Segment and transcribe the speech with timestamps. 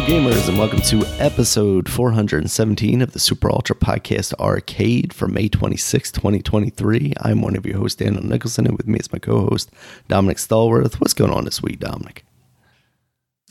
[0.00, 5.50] Hello, gamers, and welcome to episode 417 of the Super Ultra Podcast Arcade for May
[5.50, 7.12] 26, 2023.
[7.20, 9.70] I'm one of your hosts, Daniel Nicholson, and with me is my co host,
[10.08, 10.94] Dominic Stallworth.
[11.00, 12.24] What's going on this week, Dominic?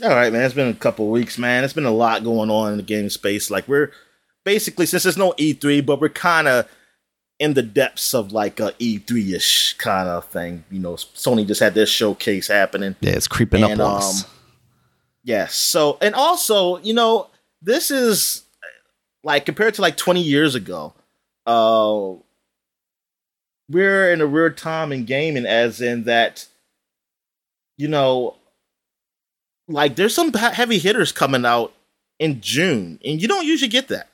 [0.03, 0.41] All right, man.
[0.41, 1.63] It's been a couple weeks, man.
[1.63, 3.51] It's been a lot going on in the gaming space.
[3.51, 3.91] Like, we're
[4.43, 6.67] basically, since there's no E3, but we're kind of
[7.37, 10.63] in the depths of like a E3 ish kind of thing.
[10.71, 12.95] You know, Sony just had their showcase happening.
[13.01, 14.38] Yeah, it's creeping and, up on um, us.
[15.23, 15.55] Yes.
[15.55, 17.27] So, and also, you know,
[17.61, 18.43] this is
[19.23, 20.93] like compared to like 20 years ago,
[21.45, 22.13] uh,
[23.69, 26.47] we're in a weird time in gaming, as in that,
[27.77, 28.35] you know,
[29.67, 31.73] like there's some heavy hitters coming out
[32.17, 34.09] in June, and you don't usually get that.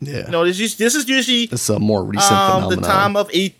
[0.00, 0.26] Yeah.
[0.26, 3.28] You know, this is this is usually is a more recent um, the time of
[3.32, 3.56] eight,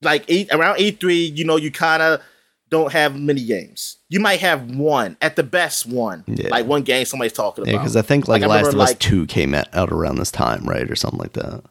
[0.00, 1.24] like eight around eight three.
[1.24, 2.22] You know, you kind of
[2.70, 3.96] don't have many games.
[4.08, 6.48] You might have one at the best one, yeah.
[6.48, 7.72] like one game somebody's talking about.
[7.72, 10.30] Yeah, because I think like, like Last of Us like, Two came out around this
[10.30, 11.64] time, right, or something like that.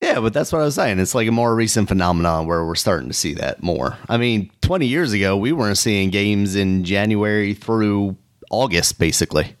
[0.00, 0.98] Yeah, but that's what I was saying.
[0.98, 3.98] It's like a more recent phenomenon where we're starting to see that more.
[4.08, 8.16] I mean, 20 years ago, we weren't seeing games in January through
[8.50, 9.56] August, basically.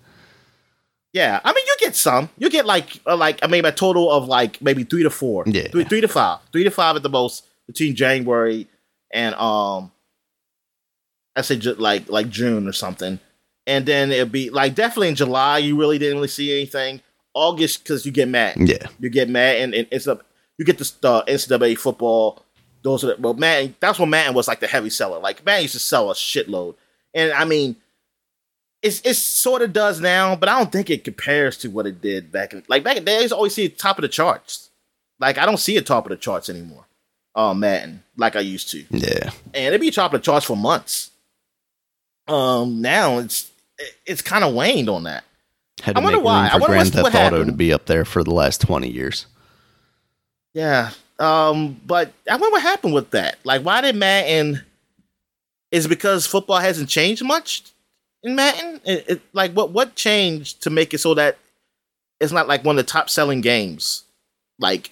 [1.12, 2.30] Yeah, I mean, you get some.
[2.38, 5.44] You get like, uh, like I mean, a total of like maybe three to four.
[5.46, 8.68] Yeah, three, three to five, three to five at the most between January
[9.12, 9.92] and um,
[11.36, 13.18] I say ju- like like June or something,
[13.66, 15.58] and then it'd be like definitely in July.
[15.58, 17.00] You really didn't really see anything.
[17.34, 18.56] August because you get mad.
[18.56, 20.20] Yeah, you get mad, and, and it's a
[20.58, 22.44] you get the uh, NCAA football.
[22.82, 25.18] Those are the, well, man, that's when Madden was like the heavy seller.
[25.18, 26.74] Like Madden used to sell a shitload,
[27.14, 27.76] and I mean,
[28.82, 32.00] it's it sort of does now, but I don't think it compares to what it
[32.00, 33.32] did back in like back in days.
[33.32, 34.70] Always see it top of the charts.
[35.20, 36.86] Like I don't see it top of the charts anymore
[37.34, 38.84] uh, Madden like I used to.
[38.90, 41.10] Yeah, and it'd be chopping the charts for months.
[42.28, 43.50] Um, now it's
[44.06, 45.24] it's kind of waned on that.
[45.82, 46.42] Had to I wonder make why.
[46.42, 48.90] Room for I wonder Grand Theft Auto to be up there for the last twenty
[48.90, 49.26] years.
[50.52, 53.38] Yeah, um, but I wonder what happened with that.
[53.44, 54.62] Like, why did Madden?
[55.70, 57.62] Is because football hasn't changed much
[58.24, 58.80] in Madden?
[58.84, 61.38] It, it, like, what what changed to make it so that
[62.18, 64.02] it's not like one of the top selling games?
[64.58, 64.90] Like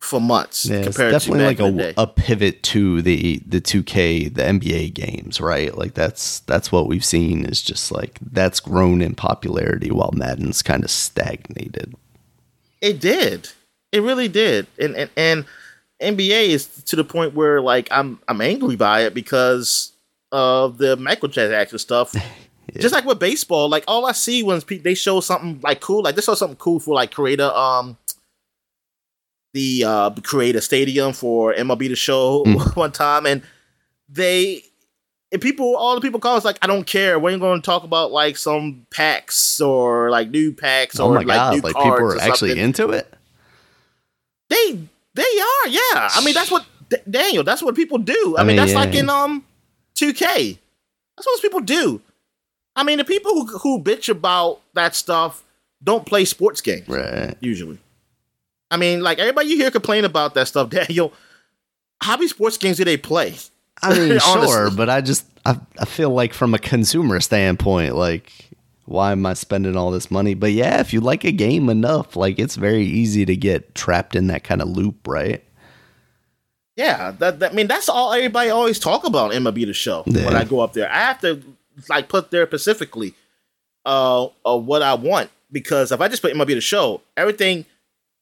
[0.00, 0.66] for months.
[0.66, 5.40] Yeah, compared definitely to like a, a pivot to the the 2K, the NBA games,
[5.40, 5.76] right?
[5.76, 10.62] Like that's that's what we've seen is just like that's grown in popularity while Madden's
[10.62, 11.94] kind of stagnated.
[12.80, 13.50] It did.
[13.92, 14.66] It really did.
[14.78, 15.44] And and, and
[16.00, 19.92] NBA is to the point where like I'm I'm angry by it because
[20.32, 22.14] of the microtransaction stuff.
[22.14, 22.80] yeah.
[22.80, 26.14] Just like with baseball, like all I see when they show something like cool, like
[26.14, 27.98] they show something cool for like creator um
[29.52, 32.76] the uh, create a stadium for MLB the Show mm.
[32.76, 33.42] one time, and
[34.08, 34.64] they
[35.32, 37.18] and people, all the people call us like, I don't care.
[37.18, 41.22] We're going to talk about like some packs or like new packs oh or my
[41.22, 43.12] like God, new like cards people are actually into it.
[44.48, 44.80] They
[45.14, 46.08] they are, yeah.
[46.12, 46.66] I mean, that's what
[47.08, 47.44] Daniel.
[47.44, 48.34] That's what people do.
[48.36, 48.78] I, I mean, mean, that's yeah.
[48.78, 49.44] like in um
[49.94, 50.58] 2K.
[51.16, 52.00] That's what people do.
[52.74, 55.44] I mean, the people who who bitch about that stuff
[55.82, 57.36] don't play sports games, right?
[57.40, 57.78] Usually.
[58.70, 61.12] I mean, like everybody you hear complain about that stuff, Daniel.
[62.00, 63.34] How many sports games do they play?
[63.82, 68.50] I mean, sure, but I just I, I feel like from a consumer standpoint, like
[68.90, 70.34] why am I spending all this money?
[70.34, 74.16] But yeah, if you like a game enough, like it's very easy to get trapped
[74.16, 75.44] in that kind of loop, right?
[76.76, 80.24] Yeah, that, that I mean that's all everybody always talk about MLB the show yeah.
[80.24, 80.90] when I go up there.
[80.90, 81.42] I have to
[81.88, 83.14] like put there specifically
[83.86, 87.66] uh, uh what I want because if I just put MLB the show, everything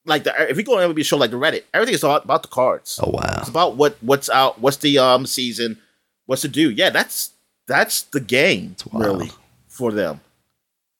[0.09, 2.43] like the if you go on MLB show like the Reddit, everything is all about
[2.43, 2.99] the cards.
[3.03, 3.37] Oh wow!
[3.39, 5.79] It's about what what's out, what's the um season,
[6.27, 6.71] what's to do.
[6.71, 7.33] Yeah, that's
[7.67, 9.31] that's the game really
[9.69, 10.21] for them.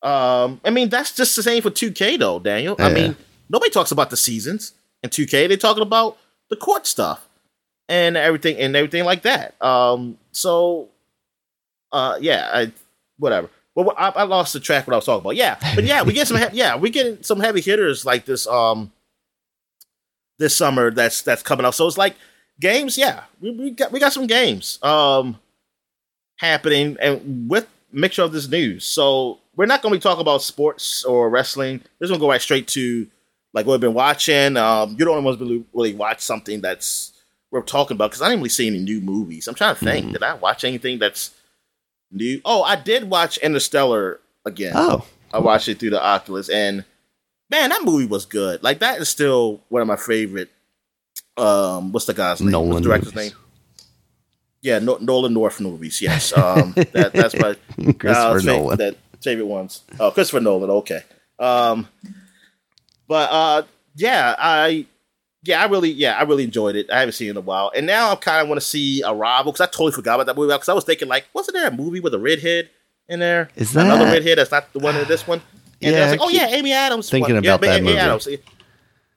[0.03, 2.77] Um, I mean that's just the same for 2K though, Daniel.
[2.79, 2.87] Yeah.
[2.87, 3.17] I mean
[3.49, 5.49] nobody talks about the seasons in 2K.
[5.49, 6.19] They're talking about
[6.51, 7.29] the court stuff
[7.89, 9.61] and everything and everything like that.
[9.63, 10.89] Um, so
[11.93, 12.73] uh, yeah, I
[13.19, 13.51] whatever.
[13.75, 15.37] Well, I, I, lost the track what I was talking about.
[15.37, 16.37] Yeah, but yeah, we get some.
[16.37, 18.47] He- yeah, we get some heavy hitters like this.
[18.47, 18.91] Um,
[20.39, 21.75] this summer that's that's coming up.
[21.75, 22.17] So it's like
[22.61, 22.97] games.
[22.97, 25.39] Yeah, we, we got we got some games um
[26.37, 28.85] happening, and with mixture of this news.
[28.85, 31.81] So we're not going to be talking about sports or wrestling.
[31.99, 33.07] We're just going to go right straight to
[33.53, 34.57] like what we've been watching.
[34.57, 37.13] Um, you don't want to really watch something that's
[37.51, 39.49] we're talking about because I didn't really see any new movies.
[39.49, 40.07] I'm trying to think.
[40.07, 40.13] Mm-hmm.
[40.13, 41.33] Did I watch anything that's
[42.11, 42.41] new?
[42.45, 44.75] Oh, I did watch Interstellar again.
[44.77, 46.85] Oh, I watched it through the Oculus, and
[47.51, 48.63] man, that movie was good.
[48.63, 50.51] Like that is still one of my favorite.
[51.37, 52.51] Um, what's the guy's name?
[52.51, 53.31] Nolan what's the director's movies.
[53.33, 53.41] name?
[54.61, 56.03] Yeah, no, Nolan North movies.
[56.03, 58.79] Yes, um, that, that's my Christopher uh, Nolan.
[58.79, 59.83] That favorite ones.
[60.01, 60.71] Oh, Christopher Nolan.
[60.71, 61.03] Okay.
[61.39, 61.89] Um,
[63.07, 63.63] but uh,
[63.95, 64.87] yeah, I
[65.45, 66.91] yeah, I really yeah, I really enjoyed it.
[66.91, 69.03] I haven't seen it in a while, and now I kind of want to see
[69.05, 71.69] Arrival because I totally forgot about that movie because I was thinking like, wasn't there
[71.69, 72.71] a movie with a redhead
[73.09, 73.49] in there?
[73.57, 74.39] Is that another redhead?
[74.39, 75.41] That's not the one in this one.
[75.83, 77.11] And Yeah, I was like, I oh yeah, Amy Adams.
[77.11, 77.45] thinking one.
[77.45, 77.99] about yeah, that Amy movie.
[77.99, 78.29] Adams.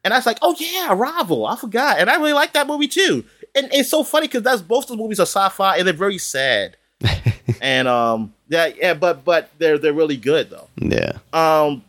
[0.03, 1.45] And I was like, oh yeah, Arrival.
[1.45, 3.23] I forgot, and I really like that movie too.
[3.55, 6.77] And it's so funny because that's both those movies are sci-fi and they're very sad.
[7.61, 10.67] and um, yeah, yeah, but but they're they're really good though.
[10.77, 11.13] Yeah.
[11.33, 11.83] Um,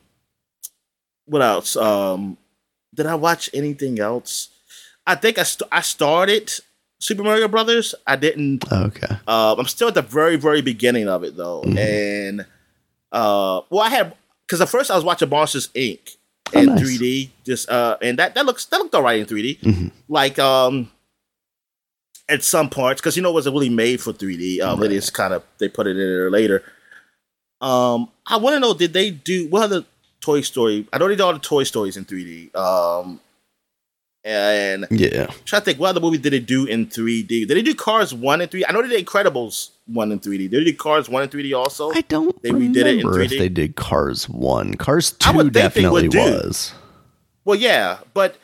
[1.27, 1.77] what else?
[1.77, 2.37] Um,
[2.95, 4.49] did I watch anything else?
[5.07, 6.51] I think I st- I started
[6.99, 7.95] Super Mario Brothers.
[8.07, 8.71] I didn't.
[8.71, 9.17] Okay.
[9.27, 11.79] Uh, I'm still at the very very beginning of it though, Mhm.
[11.79, 12.41] and
[13.13, 14.15] uh, well, I had
[14.47, 16.17] because at first I was watching Monsters Inc.
[16.55, 16.81] Oh, in nice.
[16.83, 19.61] 3D, just uh, and that that looks that looked alright in 3D.
[19.61, 19.91] Mhm.
[20.09, 20.91] Like um,
[22.29, 24.61] at some parts because you know it wasn't really made for 3D.
[24.61, 24.91] Um, Right.
[24.91, 26.63] it is kind of they put it in there later.
[27.61, 29.85] Um, I want to know did they do what other
[30.21, 30.87] Toy Story?
[30.93, 32.55] I don't know they did all the Toy Stories in 3D.
[32.55, 33.21] Um,
[34.25, 35.27] and Yeah.
[35.45, 37.47] trying to think what other movie did they do in 3D?
[37.47, 38.65] Did they do Cars one and three?
[38.65, 40.49] I know they did Incredibles one in 3D.
[40.51, 41.91] Did they do Cars one in 3D also?
[41.93, 43.39] I don't They redid it in remember if 3D?
[43.39, 44.75] they did Cars 1.
[44.75, 46.73] Cars 2 would think they definitely was.
[47.45, 48.37] Well, yeah, but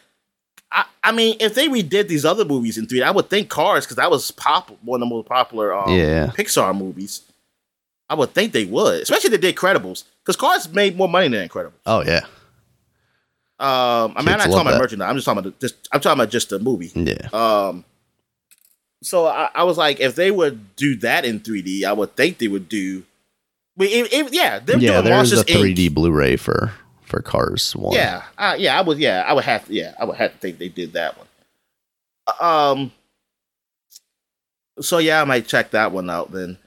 [0.72, 3.84] I, I mean, if they redid these other movies in 3D, I would think Cars
[3.86, 6.32] because that was pop one of the most popular um, Yeah.
[6.36, 7.22] Pixar movies.
[8.10, 11.28] I would think they would, especially if they did Incredibles, because Cars made more money
[11.28, 11.72] than Incredibles.
[11.86, 12.22] Oh, yeah.
[13.60, 14.78] Um, I mean, I'm not talking about that.
[14.80, 15.08] merchandise.
[15.10, 15.88] I'm just talking about the, just.
[15.92, 16.92] I'm talking about just the movie.
[16.94, 17.28] Yeah.
[17.32, 17.84] Um,
[19.02, 22.38] so I, I was like, if they would do that in 3D, I would think
[22.38, 23.04] they would do.
[23.78, 25.94] I mean, if, if- yeah, they're Yeah, doing there's a 3D Inc.
[25.94, 26.72] Blu-ray for
[27.02, 27.94] for Cars 1.
[27.94, 28.98] Yeah, uh, yeah, I would.
[28.98, 29.66] Yeah, I would have.
[29.66, 31.26] To, yeah, I would have to think they did that one.
[32.40, 32.92] Um.
[34.80, 36.58] So yeah, I might check that one out then.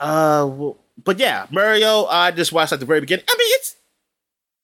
[0.00, 2.06] Uh, well, but yeah, Mario.
[2.06, 3.24] I just watched at the very beginning.
[3.28, 3.76] I mean, it's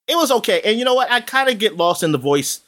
[0.07, 1.11] it was okay, and you know what?
[1.11, 2.61] I kind of get lost in the voice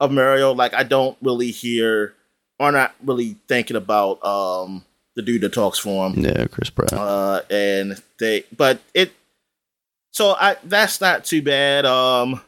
[0.00, 0.52] of Mario.
[0.52, 2.14] Like I don't really hear
[2.58, 4.84] or not really thinking about um
[5.14, 6.92] the dude that talks for him Yeah, Chris Pratt.
[6.92, 9.12] uh, and they but it
[10.12, 11.84] so I that's not too bad.
[11.86, 12.40] Um,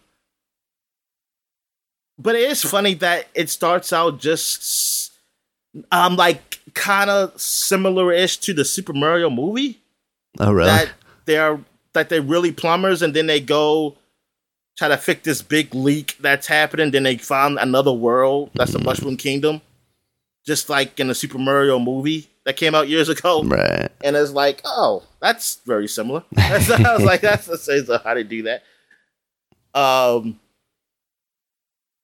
[2.19, 5.12] but it is funny that it starts out just
[5.93, 9.79] um like kind of similar-ish to the Super Mario movie
[10.38, 10.69] oh, really?
[10.69, 10.90] that
[11.25, 11.61] they're
[11.93, 13.96] that they're really plumbers and then they go
[14.78, 16.92] try to fix this big leak that's happening.
[16.92, 19.60] Then they found another world that's the Mushroom Kingdom,
[20.46, 23.90] just like in the Super Mario movie that came out years ago right.
[24.02, 26.22] and it's like, oh, that's very similar.
[26.32, 28.62] That's, I was like, that's the same how to do that.
[29.75, 30.38] Um.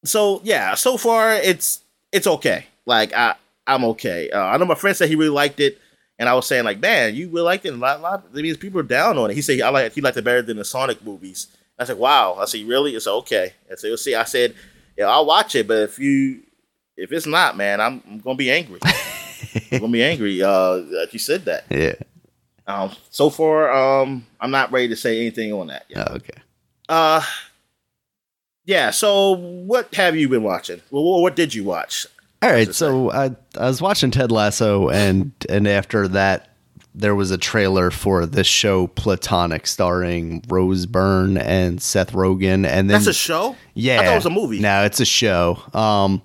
[0.05, 1.81] So yeah, so far it's
[2.13, 2.67] it's okay.
[2.85, 3.37] Like I
[3.67, 4.29] I'm okay.
[4.31, 5.81] Uh, I know my friend said he really liked it,
[6.19, 7.73] and I was saying like, man, you really liked it.
[7.73, 8.25] A lot, lot.
[8.35, 9.35] I mean, people are down on it.
[9.35, 11.47] He said I like he liked it better than the Sonic movies.
[11.79, 12.35] I said, wow.
[12.39, 12.95] I said, really?
[12.95, 13.53] It's okay.
[13.71, 14.15] I said, "You'll see.
[14.15, 14.55] I said,
[14.97, 16.43] yeah, I'll watch it, but if you
[16.97, 18.81] if it's not, man, I'm, I'm gonna be angry.
[19.73, 20.43] I'm gonna be angry.
[20.43, 21.65] Uh, that you said that.
[21.71, 21.95] Yeah.
[22.67, 25.85] Um, so far, um, I'm not ready to say anything on that.
[25.89, 26.09] Yet.
[26.09, 26.43] Oh, okay.
[26.89, 27.23] Uh,
[28.65, 28.91] yeah.
[28.91, 30.81] So, what have you been watching?
[30.91, 32.07] Well, what did you watch?
[32.43, 36.54] All right, so I I was watching Ted Lasso, and and after that,
[36.95, 42.89] there was a trailer for this show Platonic, starring Rose Byrne and Seth Rogen, and
[42.89, 43.57] then That's a show.
[43.75, 44.61] yeah, I thought it was a movie.
[44.61, 45.61] No, it's a show.
[45.73, 46.23] Um,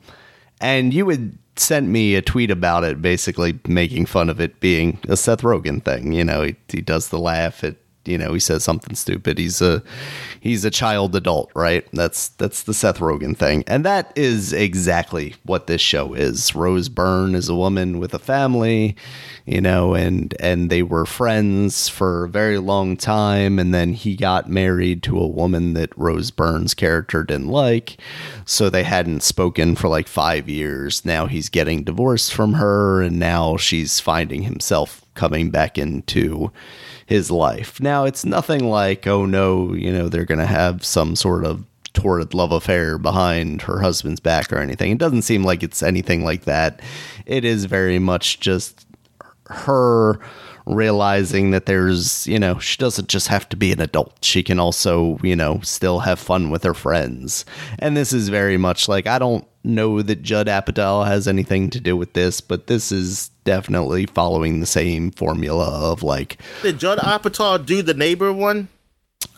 [0.61, 4.99] and you had sent me a tweet about it, basically making fun of it being
[5.07, 6.13] a Seth Rogen thing.
[6.13, 7.75] You know, he he does the laugh at
[8.09, 9.37] you know he says something stupid.
[9.37, 9.83] He's a
[10.39, 11.87] he's a child adult, right?
[11.93, 16.55] That's that's the Seth Rogen thing, and that is exactly what this show is.
[16.55, 18.95] Rose Byrne is a woman with a family,
[19.45, 24.15] you know, and and they were friends for a very long time, and then he
[24.15, 27.97] got married to a woman that Rose Byrne's character didn't like,
[28.45, 31.05] so they hadn't spoken for like five years.
[31.05, 36.51] Now he's getting divorced from her, and now she's finding himself coming back into
[37.09, 37.81] his life.
[37.81, 41.65] Now it's nothing like, oh no, you know, they're going to have some sort of
[41.93, 44.91] torrid love affair behind her husband's back or anything.
[44.91, 46.81] It doesn't seem like it's anything like that.
[47.25, 48.85] It is very much just
[49.47, 50.19] her
[50.67, 54.23] realizing that there's, you know, she doesn't just have to be an adult.
[54.23, 57.43] She can also, you know, still have fun with her friends.
[57.79, 61.79] And this is very much like I don't know that Judd Apatow has anything to
[61.79, 66.99] do with this, but this is definitely following the same formula of like Did Judd
[66.99, 68.67] Apatow do the neighbor one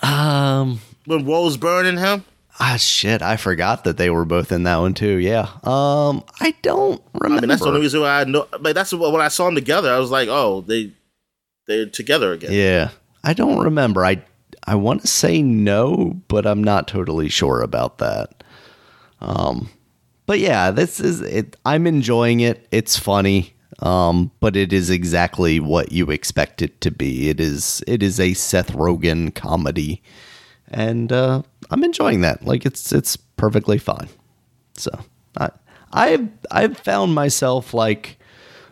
[0.01, 2.23] um when Rose burning him?
[2.59, 5.17] ah shit, I forgot that they were both in that one too.
[5.17, 5.47] Yeah.
[5.63, 7.37] Um I don't remember.
[7.37, 8.47] I mean, that's the only reason why I know.
[8.59, 10.91] But that's what when I saw them together, I was like, oh, they
[11.67, 12.51] they're together again.
[12.51, 12.89] Yeah.
[13.23, 14.05] I don't remember.
[14.05, 14.21] I
[14.67, 18.43] I want to say no, but I'm not totally sure about that.
[19.19, 19.69] Um,
[20.31, 21.57] but yeah, this is it.
[21.65, 22.65] I'm enjoying it.
[22.71, 27.27] It's funny, um, but it is exactly what you expect it to be.
[27.27, 30.01] It is it is a Seth Rogen comedy,
[30.69, 32.45] and uh, I'm enjoying that.
[32.45, 34.07] Like it's it's perfectly fine.
[34.77, 34.91] So
[35.37, 35.49] I
[35.91, 38.17] I've I've found myself like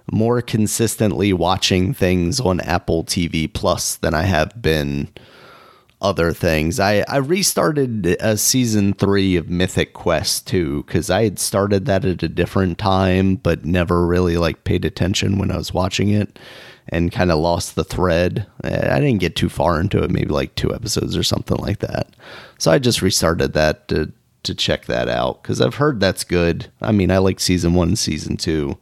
[0.10, 5.10] more consistently watching things on Apple TV Plus than I have been
[6.02, 6.80] other things.
[6.80, 12.06] I, I restarted a season three of Mythic Quest too because I had started that
[12.06, 16.40] at a different time, but never really like paid attention when I was watching it,
[16.88, 18.48] and kind of lost the thread.
[18.64, 22.08] I didn't get too far into it, maybe like two episodes or something like that.
[22.58, 24.12] So I just restarted that to
[24.44, 26.72] to check that out because I've heard that's good.
[26.82, 28.78] I mean, I like season one and season two,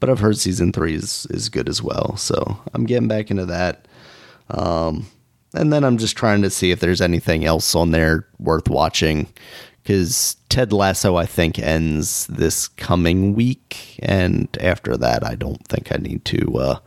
[0.00, 2.16] but I've heard season three is is good as well.
[2.16, 3.86] So I'm getting back into that.
[4.48, 5.06] Um,
[5.54, 9.28] and then I'm just trying to see if there's anything else on there worth watching
[9.82, 13.98] because Ted Lasso, I think, ends this coming week.
[14.00, 16.78] And after that, I don't think I need to uh,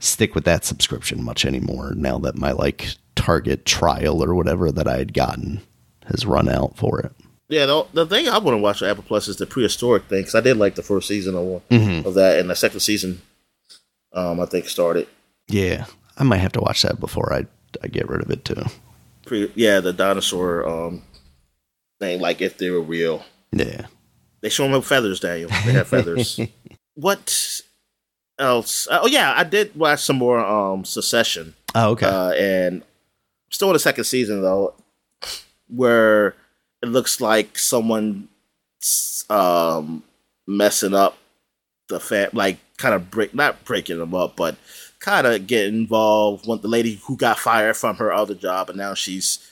[0.00, 4.88] stick with that subscription much anymore now that my like Target trial or whatever that
[4.88, 5.60] I had gotten
[6.06, 7.12] has run out for it.
[7.48, 10.20] Yeah, the, the thing I want to watch on Apple Plus is the prehistoric thing
[10.20, 12.06] because I did like the first season of, mm-hmm.
[12.06, 13.20] of that, and the second season,
[14.12, 15.08] um, I think started.
[15.48, 15.86] Yeah,
[16.16, 17.46] I might have to watch that before I
[17.82, 18.62] I get rid of it too.
[19.26, 21.02] Pre- yeah, the dinosaur um
[21.98, 23.24] thing, like if they were real.
[23.52, 23.86] Yeah.
[24.40, 25.50] They show them with feathers, Daniel.
[25.66, 26.40] They have feathers.
[26.94, 27.62] what
[28.38, 28.88] else?
[28.90, 31.54] Oh yeah, I did watch some more um Succession.
[31.74, 32.06] Oh okay.
[32.06, 32.82] Uh, and
[33.50, 34.74] still in the second season though,
[35.68, 36.34] where
[36.82, 38.28] it looks like someone
[39.28, 40.02] um
[40.46, 41.18] messing up
[41.88, 44.56] the fam like kind of break not breaking them up, but
[45.00, 48.78] kind of get involved with the lady who got fired from her other job, and
[48.78, 49.50] now she's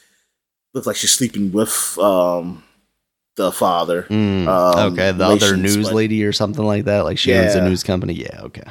[0.75, 2.63] looks like she's sleeping with um,
[3.37, 4.03] the father.
[4.05, 7.01] Mm, um, okay, the other news but, lady or something like that.
[7.01, 7.43] Like she yeah.
[7.43, 8.13] owns a news company.
[8.13, 8.69] Yeah, okay.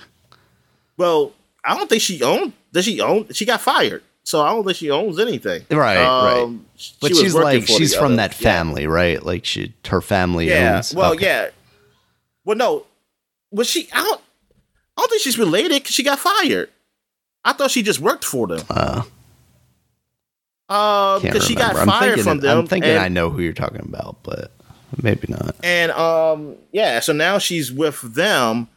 [0.95, 2.53] Well, I don't think she owned.
[2.71, 3.27] Does she own?
[3.33, 5.65] She got fired, so I don't think she owns anything.
[5.69, 6.59] Right, um, right.
[7.01, 8.15] But she's like she's from other.
[8.17, 8.89] that family, yeah.
[8.89, 9.23] right?
[9.23, 10.47] Like she, her family.
[10.49, 10.77] Yeah.
[10.77, 11.25] Owns, well, okay.
[11.25, 11.49] yeah.
[12.45, 12.85] Well, no.
[13.51, 13.87] Was she?
[13.87, 14.21] Don't.
[14.97, 16.69] I don't think she's related because she got fired.
[17.45, 18.65] I thought she just worked for them.
[18.69, 19.03] Uh,
[20.69, 22.57] uh, because she got I'm fired from them.
[22.57, 24.51] I'm thinking and, I know who you're talking about, but
[25.01, 25.55] maybe not.
[25.63, 28.67] And um, yeah, so now she's with them.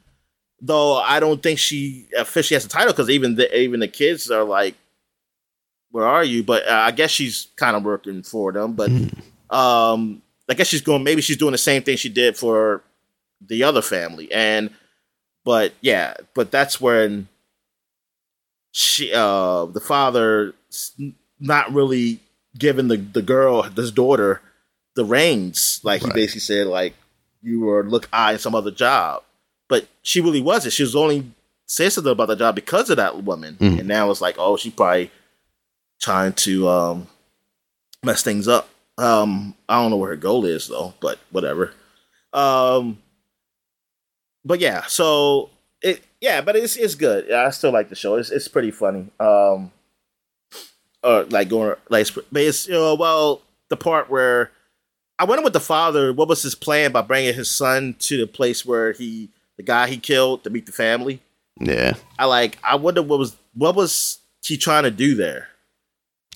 [0.63, 4.31] Though I don't think she officially has a title because even the even the kids
[4.31, 4.75] are like,
[5.91, 8.75] "Where are you?" But uh, I guess she's kind of working for them.
[8.75, 9.11] But mm.
[9.49, 11.03] um, I guess she's going.
[11.03, 12.83] Maybe she's doing the same thing she did for
[13.41, 14.31] the other family.
[14.31, 14.71] And
[15.45, 17.29] but yeah, but that's when
[18.73, 20.55] she uh the father
[21.41, 22.21] not really
[22.57, 24.41] giving the the girl this daughter
[24.95, 25.81] the reins.
[25.83, 26.13] Like right.
[26.13, 26.95] he basically said like
[27.43, 29.23] you were look eyeing some other job.
[29.69, 30.75] But she really wasn't.
[30.75, 31.31] She was only
[31.67, 33.57] saying something about the job because of that woman.
[33.61, 33.81] Mm.
[33.81, 35.11] and now it's like oh she probably
[36.01, 37.07] trying to um
[38.05, 38.69] mess things up.
[38.99, 41.73] Um i don't know where her goal is though but whatever.
[42.33, 42.99] Um
[44.45, 45.51] but yeah so
[45.83, 47.31] it yeah, but it's it's good.
[47.33, 48.17] I still like the show.
[48.17, 49.07] It's it's pretty funny.
[49.19, 49.73] Um,
[51.03, 54.51] or like going like, but it's you know well the part where
[55.19, 56.13] I wonder with the father.
[56.13, 59.89] What was his plan by bringing his son to the place where he the guy
[59.89, 61.21] he killed to meet the family?
[61.59, 62.59] Yeah, I like.
[62.63, 65.49] I wonder what was what was he trying to do there?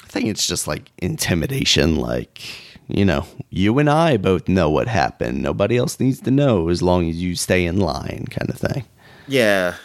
[0.03, 2.41] I think it's just like intimidation, like
[2.89, 5.43] you know, you and I both know what happened.
[5.43, 8.85] Nobody else needs to know as long as you stay in line, kind of thing.
[9.27, 9.77] Yeah.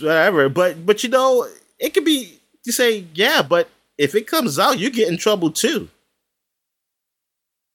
[0.00, 0.48] Whatever.
[0.48, 1.46] But but you know,
[1.78, 3.68] it could be you say, yeah, but
[3.98, 5.88] if it comes out, you get in trouble too.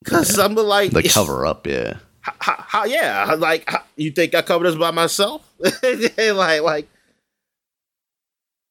[0.04, 0.44] Cause yeah.
[0.44, 1.98] I'm like the cover up, yeah.
[2.22, 5.46] How, how, yeah, like how, you think I covered this by myself?
[5.82, 6.88] like like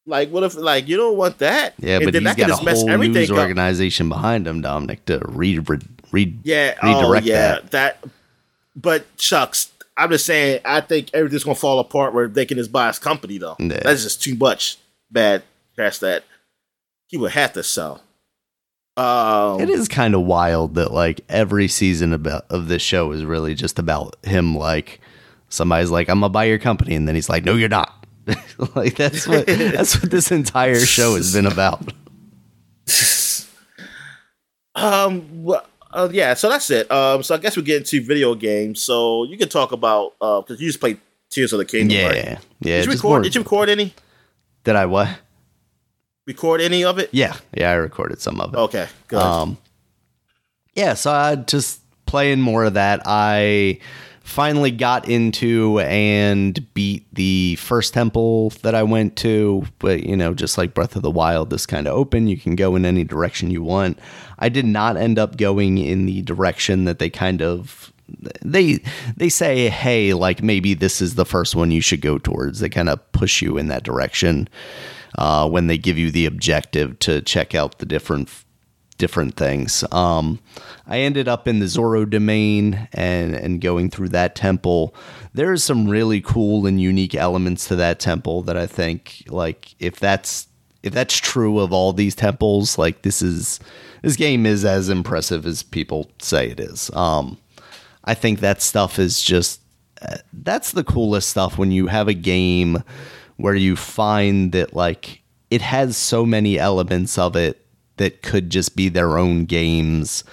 [0.09, 1.75] like what if like you don't want that?
[1.77, 4.17] Yeah, and but he's got a whole news organization up.
[4.17, 7.71] behind him, Dominic, to read read, read yeah, redirect oh, yeah, that.
[7.71, 8.03] that.
[8.75, 12.71] But Chucks, I'm just saying, I think everything's gonna fall apart where they can just
[12.71, 13.55] buy his company though.
[13.59, 13.79] Yeah.
[13.83, 14.77] That's just too much
[15.11, 15.43] bad
[15.77, 16.23] past that.
[17.07, 18.01] He would have to sell.
[18.97, 23.23] Um, it is kind of wild that like every season about of this show is
[23.23, 24.55] really just about him.
[24.55, 24.99] Like
[25.47, 27.98] somebody's like, "I'm gonna buy your company," and then he's like, "No, you're not."
[28.75, 31.93] like that's what that's what this entire show has been about.
[34.75, 35.43] um.
[35.43, 36.89] Well, uh, yeah, so that's it.
[36.91, 38.81] Um, so I guess we get into video games.
[38.81, 41.97] So you can talk about uh because you just played Tears of the Kingdom.
[41.97, 42.37] Yeah, right?
[42.59, 42.77] yeah.
[42.77, 43.09] Did you record?
[43.09, 43.21] More...
[43.21, 43.93] Did you record any?
[44.63, 45.09] Did I what?
[46.29, 47.09] record any of it?
[47.11, 48.57] Yeah, yeah, I recorded some of it.
[48.57, 49.19] Okay, good.
[49.19, 49.57] Um,
[50.75, 53.01] yeah, so I just playing more of that.
[53.05, 53.79] I
[54.29, 59.65] finally got into and beat the first temple that I went to.
[59.79, 62.27] But, you know, just like Breath of the Wild, this kind of open.
[62.27, 63.99] You can go in any direction you want.
[64.37, 67.91] I did not end up going in the direction that they kind of
[68.41, 68.79] they
[69.17, 72.67] they say hey like maybe this is the first one you should go towards they
[72.67, 74.49] kind of push you in that direction
[75.19, 78.27] uh, when they give you the objective to check out the different
[78.99, 79.83] different things.
[79.91, 80.39] Um,
[80.85, 84.93] I ended up in the Zora domain and and going through that temple.
[85.33, 89.99] There's some really cool and unique elements to that temple that I think like if
[89.99, 90.47] that's
[90.83, 93.59] if that's true of all these temples, like this is
[94.03, 96.91] this game is as impressive as people say it is.
[96.93, 97.37] Um,
[98.05, 99.61] I think that stuff is just
[100.31, 102.83] that's the coolest stuff when you have a game
[103.37, 107.58] where you find that like it has so many elements of it
[107.99, 110.23] that could just be their own games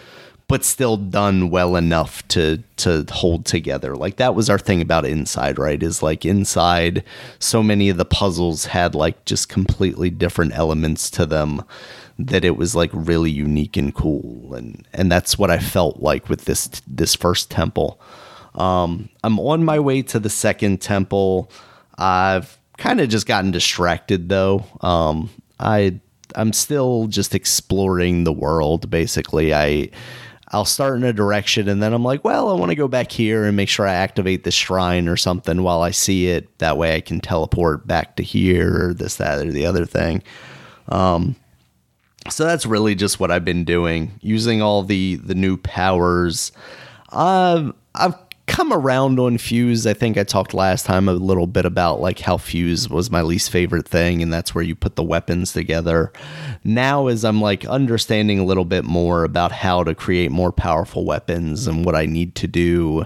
[0.49, 3.96] but still done well enough to to hold together.
[3.96, 5.82] Like that was our thing about Inside, right?
[5.82, 7.02] Is like Inside
[7.38, 11.64] so many of the puzzles had like just completely different elements to them
[12.18, 16.28] that it was like really unique and cool and and that's what I felt like
[16.28, 18.00] with this this first temple.
[18.54, 21.50] Um, I'm on my way to the second temple.
[21.99, 24.64] I've kind of just gotten distracted though.
[24.80, 26.00] Um, I
[26.35, 28.90] I'm still just exploring the world.
[28.90, 29.90] Basically, I
[30.49, 33.11] I'll start in a direction and then I'm like, well, I want to go back
[33.11, 36.59] here and make sure I activate the shrine or something while I see it.
[36.59, 40.23] That way I can teleport back to here or this, that, or the other thing.
[40.88, 41.35] Um,
[42.30, 46.52] so that's really just what I've been doing, using all the the new powers.
[47.11, 48.25] Uh, I've
[48.57, 49.87] come around on Fuse.
[49.87, 53.21] I think I talked last time a little bit about like how Fuse was my
[53.21, 56.11] least favorite thing, and that's where you put the weapons together.
[56.64, 61.05] Now, as I'm like understanding a little bit more about how to create more powerful
[61.05, 63.05] weapons and what I need to do,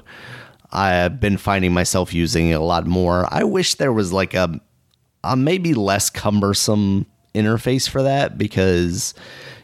[0.70, 3.26] I've been finding myself using it a lot more.
[3.28, 4.60] I wish there was like a,
[5.24, 9.14] a maybe less cumbersome interface for that because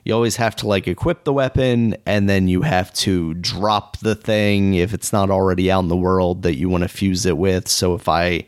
[0.06, 4.14] you always have to like equip the weapon and then you have to drop the
[4.14, 7.36] thing if it's not already out in the world that you want to fuse it
[7.36, 7.66] with.
[7.66, 8.46] So if I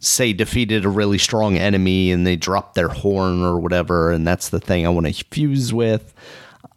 [0.00, 4.50] say defeated a really strong enemy and they drop their horn or whatever and that's
[4.50, 6.12] the thing I want to fuse with,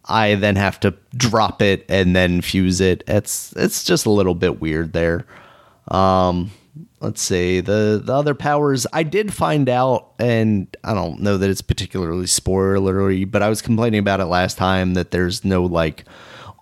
[0.06, 3.04] I then have to drop it and then fuse it.
[3.06, 5.26] It's it's just a little bit weird there.
[5.88, 6.52] Um
[7.06, 8.86] let's see the the other powers.
[8.92, 13.62] I did find out and i don't know that it's particularly spoilery but i was
[13.62, 16.04] complaining about it last time that there's no like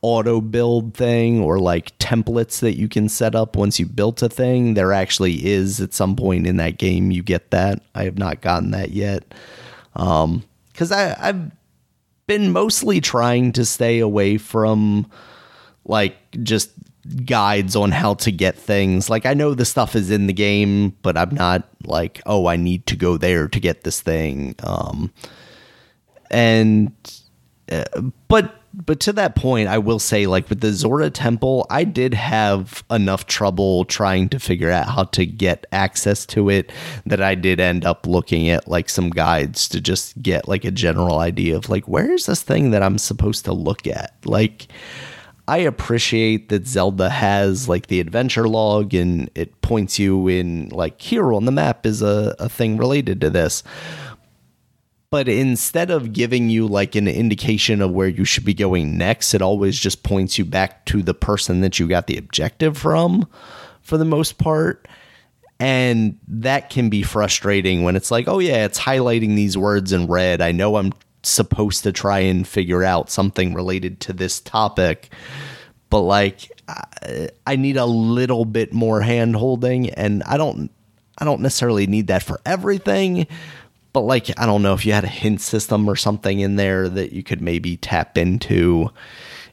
[0.02, 4.28] auto build thing or like templates that you can set up once you built a
[4.28, 4.74] thing.
[4.74, 7.80] There actually is at some point in that game you get that.
[7.94, 9.24] I have not gotten that yet.
[9.96, 11.52] Um because i i've
[12.26, 15.11] been mostly trying to stay away from
[15.87, 16.70] like just
[17.25, 19.11] guides on how to get things.
[19.11, 22.57] Like I know the stuff is in the game, but I'm not like, oh, I
[22.57, 24.55] need to go there to get this thing.
[24.62, 25.12] Um,
[26.31, 26.93] and
[27.71, 27.85] uh,
[28.29, 32.12] but but to that point, I will say, like with the Zora Temple, I did
[32.12, 36.73] have enough trouble trying to figure out how to get access to it
[37.07, 40.73] that I did end up looking at like some guides to just get like a
[40.73, 44.67] general idea of like where's this thing that I'm supposed to look at, like
[45.46, 51.00] I appreciate that Zelda has like the adventure log and it points you in like
[51.00, 53.62] here on the map is a, a thing related to this.
[55.11, 59.35] But instead of giving you like an indication of where you should be going next,
[59.35, 63.28] it always just points you back to the person that you got the objective from
[63.83, 64.88] for the most part.
[65.61, 70.09] And that can be frustrating when it's like, oh, yeah, it's highlighting these words in
[70.09, 70.40] red.
[70.40, 70.92] I know I'm
[71.30, 75.12] supposed to try and figure out something related to this topic
[75.90, 76.50] but like
[77.46, 80.70] I need a little bit more hand holding and I don't
[81.18, 83.26] I don't necessarily need that for everything
[83.92, 86.88] but like I don't know if you had a hint system or something in there
[86.88, 88.90] that you could maybe tap into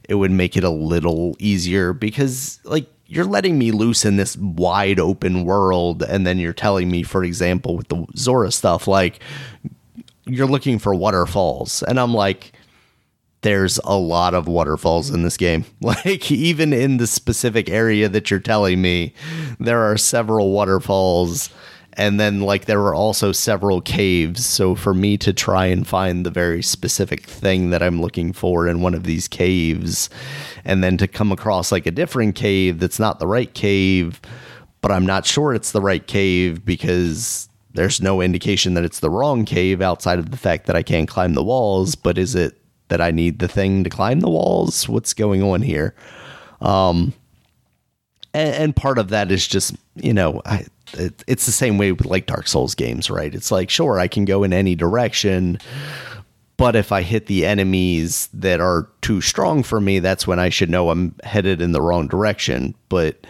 [0.08, 4.36] it would make it a little easier because like you're letting me loose in this
[4.36, 9.20] wide open world and then you're telling me for example with the Zora stuff like
[10.24, 11.82] you're looking for waterfalls.
[11.82, 12.52] And I'm like,
[13.42, 15.64] there's a lot of waterfalls in this game.
[15.80, 19.14] Like, even in the specific area that you're telling me,
[19.58, 21.50] there are several waterfalls.
[21.94, 24.46] And then, like, there are also several caves.
[24.46, 28.68] So, for me to try and find the very specific thing that I'm looking for
[28.68, 30.08] in one of these caves,
[30.64, 34.20] and then to come across like a different cave that's not the right cave,
[34.80, 39.10] but I'm not sure it's the right cave because there's no indication that it's the
[39.10, 42.58] wrong cave outside of the fact that I can't climb the walls, but is it
[42.88, 44.88] that I need the thing to climb the walls?
[44.88, 45.94] What's going on here?
[46.60, 47.14] Um,
[48.34, 51.92] and, and part of that is just, you know, I, it, it's the same way
[51.92, 53.34] with like Dark Souls games, right?
[53.34, 55.58] It's like, sure, I can go in any direction,
[56.56, 60.50] but if I hit the enemies that are too strong for me, that's when I
[60.50, 62.74] should know I'm headed in the wrong direction.
[62.88, 63.26] But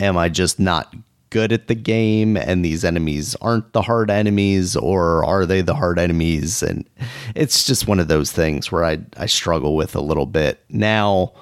[0.00, 0.94] am I just not
[1.32, 5.74] good at the game and these enemies aren't the hard enemies or are they the
[5.74, 6.86] hard enemies and
[7.34, 10.62] it's just one of those things where I I struggle with a little bit.
[10.68, 11.32] Now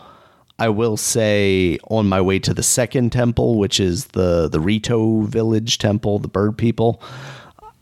[0.60, 5.22] I will say on my way to the second temple, which is the the Rito
[5.22, 7.02] village temple, the bird people,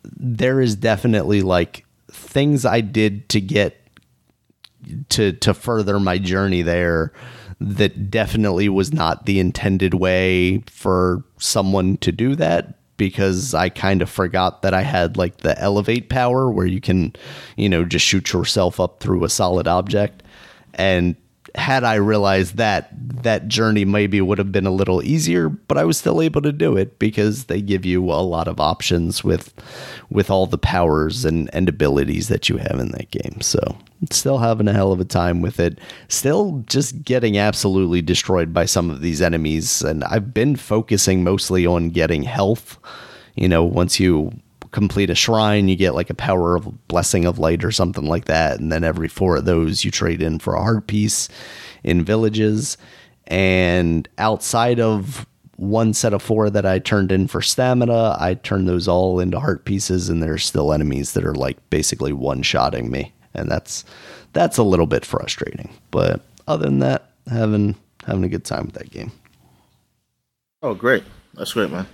[0.03, 3.77] there is definitely like things I did to get
[5.11, 7.13] to to further my journey there
[7.61, 14.03] that definitely was not the intended way for someone to do that because I kind
[14.03, 17.15] of forgot that I had like the elevate power where you can,
[17.57, 20.23] you know, just shoot yourself up through a solid object.
[20.75, 21.17] And
[21.59, 22.91] had I realized that,
[23.23, 26.53] that journey maybe would have been a little easier, but I was still able to
[26.53, 29.53] do it because they give you a lot of options with
[30.11, 33.41] with all the powers and, and abilities that you have in that game.
[33.41, 33.77] So
[34.11, 35.79] still having a hell of a time with it.
[36.09, 39.83] Still just getting absolutely destroyed by some of these enemies.
[39.83, 42.79] And I've been focusing mostly on getting health.
[43.35, 44.33] You know, once you
[44.73, 48.27] complete a shrine, you get like a power of blessing of light or something like
[48.27, 48.61] that.
[48.61, 51.29] And then every four of those you trade in for a heart piece
[51.83, 52.77] in villages.
[53.27, 55.27] And outside of
[55.57, 59.41] one set of four that I turned in for stamina, I turned those all into
[59.41, 63.13] heart pieces, and there's still enemies that are like basically one shotting me.
[63.35, 63.85] And that's
[64.33, 65.71] that's a little bit frustrating.
[65.91, 67.75] But other than that, having
[68.07, 69.13] having a good time with that game.
[70.63, 71.05] Oh, great!
[71.35, 71.87] That's great, man.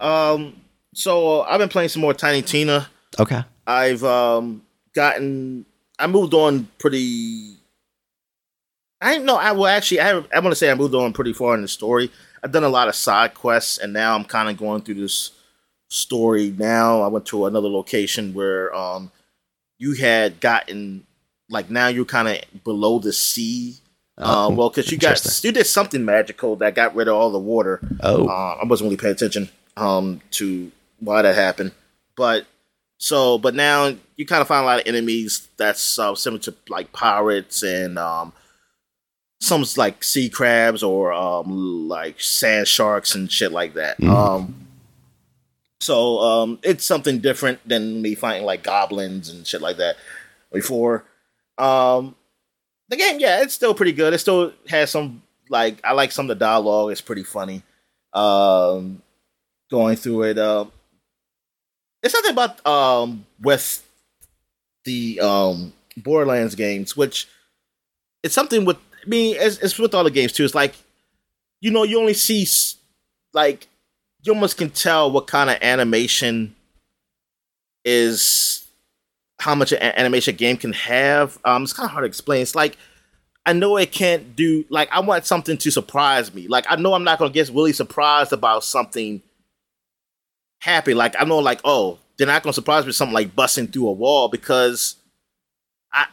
[0.00, 0.56] Um,
[0.94, 2.88] so uh, I've been playing some more Tiny Tina.
[3.18, 3.44] Okay.
[3.66, 4.62] I've um
[4.94, 5.66] gotten
[5.98, 7.56] I moved on pretty.
[9.00, 11.54] I know I will actually I I want to say I moved on pretty far
[11.54, 12.10] in the story.
[12.42, 15.30] I've done a lot of side quests, and now I'm kind of going through this
[15.88, 16.54] story.
[16.56, 19.10] Now I went to another location where um
[19.78, 21.06] you had gotten
[21.48, 23.76] like now you're kind of below the sea.
[24.16, 27.30] Oh, uh, well, because you got you did something magical that got rid of all
[27.30, 27.80] the water.
[28.00, 31.72] Oh, uh, I wasn't really paying attention um to why that happened.
[32.16, 32.46] But
[32.98, 36.54] so, but now you kind of find a lot of enemies that's uh, similar to
[36.68, 38.32] like pirates and um,
[39.40, 43.98] some like sea crabs or um, like sand sharks and shit like that.
[43.98, 44.08] Mm.
[44.08, 44.66] Um,
[45.80, 49.96] so um, it's something different than me fighting like goblins and shit like that
[50.52, 51.04] before.
[51.58, 52.14] Um,
[52.88, 54.14] the game, yeah, it's still pretty good.
[54.14, 56.92] It still has some like I like some of the dialogue.
[56.92, 57.62] It's pretty funny.
[58.12, 59.02] Um,
[59.70, 60.38] going through it.
[60.38, 60.66] Uh,
[62.04, 63.82] it's something about um with
[64.84, 67.26] the um Borderlands games, which
[68.22, 70.44] it's something with I mean, it's, it's with all the games too.
[70.44, 70.76] It's like
[71.60, 72.46] you know, you only see
[73.32, 73.66] like
[74.22, 76.54] you almost can tell what kind of animation
[77.84, 78.66] is
[79.40, 81.38] how much an animation game can have.
[81.44, 82.42] Um, it's kind of hard to explain.
[82.42, 82.76] It's like
[83.46, 86.48] I know it can't do like I want something to surprise me.
[86.48, 89.22] Like I know I'm not gonna get really surprised about something
[90.64, 90.94] happy.
[90.94, 93.88] Like I know, like oh, they're not gonna surprise me with something like busting through
[93.88, 94.96] a wall because
[95.92, 96.06] I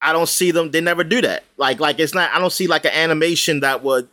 [0.00, 0.70] I don't see them.
[0.70, 1.44] They never do that.
[1.56, 2.30] Like like it's not.
[2.32, 4.08] I don't see like an animation that would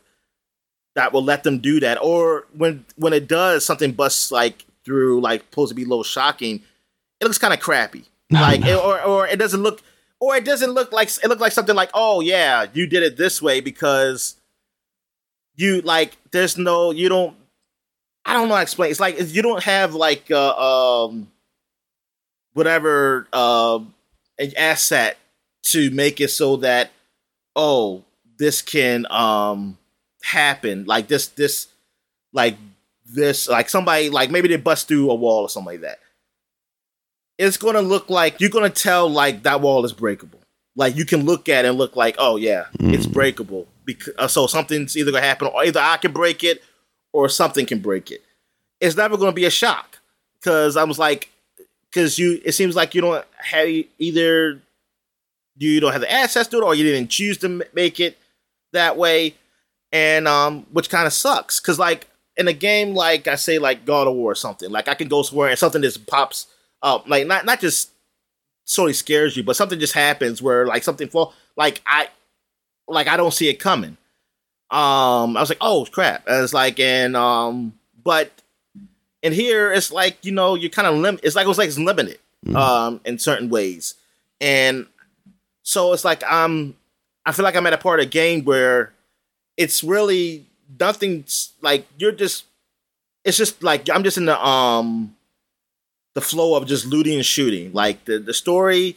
[0.95, 1.99] that will let them do that.
[2.01, 6.03] Or when when it does, something busts like through like supposed to be a little
[6.03, 6.63] shocking.
[7.19, 8.05] It looks kind of crappy.
[8.32, 9.82] Like it, or or it doesn't look
[10.19, 13.17] or it doesn't look like it look like something like oh yeah you did it
[13.17, 14.36] this way because
[15.55, 17.36] you like there's no you don't
[18.29, 18.91] I don't know how to explain.
[18.91, 21.31] It's like you don't have like uh, um
[22.53, 23.79] whatever uh
[24.37, 25.17] an asset
[25.63, 26.91] to make it so that
[27.55, 28.03] oh
[28.37, 29.79] this can um
[30.21, 31.69] happen like this this
[32.31, 32.55] like
[33.03, 35.99] this like somebody like maybe they bust through a wall or something like that
[37.39, 40.39] it's gonna look like you're gonna tell like that wall is breakable
[40.75, 42.93] like you can look at it and look like oh yeah mm.
[42.93, 46.61] it's breakable because uh, so something's either gonna happen or either i can break it
[47.13, 48.23] or something can break it.
[48.79, 49.99] It's never going to be a shock
[50.39, 51.29] because I was like,
[51.89, 53.67] because you, it seems like you don't have
[53.97, 54.61] either
[55.57, 58.17] you don't have the access to it or you didn't choose to make it
[58.71, 59.35] that way,
[59.91, 63.85] and um, which kind of sucks because like in a game like I say like
[63.85, 66.47] God of War or something, like I can go somewhere and something just pops
[66.81, 67.91] up, like not not just
[68.63, 72.07] sort of scares you, but something just happens where like something fall, like I
[72.87, 73.97] like I don't see it coming
[74.71, 76.27] um, I was like, oh crap.
[76.27, 78.32] I was like, and um, but
[79.21, 81.19] And here it's like you know you're kind of lim.
[81.23, 82.55] It's like it was like it's limited mm-hmm.
[82.55, 83.95] um, in certain ways,
[84.39, 84.86] and
[85.63, 86.75] so it's like I'm.
[87.25, 88.93] I feel like I'm at a part of the game where
[89.58, 90.45] it's really
[90.79, 92.45] nothing's like you're just.
[93.25, 95.15] It's just like I'm just in the um
[96.13, 97.73] the flow of just looting and shooting.
[97.73, 98.95] Like the the story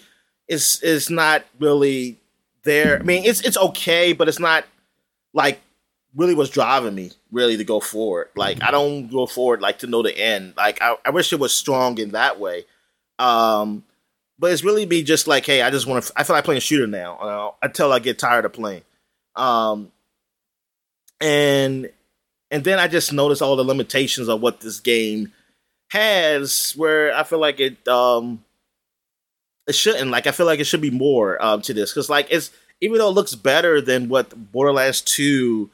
[0.49, 2.19] is is not really
[2.63, 3.01] there.
[3.01, 4.65] I mean, it's it's okay, but it's not
[5.33, 5.61] like
[6.15, 8.29] really what's driving me really to go forward.
[8.37, 10.55] Like I don't go forward like to know the end.
[10.57, 12.65] Like I, I wish it was strong in that way.
[13.19, 13.85] Um,
[14.39, 16.13] but it's really be just like, hey, I just want to.
[16.17, 18.83] I feel like playing a shooter now uh, until I get tired of playing.
[19.37, 19.93] Um,
[21.21, 21.91] and
[22.51, 25.33] and then I just notice all the limitations of what this game
[25.91, 28.45] has, where I feel like it um
[29.67, 30.11] it shouldn't.
[30.11, 32.51] Like I feel like it should be more um to this because like it's
[32.83, 35.71] even though it looks better than what Borderlands Two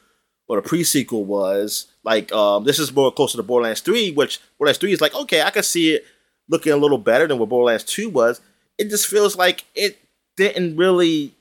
[0.46, 4.40] or the pre sequel was, like um this is more closer to Borderlands Three, which
[4.58, 6.04] Borderlands Three is like okay, I can see it
[6.48, 8.40] looking a little better than what Borderlands Two was.
[8.76, 9.98] It just feels like it
[10.36, 11.32] didn't really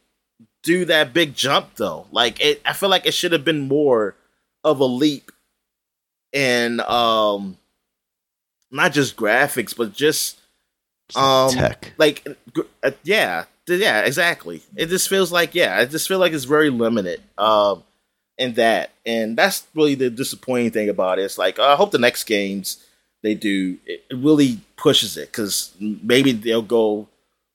[0.63, 2.07] do that big jump though.
[2.11, 4.15] Like it, I feel like it should have been more
[4.63, 5.31] of a leap
[6.31, 7.57] in um
[8.69, 10.39] not just graphics but just
[11.15, 11.93] um tech.
[11.97, 12.27] like
[12.83, 14.61] uh, yeah yeah exactly.
[14.75, 17.83] It just feels like yeah I just feel like it's very limited um
[18.37, 18.91] in that.
[19.05, 21.23] And that's really the disappointing thing about it.
[21.23, 22.83] It's like uh, i hope the next games
[23.23, 27.07] they do it, it really pushes it because maybe they'll go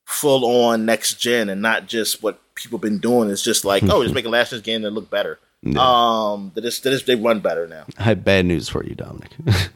[0.06, 3.30] full on next gen and not just what people been doing.
[3.30, 5.38] It's just like oh just make a last gen game that look better.
[5.64, 5.80] No.
[5.80, 7.84] um that is that is they run better now.
[7.96, 9.30] I have bad news for you dominic.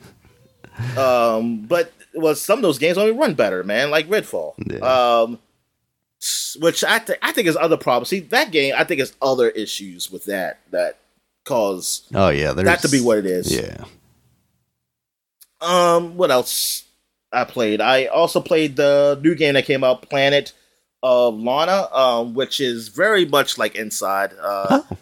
[0.96, 4.54] Um, but well, some of those games only run better, man, like Redfall.
[4.58, 4.78] Yeah.
[4.78, 5.38] Um,
[6.58, 8.08] which I think I think is other problems.
[8.08, 10.98] See, that game, I think is other issues with that that
[11.44, 12.08] cause.
[12.14, 13.54] Oh yeah, that to be what it is.
[13.54, 13.84] Yeah.
[15.60, 16.84] Um, what else?
[17.32, 17.80] I played.
[17.80, 20.52] I also played the new game that came out, Planet
[21.02, 24.32] of Lana, um, which is very much like Inside.
[24.40, 24.96] Uh, oh.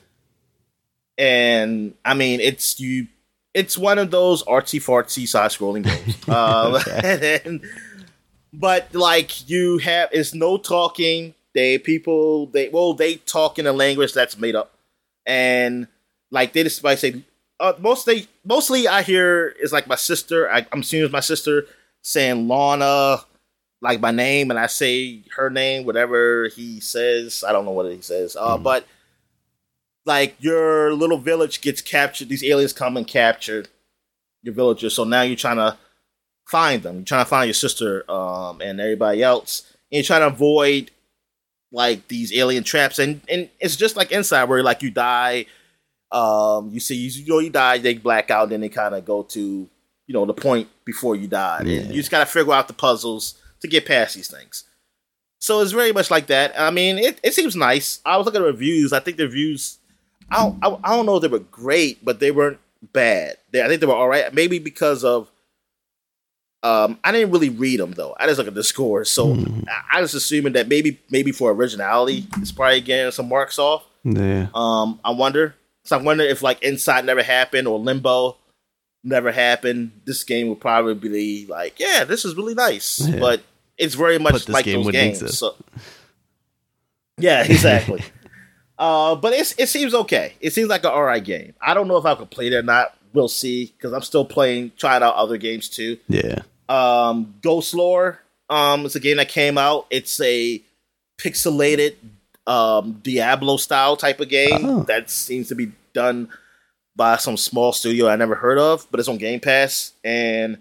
[1.16, 3.06] And I mean, it's you
[3.54, 6.16] it's one of those artsy fartsy side scrolling games.
[6.28, 7.62] Um, and,
[8.52, 11.34] but like you have, it's no talking.
[11.54, 14.74] They people they well they talk in a language that's made up,
[15.24, 15.86] and
[16.30, 17.22] like they just might say
[17.60, 20.50] uh, mostly mostly I hear is like my sister.
[20.50, 21.66] I, am assuming it's my sister
[22.02, 23.24] saying Lana
[23.80, 27.44] like my name, and I say her name, whatever he says.
[27.46, 28.62] I don't know what he says, uh, mm.
[28.62, 28.86] but
[30.06, 32.28] like your little village gets captured.
[32.28, 33.64] These aliens come and capture
[34.42, 34.94] your villagers.
[34.94, 35.76] So now you're trying to
[36.46, 36.96] find them.
[36.96, 39.62] You're trying to find your sister um, and everybody else.
[39.90, 40.90] And you're trying to avoid
[41.72, 42.98] like these alien traps.
[42.98, 45.46] And and it's just like inside where like you die.
[46.12, 49.24] Um, you see, you, know, you die, they black out, then they kind of go
[49.24, 49.68] to
[50.06, 51.62] you know the point before you die.
[51.64, 51.80] Yeah.
[51.80, 54.64] You just got to figure out the puzzles to get past these things.
[55.38, 56.58] So it's very much like that.
[56.58, 58.00] I mean, it, it seems nice.
[58.04, 58.92] I was looking at reviews.
[58.92, 59.78] I think the reviews
[60.30, 62.58] I don't, I, I don't know if they were great, but they weren't
[62.92, 63.36] bad.
[63.50, 64.32] They, I think they were all right.
[64.32, 65.30] Maybe because of
[66.64, 68.16] um, I didn't really read them though.
[68.18, 69.68] I just look at the scores, so mm.
[69.68, 73.84] I, I was assuming that maybe maybe for originality, it's probably getting some marks off.
[74.02, 74.48] Yeah.
[74.54, 75.54] Um, I wonder.
[75.84, 78.38] So I wonder if like Inside never happened or Limbo
[79.04, 79.92] never happened.
[80.06, 83.20] This game would probably be like, yeah, this is really nice, yeah.
[83.20, 83.42] but
[83.76, 85.38] it's very much like game those games.
[85.38, 85.54] So,
[87.18, 88.02] yeah, exactly.
[88.78, 90.34] Uh, but it's, it seems okay.
[90.40, 91.54] It seems like an alright game.
[91.60, 92.96] I don't know if I could play it or not.
[93.12, 95.98] We'll see because I'm still playing, trying out other games too.
[96.08, 96.40] Yeah.
[96.68, 98.18] Um, Ghostlore.
[98.50, 99.86] Um, it's a game that came out.
[99.90, 100.60] It's a
[101.18, 101.94] pixelated
[102.46, 104.82] um Diablo style type of game oh.
[104.82, 106.28] that seems to be done
[106.96, 109.92] by some small studio I never heard of, but it's on Game Pass.
[110.04, 110.58] And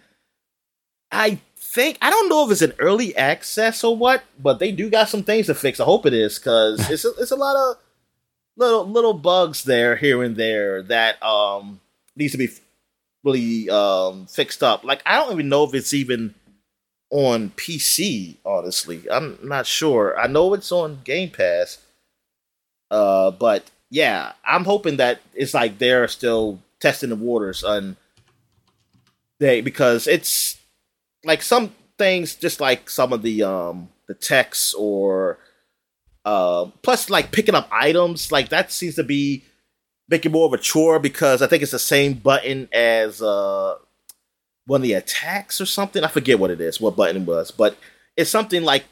[1.11, 4.89] I think I don't know if it's an early access or what, but they do
[4.89, 5.79] got some things to fix.
[5.79, 7.77] I hope it is because it's a, it's a lot of
[8.55, 11.79] little little bugs there here and there that um
[12.15, 12.49] needs to be
[13.23, 14.83] really um fixed up.
[14.83, 16.35] Like I don't even know if it's even
[17.09, 19.03] on PC, honestly.
[19.09, 20.19] I'm not sure.
[20.19, 21.79] I know it's on Game Pass.
[22.91, 27.95] Uh but yeah, I'm hoping that it's like they're still testing the waters on
[29.39, 30.57] they because it's
[31.23, 35.37] like some things just like some of the um the text or
[36.25, 39.43] uh, plus, like picking up items, like that seems to be
[40.09, 43.75] making more of a chore because I think it's the same button as uh,
[44.65, 46.03] one of the attacks or something.
[46.03, 47.77] I forget what it is, what button it was, but
[48.15, 48.85] it's something like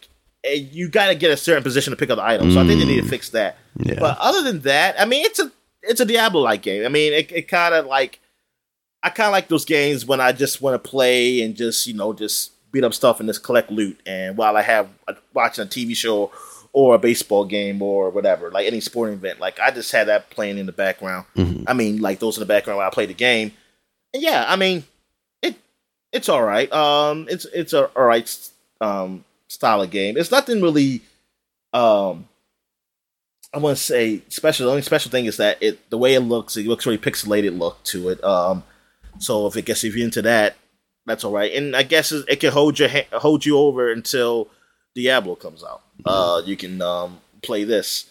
[0.44, 2.52] eh, you got to get a certain position to pick up the item.
[2.52, 3.10] So I think they need to mm.
[3.10, 3.58] fix that.
[3.78, 4.00] Yeah.
[4.00, 5.52] But other than that, I mean, it's a
[5.84, 6.86] it's a Diablo like game.
[6.86, 8.20] I mean, it, it kind of like
[9.04, 11.94] I kind of like those games when I just want to play and just you
[11.94, 14.00] know just beat up stuff and just collect loot.
[14.06, 16.32] And while I have uh, watching a TV show
[16.74, 20.30] or a baseball game or whatever, like any sporting event, like I just had that
[20.30, 21.26] playing in the background.
[21.36, 21.64] Mm-hmm.
[21.68, 23.52] I mean, like those in the background while I play the game.
[24.14, 24.84] And yeah, I mean,
[25.42, 25.56] it
[26.12, 26.72] it's all right.
[26.72, 30.18] Um, it's it's a all right um style of game.
[30.18, 31.02] It's nothing really.
[31.74, 32.28] Um,
[33.54, 34.66] I want to say special.
[34.66, 36.56] The only special thing is that it the way it looks.
[36.56, 38.24] It looks really pixelated look to it.
[38.24, 38.64] Um,
[39.20, 40.56] so if it gets if you're into that,
[41.06, 41.52] that's all right.
[41.54, 44.48] And I guess it, it can hold your hold you over until
[44.96, 45.82] Diablo comes out.
[46.06, 48.10] Uh, you can um, play this.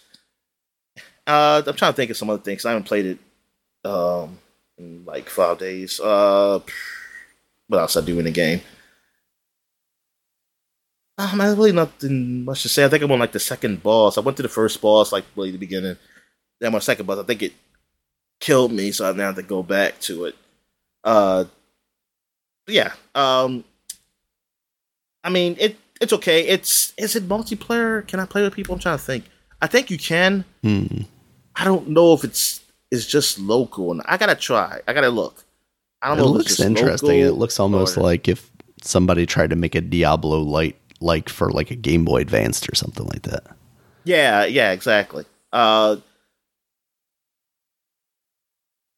[1.27, 2.65] Uh, I'm trying to think of some other things.
[2.65, 3.19] I haven't played it
[3.89, 4.39] um,
[4.79, 6.01] in like five days.
[6.01, 6.61] Uh,
[7.69, 8.61] what else I do in the game?
[11.19, 12.85] Um, I really nothing much to say.
[12.85, 14.17] I think I'm on like the second boss.
[14.17, 15.97] I went to the first boss like really the beginning.
[16.61, 17.53] Then my second boss, I think it
[18.41, 20.37] killed me, so I now have to go back to it.
[21.05, 21.45] Uh,
[22.67, 22.93] yeah.
[23.15, 23.65] Um,
[25.23, 26.47] I mean, it it's okay.
[26.47, 28.07] It's is it multiplayer?
[28.07, 28.75] Can I play with people?
[28.75, 29.25] I'm trying to think.
[29.63, 30.45] I think you can.
[30.63, 31.03] Hmm.
[31.55, 34.81] I don't know if it's it's just local, and I gotta try.
[34.89, 35.45] I gotta look.
[36.03, 36.29] I don't it know.
[36.29, 37.21] It looks interesting.
[37.21, 38.51] It looks almost or, like if
[38.83, 42.75] somebody tried to make a Diablo light like for like a Game Boy Advanced or
[42.75, 43.45] something like that.
[44.05, 45.25] Yeah, yeah, exactly.
[45.53, 45.97] Uh,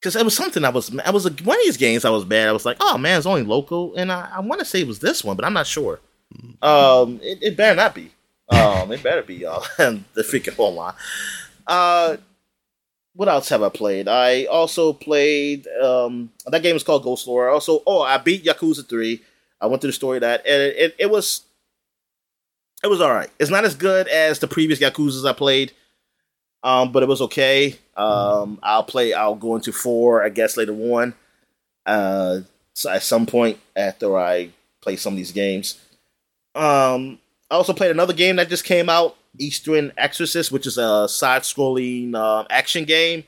[0.00, 2.48] because it was something I was I was one of these games I was bad.
[2.48, 4.86] I was like, oh man, it's only local, and I, I want to say it
[4.86, 6.00] was this one, but I'm not sure.
[6.60, 8.10] Um, it, it better not be.
[8.48, 10.94] Um, it better be y'all and the freaking online.
[11.66, 12.16] Uh,
[13.14, 14.08] what else have I played?
[14.08, 17.52] I also played um that game is called Ghostlore.
[17.52, 19.22] Also, oh, I beat Yakuza three.
[19.60, 21.42] I went through the story of that, and it, it, it was
[22.82, 23.30] it was all right.
[23.38, 25.72] It's not as good as the previous Yakuza's I played,
[26.62, 27.78] um, but it was okay.
[27.96, 29.12] Um, I'll play.
[29.12, 31.14] I'll go into four, I guess, later on.
[31.86, 32.40] Uh,
[32.74, 35.78] so at some point after I play some of these games.
[36.54, 37.18] Um,
[37.50, 42.14] I also played another game that just came out, Eastern Exorcist, which is a side-scrolling
[42.14, 43.24] uh, action game.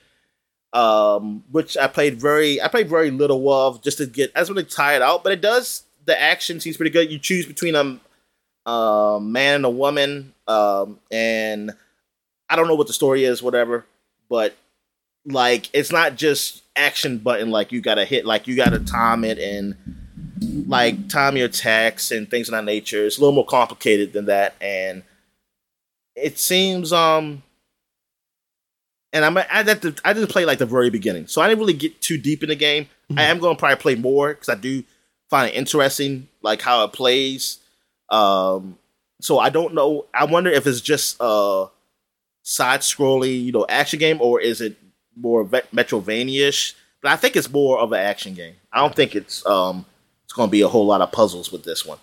[0.73, 4.33] Um, which I played very, I played very little of just to get.
[4.35, 5.85] I was really tired out, but it does.
[6.05, 7.13] The action seems pretty good.
[7.13, 8.01] You choose between a,
[8.69, 11.71] a man and a woman, um, and
[12.51, 13.87] I don't know what the story is, whatever
[14.29, 14.57] but
[15.27, 19.39] like it's not just action button like you gotta hit like you gotta time it
[19.39, 19.77] and
[20.67, 23.05] like time your attacks and things of that nature.
[23.07, 25.03] It's a little more complicated than that, and
[26.15, 27.43] it seems um.
[29.13, 31.61] And I'm I had to, I didn't play like the very beginning, so I didn't
[31.61, 32.85] really get too deep in the game.
[33.09, 33.19] Mm-hmm.
[33.19, 34.83] I am going to probably play more because I do
[35.31, 37.59] find it interesting, like how it plays.
[38.11, 38.77] Um,
[39.21, 40.07] so I don't know.
[40.13, 41.67] I wonder if it's just uh
[42.43, 44.77] side scrolling, you know, action game, or is it
[45.17, 46.75] more Metroidvania-ish?
[47.01, 48.55] But I think it's more of an action game.
[48.73, 49.94] I don't think it's um it's
[50.35, 51.99] going to be a whole lot of puzzles with this one.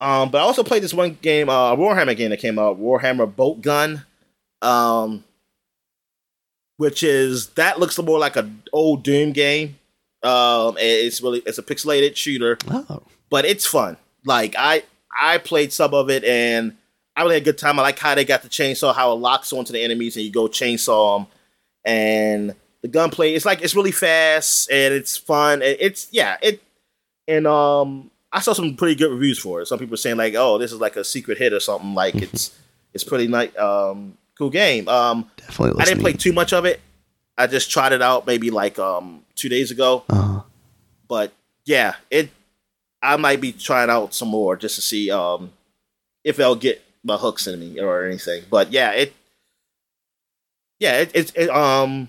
[0.00, 3.32] Um, but I also played this one game, uh, Warhammer game that came out, Warhammer
[3.32, 4.04] Boltgun,
[4.60, 5.24] um,
[6.76, 9.78] which is that looks more like an old Doom game.
[10.24, 13.02] Um, it's really it's a pixelated shooter, oh.
[13.30, 13.96] but it's fun.
[14.24, 14.82] Like I
[15.16, 16.76] I played some of it and
[17.14, 17.78] I really had a good time.
[17.78, 20.32] I like how they got the chainsaw, how it locks onto the enemies, and you
[20.32, 21.26] go chainsaw them.
[21.84, 25.62] And the gunplay, it's like it's really fast and it's fun.
[25.62, 26.60] It's yeah, it
[27.32, 29.66] and um, I saw some pretty good reviews for it.
[29.66, 32.56] Some people saying like, "Oh, this is like a secret hit or something." Like it's
[32.92, 34.86] it's pretty nice, um, cool game.
[34.88, 36.80] Um, Definitely, I didn't play too much of it.
[37.38, 40.04] I just tried it out maybe like um two days ago.
[40.08, 40.42] Uh-huh.
[41.08, 41.32] But
[41.64, 42.30] yeah, it.
[43.04, 45.52] I might be trying out some more just to see um
[46.22, 48.44] if it'll get my hooks in me or anything.
[48.50, 49.14] But yeah, it
[50.78, 52.08] yeah, it, it, it um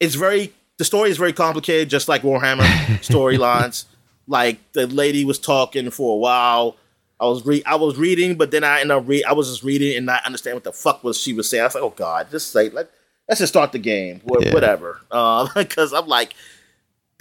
[0.00, 2.64] it's very the story is very complicated, just like Warhammer
[3.02, 3.84] storylines.
[4.26, 6.76] Like the lady was talking for a while.
[7.18, 9.62] I was re- I was reading, but then I ended up re- I was just
[9.62, 11.62] reading and not understand what the fuck was she was saying.
[11.62, 12.90] I was like, oh god, just say let
[13.28, 14.52] let's just start the game, Wh- yeah.
[14.52, 15.00] whatever.
[15.54, 16.34] Because um, I'm like,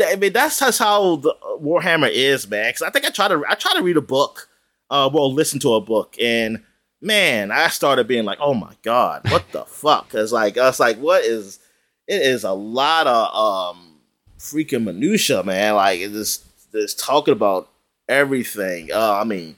[0.04, 2.70] I mean, that's just how the Warhammer is, man.
[2.70, 4.50] Because I think I try to I try to read a book,
[4.90, 6.62] uh, well, listen to a book, and
[7.02, 10.10] man, I started being like, oh my god, what the fuck?
[10.10, 11.60] Cause like I was like, what is?
[12.08, 13.34] It is a lot of
[13.74, 14.00] um
[14.38, 15.76] freaking minutia, man.
[15.76, 16.40] Like it's
[16.82, 17.70] just talking about
[18.08, 18.92] everything.
[18.92, 19.56] Uh, I mean,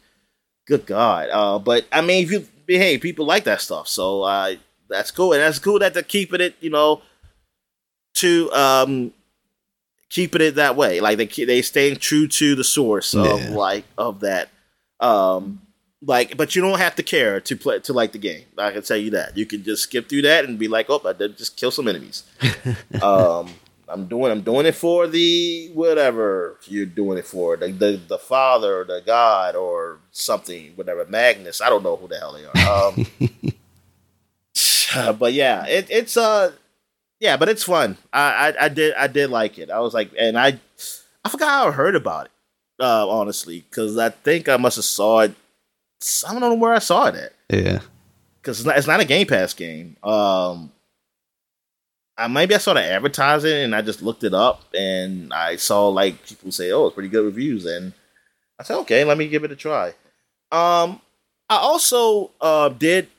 [0.68, 1.30] good god.
[1.32, 4.56] Uh, but I mean, if you behave, people like that stuff, so uh,
[4.90, 7.02] that's cool, and that's cool that they're keeping it, you know,
[8.16, 9.14] to um
[10.10, 11.00] keeping it that way.
[11.00, 13.50] Like they they staying true to the source of yeah.
[13.50, 14.50] like of that.
[15.00, 15.62] Um,
[16.02, 18.46] like, but you don't have to care to play to like the game.
[18.58, 19.36] I can tell you that.
[19.36, 21.88] You can just skip through that and be like, oh, I did just kill some
[21.88, 22.24] enemies.
[23.02, 23.50] um,
[23.90, 28.18] I'm doing I'm doing it for the whatever you're doing it for the the, the
[28.18, 31.62] father, the god, or something, whatever Magnus.
[31.62, 32.94] I don't know who the hell they are.
[35.00, 36.52] Um, but yeah, it, it's uh
[37.20, 37.98] yeah, but it's fun.
[38.14, 39.70] I, I, I did I did like it.
[39.70, 40.60] I was like, and I
[41.24, 42.32] I forgot how I heard about it.
[42.80, 45.34] Uh, honestly, because I think I must have saw it.
[46.28, 47.34] I don't know where I saw it at.
[47.50, 47.80] Yeah,
[48.42, 49.98] because it's not, it's not a Game Pass game.
[50.04, 50.72] Um,
[52.18, 55.88] I maybe I saw the advertising and I just looked it up and I saw
[55.90, 57.94] like people say, "Oh, it's pretty good reviews," and
[58.60, 59.90] I said, "Okay, let me give it a try."
[60.52, 61.02] Um,
[61.50, 63.10] I also uh, did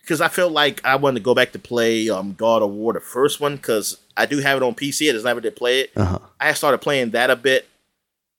[0.00, 2.92] because I felt like I wanted to go back to play um, God of War,
[2.92, 5.08] the first one, because I do have it on PC.
[5.08, 5.92] I just never did play it.
[5.96, 6.18] Uh-huh.
[6.38, 7.66] I started playing that a bit,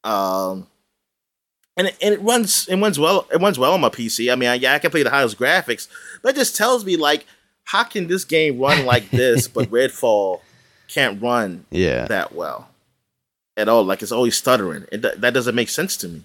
[0.03, 0.67] um,
[1.75, 3.27] and it, and it runs it runs well.
[3.33, 4.31] It runs well on my PC.
[4.31, 5.87] I mean, I, yeah, I can play the highest graphics,
[6.21, 7.25] but it just tells me like
[7.65, 10.41] how can this game run like this, but Redfall
[10.87, 12.05] can't run yeah.
[12.05, 12.69] that well
[13.57, 13.83] at all?
[13.83, 14.85] Like it's always stuttering.
[14.91, 16.23] It, that doesn't make sense to me.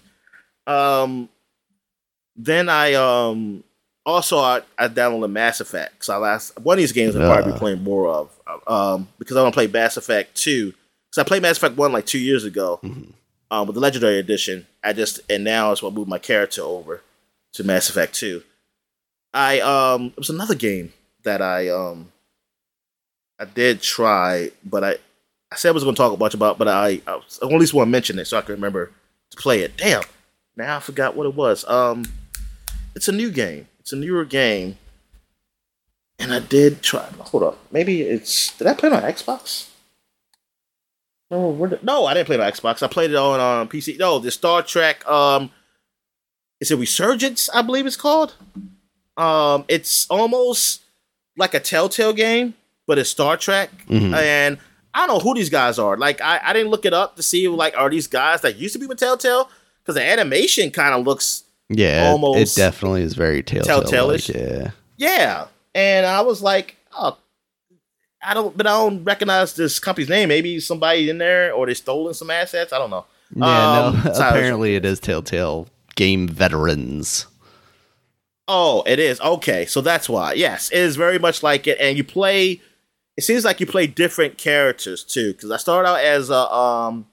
[0.67, 1.29] Um,
[2.35, 3.63] then I um
[4.05, 7.51] also I, I downloaded Mass Effect because I last one of these games I'll probably
[7.51, 10.73] be playing more of um because I want to play Mass Effect two
[11.09, 13.11] because I played Mass Effect one like two years ago mm-hmm.
[13.51, 14.67] um with the Legendary Edition.
[14.83, 17.01] I just and now is what moved my character over
[17.53, 18.43] to Mass Effect two.
[19.33, 20.93] I um it was another game
[21.23, 22.11] that I um
[23.39, 24.97] I did try, but I
[25.51, 27.73] I said I was going to talk a bunch about, but I, I, at least
[27.73, 28.91] want to mention it so I can remember
[29.31, 29.75] to play it.
[29.75, 30.03] Damn,
[30.55, 31.65] now I forgot what it was.
[31.67, 32.05] Um,
[32.95, 33.67] it's a new game.
[33.79, 34.77] It's a newer game,
[36.19, 37.05] and I did try.
[37.19, 39.67] Hold up, maybe it's did I play it on Xbox?
[41.29, 42.83] No, no, I didn't play it on Xbox.
[42.83, 43.97] I played it on um, PC.
[43.97, 45.07] No, the Star Trek.
[45.09, 45.49] Um,
[46.59, 47.49] is it Resurgence?
[47.49, 48.35] I believe it's called.
[49.17, 50.81] Um, it's almost
[51.37, 52.53] like a Telltale game,
[52.87, 53.69] but it's Star Trek.
[53.87, 54.13] Mm-hmm.
[54.13, 54.57] And
[54.93, 55.97] I don't know who these guys are.
[55.97, 58.73] Like I, I didn't look it up to see like are these guys that used
[58.73, 59.49] to be with Telltale
[59.81, 64.29] because the animation kind of looks yeah almost it definitely is very Telltale Telltale-ish.
[64.29, 65.47] Yeah, yeah.
[65.73, 67.17] And I was like, oh,
[68.21, 70.29] I don't, but I don't recognize this company's name.
[70.29, 72.73] Maybe somebody in there or they stolen some assets.
[72.73, 73.05] I don't know.
[73.35, 74.11] Yeah, um, no.
[74.11, 77.25] Apparently, it is Telltale game veterans.
[78.47, 79.19] Oh, it is.
[79.21, 80.33] Okay, so that's why.
[80.33, 81.77] Yes, it is very much like it.
[81.79, 82.61] And you play
[83.17, 85.33] it seems like you play different characters too.
[85.33, 87.05] Because I started out as a um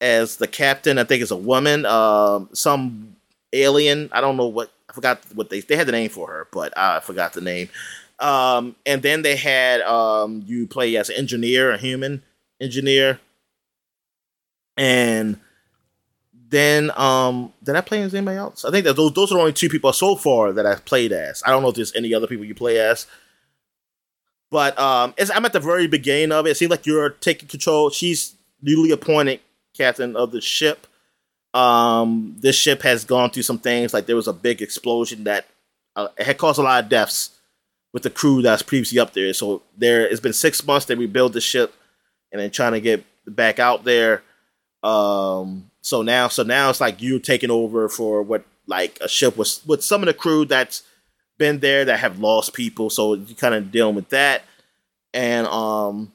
[0.00, 3.16] as the captain, I think it's a woman, um, some
[3.52, 4.08] alien.
[4.12, 6.76] I don't know what I forgot what they they had the name for her, but
[6.76, 7.68] I forgot the name.
[8.18, 12.22] Um, and then they had um, you play as an engineer, a human
[12.60, 13.20] engineer,
[14.76, 15.38] and
[16.52, 18.64] then um did I play as anybody else?
[18.64, 21.10] I think that those those are the only two people so far that I've played
[21.10, 21.42] as.
[21.44, 23.06] I don't know if there's any other people you play as.
[24.50, 26.50] But um I'm at the very beginning of it.
[26.50, 27.88] It seems like you're taking control.
[27.88, 29.40] She's newly appointed
[29.74, 30.86] captain of the ship.
[31.54, 35.46] Um this ship has gone through some things like there was a big explosion that
[35.96, 37.30] uh, had caused a lot of deaths
[37.94, 39.32] with the crew that's previously up there.
[39.32, 41.74] So there it's been 6 months they rebuild the ship
[42.30, 44.22] and then trying to get back out there.
[44.82, 49.36] Um so now, so now it's like you're taking over for what like a ship
[49.36, 50.84] was with some of the crew that's
[51.38, 52.88] been there that have lost people.
[52.88, 54.44] So you kind of dealing with that,
[55.12, 56.12] and um,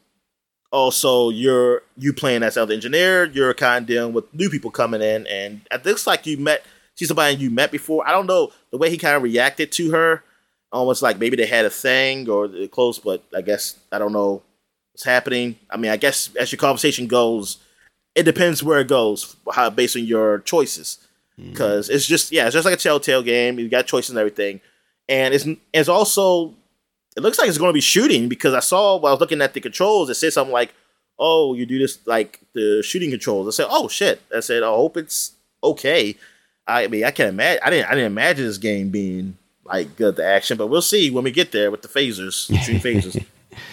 [0.72, 3.26] also you're you playing as the engineer.
[3.26, 6.64] You're kind of dealing with new people coming in, and it looks like you met
[6.96, 8.08] she's somebody you met before.
[8.08, 10.24] I don't know the way he kind of reacted to her,
[10.72, 14.14] almost like maybe they had a thing or they're close, but I guess I don't
[14.14, 14.44] know
[14.94, 15.58] what's happening.
[15.70, 17.58] I mean, I guess as your conversation goes
[18.18, 20.98] it depends where it goes, how based on your choices.
[21.40, 21.94] Because mm.
[21.94, 23.60] it's just yeah, it's just like a Telltale game.
[23.60, 24.60] You got choices and everything,
[25.08, 26.56] and it's it's also
[27.16, 29.42] it looks like it's going to be shooting because I saw while I was looking
[29.42, 30.74] at the controls, it said something like,
[31.20, 34.70] "Oh, you do this like the shooting controls." I said, "Oh shit!" I said, "I
[34.70, 36.16] hope it's okay."
[36.68, 37.62] I mean, I can't imagine.
[37.64, 37.88] I didn't.
[37.88, 41.30] I didn't imagine this game being like good the action, but we'll see when we
[41.30, 43.24] get there with the phasers, shooting phasers.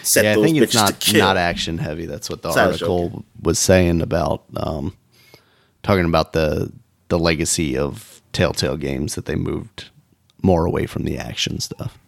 [0.02, 2.06] Set yeah, I think it's not not action heavy.
[2.06, 4.96] That's what the article was saying about um,
[5.82, 6.72] talking about the
[7.08, 9.90] the legacy of Telltale games that they moved
[10.42, 11.98] more away from the action stuff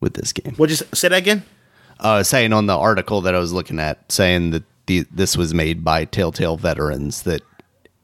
[0.00, 0.54] with this game.
[0.56, 1.44] What you say that again?
[1.98, 5.54] Uh, saying on the article that I was looking at, saying that the this was
[5.54, 7.22] made by Telltale veterans.
[7.22, 7.42] That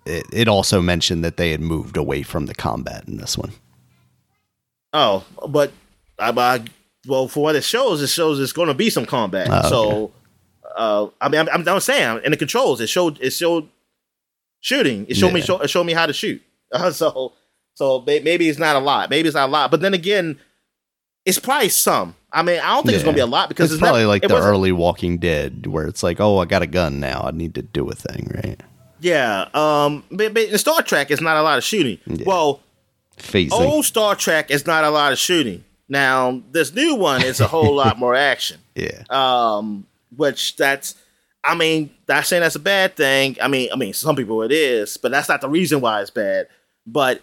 [0.06, 3.52] it, it also mentioned that they had moved away from the combat in this one.
[4.92, 5.72] Oh, but
[6.18, 6.64] I, I
[7.09, 9.48] well, for what it shows, it shows it's going to be some combat.
[9.50, 10.12] Oh, so,
[10.76, 13.68] uh, I mean, I'm, I'm, saying in the controls, it showed it showed
[14.61, 15.06] shooting.
[15.09, 15.34] It showed yeah.
[15.34, 16.42] me show, it showed me how to shoot.
[16.70, 17.32] Uh, so,
[17.74, 19.11] so maybe it's not a lot.
[19.11, 19.70] Maybe it's not a lot.
[19.70, 20.38] But then again,
[21.24, 22.96] it's probably some I mean, I don't think yeah.
[22.96, 24.72] it's going to be a lot because it's, it's probably not, like it the early
[24.72, 27.88] Walking Dead, where it's like, oh, I got a gun now, I need to do
[27.88, 28.61] a thing, right?
[29.00, 29.48] Yeah.
[29.54, 30.04] Um.
[30.11, 31.98] But, but in Star Trek, it's not a lot of shooting.
[32.06, 32.24] Yeah.
[32.26, 32.61] Well,
[33.16, 33.52] Phasing.
[33.52, 35.64] old Star Trek is not a lot of shooting.
[35.89, 38.59] Now, this new one is a whole lot more action.
[38.74, 39.03] Yeah.
[39.11, 39.86] Um.
[40.16, 40.95] Which that's.
[41.45, 43.36] I mean, not saying that's a bad thing.
[43.41, 46.11] I mean, I mean, some people it is, but that's not the reason why it's
[46.11, 46.49] bad.
[46.86, 47.22] But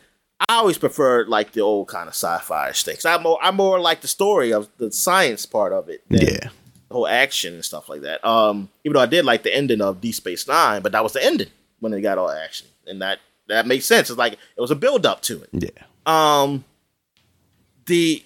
[0.49, 3.05] I always preferred like the old kind of sci-fi things.
[3.05, 6.03] I more I more like the story of the science part of it.
[6.09, 6.49] yeah.
[6.88, 8.26] The whole action and stuff like that.
[8.26, 11.13] Um, even though I did like the ending of Deep Space Nine, but that was
[11.13, 11.49] the ending
[11.80, 14.09] when they got all action, and that that makes sense.
[14.09, 15.49] It's like it was a build up to it.
[15.51, 15.70] Yeah.
[16.05, 16.63] Um.
[17.86, 18.24] The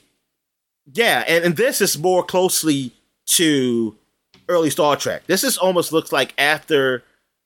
[0.94, 2.94] yeah, and, and this is more closely
[3.28, 3.96] to
[4.48, 5.24] early Star Trek.
[5.28, 7.04] This is almost looks like after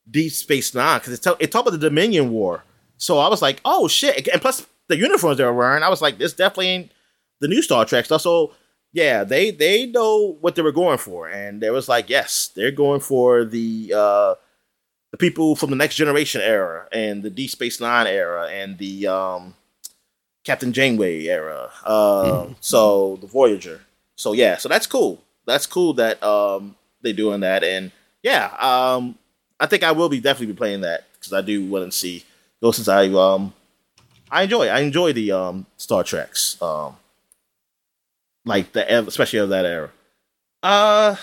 [0.09, 2.63] Deep Space Nine because it, it talked about the Dominion War
[3.03, 4.29] so I was like, oh shit.
[4.29, 6.91] And plus the uniforms they were wearing, I was like, this definitely ain't
[7.41, 8.21] the new Star Trek stuff.
[8.21, 8.53] So
[8.93, 11.27] yeah, they they know what they were going for.
[11.27, 14.35] And they was like, yes, they're going for the uh
[15.11, 19.07] the people from the next generation era and the Deep Space Nine era and the
[19.07, 19.55] um
[20.43, 21.69] Captain Janeway era.
[21.83, 22.55] Uh, mm.
[22.59, 23.81] so the Voyager.
[24.15, 25.21] So yeah, so that's cool.
[25.45, 27.91] That's cool that um they're doing that and
[28.21, 29.17] yeah, um
[29.59, 32.23] I think I will be definitely be playing that because I do want to see
[32.59, 33.53] those since I um
[34.29, 36.95] I enjoy I enjoy the um Star Treks um
[38.45, 39.89] like the especially of that era.
[40.61, 41.15] Uh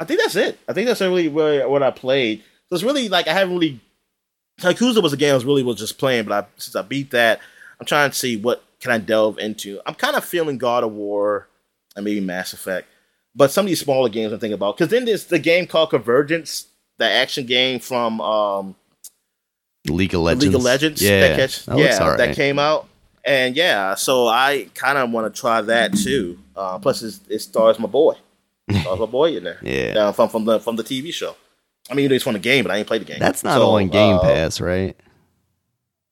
[0.00, 0.58] I think that's it.
[0.68, 2.42] I think that's really where what I played.
[2.68, 3.80] So it's really like I haven't really
[4.60, 7.10] Yakuza was a game I was really was just playing, but I since I beat
[7.10, 7.40] that,
[7.80, 9.80] I'm trying to see what can I delve into.
[9.86, 11.48] I'm kind of feeling God of War
[11.96, 12.88] and maybe Mass Effect,
[13.34, 15.90] but some of these smaller games I'm thinking about because then there's the game called
[15.90, 16.66] Convergence,
[16.98, 18.74] the action game from um,
[19.88, 20.44] League of Legends.
[20.44, 21.02] League of Legends.
[21.02, 22.18] Yeah, that, catch, that yeah, right.
[22.18, 22.88] that came out,
[23.24, 26.38] and yeah, so I kind of want to try that too.
[26.54, 28.14] Uh, plus, it stars my boy,
[28.70, 29.58] stars my boy in there.
[29.62, 31.36] yeah, uh, from from the from the TV show.
[31.90, 33.18] I mean, you it's from the game, but I ain't played the game.
[33.18, 34.96] That's not so, all in Game uh, Pass, right?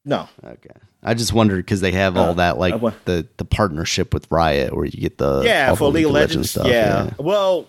[0.05, 0.29] No.
[0.45, 0.71] Okay.
[1.03, 4.75] I just wondered because they have all uh, that like the the partnership with Riot,
[4.75, 6.67] where you get the yeah for League of Legends, Legends stuff.
[6.67, 7.05] Yeah.
[7.05, 7.11] yeah.
[7.19, 7.67] Well,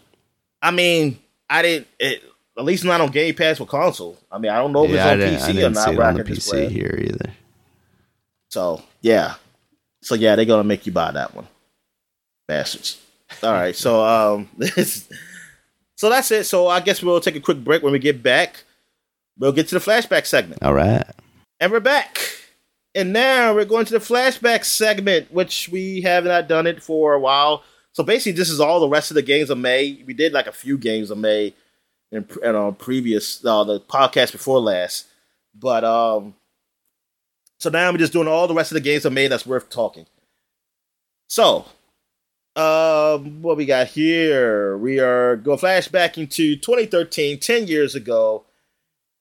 [0.61, 1.87] I mean, I didn't.
[1.99, 2.23] It,
[2.57, 4.17] at least not on Game Pass for console.
[4.31, 6.07] I mean, I don't know if yeah, it's on PC or not.
[6.07, 7.31] on the PC here either.
[8.49, 9.35] So yeah,
[10.01, 11.47] so yeah, they're gonna make you buy that one,
[12.47, 12.99] bastards.
[13.41, 14.49] All right, so um,
[16.01, 16.45] so that's it.
[16.45, 17.83] So I guess we'll take a quick break.
[17.83, 18.63] When we get back,
[19.37, 20.63] we'll get to the flashback segment.
[20.63, 21.03] All right,
[21.59, 22.17] and we're back.
[22.95, 27.13] And now we're going to the flashback segment, which we have not done it for
[27.13, 27.63] a while.
[27.93, 30.01] So basically, this is all the rest of the games of May.
[30.03, 31.53] We did like a few games of May
[32.11, 35.05] in, in our previous uh, the podcast before last.
[35.53, 36.33] But um,
[37.59, 39.69] so now I'm just doing all the rest of the games of May that's worth
[39.69, 40.07] talking.
[41.29, 41.65] So,
[42.55, 44.77] um, what we got here?
[44.77, 48.43] We are going flashback into 2013, 10 years ago,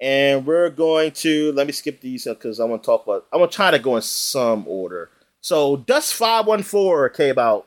[0.01, 3.26] and we're going to let me skip these because I want to talk about.
[3.33, 5.11] I want to try to go in some order.
[5.41, 7.66] So, Dust Five One Four came out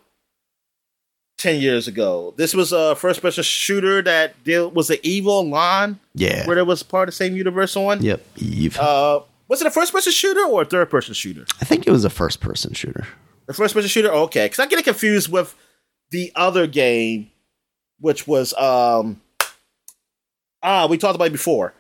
[1.38, 2.34] 10 years ago.
[2.38, 6.00] This was a first person shooter that deal was the Eve Online.
[6.14, 6.46] Yeah.
[6.48, 8.02] Where it was part of the same universe one.
[8.02, 8.26] Yep.
[8.38, 8.78] Eve.
[8.78, 11.46] Uh, was it a first person shooter or a third person shooter?
[11.62, 13.08] I think it was a first person shooter.
[13.46, 14.12] The first person shooter?
[14.12, 14.46] Okay.
[14.46, 15.56] Because I get it confused with
[16.12, 17.32] the other game,
[18.00, 19.22] which was um
[20.62, 21.74] ah, we talked about it before.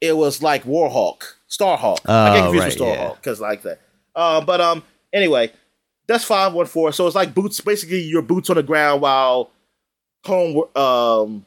[0.00, 2.00] It was like Warhawk, Starhawk.
[2.04, 3.46] Oh, I get confused right, with Starhawk because yeah.
[3.46, 3.80] like that.
[4.14, 5.52] Uh, but um anyway,
[6.06, 6.92] that's five one four.
[6.92, 9.50] So it's like boots, basically your boots on the ground while
[10.24, 11.46] home um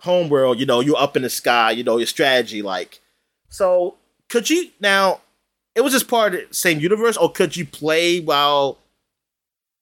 [0.00, 3.00] homeworld, you know, you're up in the sky, you know, your strategy like.
[3.48, 3.96] So
[4.28, 5.20] could you now
[5.78, 8.78] it was just part of the same universe, or could you play while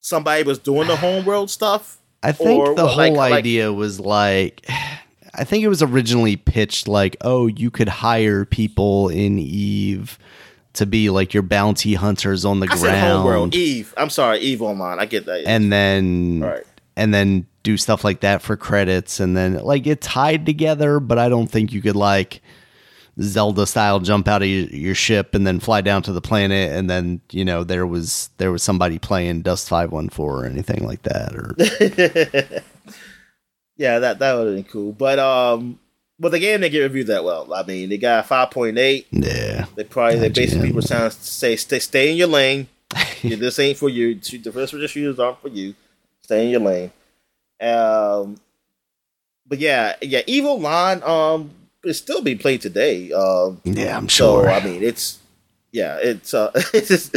[0.02, 1.96] somebody was doing the homeworld stuff?
[2.22, 4.66] I think or, the whole like, idea like, was like
[5.34, 10.18] I think it was originally pitched like, oh, you could hire people in Eve
[10.74, 13.00] to be like your bounty hunters on the I ground.
[13.00, 13.54] Homeworld.
[13.54, 13.94] Eve.
[13.96, 14.98] I'm sorry, Eve Online.
[14.98, 15.44] I get that.
[15.46, 16.64] And then right.
[16.94, 21.18] and then do stuff like that for credits and then like it tied together, but
[21.18, 22.42] I don't think you could like
[23.20, 26.90] Zelda style jump out of your, ship and then fly down to the planet and
[26.90, 31.34] then, you know, there was there was somebody playing Dust 514 or anything like that
[31.34, 31.54] or
[33.76, 34.92] Yeah, that that would have been cool.
[34.92, 35.78] But um
[36.18, 37.52] but the game didn't get reviewed that well.
[37.52, 39.06] I mean, they got five point eight.
[39.10, 42.68] Yeah, they probably they basically were trying to say stay stay in your lane.
[43.22, 44.14] this ain't for you.
[44.14, 45.74] The first person shooters aren't for you.
[46.22, 46.90] Stay in your lane.
[47.60, 48.38] Um,
[49.46, 51.02] but yeah, yeah, Eve Online.
[51.02, 51.50] um
[51.86, 53.12] is still being played today.
[53.12, 54.44] Um, yeah, I'm sure.
[54.44, 55.18] So, I mean, it's
[55.72, 57.16] yeah, it's uh, it's just,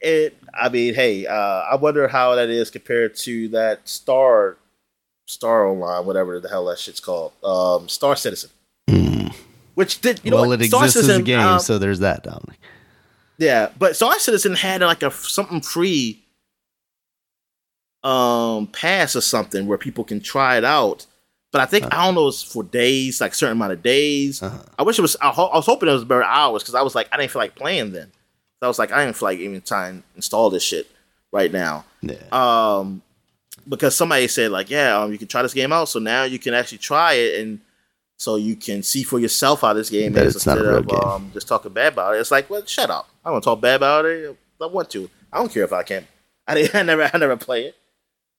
[0.00, 0.36] it.
[0.52, 4.56] I mean, hey, uh, I wonder how that is compared to that Star
[5.26, 8.50] Star Online, whatever the hell that shit's called, um, Star Citizen.
[8.88, 9.34] Mm.
[9.74, 10.48] Which did you well, know?
[10.50, 10.62] What?
[10.62, 12.58] it Star exists Citizen, as a game, um, so there's that, Dominic.
[13.38, 16.20] Yeah, but Star Citizen had like a something free
[18.02, 21.06] um pass or something where people can try it out.
[21.54, 22.00] But I think Uh-huh.
[22.02, 24.42] I don't know it's for days, like certain amount of days.
[24.42, 24.58] Uh-huh.
[24.76, 25.16] I wish it was.
[25.22, 27.30] I, ho- I was hoping it was better hours because I was like, I didn't
[27.30, 28.10] feel like playing then.
[28.60, 30.90] So I was like, I didn't feel like even trying to install this shit
[31.32, 31.84] right now.
[32.02, 32.16] Yeah.
[32.32, 33.02] Um,
[33.68, 35.88] because somebody said like, yeah, um, you can try this game out.
[35.88, 37.60] So now you can actually try it, and
[38.16, 40.70] so you can see for yourself how this game That is it's not a instead
[40.72, 41.00] real of game.
[41.08, 42.18] um, just talking bad about it.
[42.20, 43.08] It's like, well, shut up.
[43.24, 44.36] I don't want to talk bad about it.
[44.60, 45.08] I want to.
[45.32, 46.06] I don't care if I can.
[46.48, 47.76] I, didn't- I never, I never play it.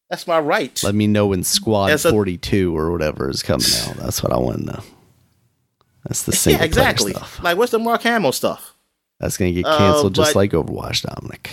[0.10, 0.82] That's my right.
[0.84, 3.96] Let me know when Squad so- 42 or whatever is coming out.
[3.98, 4.80] That's what I want to know.
[6.06, 7.14] That's the single yeah, exactly.
[7.14, 7.42] stuff.
[7.42, 8.76] Like, what's the Mark Hamill stuff?
[9.20, 11.50] That's going to get Uh, canceled just like Overwatch, Dominic.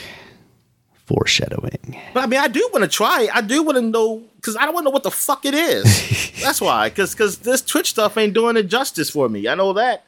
[1.06, 1.98] Foreshadowing.
[2.14, 3.22] But I mean, I do want to try.
[3.22, 3.34] it.
[3.34, 5.54] I do want to know because I don't want to know what the fuck it
[5.54, 6.32] is.
[6.42, 6.88] That's why.
[6.90, 9.48] Because because this Twitch stuff ain't doing it justice for me.
[9.48, 10.04] I know that.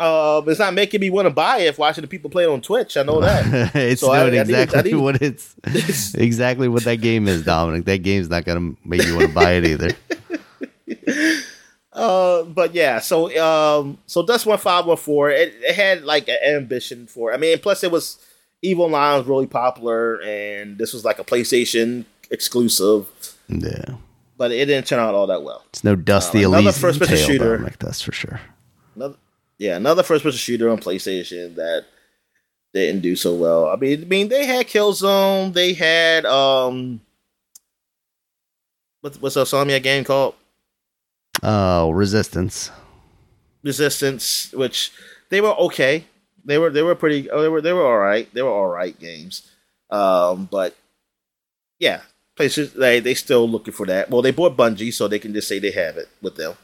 [0.00, 2.48] Uh, it's not making me want to buy it if watching the people play it
[2.48, 2.96] on Twitch.
[2.96, 3.74] I know that.
[3.76, 5.54] it's So I- doing I need- I exactly need- what it's
[6.14, 7.84] exactly what that game is, Dominic.
[7.84, 9.90] That game's not going to make you want to buy it either.
[11.92, 15.30] Uh, but yeah, so um, so Dust One Five One Four.
[15.30, 17.32] It, it had like an ambition for.
[17.32, 18.18] I mean, plus it was
[18.62, 23.06] Eve Online was really popular, and this was like a PlayStation exclusive.
[23.48, 23.96] Yeah.
[24.38, 25.64] But it didn't turn out all that well.
[25.70, 27.56] It's no Dusty Uh, another Elysium first-person shooter.
[27.56, 28.40] Dominic, that's for sure.
[28.94, 29.16] Another,
[29.60, 31.84] yeah, another first person shooter on PlayStation that
[32.72, 33.68] didn't do so well.
[33.68, 37.02] I mean, I mean, they had Killzone, they had um,
[39.02, 40.34] what's what's Insomniac game called?
[41.42, 42.70] Oh, Resistance.
[43.62, 44.92] Resistance, which
[45.28, 46.06] they were okay.
[46.42, 47.30] They were they were pretty.
[47.30, 48.32] oh, They were they were all right.
[48.32, 49.46] They were all right games.
[49.90, 50.74] Um, but
[51.78, 52.00] yeah,
[52.34, 54.08] places they they still looking for that.
[54.08, 56.54] Well, they bought Bungie, so they can just say they have it with them.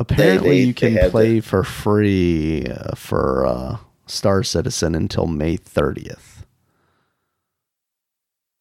[0.00, 3.76] Apparently, they- you can they play for free uh, for uh,
[4.06, 6.44] Star Citizen until May 30th.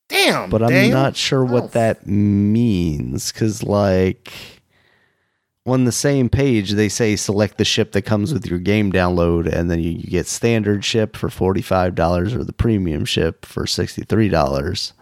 [0.07, 0.91] Damn, But I'm damn.
[0.91, 4.31] not sure what Oh, that means because, like,
[5.65, 9.51] on the same page, they say select the ship that comes with your game download,
[9.51, 14.93] and then you, you get standard ship for $45 or the premium ship for $63.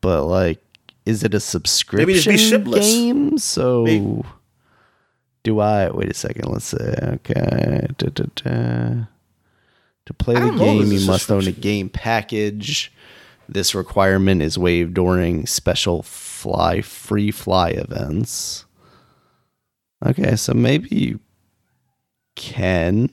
[0.00, 0.62] But, like,
[1.04, 2.86] is it a subscription just be shipless.
[2.86, 3.36] game?
[3.38, 3.82] So.
[3.82, 4.22] Maybe-
[5.46, 6.48] Do I wait a second?
[6.50, 6.76] Let's see.
[6.76, 9.04] Okay, Da, da, da.
[10.06, 12.92] to play the don't know if game, you must own a game package.
[13.48, 18.64] This requirement is waived during special fly free fly events.
[20.04, 21.20] Okay, so maybe you
[22.34, 23.08] can.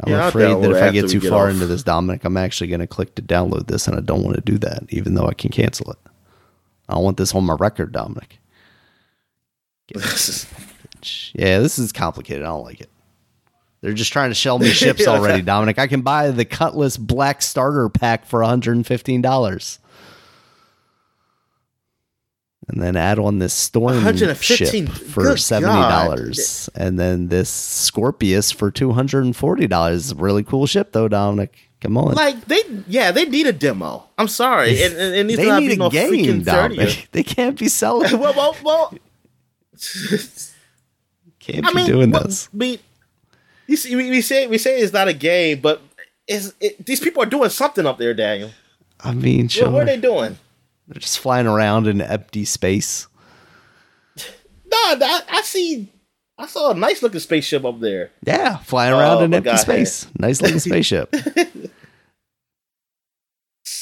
[0.00, 1.52] I'm Yeah, afraid that if I get too get far off.
[1.52, 4.34] into this, Dominic, I'm actually going to click to download this, and I don't want
[4.34, 5.98] to do that, even though I can cancel it.
[6.88, 8.40] I want this on my record, Dominic.
[9.94, 12.42] Yeah, this is complicated.
[12.42, 12.90] I don't like it.
[13.80, 15.10] They're just trying to shell me ships Yeah.
[15.10, 15.78] already, Dominic.
[15.78, 19.78] I can buy the Cutlass Black Starter Pack for $115.
[22.68, 24.02] And then add on this Storm
[24.40, 26.68] ship for Good $70.
[26.74, 30.14] And then this Scorpius for $240.
[30.20, 31.56] Really cool ship, though, Dominic.
[31.80, 32.14] Come on.
[32.14, 34.08] Like they, yeah, they need a demo.
[34.18, 36.44] I'm sorry, and, and, and it needs they need be a no game, freaking 30th.
[36.44, 37.08] Dominic.
[37.12, 38.18] They can't be selling.
[38.18, 38.94] well, well, well.
[41.40, 42.48] Can't I be mean, doing what- this.
[42.52, 42.78] I mean,
[43.66, 45.80] you see, we, we say we say it's not a game, but
[46.26, 48.50] is it, these people are doing something up there, Daniel?
[49.00, 49.70] I mean, What, sure.
[49.70, 50.38] what are they doing?
[50.88, 53.06] They're just flying around in empty space.
[54.68, 55.90] No, I, I see.
[56.36, 58.10] I saw a nice looking spaceship up there.
[58.26, 59.56] Yeah, flying around Oh, in empty God.
[59.56, 60.06] space.
[60.18, 61.14] Nice looking spaceship.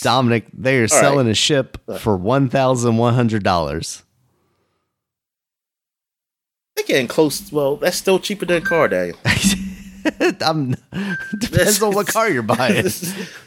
[0.02, 1.98] Dominic, they are selling a ship uh.
[1.98, 4.02] for one thousand one hundred dollars.
[6.76, 7.52] They're getting close.
[7.52, 9.18] Well, that's still cheaper than a car, Daniel.
[10.40, 10.74] I'm
[11.38, 12.86] depends on what car you're buying.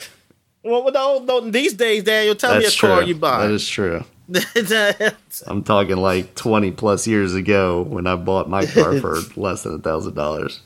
[0.63, 3.45] well, no, no, these days, Daniel, tell me a car you buy.
[3.45, 4.03] That is true.
[5.47, 9.75] I'm talking like twenty plus years ago when I bought my car for less than
[9.75, 10.61] a thousand dollars.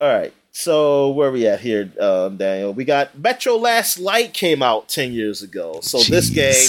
[0.00, 0.32] All right.
[0.52, 2.72] So where we at here, um, Daniel?
[2.72, 5.80] We got Metro Last Light came out ten years ago.
[5.82, 6.68] So this game,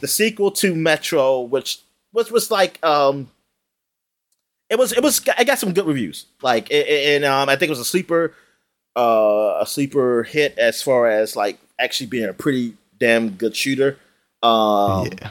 [0.00, 1.80] the sequel to Metro, which
[2.12, 3.30] which was like um,
[4.68, 6.26] it was it was I got some good reviews.
[6.42, 8.34] Like and um, I think it was a sleeper,
[8.96, 13.98] uh, a sleeper hit as far as like actually being a pretty damn good shooter.
[14.42, 15.30] Um, yeah.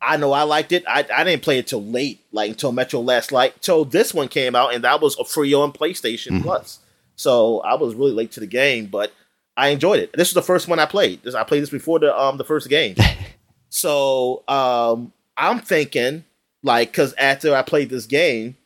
[0.00, 0.84] I know I liked it.
[0.86, 4.28] I, I didn't play it till late, like until Metro Last Light, till this one
[4.28, 6.42] came out, and that was a free on PlayStation Mhm.
[6.42, 6.78] Plus.
[7.16, 9.12] So I was really late to the game, but
[9.56, 10.12] I enjoyed it.
[10.12, 11.24] This was the first one I played.
[11.24, 12.94] This I played this before the um the first game.
[13.70, 16.24] so um I'm thinking
[16.62, 18.56] like because after I played this game,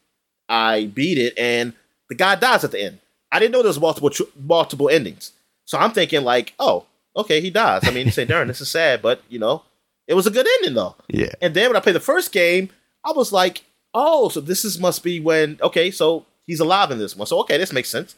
[0.49, 1.75] I beat it and
[2.09, 2.99] the guy dies at the end.
[3.31, 5.33] I didn't know there was multiple multiple endings.
[5.67, 7.83] So I'm thinking like, oh, okay, he dies.
[7.85, 9.63] I mean, you say, darn, this is sad, but you know,
[10.09, 10.97] it was a good ending though.
[11.09, 11.33] Yeah.
[11.41, 12.71] And then when I played the first game,
[13.05, 13.65] I was like,
[13.95, 17.27] oh, so this is must be when okay, so he's alive in this one.
[17.27, 18.17] So okay, this makes sense.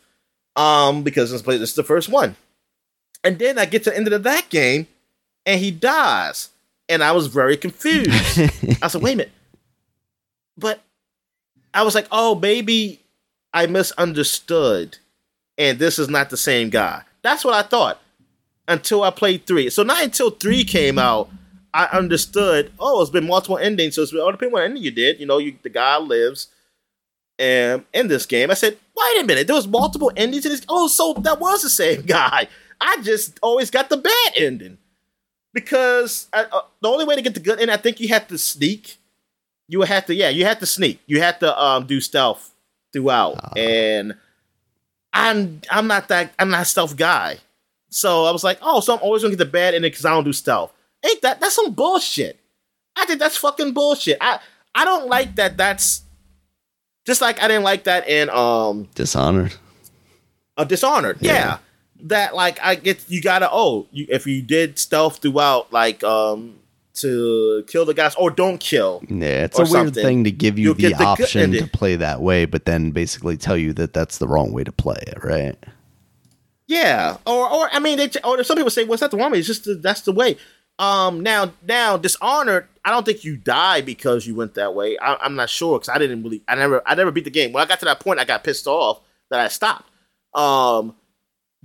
[0.57, 2.36] Um, because this, this is the first one.
[3.24, 4.86] And then I get to the end of that game
[5.44, 6.50] and he dies.
[6.89, 8.11] And I was very confused.
[8.82, 9.32] I said, wait a minute.
[10.57, 10.80] But
[11.72, 13.01] I was like, oh, maybe
[13.53, 14.99] I misunderstood.
[15.57, 17.03] And this is not the same guy.
[17.22, 18.01] That's what I thought
[18.68, 19.70] until I played three.
[19.70, 21.30] So not until three came out,
[21.72, 22.72] I understood.
[22.78, 23.95] Oh, it's been multiple endings.
[23.95, 25.18] So it's been all depending on what ending you did.
[25.18, 26.49] You know, you the guy lives,
[27.39, 30.64] and in this game, I said, wait a minute, there was multiple endings in this.
[30.68, 32.49] Oh, so that was the same guy.
[32.80, 34.78] I just always got the bad ending
[35.55, 38.28] because I, uh, the only way to get the good end, I think you have
[38.28, 38.98] to sneak.
[39.68, 41.00] You would have to, yeah, you have to sneak.
[41.07, 42.52] You have to um, do stealth
[42.92, 43.50] throughout, uh.
[43.57, 44.14] and
[45.14, 47.38] I'm I'm not that I'm not a stealth guy.
[47.88, 50.11] So I was like, oh, so I'm always gonna get the bad ending because I
[50.11, 50.74] don't do stealth.
[51.07, 52.38] Ain't that that's some bullshit?
[52.96, 54.18] I think that's fucking bullshit.
[54.20, 54.40] I
[54.74, 55.57] I don't like that.
[55.57, 56.02] That's
[57.07, 59.55] just like I didn't like that in um Dishonored.
[60.57, 61.32] Uh, Dishonored, yeah.
[61.32, 61.59] yeah.
[62.01, 66.57] That like I get you gotta oh you, if you did stealth throughout like um
[66.95, 69.03] to kill the guys or don't kill.
[69.09, 72.45] Yeah, it's a weird thing to give you the, the option to play that way,
[72.45, 75.57] but then basically tell you that that's the wrong way to play it, right?
[76.66, 79.32] Yeah, or or I mean, they, or some people say, "What's well, that the wrong
[79.32, 80.38] way?" It's just the, that's the way.
[80.78, 82.68] Um, now, now, Dishonored.
[82.84, 84.99] I don't think you die because you went that way.
[84.99, 86.42] I, am not sure because I didn't really.
[86.49, 86.82] I never.
[86.86, 87.53] I never beat the game.
[87.53, 89.90] When I got to that point, I got pissed off that I stopped.
[90.32, 90.97] Um,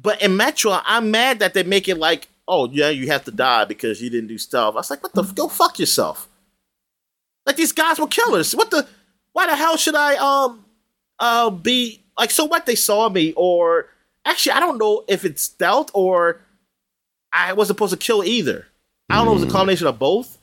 [0.02, 3.32] but in Metro, I'm mad that they make it like, oh yeah, you have to
[3.32, 4.76] die because you didn't do stuff.
[4.76, 5.24] I was like, what the?
[5.24, 6.28] Go fuck yourself.
[7.46, 8.56] Like these guys were killers.
[8.56, 8.88] What the?
[9.34, 10.66] Why the hell should I um
[11.20, 12.32] uh be like?
[12.32, 12.66] So what?
[12.66, 13.88] They saw me, or
[14.26, 16.42] actually, I don't know if it's stealth or
[17.34, 18.68] I wasn't supposed to kill either.
[19.10, 20.38] I don't know if it's a combination of both.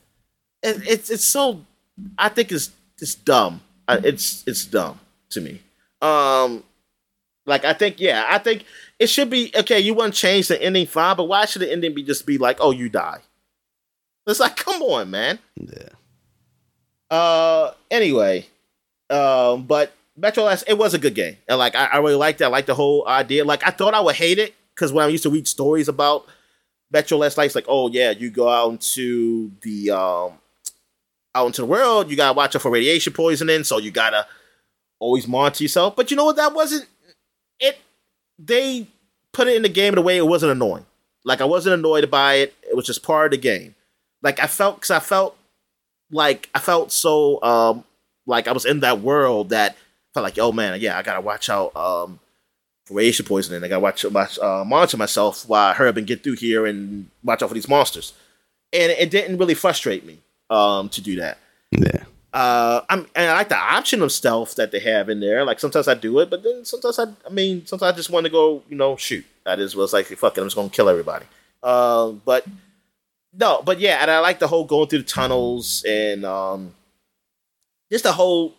[0.63, 1.65] It, it's it's so
[2.19, 3.63] I think it's it's dumb.
[3.89, 4.99] It's it's dumb
[5.31, 5.63] to me.
[6.03, 6.65] Um,
[7.47, 8.65] like I think yeah, I think
[8.99, 9.81] it should be okay.
[9.81, 12.39] You want to change the ending fine, but why should the ending be just be
[12.39, 13.21] like, oh, you die?
[14.27, 15.39] It's like, come on, man.
[15.57, 15.89] Yeah.
[17.11, 17.73] Uh.
[17.91, 18.47] Anyway,
[19.11, 22.41] um, but Metro Last it was a good game, and like I, I really liked
[22.41, 22.45] it.
[22.45, 23.45] I liked the whole idea.
[23.45, 26.27] Like I thought I would hate it because when I used to read stories about
[26.91, 30.33] Metro Last Light's like, oh yeah, you go out into the um
[31.35, 34.27] out into the world, you gotta watch out for radiation poisoning, so you gotta
[34.99, 35.95] always monitor yourself.
[35.95, 36.37] But you know what?
[36.37, 36.87] That wasn't
[37.61, 37.79] it.
[38.39, 38.87] They
[39.33, 40.87] put it in the game in a way it wasn't annoying.
[41.25, 42.55] Like I wasn't annoyed by it.
[42.69, 43.75] It was just part of the game.
[44.23, 45.37] Like I felt because I felt
[46.11, 47.85] like I felt so um
[48.27, 49.77] like I was in that world that I
[50.15, 52.21] felt like oh man yeah I gotta watch out um
[52.91, 53.63] radiation poisoning.
[53.65, 57.11] I gotta watch, watch uh, monitor myself while I hurry and get through here and
[57.23, 58.13] watch out for these monsters.
[58.73, 60.19] And it didn't really frustrate me
[60.51, 61.39] um, to do that.
[61.71, 62.05] Yeah.
[62.37, 65.43] Uh, I'm and I like the option of stealth that they have in there.
[65.43, 68.27] Like sometimes I do it, but then sometimes I, I mean, sometimes I just want
[68.27, 69.25] to go, you know, shoot.
[69.47, 71.25] That is was like, fuck it, I'm just gonna kill everybody.
[71.63, 72.45] Uh, but
[73.33, 76.75] no, but yeah, and I like the whole going through the tunnels and um,
[77.91, 78.53] just the whole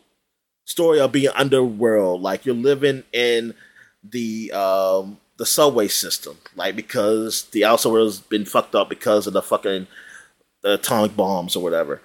[0.66, 2.24] story of being underworld.
[2.24, 3.54] Like you're living in
[4.04, 9.34] the um, the subway system, like because the outside world's been fucked up because of
[9.34, 9.86] the fucking
[10.64, 12.02] the atomic bombs or whatever.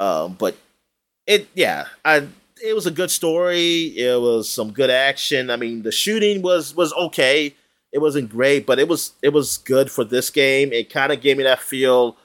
[0.00, 0.56] Um, but
[1.26, 2.28] it, yeah, I
[2.62, 3.86] it was a good story.
[3.98, 5.50] It was some good action.
[5.50, 7.54] I mean, the shooting was was okay.
[7.92, 10.72] It wasn't great, but it was it was good for this game.
[10.72, 12.16] It kind of gave me that feel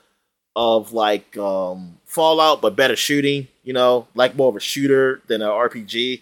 [0.55, 3.47] of like um, Fallout, but better shooting.
[3.63, 6.21] You know, like more of a shooter than an RPG.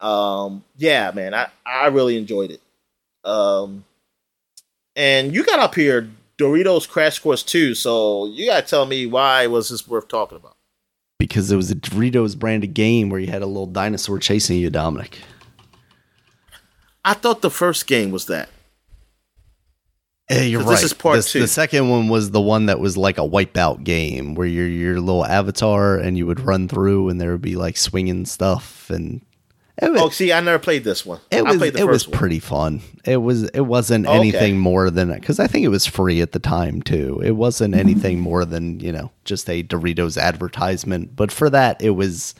[0.00, 2.60] Um, yeah, man, I I really enjoyed it.
[3.24, 3.84] Um,
[4.94, 9.46] and you got up here Doritos Crash Course 2, so you gotta tell me why
[9.46, 10.55] was this worth talking about?
[11.18, 14.70] Because it was a Doritos branded game where you had a little dinosaur chasing you,
[14.70, 15.18] Dominic.
[17.04, 18.50] I thought the first game was that.
[20.28, 20.70] Yeah, you're right.
[20.70, 21.40] This is part this, two.
[21.40, 25.00] The second one was the one that was like a wipeout game where you're your
[25.00, 29.24] little avatar and you would run through and there would be like swinging stuff and
[29.82, 31.20] was, oh, see, I never played this one.
[31.30, 32.18] It was it was one.
[32.18, 32.80] pretty fun.
[33.04, 36.38] It was it wasn't anything more than because I think it was free at the
[36.38, 37.20] time too.
[37.22, 37.80] It wasn't mm-hmm.
[37.80, 41.14] anything more than you know just a Doritos advertisement.
[41.14, 42.34] But for that, it was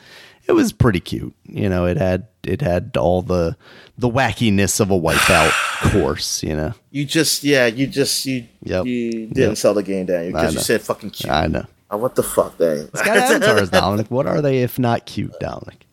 [0.46, 1.34] it was pretty cute.
[1.44, 3.56] You know, it had it had all the
[3.98, 5.52] the wackiness of a wipeout
[5.92, 6.42] course.
[6.42, 8.86] You know, you just yeah, you just you yep.
[8.86, 9.56] you didn't yep.
[9.58, 11.30] sell the game down because you said fucking cute.
[11.30, 11.66] I know.
[11.90, 12.54] Oh, what the fuck?
[12.58, 14.10] It's got avatars, Dominic.
[14.10, 15.85] What are they if not cute, Dominic?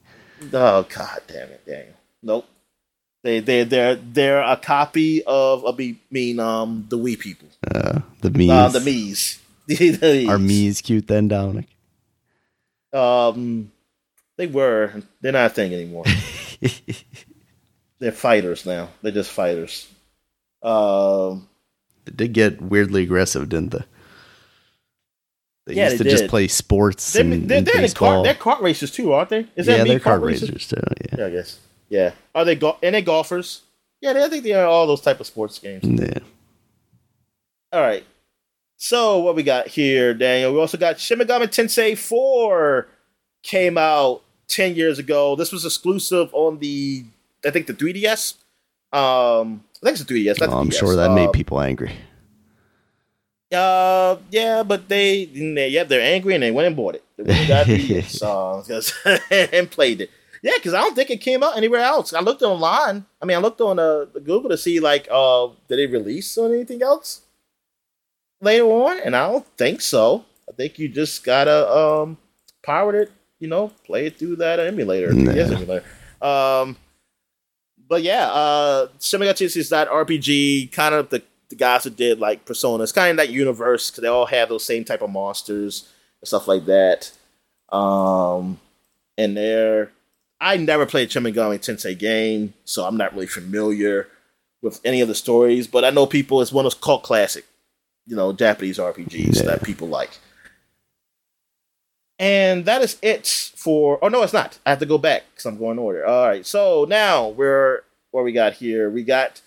[0.54, 1.96] Oh god damn it, Daniel.
[2.22, 2.46] Nope.
[3.24, 7.48] They they they're they're a copy of a I mean um the Wii people.
[7.74, 8.50] Uh, the Miis.
[8.50, 9.40] Uh, the Miis.
[9.68, 10.28] the.
[10.30, 11.68] Are Miis cute then, Dominic?
[12.92, 13.72] Um,
[14.38, 15.02] they were.
[15.22, 16.06] They're not a thing anymore.
[18.00, 18.90] they're fighters now.
[19.02, 19.88] They're just fighters.
[20.62, 21.48] Um,
[22.06, 23.84] they did get weirdly aggressive, didn't they?
[25.66, 26.10] They yeah, used to did.
[26.10, 27.14] just play sports.
[27.14, 29.48] They're, and, they're, and they're, car, they're kart racers too, aren't they?
[29.56, 30.52] Is yeah, they're kart, kart racers?
[30.52, 30.68] racers?
[30.68, 30.82] too.
[31.12, 31.16] Yeah.
[31.20, 31.60] yeah, I guess.
[31.90, 32.12] Yeah.
[32.36, 33.62] Are they go- and they golfers?
[34.02, 35.84] Yeah, they, I think they are all those type of sports games.
[35.86, 36.20] Yeah.
[37.72, 38.04] All right.
[38.78, 40.54] So what we got here, Daniel?
[40.54, 42.88] We also got Shin Megami Tensei 4
[43.44, 45.36] came out 10 years ago.
[45.38, 47.06] This was exclusive on the
[47.46, 48.34] I think the 3DS.
[48.92, 50.38] Um I think it's the 3DS.
[50.42, 50.80] Oh, I'm 3DS.
[50.80, 51.94] sure that uh, made people angry.
[53.54, 57.04] Uh, yeah, but they, they, yeah, they're angry and they went and bought it.
[57.18, 58.02] They got the
[59.54, 60.10] and played it.
[60.42, 62.14] Yeah, because I don't think it came out anywhere else.
[62.14, 63.06] I looked online.
[63.22, 66.54] I mean, I looked on uh, Google to see like, uh, did it release on
[66.54, 67.22] anything else
[68.42, 69.00] later on?
[69.00, 70.26] And I don't think so.
[70.50, 72.18] I think you just gotta um
[72.62, 73.12] pirate it.
[73.40, 75.14] You know, play it through that emulator.
[75.14, 75.32] Nah.
[75.32, 75.86] Yes, emulator.
[76.22, 76.78] Um,
[77.88, 78.88] but yeah, uh,
[79.56, 81.22] is that RPG, kind of the
[81.54, 82.84] the guys who did like Persona.
[82.84, 85.88] It's kind of that universe because they all have those same type of monsters
[86.20, 87.12] and stuff like that.
[87.70, 88.60] Um,
[89.18, 89.92] and they're
[90.42, 94.08] I never played Shin Megami Tensei game, so I'm not really familiar
[94.62, 95.68] with any of the stories.
[95.68, 96.42] But I know people.
[96.42, 97.46] It's one of those cult classic,
[98.08, 99.44] you know, Japanese RPGs yeah.
[99.44, 100.20] that people like.
[102.20, 104.00] And that is it for.
[104.02, 104.58] Oh no, it's not.
[104.66, 106.06] I have to go back because I'm going order.
[106.06, 108.90] All right, so now we're what we got here.
[108.90, 109.42] We got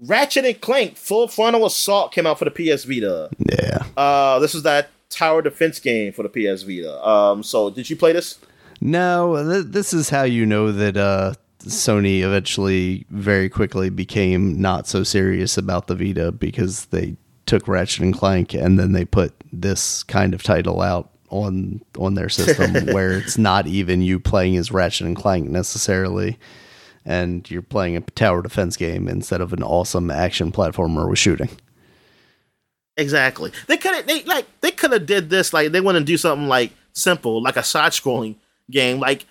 [0.00, 3.30] Ratchet and Clank Full Frontal Assault came out for the PS Vita.
[3.38, 3.84] Yeah.
[3.96, 7.06] Uh, this was that tower defense game for the PS Vita.
[7.06, 8.38] Um, so did you play this?
[8.80, 14.86] No, th- this is how you know that uh, Sony eventually very quickly became not
[14.86, 19.32] so serious about the Vita because they took Ratchet and Clank and then they put
[19.52, 24.56] this kind of title out on on their system where it's not even you playing
[24.56, 26.38] as Ratchet and Clank necessarily
[27.08, 31.48] and you're playing a tower defense game instead of an awesome action platformer with shooting.
[32.98, 33.50] Exactly.
[33.66, 36.18] They could have they like they could have did this like they want to do
[36.18, 38.34] something like simple like a side scrolling
[38.70, 39.24] game like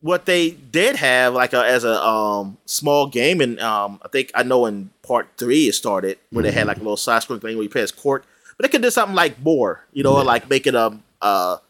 [0.00, 4.30] what they did have like a, as a um, small game and um, I think
[4.34, 6.46] I know in part three it started where mm-hmm.
[6.46, 6.68] they had mm-hmm.
[6.68, 8.22] like a little side scrolling thing where you play as Qwark,
[8.56, 10.22] but they could do something like more, you know, yeah.
[10.22, 11.60] like make it a, a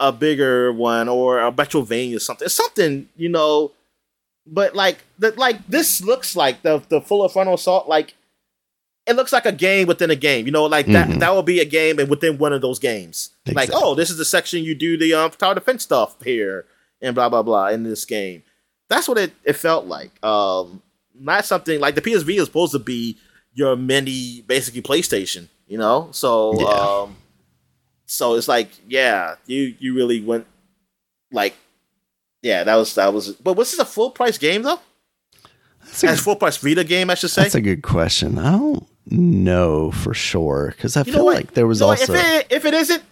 [0.00, 3.72] a bigger one or a Metroidvania or something, something you know
[4.46, 8.14] but like the like this looks like the the full frontal assault like
[9.06, 10.46] it looks like a game within a game.
[10.46, 11.18] You know, like that mm-hmm.
[11.18, 13.30] that will be a game and within one of those games.
[13.46, 13.74] Exactly.
[13.74, 16.66] Like, oh, this is the section you do the um tower defense stuff here
[17.00, 18.42] and blah blah blah in this game.
[18.88, 20.22] That's what it, it felt like.
[20.24, 20.82] Um
[21.14, 23.18] not something like the PSV is supposed to be
[23.52, 26.08] your mini basically PlayStation, you know?
[26.12, 27.02] So yeah.
[27.02, 27.16] um
[28.06, 30.46] so it's like, yeah, you you really went
[31.30, 31.54] like
[32.44, 33.32] yeah, that was that was.
[33.32, 34.78] But was this a full price game though?
[35.82, 37.42] That's a As full price Vita game, I should say.
[37.42, 38.38] That's a good question.
[38.38, 42.12] I don't know for sure because I you feel like there was you know also.
[42.12, 43.02] If it, if it isn't,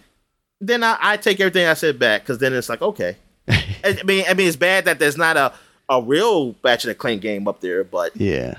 [0.61, 3.17] then I, I take everything I said back because then it's like okay.
[3.49, 5.51] I mean, I mean, it's bad that there's not a
[5.89, 8.57] a real Ratchet and Clank game up there, but yeah,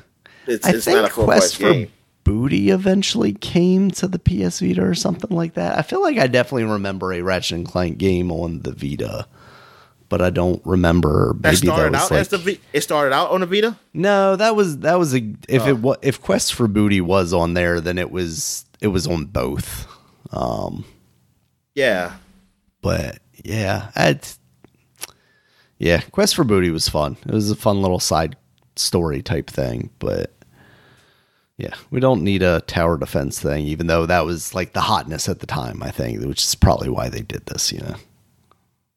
[0.48, 1.92] it's, it's not a full Quest price game.
[2.24, 5.78] Booty eventually came to the PS Vita or something like that.
[5.78, 9.28] I feel like I definitely remember a Ratchet and Clank game on the Vita
[10.14, 11.32] but I don't remember.
[11.34, 13.76] Maybe that started that out like, as the v- it started out on the Vita.
[13.92, 15.66] No, that was that was a if oh.
[15.66, 19.24] it was if Quest for Booty was on there, then it was it was on
[19.24, 19.88] both.
[20.30, 20.84] Um,
[21.74, 22.12] yeah,
[22.80, 24.20] but yeah, I'd,
[25.78, 27.16] yeah, Quest for Booty was fun.
[27.26, 28.36] It was a fun little side
[28.76, 30.32] story type thing, but
[31.56, 35.28] yeah, we don't need a tower defense thing, even though that was like the hotness
[35.28, 35.82] at the time.
[35.82, 37.72] I think, which is probably why they did this.
[37.72, 37.96] You know.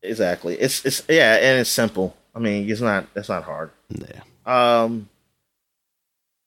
[0.07, 0.55] Exactly.
[0.55, 2.15] It's it's yeah, and it's simple.
[2.35, 3.71] I mean, it's not it's not hard.
[3.89, 4.21] Yeah.
[4.45, 5.09] Um.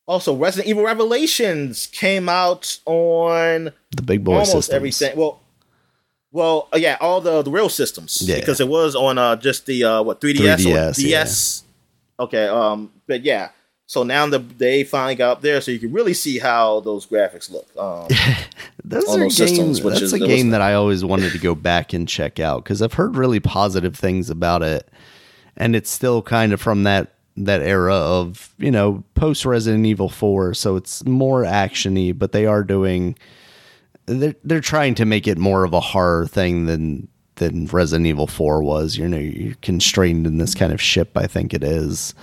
[0.06, 4.74] Also, Resident Evil Revelations came out on the big boy almost systems.
[4.74, 5.16] everything.
[5.16, 5.40] Well,
[6.32, 8.20] well, uh, yeah, all the, the real systems.
[8.22, 8.40] Yeah.
[8.40, 11.62] Because it was on uh just the uh what 3ds, 3DS or DS.
[12.18, 12.24] Yeah.
[12.24, 12.48] Okay.
[12.48, 12.92] Um.
[13.06, 13.50] But yeah.
[13.90, 17.08] So now the they finally got up there, so you can really see how those
[17.08, 17.66] graphics look.
[17.76, 18.06] Um,
[18.84, 19.82] those are those games.
[19.82, 22.82] That's is, a game that I always wanted to go back and check out because
[22.82, 24.88] I've heard really positive things about it,
[25.56, 30.08] and it's still kind of from that that era of you know post Resident Evil
[30.08, 33.18] Four, so it's more actiony, but they are doing
[34.06, 38.28] they're they're trying to make it more of a horror thing than than Resident Evil
[38.28, 38.96] Four was.
[38.96, 41.16] You know, you're constrained in this kind of ship.
[41.16, 42.14] I think it is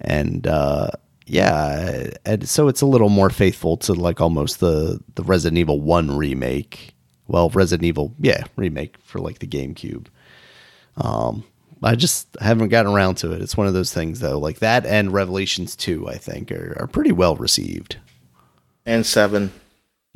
[0.00, 0.90] and uh,
[1.26, 5.80] yeah, and so it's a little more faithful to like almost the the Resident Evil
[5.80, 6.94] One remake.
[7.26, 10.06] Well, Resident Evil, yeah, remake for like the GameCube.
[10.98, 11.44] Um,
[11.82, 13.40] I just haven't gotten around to it.
[13.42, 16.86] It's one of those things though, like that and Revelations Two, I think, are, are
[16.86, 17.96] pretty well received.
[18.86, 19.50] And seven,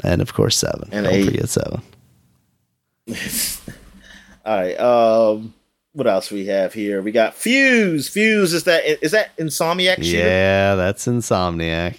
[0.04, 0.88] and of course seven.
[0.92, 1.24] And Don't eight.
[1.26, 1.82] forget seven.
[4.44, 4.78] All right.
[4.78, 5.54] Um,
[5.98, 7.02] what else we have here?
[7.02, 8.08] We got Fuse.
[8.08, 9.96] Fuse is that is that Insomniac?
[9.96, 10.18] Shooter?
[10.18, 11.96] Yeah, that's Insomniac.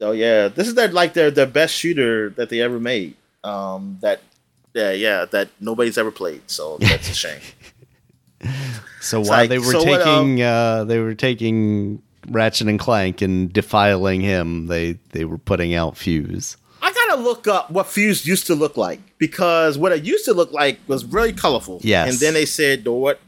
[0.00, 3.14] Oh yeah, this is their like their their best shooter that they ever made.
[3.44, 4.20] Um, that
[4.74, 6.42] yeah yeah that nobody's ever played.
[6.50, 7.40] So that's a shame.
[9.00, 12.80] so while like, they were so taking what, um, uh, they were taking Ratchet and
[12.80, 16.56] Clank and defiling him, they they were putting out Fuse.
[17.14, 20.34] I gotta look up what Fuse used to look like because what it used to
[20.34, 21.80] look like was really colorful.
[21.82, 22.10] Yes.
[22.10, 23.20] And then they said, what?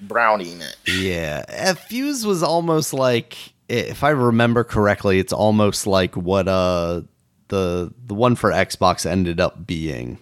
[0.00, 0.76] Browning it.
[0.86, 1.74] Yeah.
[1.74, 3.36] Fuse was almost like,
[3.68, 7.02] if I remember correctly, it's almost like what uh
[7.48, 10.18] the the one for Xbox ended up being.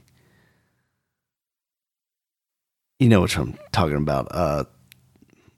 [2.99, 4.28] You know what I'm talking about.
[4.30, 4.64] Uh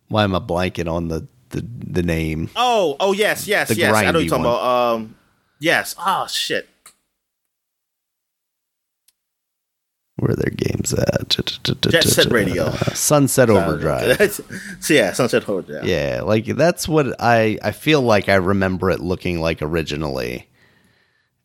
[0.08, 2.50] why am I blanking on the the, the name?
[2.56, 3.94] Oh, oh yes, yes, the yes.
[3.94, 4.54] I know you're talking one.
[4.54, 4.94] about.
[4.94, 5.14] Um
[5.60, 5.94] yes.
[6.04, 6.68] Oh shit.
[10.18, 11.28] Where their games at?
[11.90, 14.20] Jet Set Radio, Sunset Overdrive.
[14.80, 15.84] so yeah, Sunset Overdrive.
[15.84, 20.48] Yeah, like that's what I I feel like I remember it looking like originally,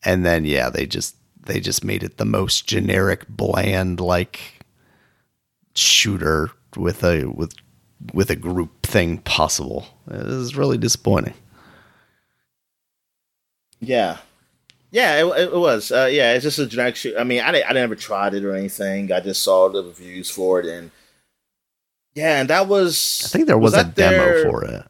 [0.04, 1.16] and then yeah, they just
[1.46, 4.64] they just made it the most generic, bland like
[5.74, 7.54] shooter with a with
[8.12, 9.86] with a group thing possible.
[10.10, 11.34] It was really disappointing.
[13.80, 14.18] Yeah,
[14.94, 15.90] yeah, it, it was.
[15.90, 17.16] Uh, yeah, it's just a generic shoot.
[17.18, 19.10] I mean, I, I never tried it or anything.
[19.10, 20.92] I just saw the reviews for it, and
[22.14, 23.22] yeah, and that was.
[23.24, 24.86] I think there was, was a demo their, for it.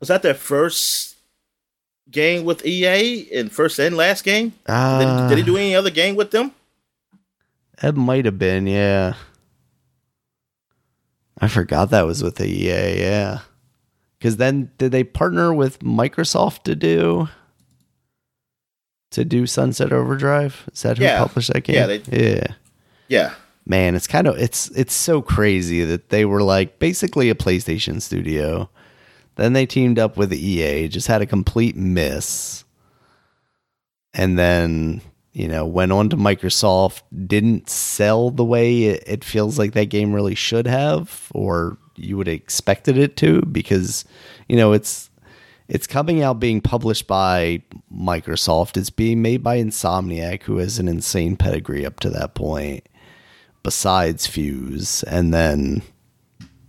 [0.00, 1.14] Was that their first
[2.10, 4.52] game with EA and first and last game?
[4.66, 6.50] Uh, did, did he do any other game with them?
[7.84, 9.14] It might have been, yeah.
[11.38, 13.38] I forgot that was with the EA, yeah.
[14.18, 17.28] Because then did they partner with Microsoft to do?
[19.14, 20.68] To do Sunset Overdrive?
[20.72, 21.18] Is that who yeah.
[21.18, 21.76] published that game?
[21.76, 22.46] Yeah, they, yeah,
[23.08, 23.34] yeah.
[23.66, 28.02] Man, it's kind of it's it's so crazy that they were like basically a PlayStation
[28.02, 28.68] studio.
[29.36, 32.64] Then they teamed up with EA, just had a complete miss,
[34.12, 35.00] and then
[35.32, 37.02] you know went on to Microsoft.
[37.26, 42.16] Didn't sell the way it, it feels like that game really should have, or you
[42.16, 44.04] would have expected it to, because
[44.48, 45.08] you know it's
[45.68, 47.62] it's coming out being published by
[47.92, 48.76] Microsoft.
[48.76, 52.86] It's being made by Insomniac, who has an insane pedigree up to that point,
[53.62, 55.02] besides Fuse.
[55.04, 55.82] And then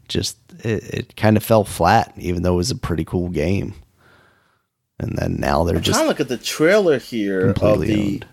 [0.08, 3.74] just it, it kind of fell flat, even though it was a pretty cool game.
[4.98, 8.14] And then now they're I'm just trying to look at the trailer here of the
[8.14, 8.28] owned.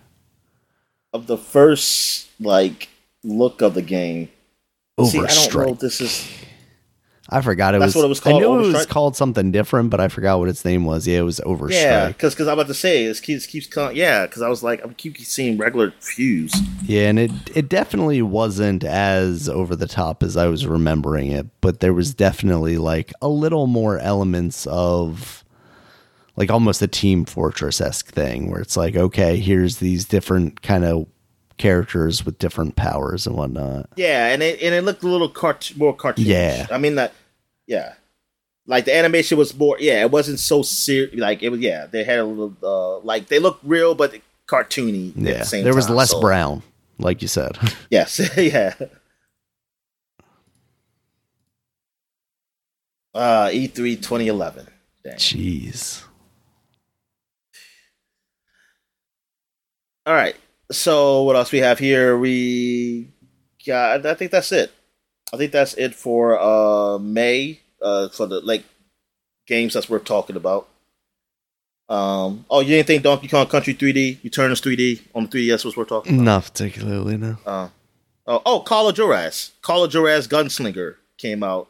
[1.13, 2.89] of the first like
[3.25, 4.29] look of the game.
[4.97, 5.11] Overstrike.
[5.11, 6.29] See, I don't know if this is
[7.33, 7.97] I forgot it That's was.
[7.97, 8.37] what it was called.
[8.37, 11.07] I knew it was called something different, but I forgot what its name was.
[11.07, 11.73] Yeah, it was Overstrike.
[11.73, 13.97] Yeah, because because I'm about to say it keeps keeps coming.
[13.97, 16.55] Yeah, because I was like I'm keep seeing regular Fuse.
[16.85, 21.47] Yeah, and it it definitely wasn't as over the top as I was remembering it,
[21.61, 25.45] but there was definitely like a little more elements of
[26.37, 30.85] like almost a Team Fortress esque thing, where it's like, okay, here's these different kind
[30.85, 31.07] of
[31.59, 33.89] characters with different powers and whatnot.
[33.97, 36.25] Yeah, and it and it looked a little cart- more cartoonish.
[36.27, 37.13] Yeah, I mean that
[37.73, 37.95] yeah.
[38.67, 41.19] Like the animation was more, yeah, it wasn't so serious.
[41.19, 44.15] Like it was, yeah, they had a little, uh, like they looked real but
[44.47, 45.13] cartoony.
[45.17, 46.21] Yeah, the there was time, less so.
[46.21, 46.63] brown,
[46.99, 47.59] like you said.
[47.91, 48.75] yes, yeah.
[53.15, 54.69] Uh, E3 2011.
[55.05, 55.17] Dang.
[55.17, 56.05] Jeez.
[60.07, 60.37] All right.
[60.71, 62.17] So what else we have here?
[62.17, 63.09] We
[63.67, 64.07] got.
[64.07, 64.71] I think that's it.
[65.33, 68.65] I think that's it for uh, May uh, for the like
[69.47, 70.69] games that's worth talking about.
[71.89, 75.77] Um, oh, you didn't think Donkey Kong Country 3D Returns 3D on the 3DS was
[75.77, 76.25] worth talking about?
[76.25, 77.37] Not particularly, no.
[77.45, 77.69] Uh,
[78.27, 79.53] oh, oh, Call of Juarez.
[79.61, 81.69] Call of Juarez Gunslinger came out.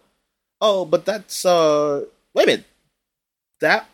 [0.60, 2.04] Oh, but that's uh,
[2.34, 2.66] wait a minute.
[3.60, 3.88] that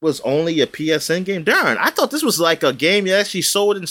[0.00, 1.44] was only a PSN game.
[1.44, 3.84] Darn, I thought this was like a game you actually sold in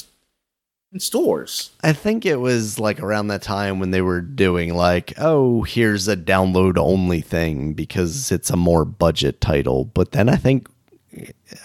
[0.93, 1.71] in stores.
[1.83, 6.07] I think it was like around that time when they were doing like, oh, here's
[6.07, 9.85] a download only thing because it's a more budget title.
[9.85, 10.67] But then I think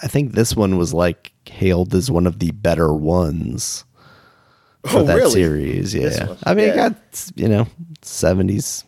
[0.03, 3.85] I think this one was like hailed as one of the better ones
[4.85, 5.31] for oh, that really?
[5.31, 5.93] series.
[5.93, 6.35] Yeah.
[6.43, 6.73] I mean, yeah.
[6.73, 7.67] it got, you know,
[8.01, 8.83] 70s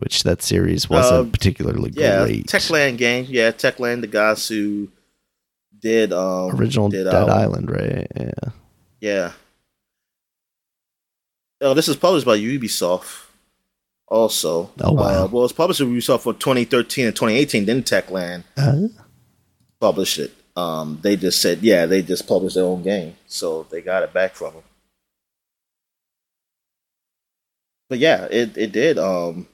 [0.00, 2.46] which that series wasn't uh, particularly yeah, great.
[2.46, 3.26] Techland game.
[3.28, 4.88] Yeah, Techland, the guys who
[5.80, 8.06] did um original did, Dead um, Island, right?
[8.16, 8.50] Yeah.
[9.00, 9.32] Yeah.
[11.60, 13.26] Oh, this is published by Ubisoft.
[14.06, 15.24] Also, oh wow.
[15.24, 17.66] Uh, well, it's published by Ubisoft for 2013 and 2018.
[17.66, 18.88] Then Techland uh-huh.
[19.80, 20.32] published it.
[20.56, 24.12] Um, they just said, yeah, they just published their own game, so they got it
[24.12, 24.62] back from them.
[27.88, 28.98] But yeah, it it did.
[28.98, 29.46] Um,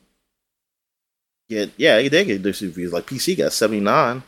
[1.48, 2.92] get yeah, it did get this reviews.
[2.92, 4.22] Like PC got 79.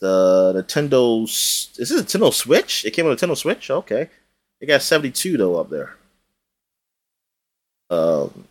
[0.00, 2.84] The Nintendo is this a Nintendo Switch?
[2.84, 3.70] It came on a Nintendo Switch.
[3.70, 4.08] Okay,
[4.60, 5.94] it got 72 though up there.
[7.90, 8.44] Um,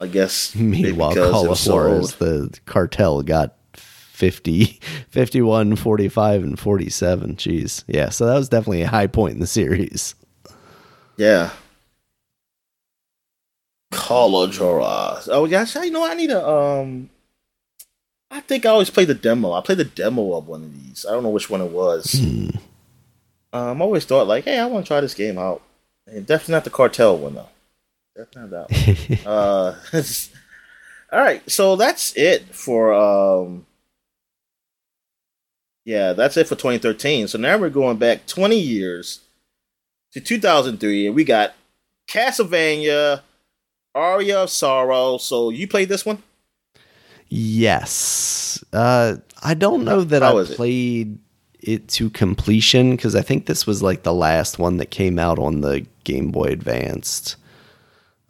[0.00, 0.54] I guess.
[0.56, 4.64] Meanwhile, Call of Juarez, the cartel got 50,
[5.08, 7.36] 51, 45, and 47.
[7.36, 7.84] Jeez.
[7.86, 10.14] Yeah, so that was definitely a high point in the series.
[11.16, 11.50] Yeah.
[13.90, 15.28] Call of Juarez.
[15.30, 15.66] Oh, yeah.
[15.82, 17.10] you know, I need a, um,
[18.30, 19.52] I think I always play the demo.
[19.52, 21.04] I played the demo of one of these.
[21.08, 22.14] I don't know which one it was.
[23.52, 25.62] Um, I always thought like, hey, I want to try this game out.
[26.06, 27.48] And definitely not the cartel one though.
[28.16, 29.32] Definitely not that one.
[29.92, 30.02] uh,
[31.12, 33.66] all right, so that's it for um.
[35.84, 37.26] Yeah, that's it for 2013.
[37.26, 39.20] So now we're going back 20 years
[40.12, 41.54] to 2003, and we got
[42.08, 43.22] Castlevania,
[43.92, 45.18] Aria of Sorrow.
[45.18, 46.22] So you played this one?
[47.28, 48.62] Yes.
[48.72, 51.20] Uh, I don't know that How I played it
[51.62, 55.60] to completion because I think this was like the last one that came out on
[55.60, 57.36] the Game Boy Advanced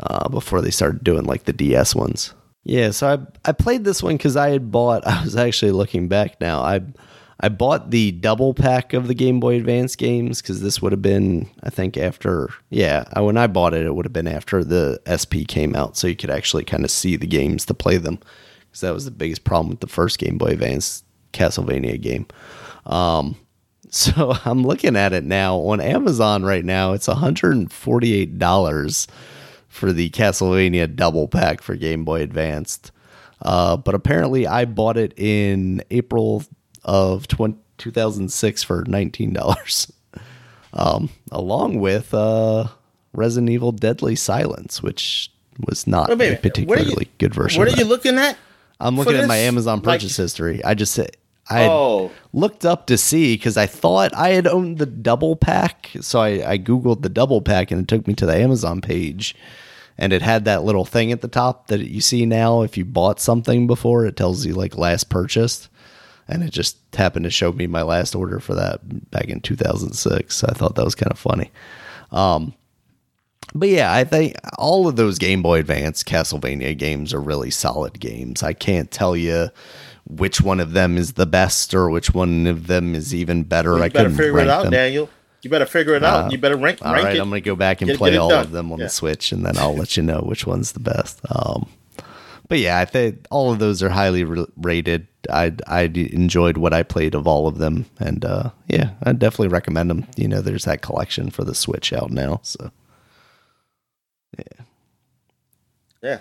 [0.01, 2.35] uh, before they started doing like the DS ones.
[2.64, 5.07] Yeah, so I I played this one because I had bought.
[5.07, 6.61] I was actually looking back now.
[6.61, 6.80] I
[7.41, 11.03] I bought the double pack of the Game Boy Advance games because this would have
[11.03, 14.62] been I think after yeah I, when I bought it it would have been after
[14.62, 17.97] the SP came out so you could actually kind of see the games to play
[17.97, 18.20] them
[18.61, 21.03] because that was the biggest problem with the first Game Boy Advance
[21.33, 22.26] Castlevania game.
[22.87, 23.37] Um,
[23.91, 26.93] so I'm looking at it now on Amazon right now.
[26.93, 29.07] It's $148
[29.68, 32.93] for the Castlevania double pack for Game Boy Advanced.
[33.41, 36.45] Uh, but apparently I bought it in April
[36.85, 39.93] of 20, 2006 for $19.
[40.72, 42.68] um, along with uh,
[43.12, 45.30] Resident Evil Deadly Silence, which
[45.66, 47.59] was not a particularly you, good version.
[47.59, 48.39] What are you looking at?
[48.80, 50.64] I'm looking at my Amazon purchase like, history.
[50.64, 51.16] I just said
[51.51, 52.11] I oh.
[52.32, 55.90] looked up to see because I thought I had owned the double pack.
[56.01, 59.34] So I, I Googled the double pack and it took me to the Amazon page.
[59.99, 62.62] And it had that little thing at the top that you see now.
[62.62, 65.68] If you bought something before, it tells you like last purchased.
[66.28, 70.45] And it just happened to show me my last order for that back in 2006.
[70.45, 71.51] I thought that was kind of funny.
[72.11, 72.55] Um,
[73.55, 78.01] but yeah, I think all of those Game Boy Advance Castlevania games are really solid
[78.01, 78.43] games.
[78.43, 79.51] I can't tell you
[80.07, 83.74] which one of them is the best or which one of them is even better.
[83.74, 84.72] Well, I better figure it out, them.
[84.72, 85.09] Daniel.
[85.42, 86.26] You better figure it out.
[86.26, 86.78] Uh, you better rank.
[86.82, 87.20] All rank right, it.
[87.20, 88.44] I'm to go back and get, play get all done.
[88.44, 88.85] of them on yeah.
[88.85, 91.20] the Switch, and then I'll let you know which one's the best.
[91.31, 91.68] Um,
[92.48, 94.24] but yeah, I think all of those are highly
[94.56, 95.09] rated.
[95.31, 99.48] I I enjoyed what I played of all of them, and uh, yeah, I definitely
[99.48, 100.06] recommend them.
[100.16, 102.70] You know, there's that collection for the Switch out now, so
[104.39, 104.64] yeah,
[106.02, 106.18] yeah.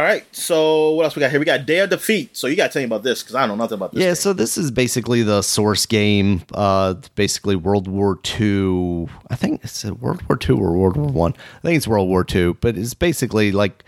[0.00, 0.24] All right.
[0.34, 1.38] So what else we got here?
[1.38, 2.34] We got Day of Defeat.
[2.34, 4.00] So you got to tell me about this because I know nothing about this.
[4.00, 4.08] Yeah.
[4.08, 4.14] Game.
[4.14, 6.40] So this is basically the source game.
[6.54, 9.08] Uh, basically World War II.
[9.28, 11.34] I think it's World War II or World War One.
[11.36, 11.58] I.
[11.58, 13.84] I think it's World War II, but it's basically like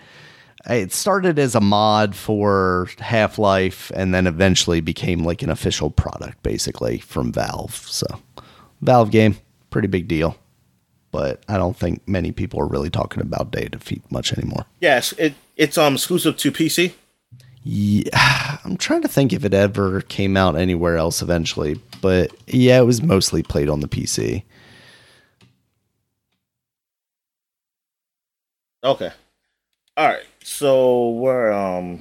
[0.68, 5.88] it started as a mod for Half Life and then eventually became like an official
[5.88, 7.74] product, basically from Valve.
[7.74, 8.06] So
[8.82, 9.38] Valve game,
[9.70, 10.36] pretty big deal
[11.12, 14.64] but I don't think many people are really talking about Day of Defeat much anymore.
[14.80, 16.94] Yes, it it's um exclusive to PC.
[17.64, 22.80] Yeah, I'm trying to think if it ever came out anywhere else eventually, but yeah,
[22.80, 24.42] it was mostly played on the PC.
[28.84, 29.12] Okay.
[29.96, 30.24] All right.
[30.42, 32.00] So we're um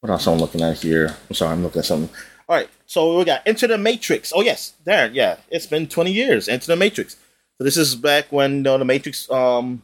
[0.00, 1.16] what else I'm looking at here?
[1.28, 2.14] I'm sorry, I'm looking at something.
[2.48, 2.68] All right.
[2.86, 4.32] So we got Into the Matrix.
[4.34, 5.10] Oh yes, there.
[5.10, 6.48] Yeah, it's been 20 years.
[6.48, 7.16] Into the Matrix.
[7.56, 9.82] So this is back when you know, the Matrix um,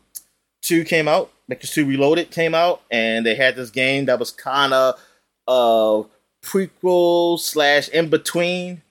[0.62, 1.32] Two came out.
[1.50, 4.98] Matrix Two Reloaded came out, and they had this game that was kind of
[5.48, 6.02] uh
[6.42, 8.82] prequel slash in between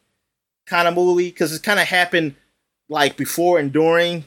[0.68, 2.36] kind of movie because it kind of happened
[2.90, 4.26] like before and during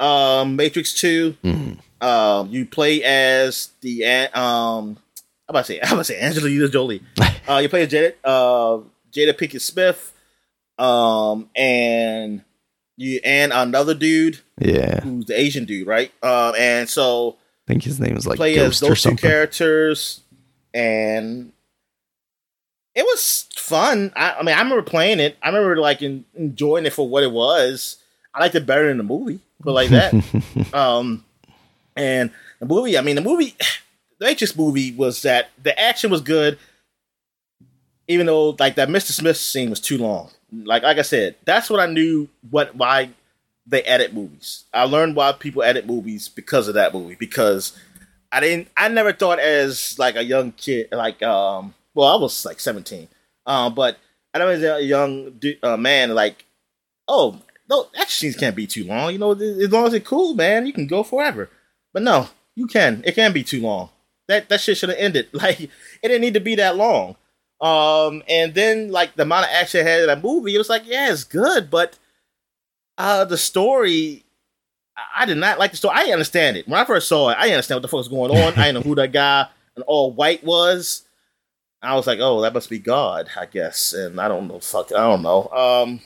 [0.00, 2.04] um, Matrix 2 mm-hmm.
[2.04, 4.04] um, you play as the
[4.34, 4.96] um,
[5.48, 7.02] I'm about to say I'm about to say Angelina Jolie.
[7.48, 8.78] uh, you play as Jada uh,
[9.12, 10.12] Jada Pinkett Smith,
[10.78, 12.42] um, and
[12.96, 16.12] you and another dude, yeah, who's the Asian dude, right?
[16.22, 20.20] Um, and so I think his name is like play Ghost as those two characters,
[20.72, 21.52] and
[22.94, 24.12] it was fun.
[24.14, 25.36] I, I, mean, I remember playing it.
[25.42, 27.96] I remember like in, enjoying it for what it was.
[28.32, 30.12] I liked it better than the movie, but like that.
[30.74, 31.24] um,
[31.96, 32.30] and
[32.60, 33.56] the movie, I mean, the movie,
[34.18, 36.58] the Matrix movie was that the action was good,
[38.08, 39.10] even though like that Mr.
[39.10, 40.30] Smith scene was too long.
[40.52, 43.10] Like like I said, that's what I knew what why
[43.66, 44.64] they edit movies.
[44.72, 47.78] I learned why people edit movies because of that movie because
[48.30, 52.44] I didn't I never thought as like a young kid like um well, I was
[52.44, 53.08] like 17.
[53.46, 53.98] Um, but
[54.34, 56.44] I was a young uh, man, like,
[57.06, 57.40] oh,
[57.70, 59.12] no, action scenes can't be too long.
[59.12, 61.48] You know, as long as it's cool, man, you can go forever.
[61.92, 63.02] But no, you can.
[63.06, 63.90] It can be too long.
[64.26, 65.28] That that shit should have ended.
[65.32, 65.70] Like, it
[66.02, 67.16] didn't need to be that long.
[67.64, 70.82] Um, and then like the amount of action had in that movie, it was like,
[70.84, 71.98] yeah, it's good, but
[72.98, 74.22] uh, the story,
[75.16, 75.94] I did not like the story.
[75.96, 77.38] I understand it when I first saw it.
[77.38, 78.52] I didn't understand what the fuck was going on.
[78.52, 79.46] I didn't know who that guy
[79.78, 81.04] in all white was.
[81.80, 83.94] I was like, oh, that must be God, I guess.
[83.94, 85.48] And I don't know, fuck, I don't know.
[85.48, 86.00] Um,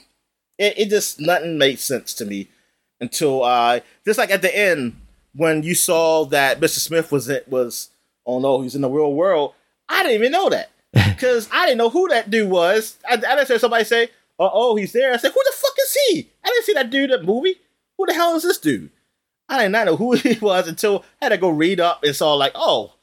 [0.57, 2.47] it, it just nothing made sense to me
[3.01, 4.95] until I just like at the end
[5.35, 6.79] when you saw that Mr.
[6.79, 7.89] Smith was it was
[8.25, 9.55] oh no, he's in the real world.
[9.89, 12.97] I didn't even know that because I didn't know who that dude was.
[13.07, 14.09] I, I didn't hear somebody say,
[14.39, 15.13] oh, oh, he's there.
[15.13, 16.29] I said, who the fuck is he?
[16.43, 17.55] I didn't see that dude in the movie.
[17.97, 18.89] Who the hell is this dude?
[19.47, 22.15] I did not know who he was until I had to go read up and
[22.15, 22.93] saw like, oh,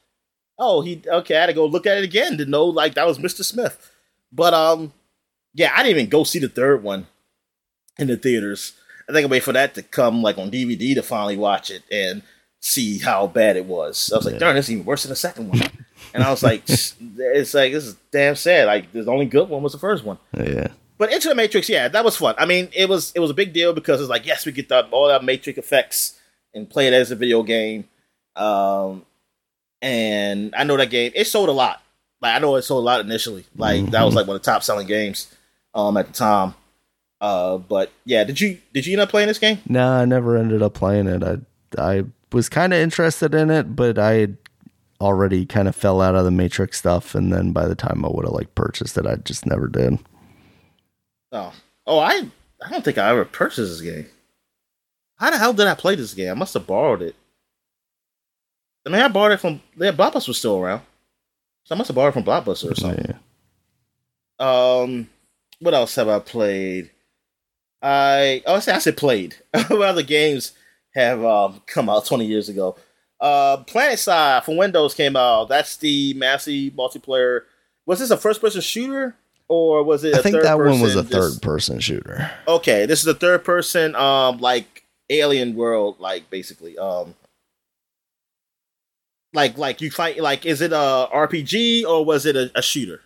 [0.57, 1.37] oh, he okay.
[1.37, 3.43] I had to go look at it again to know like that was Mr.
[3.43, 3.91] Smith.
[4.31, 4.93] But um,
[5.53, 7.07] yeah, I didn't even go see the third one
[7.97, 8.73] in the theaters.
[9.09, 11.83] I think I wait for that to come like on DVD to finally watch it
[11.91, 12.23] and
[12.59, 14.11] see how bad it was.
[14.11, 15.61] I was like, darn, this is even worse than the second one.
[16.17, 18.65] And I was like, it's like this is damn sad.
[18.65, 20.17] Like the only good one was the first one.
[20.35, 20.69] Yeah.
[20.97, 22.33] But Into the Matrix, yeah, that was fun.
[22.39, 24.67] I mean, it was it was a big deal because it's like, yes, we get
[24.69, 26.19] that all that Matrix effects
[26.55, 27.87] and play it as a video game.
[28.35, 29.05] Um,
[29.79, 31.83] and I know that game it sold a lot.
[32.19, 33.45] Like I know it sold a lot initially.
[33.55, 33.91] Like mm-hmm.
[33.91, 34.17] that was mm-hmm.
[34.17, 35.31] like one of the top selling games
[35.75, 36.55] um at the time.
[37.21, 39.59] Uh, but yeah, did you did you end up playing this game?
[39.69, 41.23] No, I never ended up playing it.
[41.23, 41.37] I
[41.77, 44.29] I was kind of interested in it, but I
[44.99, 48.09] already kind of fell out of the Matrix stuff, and then by the time I
[48.09, 49.99] would have like purchased it, I just never did.
[51.31, 51.53] Oh,
[51.85, 52.29] oh, I
[52.65, 54.07] I don't think I ever purchased this game.
[55.17, 56.31] How the hell did I play this game?
[56.31, 57.15] I must have borrowed it.
[58.85, 59.61] I mean, I borrowed it from.
[59.77, 60.81] Yeah, Blockbuster was still around,
[61.63, 63.05] so I must have borrowed it from Blockbuster or something.
[63.09, 63.17] Yeah.
[64.39, 65.09] Um,
[65.59, 66.91] what else have I played?
[67.81, 69.35] I oh, I say I said played.
[69.67, 70.53] what other games
[70.93, 72.77] have um, come out twenty years ago?
[73.19, 75.49] Uh, PlanetSide for Windows came out.
[75.49, 77.41] That's the massive multiplayer.
[77.85, 79.15] Was this a first-person shooter?
[79.49, 80.15] or was it?
[80.15, 82.31] I think that one was a third person shooter.
[82.47, 87.15] Okay, this is a third person, um, like Alien World, like basically, um,
[89.33, 93.01] like like you fight like is it a RPG or was it a, a shooter?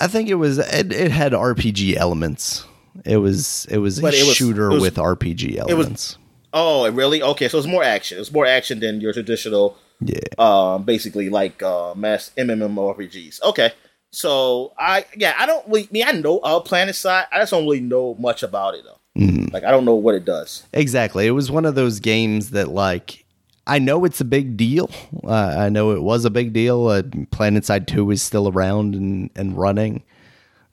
[0.00, 2.64] I think it was it, it, had RPG elements.
[3.04, 6.16] It was it was a it was, shooter was, with RPG elements.
[6.16, 6.18] Was,
[6.52, 7.22] oh, really?
[7.22, 8.18] Okay, so it's more action.
[8.18, 10.18] It's more action than your traditional yeah.
[10.38, 13.42] Um basically like uh mass MMORPGs.
[13.42, 13.72] Okay.
[14.10, 17.26] So I yeah, I don't really I mean I know of PlanetSide.
[17.30, 18.98] I just don't really know much about it though.
[19.20, 19.52] Mm.
[19.52, 20.64] Like I don't know what it does.
[20.72, 21.26] Exactly.
[21.26, 23.24] It was one of those games that like
[23.66, 24.90] I know it's a big deal.
[25.22, 26.88] Uh, I know it was a big deal.
[26.88, 30.02] Uh, PlanetSide 2 is still around and, and running.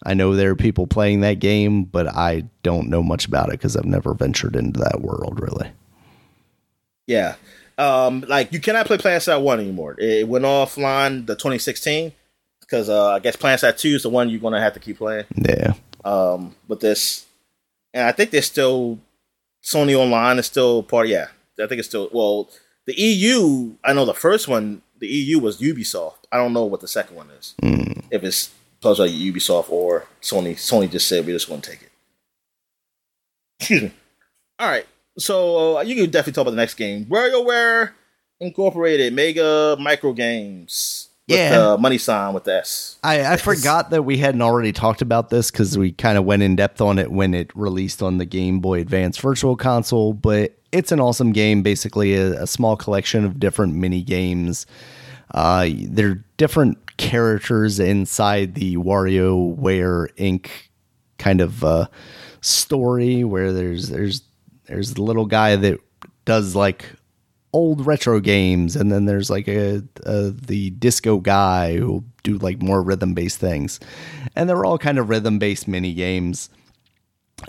[0.03, 3.53] I know there are people playing that game, but I don't know much about it
[3.53, 5.72] because I've never ventured into that world really.
[7.07, 7.36] Yeah.
[7.78, 9.95] Um, like you cannot play PlanetSide 1 anymore.
[9.98, 12.11] It went offline the 2016
[12.60, 14.98] because uh, I guess PlanetSide 2 is the one you're going to have to keep
[14.98, 15.26] playing.
[15.36, 15.74] Yeah.
[16.03, 17.26] Um, but this,
[17.94, 18.99] and I think there's still
[19.64, 21.07] Sony Online is still part.
[21.07, 21.28] Yeah,
[21.60, 22.49] I think it's still well.
[22.86, 26.19] The EU, I know the first one, the EU was Ubisoft.
[26.32, 27.53] I don't know what the second one is.
[27.61, 28.06] Mm.
[28.10, 28.52] If it's
[28.82, 30.54] plus like Ubisoft or Sony.
[30.54, 31.91] Sony just said we just want to take it.
[33.60, 33.91] Excuse me.
[34.60, 34.86] All right,
[35.18, 37.06] so uh, you can definitely talk about the next game.
[37.06, 37.91] WarioWare
[38.40, 41.10] Incorporated, Mega Micro Games.
[41.28, 42.98] yeah, money sign with S.
[43.04, 46.41] I, I forgot that we hadn't already talked about this because we kind of went
[46.44, 50.14] in depth on it when it released on the Game Boy Advance Virtual Console.
[50.14, 51.64] But it's an awesome game.
[51.64, 54.66] Basically, a, a small collection of different mini games.
[55.32, 60.49] Uh, they're different characters inside the WarioWare Inc.
[61.18, 61.88] kind of uh,
[62.41, 64.22] story where there's there's
[64.65, 65.80] there's the little guy that
[66.26, 66.86] does like
[67.53, 72.61] old retro games, and then there's like a, a the disco guy who do like
[72.61, 73.80] more rhythm based things,
[74.36, 76.49] and they're all kind of rhythm based mini games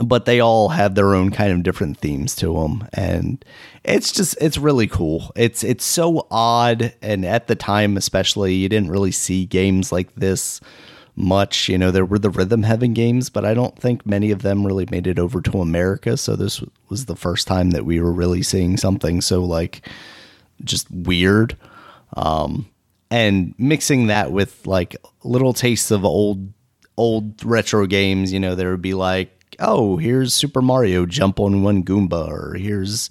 [0.04, 3.44] but they all have their own kind of different themes to them and
[3.84, 5.32] it's just it's really cool.
[5.34, 10.14] It's it's so odd and at the time especially you didn't really see games like
[10.14, 10.60] this
[11.16, 14.42] much you know there were the rhythm heaven games but i don't think many of
[14.42, 18.00] them really made it over to america so this was the first time that we
[18.00, 19.82] were really seeing something so like
[20.64, 21.56] just weird.
[22.16, 22.68] Um
[23.10, 24.94] and mixing that with like
[25.24, 26.52] little tastes of old
[26.96, 31.62] old retro games you know there would be like oh, here's Super Mario jump on
[31.62, 33.10] one Goomba, or here's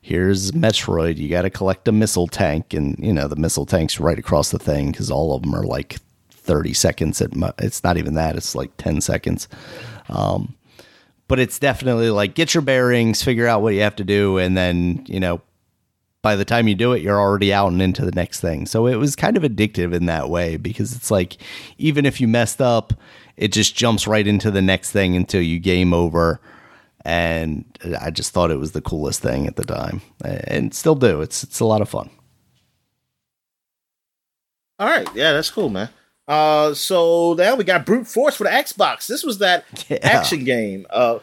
[0.00, 1.16] here's Metroid.
[1.16, 4.50] You got to collect a missile tank, and you know the missile tank's right across
[4.50, 5.96] the thing because all of them are like
[6.30, 7.20] thirty seconds.
[7.20, 9.48] At mu- it's not even that; it's like ten seconds.
[10.08, 10.54] Um,
[11.28, 14.56] but it's definitely like get your bearings, figure out what you have to do, and
[14.56, 15.40] then you know
[16.22, 18.64] by the time you do it, you're already out and into the next thing.
[18.64, 21.36] So it was kind of addictive in that way because it's like
[21.78, 22.94] even if you messed up
[23.36, 26.40] it just jumps right into the next thing until you game over.
[27.04, 27.64] And
[28.00, 31.20] I just thought it was the coolest thing at the time, and still do.
[31.20, 32.10] It's it's a lot of fun.
[34.78, 35.88] All right, yeah, that's cool, man.
[36.28, 39.06] Uh, so now we got brute force for the Xbox.
[39.06, 39.98] This was that yeah.
[40.02, 40.86] action game.
[40.90, 41.18] Uh,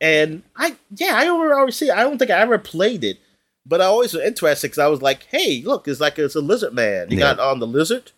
[0.00, 1.90] and I yeah, I already see.
[1.90, 3.18] I don't think I ever played it,
[3.64, 6.40] but I always was interested because I was like, hey, look, it's like it's a
[6.40, 7.10] lizard man.
[7.10, 7.34] You yeah.
[7.34, 8.12] got on um, the lizard.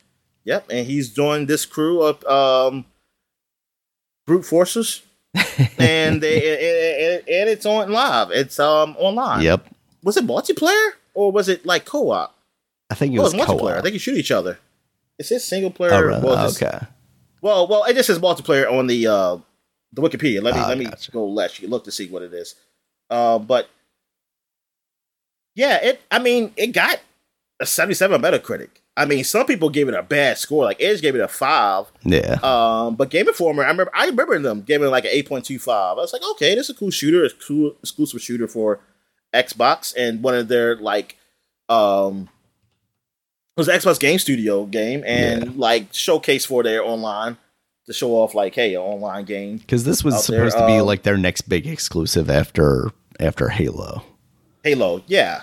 [0.45, 2.87] Yep, and he's joined this crew of um
[4.27, 5.03] brute forces,
[5.79, 8.31] and they, and, and it's on live.
[8.31, 9.43] It's um online.
[9.43, 9.67] Yep.
[10.03, 12.35] Was it multiplayer or was it like co-op?
[12.91, 13.79] I think it was, oh, it was multiplayer.
[13.79, 14.59] I think you shoot each other.
[15.19, 16.13] Is this single player.
[16.13, 16.79] Oh, well, okay.
[17.41, 19.39] Well, well, it just says multiplayer on the uh
[19.93, 20.43] the Wikipedia.
[20.43, 21.11] Let me oh, let me gotcha.
[21.11, 22.55] go let you look to see what it is.
[23.11, 23.69] Uh, but
[25.55, 26.01] yeah, it.
[26.11, 27.01] I mean, it got
[27.61, 28.71] a seventy-seven Metacritic.
[28.97, 30.65] I mean, some people gave it a bad score.
[30.65, 31.87] Like Edge gave it a five.
[32.05, 32.39] Yeah.
[32.43, 35.45] Um, but Game Informer, I remember, I remember them giving it like an eight point
[35.45, 35.99] two five.
[35.99, 37.25] I was like, okay, this is a cool shooter.
[37.25, 38.81] It's cool exclusive shooter for
[39.33, 41.17] Xbox and one of their like,
[41.69, 42.29] um,
[43.57, 45.51] it was Xbox Game Studio game and yeah.
[45.55, 47.37] like showcase for their online
[47.87, 49.59] to show off like, hey, an online game.
[49.59, 50.63] Because this was supposed there.
[50.63, 52.91] to be um, like their next big exclusive after
[53.21, 54.05] after Halo.
[54.63, 55.43] Halo, yeah.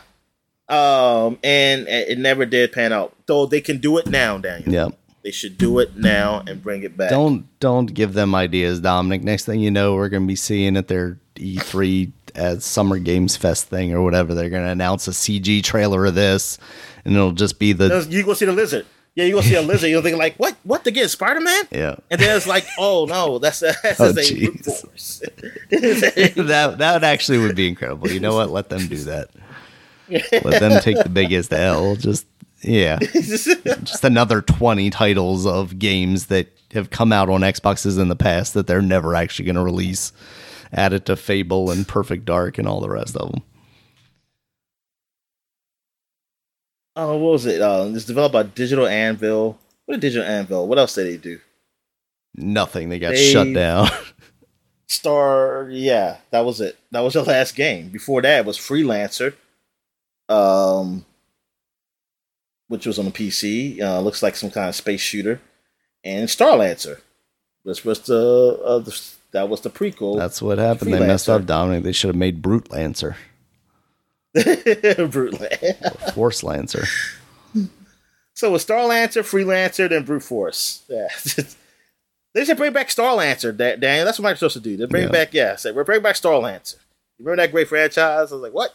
[0.72, 3.16] Um, and, it never did pan out.
[3.26, 4.74] Though they can do it now, Daniel.
[4.74, 4.90] Yeah.
[5.24, 7.12] They should do it now and bring it back.
[7.12, 9.24] Don't don't give them ideas, Dominic.
[9.24, 13.38] Next thing you know, we're going to be seeing at their E3 as Summer Games
[13.38, 14.34] Fest thing or whatever.
[14.34, 16.58] They're going to announce a CG trailer of this,
[17.06, 18.88] and it'll just be the you go see the lizard.
[19.14, 19.90] Yeah, you go see a lizard.
[19.90, 20.56] You'll think like, what?
[20.64, 21.10] What again?
[21.10, 21.66] Spider Man?
[21.70, 21.96] Yeah.
[22.10, 24.12] And then it's like, oh no, that's that's oh, a
[26.44, 28.10] that that actually would be incredible.
[28.10, 28.50] You know what?
[28.50, 29.30] Let them do that.
[30.12, 31.96] Let them take the biggest L.
[31.96, 32.26] Just
[32.62, 38.16] yeah, just another twenty titles of games that have come out on Xboxes in the
[38.16, 40.12] past that they're never actually going to release.
[40.74, 43.44] Added to Fable and Perfect Dark and all the rest of them.
[46.96, 47.62] Oh, what was it?
[47.62, 49.58] Uh, it's developed by Digital Anvil.
[49.86, 50.68] What did Digital Anvil?
[50.68, 51.40] What else did they do?
[52.36, 52.90] Nothing.
[52.90, 53.90] They got they, shut down.
[54.88, 56.78] Star, yeah, that was it.
[56.92, 57.90] That was the last game.
[57.90, 59.34] Before that was Freelancer,
[60.32, 61.06] um,
[62.68, 63.82] which was on the PC.
[63.82, 65.42] Uh, looks like some kind of space shooter,
[66.04, 67.02] and Starlancer,
[67.64, 70.18] which was the, uh, the that was the prequel.
[70.18, 70.94] That's what happened.
[70.94, 71.84] They messed up, Dominic.
[71.84, 73.16] They should have made Brute Lancer.
[74.34, 76.12] Brute Lancer.
[76.14, 76.86] Force Lancer.
[78.34, 80.84] So with Star Lancer, Freelancer, then Brute Force.
[80.90, 81.08] Yeah.
[82.34, 84.06] they should bring back Star Lancer, Daniel.
[84.06, 84.78] That's what Microsoft should do.
[84.78, 85.10] They bring yeah.
[85.10, 86.78] back, yeah, say we're bringing back Star Lancer.
[87.18, 88.32] You remember that great franchise?
[88.32, 88.74] I was like, what?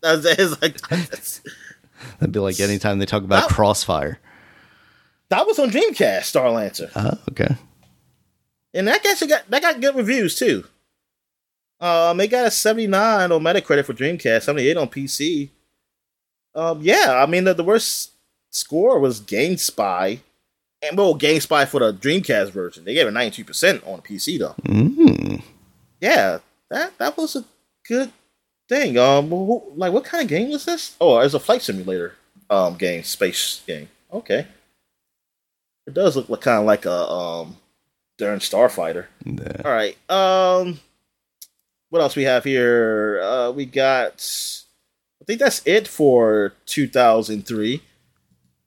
[0.00, 0.80] That's, like
[2.18, 4.18] That'd be like anytime they talk about that, Crossfire.
[5.30, 6.90] That was on Dreamcast, Star Lancer.
[6.94, 7.56] Oh, okay.
[8.74, 10.64] And that actually got that got good reviews too.
[11.80, 15.50] Um, it got a 79 on Metacritic for Dreamcast, 78 on PC.
[16.54, 18.12] Um, yeah, I mean the, the worst
[18.50, 20.20] score was GameSpy,
[20.82, 22.84] and well, GameSpy for the Dreamcast version.
[22.84, 24.54] They gave it 92% on PC though.
[24.62, 25.42] Mm.
[26.00, 26.38] Yeah,
[26.70, 27.44] that that was a
[27.86, 28.12] good
[28.68, 28.98] thing.
[28.98, 29.30] Um,
[29.76, 30.96] like what kind of game was this?
[31.00, 32.14] Oh, it's a flight simulator
[32.50, 33.88] um game, space game.
[34.12, 34.46] Okay,
[35.86, 37.56] it does look like, kind of like a um
[38.18, 39.06] darn Starfighter.
[39.24, 39.62] Yeah.
[39.64, 39.96] All right.
[40.10, 40.80] Um,
[41.90, 43.20] what else we have here?
[43.22, 44.26] Uh, we got.
[45.20, 47.82] I think that's it for 2003.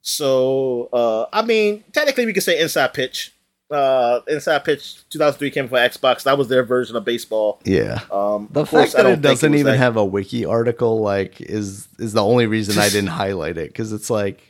[0.00, 3.31] So uh, I mean, technically, we could say inside pitch.
[3.72, 6.24] Uh, inside pitch 2003 came for Xbox.
[6.24, 7.58] That was their version of baseball.
[7.64, 8.00] Yeah.
[8.10, 11.00] Um, The of course, fact that it doesn't was even that- have a wiki article
[11.00, 14.42] like is is the only reason I didn't highlight it because it's like,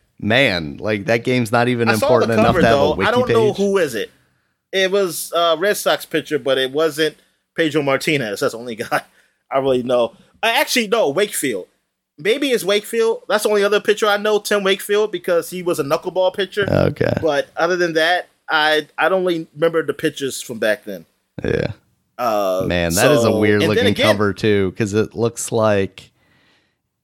[0.20, 2.94] man, like that game's not even I important the enough cover to have a though.
[2.96, 3.34] wiki I don't page.
[3.36, 4.10] know who is it.
[4.72, 7.16] It was uh, Red Sox pitcher, but it wasn't
[7.56, 8.40] Pedro Martinez.
[8.40, 9.02] That's the only guy
[9.50, 10.14] I really know.
[10.42, 11.66] I actually know Wakefield.
[12.18, 13.22] Maybe it's Wakefield.
[13.28, 16.66] That's the only other pitcher I know, Tim Wakefield, because he was a knuckleball pitcher.
[16.70, 17.14] Okay.
[17.22, 21.06] But other than that, I I don't really remember the pitchers from back then.
[21.44, 21.72] Yeah.
[22.18, 26.10] Uh, Man, that is a so- weird looking again- cover too, because it looks like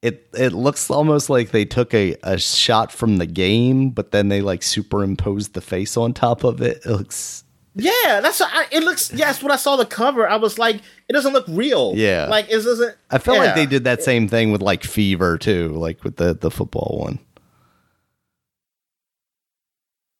[0.03, 0.29] it.
[0.35, 4.43] It looks almost like they took a, a shot from the game, but then they
[4.43, 6.83] like superimposed the face on top of it.
[6.85, 7.45] It looks
[7.75, 8.83] Yeah, that's I, it.
[8.85, 9.43] Looks yes.
[9.43, 10.77] When I saw the cover, I was like,
[11.09, 11.95] it doesn't look real.
[11.97, 12.27] Yeah.
[12.29, 12.95] like it doesn't.
[13.11, 16.35] I felt like they did that same thing with like Fever too, like with the
[16.35, 17.19] the football one.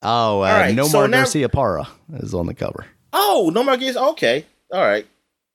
[0.09, 2.87] Oh, uh, right, no so more now- Garciaparra is on the cover.
[3.13, 3.97] Oh, no more games.
[3.97, 5.07] Okay, all right.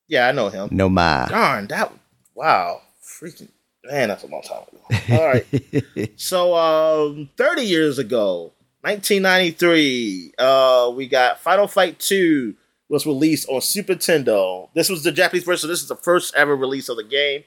[0.08, 0.68] Yeah, I know him.
[0.72, 1.26] No ma.
[1.28, 1.92] Darn that!
[2.36, 3.48] Wow, freaking
[3.86, 5.16] man, that's a long time ago.
[5.18, 6.14] All right.
[6.20, 8.52] so, um, thirty years ago,
[8.82, 12.56] 1993, uh, we got Final Fight Two
[12.90, 14.68] was released on Super Nintendo.
[14.74, 15.70] This was the Japanese version.
[15.70, 17.46] This is the first ever release of the game.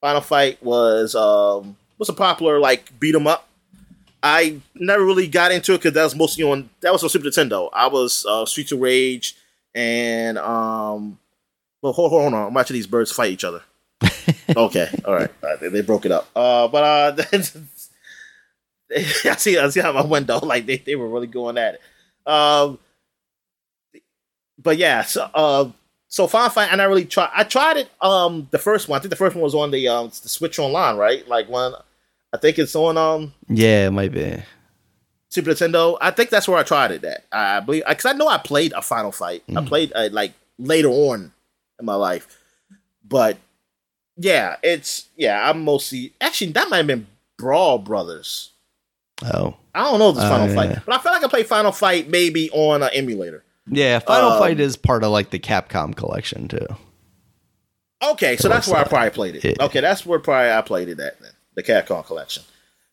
[0.00, 3.48] Final Fight was um was a popular like beat 'em up.
[4.26, 7.26] I never really got into it because that was mostly on that was on Super
[7.26, 7.68] Nintendo.
[7.72, 9.36] I was uh, Streets of Rage
[9.74, 11.18] and um.
[11.82, 12.34] Well, hold, hold on.
[12.34, 13.62] I'm watching these birds fight each other.
[14.56, 15.30] okay, all right.
[15.42, 16.26] All right, They, they broke it up.
[16.34, 17.22] Uh, but uh,
[18.96, 19.58] I see.
[19.58, 20.40] I see out my window.
[20.42, 21.80] Like they, they were really going at it.
[22.30, 22.78] Um,
[24.58, 25.02] but yeah.
[25.02, 25.70] So uh,
[26.08, 26.70] so Final Fight.
[26.72, 27.30] And I really tried.
[27.34, 27.90] I tried it.
[28.00, 28.98] Um, the first one.
[28.98, 31.28] I think the first one was on the um the Switch Online, right?
[31.28, 31.74] Like one.
[32.36, 34.36] I think it's on um Yeah, it might be.
[35.28, 35.98] Super Nintendo.
[36.00, 37.24] I think that's where I tried it at.
[37.32, 39.42] I believe because I know I played a Final Fight.
[39.48, 39.66] I Mm.
[39.66, 41.32] played uh, like later on
[41.78, 42.26] in my life,
[43.06, 43.36] but
[44.16, 45.48] yeah, it's yeah.
[45.50, 47.06] I'm mostly actually that might have been
[47.38, 48.52] Brawl Brothers.
[49.24, 50.54] Oh, I don't know if it's Oh, Final yeah.
[50.54, 53.42] Fight, but I feel like I played Final Fight maybe on an emulator.
[53.66, 53.98] yeah.
[53.98, 56.66] Final Um, Fight is part of like the Capcom collection too.
[58.02, 59.44] Okay, so It that's where I probably played it.
[59.44, 59.60] it.
[59.60, 62.44] Okay, that's where probably I played it at then, the Capcom collection.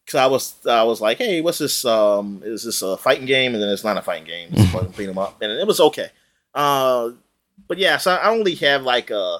[0.06, 1.86] Because I was I was like, hey, what's this?
[1.86, 3.54] Um, is this a fighting game?
[3.54, 4.50] And then it's not a fighting game.
[4.52, 6.10] It's fucking beat 'em up, and it was okay.
[6.56, 7.12] Uh,
[7.68, 9.40] but yeah, so I only have like a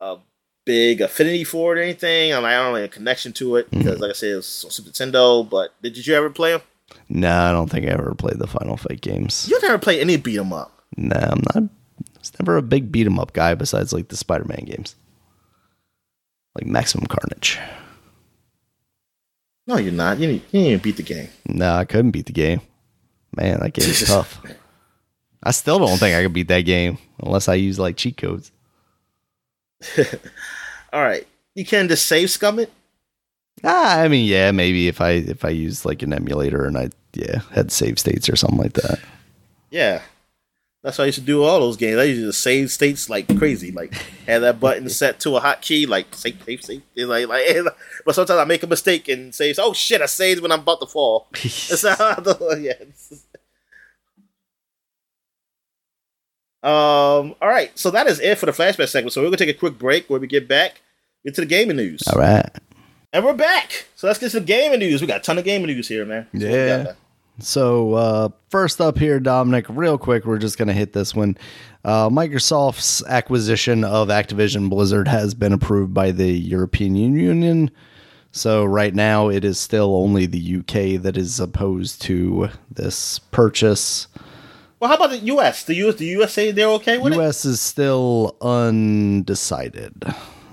[0.00, 0.16] a
[0.64, 2.32] big affinity for it or anything.
[2.32, 4.70] and I don't really have a connection to it because, like I said, it's on
[4.70, 5.48] Super Nintendo.
[5.48, 6.62] But did, you ever play them?
[7.08, 9.48] No, I don't think I ever played the Final Fight games.
[9.50, 10.70] You never play any beat 'em up.
[10.96, 11.70] No, I'm not.
[12.16, 14.94] It's never a big beat 'em up guy besides like the Spider Man games,
[16.54, 17.58] like Maximum Carnage.
[19.66, 20.18] No, you're not.
[20.18, 21.28] You didn't, you didn't even beat the game.
[21.46, 22.60] No, I couldn't beat the game.
[23.36, 24.40] Man, that game is tough.
[25.42, 28.52] I still don't think I could beat that game unless I use like cheat codes.
[30.92, 32.72] All right, you can just save scum it.
[33.62, 36.90] Ah, I mean, yeah, maybe if I if I use like an emulator and I
[37.12, 39.00] yeah had save states or something like that.
[39.70, 40.02] Yeah.
[40.84, 41.98] That's why I used to do all those games.
[41.98, 43.72] I used to save states like crazy.
[43.72, 43.94] Like
[44.26, 46.82] have that button set to a hotkey, like save, save, save.
[46.94, 47.46] It's Like, like,
[48.04, 50.80] but sometimes I make a mistake and say, "Oh shit!" I saved when I'm about
[50.80, 51.28] to fall.
[51.32, 52.74] That's how I do- yeah.
[56.62, 57.34] Um.
[57.42, 57.76] All right.
[57.78, 59.12] So that is it for the flashback segment.
[59.12, 60.08] So we're gonna take a quick break.
[60.08, 60.80] Where we get back,
[61.24, 62.48] get to the gaming news, All right.
[63.12, 63.86] and we're back.
[63.96, 65.00] So let's get to the gaming news.
[65.00, 66.26] We got a ton of gaming news here, man.
[66.32, 66.92] So what we got Yeah.
[67.40, 71.36] So uh, first up here, Dominic, real quick, we're just gonna hit this one.
[71.84, 77.70] Uh, Microsoft's acquisition of Activision Blizzard has been approved by the European Union.
[78.32, 84.08] So right now, it is still only the UK that is opposed to this purchase.
[84.80, 85.62] Well, how about the U.S.?
[85.64, 85.94] The U.S.
[85.96, 87.20] The USA, they're okay with it.
[87.20, 89.94] US is still undecided.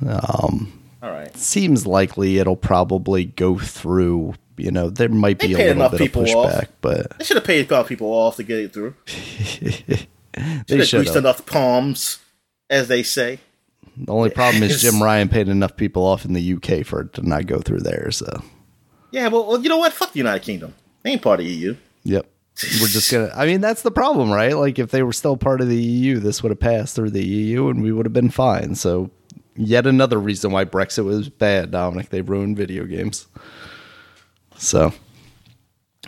[0.07, 1.35] Um, All right.
[1.35, 4.35] seems likely it'll probably go through.
[4.57, 6.52] You know, there might be a little enough bit of people off.
[6.53, 8.95] pushback, but They should have paid a couple people off to get it through.
[10.68, 11.15] they Should have have.
[11.18, 12.19] enough palms,
[12.69, 13.40] as they say.
[13.98, 17.14] The only problem is Jim Ryan paid enough people off in the UK for it
[17.14, 18.10] to not go through there.
[18.11, 18.41] So,
[19.11, 19.94] Yeah, well, well, you know what?
[19.94, 20.73] Fuck the United Kingdom.
[21.03, 21.76] They ain't part of EU.
[22.03, 22.28] yep.
[22.80, 23.32] We're just gonna.
[23.36, 24.56] I mean, that's the problem, right?
[24.56, 27.26] Like, if they were still part of the EU, this would have passed through the
[27.26, 28.76] EU, and we would have been fine.
[28.76, 29.10] So,
[29.56, 32.10] yet another reason why Brexit was bad, Dominic.
[32.10, 33.26] They ruined video games.
[34.61, 34.93] So,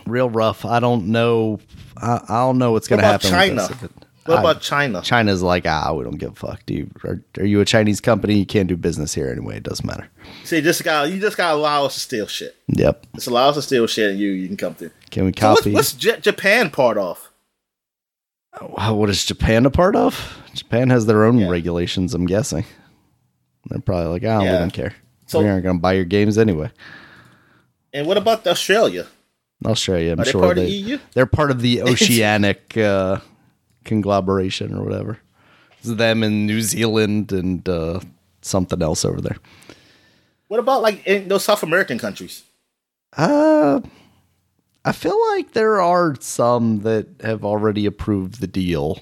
[0.05, 0.63] real rough.
[0.65, 1.59] I don't know.
[1.97, 3.29] I, I don't know what's What about happen.
[3.31, 3.67] China?
[3.67, 3.83] this.
[3.83, 3.91] It-
[4.25, 5.01] What about China?
[5.01, 6.65] China's like, ah, we don't give a fuck.
[6.65, 8.35] Do you are, are you a Chinese company?
[8.37, 9.57] You can't do business here anyway.
[9.57, 10.07] It doesn't matter.
[10.45, 12.55] See, just got you just gotta allow us to steal shit.
[12.69, 13.05] Yep.
[13.15, 14.91] Just allow us to steal shit, and you you can come through.
[15.11, 15.73] Can we So copy?
[15.73, 17.31] what's, what's J- Japan part of?
[18.61, 20.37] Wow, what is Japan a part of?
[20.53, 21.49] Japan has their own Yeah.
[21.49, 22.13] regulations.
[22.13, 22.63] I'm guessing.
[23.69, 24.59] They're probably like, ah, we Yeah.
[24.59, 24.93] don't care.
[25.25, 26.71] So- we aren't going to buy your games anyway.
[27.93, 29.07] And what about Australia?
[29.65, 30.99] Australia, I'm Are they sure part of they, the EU?
[31.13, 33.19] they're part of the oceanic uh,
[33.85, 35.19] conglomeration or whatever.
[35.79, 37.99] It's them and New Zealand and uh,
[38.41, 39.37] something else over there.
[40.47, 42.43] What about like in those South American countries?
[43.15, 43.81] Uh,
[44.85, 48.99] I feel like there are some that have already approved the deal.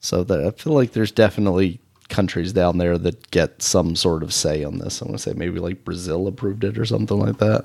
[0.00, 1.80] So that I feel like there's definitely
[2.12, 5.00] countries down there that get some sort of say on this.
[5.00, 7.64] I'm gonna say maybe like Brazil approved it or something like that.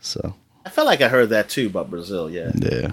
[0.00, 0.34] So
[0.66, 2.28] I felt like I heard that too about Brazil.
[2.28, 2.50] Yeah.
[2.54, 2.90] yeah,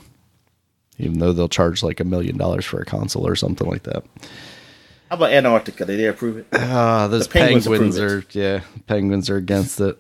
[0.98, 4.06] even though they'll charge like a million dollars for a console or something like that.
[5.10, 5.86] How about Antarctica?
[5.86, 6.48] Did they approve it?
[6.54, 10.00] Ah, those The penguins penguins, are yeah, penguins are against it.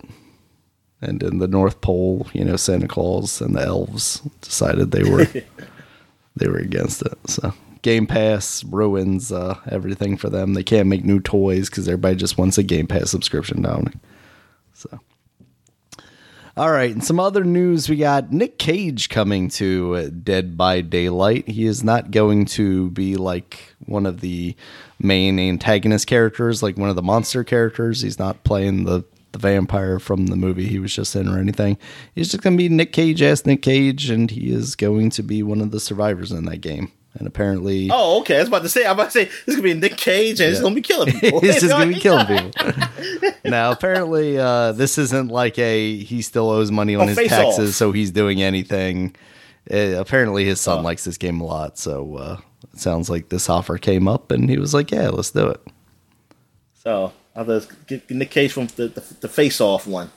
[1.02, 5.26] And in the North Pole, you know, Santa Claus and the elves decided they were
[6.36, 7.18] they were against it.
[7.28, 7.54] So
[7.86, 10.56] Game Pass ruins uh, everything for them.
[10.56, 14.02] They can't make new toys because everybody just wants a Game Pass subscription down.
[14.74, 15.00] So,
[16.58, 17.88] all right, and some other news.
[17.88, 21.48] We got Nick Cage coming to uh, Dead by Daylight.
[21.48, 24.56] He is not going to be like one of the
[25.00, 28.02] main antagonist characters, like one of the monster characters.
[28.02, 31.78] He's not playing the the vampire from the movie he was just in or anything.
[32.16, 35.22] He's just going to be Nick Cage as Nick Cage, and he is going to
[35.22, 36.92] be one of the survivors in that game.
[37.18, 38.36] And apparently, Oh, okay.
[38.36, 38.86] I was about to say.
[38.86, 41.14] I'm about to say this is gonna be Nick Cage, and he's gonna be killing
[41.20, 41.40] people.
[41.40, 43.32] he's just going to be killing people.
[43.46, 47.70] now, apparently, uh, this isn't like a he still owes money on Oh, his taxes,
[47.70, 47.76] Off.
[47.76, 49.16] so he's doing anything.
[49.72, 50.82] Uh, apparently, his son Oh.
[50.82, 52.38] likes this game a lot, so uh,
[52.74, 55.62] it sounds like this offer came up, and he was like, "Yeah, let's do it."
[56.84, 60.12] So I'll just get Nick Cage from the the, the Face Off one.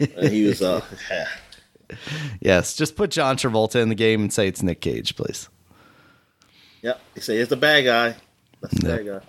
[0.00, 0.80] and he was uh.
[1.10, 1.28] yeah.
[2.40, 5.48] Yes, just put John Travolta in the game and say it's Nick Cage, please.
[6.84, 7.00] Yep.
[7.14, 8.14] He said it's the bad guy.
[8.60, 8.96] That's the Yeah.
[8.96, 9.20] bad guy.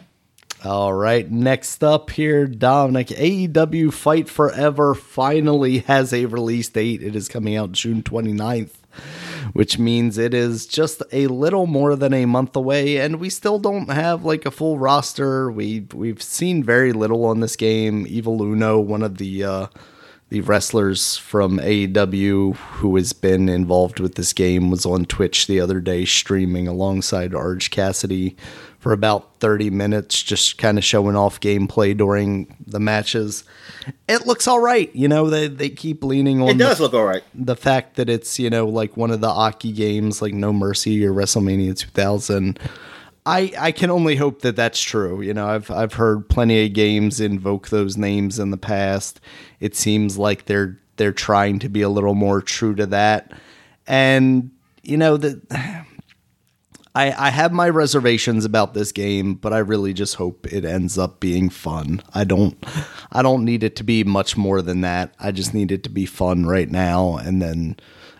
[0.69, 3.07] All right, next up here, Dominic.
[3.11, 7.01] AEW Fight Forever finally has a release date.
[7.03, 8.71] It is coming out June 29th,
[9.53, 13.59] which means it is just a little more than a month away, and we still
[13.59, 15.51] don't have like a full roster.
[15.51, 18.05] We we've seen very little on this game.
[18.09, 19.67] Evil Uno, one of the uh,
[20.35, 25.61] the wrestlers from AEW who has been involved with this game was on Twitch the
[25.61, 28.35] other day streaming alongside Orange Cassidy
[28.79, 33.45] for about 30 minutes just kind of showing off gameplay during the matches.
[34.09, 36.93] It looks all right, you know, they they keep leaning on It does the, look
[36.93, 37.23] all right.
[37.33, 41.05] the fact that it's, you know, like one of the Aki games like No Mercy
[41.05, 42.59] or WrestleMania 2000.
[43.25, 45.21] I, I can only hope that that's true.
[45.21, 49.19] You know, I've I've heard plenty of games invoke those names in the past.
[49.59, 53.31] It seems like they're they're trying to be a little more true to that.
[53.87, 54.51] And
[54.83, 55.41] you know that
[56.95, 60.97] I I have my reservations about this game, but I really just hope it ends
[60.97, 62.03] up being fun.
[62.13, 62.63] I don't
[63.11, 65.15] I don't need it to be much more than that.
[65.19, 67.77] I just need it to be fun right now and then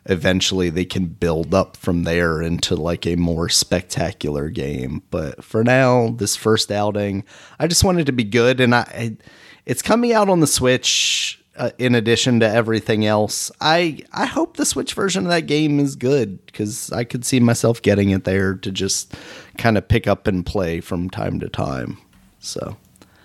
[0.08, 5.02] eventually they can build up from there into like a more spectacular game.
[5.10, 7.24] But for now, this first outing,
[7.60, 9.18] I just wanted to be good and I, I
[9.66, 13.52] it's coming out on the Switch uh, in addition to everything else.
[13.60, 17.40] I I hope the Switch version of that game is good cuz I could see
[17.40, 19.16] myself getting it there to just
[19.58, 21.98] kind of pick up and play from time to time.
[22.40, 22.78] So,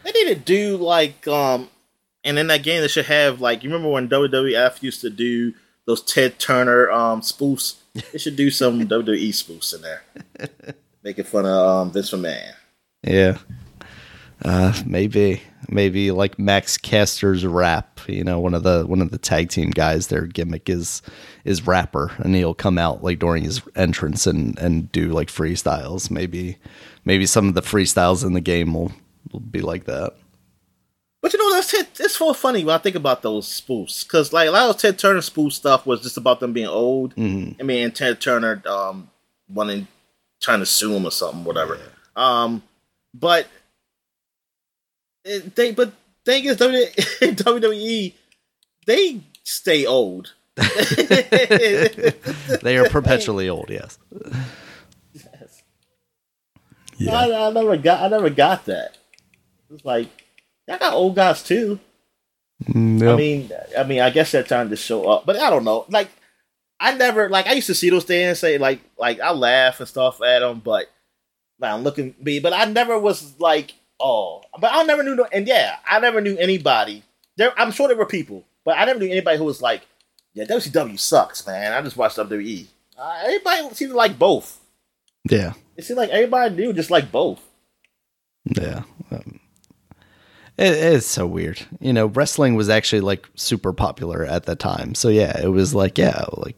[0.04, 1.68] They need to do like um,
[2.24, 5.52] and in that game they should have like you remember when WWF used to do
[5.90, 7.76] those Ted Turner um spoofs.
[8.12, 10.02] They should do some WWE spoofs in there,
[11.02, 12.54] making fun of um, Vince McMahon.
[13.02, 13.38] Yeah.
[14.42, 18.00] Uh, maybe, maybe like Max Caster's rap.
[18.06, 20.06] You know, one of the one of the tag team guys.
[20.06, 21.02] Their gimmick is
[21.44, 26.10] is rapper, and he'll come out like during his entrance and and do like freestyles.
[26.10, 26.58] Maybe,
[27.04, 28.92] maybe some of the freestyles in the game will
[29.32, 30.14] will be like that.
[31.22, 31.88] But you know, that's it.
[32.00, 34.98] It's so funny when I think about those spoofs because like a lot of Ted
[34.98, 37.12] Turner spoof stuff was just about them being old.
[37.60, 39.10] I mean, and Ted Turner um
[39.48, 39.86] wanting
[40.40, 41.78] trying to sue him or something, whatever.
[42.16, 42.62] Um,
[43.12, 43.46] but
[45.24, 45.92] it, they but
[46.24, 48.14] thing is WWE
[48.86, 50.32] they stay old.
[52.62, 53.70] They are perpetually old.
[53.70, 53.98] Yes.
[56.96, 57.12] Yeah.
[57.14, 58.98] I, I never got I never got that.
[59.72, 60.08] It's like
[60.70, 61.78] I got old guys too.
[62.64, 65.64] Mm, I mean, I mean, I guess they're trying to show up, but I don't
[65.64, 65.86] know.
[65.88, 66.10] Like,
[66.78, 69.88] I never like I used to see those things say like like I laugh and
[69.88, 70.86] stuff at them, but
[71.58, 75.26] like, I'm looking me, but I never was like oh, but I never knew no,
[75.32, 77.02] and yeah, I never knew anybody.
[77.36, 79.82] There, I'm sure there were people, but I never knew anybody who was like,
[80.32, 81.72] yeah, WCW sucks, man.
[81.72, 82.66] I just watched WWE.
[82.98, 84.58] Uh, everybody seemed to like both.
[85.30, 87.40] Yeah, it seemed like everybody knew just like both.
[88.44, 88.82] Yeah.
[89.10, 89.39] Um,
[90.60, 91.66] it, it's so weird.
[91.80, 94.94] You know, wrestling was actually like super popular at the time.
[94.94, 96.56] So yeah, it was like, yeah, like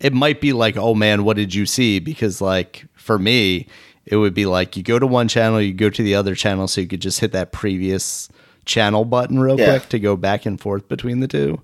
[0.00, 1.98] it might be like, oh man, what did you see?
[1.98, 3.66] Because like for me,
[4.06, 6.66] it would be like you go to one channel, you go to the other channel,
[6.66, 8.28] so you could just hit that previous
[8.64, 9.70] channel button real yeah.
[9.70, 11.60] quick to go back and forth between the two.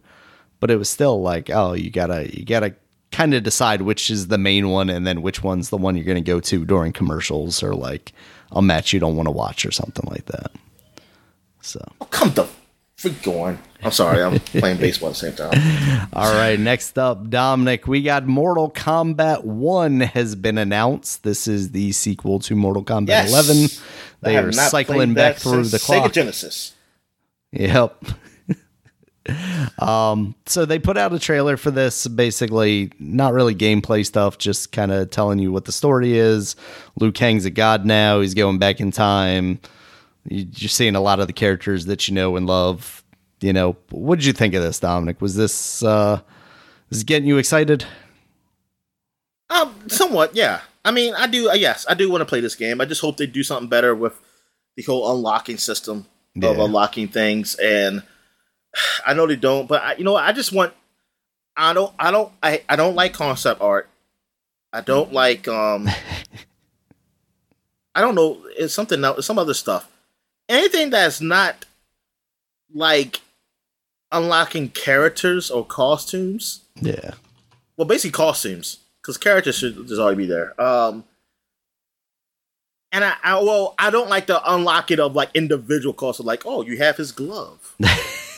[0.61, 2.75] But it was still like, oh, you gotta you gotta
[3.11, 6.05] kind of decide which is the main one and then which one's the one you're
[6.05, 8.13] gonna go to during commercials or like
[8.53, 10.53] a match you don't want to watch or something like that.
[11.61, 12.49] So oh, come the
[12.97, 13.59] freak going.
[13.83, 16.09] I'm sorry, I'm playing baseball at the same time.
[16.13, 21.23] All right, next up, Dominic, we got Mortal Kombat 1 has been announced.
[21.23, 23.31] This is the sequel to Mortal Kombat yes.
[23.31, 23.69] 11.
[24.23, 26.11] They are cycling back through the clock.
[26.11, 26.75] Sega Genesis.
[27.53, 28.05] Yep.
[29.79, 34.73] um, so they put out a trailer for this, basically not really gameplay stuff, just
[34.73, 36.57] kind of telling you what the story is.
[36.99, 38.21] Liu Kang's a god now.
[38.21, 39.61] He's going back in time.
[40.31, 43.03] You're seeing a lot of the characters that you know and love.
[43.41, 45.21] You know, what did you think of this, Dominic?
[45.21, 46.21] Was this uh,
[46.91, 47.85] is getting you excited?
[49.49, 50.61] Um, somewhat, yeah.
[50.85, 51.51] I mean, I do.
[51.51, 52.81] Uh, yes, I do want to play this game.
[52.81, 54.21] I just hope they do something better with
[54.77, 56.51] the whole unlocking system yeah.
[56.51, 57.55] of unlocking things.
[57.55, 58.03] And
[59.07, 60.75] I know they don't, but I, you know, I just want.
[61.57, 61.93] I don't.
[61.99, 62.33] I don't.
[62.43, 62.63] I.
[62.69, 63.89] I don't like concept art.
[64.73, 65.49] I don't like.
[65.49, 65.89] Um.
[67.95, 68.39] I don't know.
[68.57, 69.27] It's something else.
[69.27, 69.91] Some other stuff
[70.49, 71.65] anything that's not
[72.75, 73.21] like
[74.13, 76.61] unlocking characters or costumes.
[76.81, 77.13] Yeah.
[77.77, 80.61] Well, basically costumes because characters should just already be there.
[80.61, 81.05] Um,
[82.91, 86.27] and I, I, well, I don't like the unlocking of like individual costumes.
[86.27, 87.75] Like, oh, you have his glove.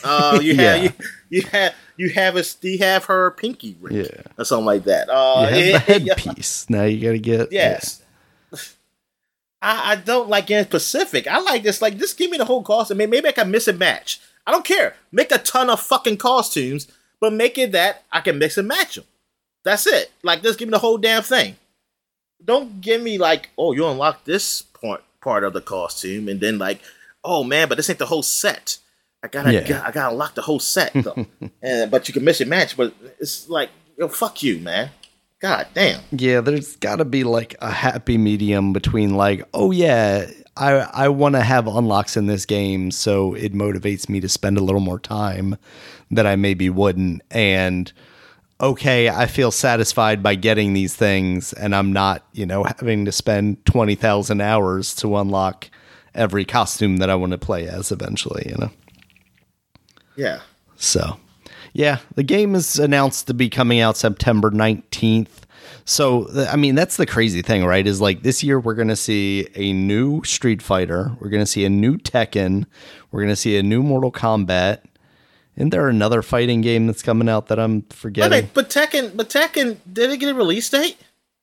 [0.03, 0.83] uh, you have yeah.
[0.83, 0.91] you,
[1.29, 5.09] you have you have a you have her pinky ring, yeah, or something like that.
[5.09, 6.69] Uh, you have the headpiece.
[6.69, 8.00] Now you got to get yes.
[9.61, 11.27] I, I don't like getting specific.
[11.27, 11.81] I like this.
[11.81, 12.97] Like, just give me the whole costume.
[12.97, 14.19] Maybe, maybe I can miss and match.
[14.45, 14.95] I don't care.
[15.11, 16.87] Make a ton of fucking costumes,
[17.19, 19.05] but make it that I can mix and match them.
[19.63, 20.11] That's it.
[20.23, 21.55] Like, just give me the whole damn thing.
[22.43, 26.57] Don't give me like, oh, you unlock this part part of the costume, and then
[26.57, 26.81] like,
[27.23, 28.77] oh man, but this ain't the whole set.
[29.23, 29.83] I gotta, yeah.
[29.85, 31.27] I gotta unlock the whole set though.
[31.61, 34.89] and but you can miss and match, but it's like, yo, fuck you, man.
[35.41, 36.01] God damn.
[36.11, 41.09] Yeah, there's got to be like a happy medium between like, oh yeah, I I
[41.09, 44.81] want to have unlocks in this game, so it motivates me to spend a little
[44.81, 45.57] more time
[46.11, 47.91] that I maybe wouldn't, and
[48.59, 53.11] okay, I feel satisfied by getting these things, and I'm not, you know, having to
[53.11, 55.69] spend twenty thousand hours to unlock
[56.13, 58.71] every costume that I want to play as eventually, you know.
[60.15, 60.41] Yeah.
[60.75, 61.17] So
[61.73, 65.41] yeah, the game is announced to be coming out September 19th.
[65.85, 67.85] So, I mean, that's the crazy thing, right?
[67.85, 71.47] Is like this year we're going to see a new Street Fighter, we're going to
[71.47, 72.65] see a new Tekken,
[73.11, 74.79] we're going to see a new Mortal Kombat.
[75.57, 78.49] Isn't there another fighting game that's coming out that I'm forgetting?
[78.53, 80.97] But, but Tekken, but Tekken, did it get a release date?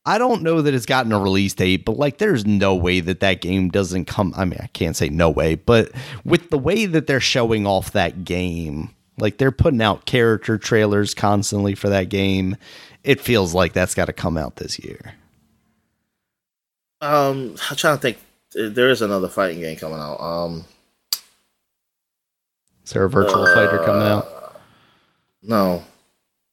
[0.08, 3.20] I don't know that it's gotten a release date, but like there's no way that
[3.20, 4.32] that game doesn't come.
[4.36, 5.92] I mean, I can't say no way, but
[6.24, 11.14] with the way that they're showing off that game, like they're putting out character trailers
[11.14, 12.56] constantly for that game.
[13.04, 15.14] It feels like that's got to come out this year.
[17.00, 18.18] Um, I'm trying to think.
[18.54, 20.20] There is another fighting game coming out.
[20.20, 20.64] Um,
[22.84, 24.26] is there a Virtual uh, Fighter coming out?
[25.42, 25.84] No,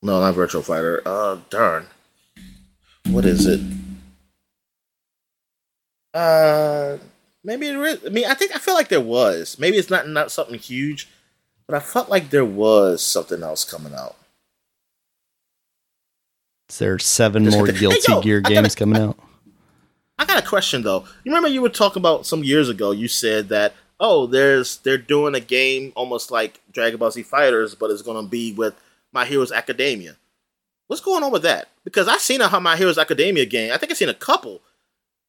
[0.01, 1.01] no, not Virtual Fighter.
[1.05, 1.87] Uh, darn.
[3.07, 3.61] What is it?
[6.13, 6.97] Uh,
[7.43, 8.05] maybe it is.
[8.05, 9.57] I mean, I think I feel like there was.
[9.57, 11.07] Maybe it's not not something huge.
[11.67, 14.15] But I felt like there was something else coming out.
[16.69, 19.17] Is there seven more Guilty hey, yo, Gear games coming out?
[20.17, 21.05] I got a question though.
[21.23, 22.91] You remember you were talking about some years ago?
[22.91, 27.75] You said that oh, there's they're doing a game almost like Dragon Ball Z Fighters,
[27.75, 28.75] but it's going to be with
[29.11, 30.15] My Heroes Academia.
[30.87, 31.69] What's going on with that?
[31.83, 33.71] Because I've seen a My Heroes Academia game.
[33.71, 34.61] I think I've seen a couple,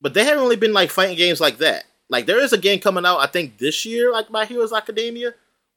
[0.00, 1.84] but they haven't really been like fighting games like that.
[2.08, 5.34] Like there is a game coming out, I think this year, like My Heroes Academia,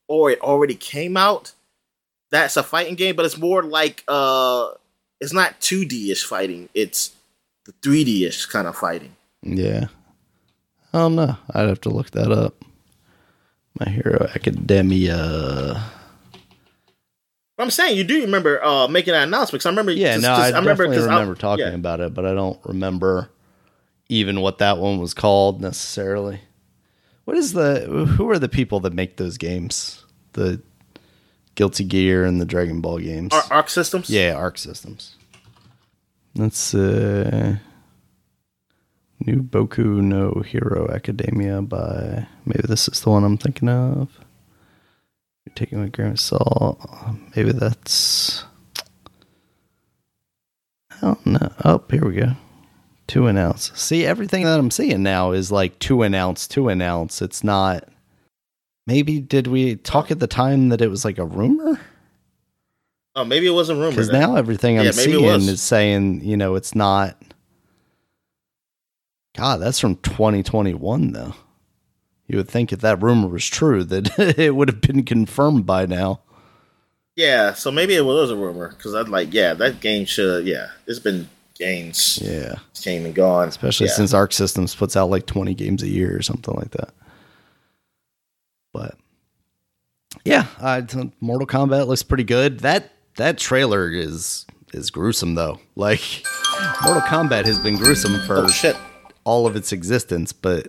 [0.09, 1.53] or it already came out,
[2.31, 4.71] that's a fighting game, but it's more like uh
[5.21, 7.13] it's not 2D ish fighting, it's
[7.65, 9.15] the 3D ish kind of fighting.
[9.41, 9.85] Yeah.
[10.93, 11.37] I don't know.
[11.53, 12.65] I'd have to look that up.
[13.79, 15.83] My Hero Academia.
[17.55, 19.61] But I'm saying you do remember uh, making that announcement.
[19.61, 19.91] Cause I remember.
[19.91, 21.73] Yeah, no, I, I remember, definitely remember talking yeah.
[21.73, 23.29] about it, but I don't remember
[24.07, 26.41] even what that one was called necessarily.
[27.29, 27.81] What is the?
[28.17, 30.03] Who are the people that make those games?
[30.33, 30.63] The
[31.53, 33.31] Guilty Gear and the Dragon Ball games.
[33.31, 34.09] Ar- Arc Systems.
[34.09, 35.15] Yeah, Arc Systems.
[36.33, 37.57] That's uh,
[39.19, 44.09] New Boku no Hero Academia by maybe this is the one I'm thinking of.
[45.45, 46.79] You're taking a grain of salt.
[47.35, 48.43] Maybe that's.
[50.89, 51.53] I don't know.
[51.63, 52.31] Oh, here we go.
[53.09, 53.71] Two announce.
[53.73, 57.23] See, everything that I'm seeing now is like two announce, two announce.
[57.23, 57.85] It's not.
[58.85, 61.81] Maybe did we talk at the time that it was like a rumor?
[63.15, 63.89] Oh, maybe it was a rumor.
[63.89, 67.17] Because now everything I'm yeah, seeing is saying, you know, it's not.
[69.35, 71.33] God, that's from 2021, though.
[72.27, 75.87] You would think if that rumor was true, that it would have been confirmed by
[75.87, 76.21] now.
[77.15, 80.67] Yeah, so maybe it was a rumor because I'd like, yeah, that game should, yeah,
[80.85, 81.27] it's been
[81.59, 83.93] games, yeah, came and gone, especially yeah.
[83.93, 86.93] since Arc Systems puts out like 20 games a year or something like that.
[88.73, 88.95] But
[90.25, 90.81] yeah, uh,
[91.19, 92.61] Mortal Kombat looks pretty good.
[92.61, 95.59] That that trailer is is gruesome though.
[95.75, 96.01] Like
[96.83, 98.73] Mortal Kombat has been gruesome for oh,
[99.23, 100.67] all of its existence, but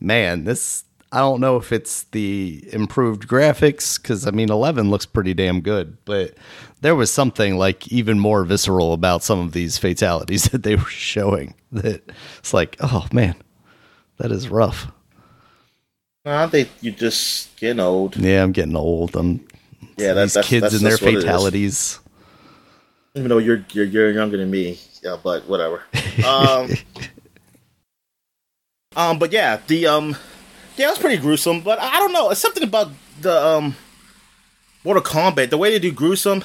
[0.00, 0.84] man, this
[1.14, 5.60] I don't know if it's the improved graphics because I mean, 11 looks pretty damn
[5.60, 6.34] good, but
[6.80, 10.82] there was something like even more visceral about some of these fatalities that they were
[10.86, 11.54] showing.
[11.70, 12.02] That
[12.40, 13.36] it's like, oh man,
[14.16, 14.90] that is rough.
[16.24, 18.16] I think you just getting old.
[18.16, 19.14] Yeah, I'm getting old.
[19.14, 19.46] I'm
[19.96, 22.00] yeah, that's, these kids that's, and their fatalities.
[23.14, 25.84] Even though you're you're you're younger than me, yeah, but whatever.
[26.26, 26.70] Um,
[28.96, 30.16] um, but yeah, the um,
[30.76, 31.60] yeah, it was pretty gruesome.
[31.60, 32.90] But I don't know, it's something about
[33.20, 33.76] the um,
[34.84, 36.44] Mortal Kombat, the way they do gruesome,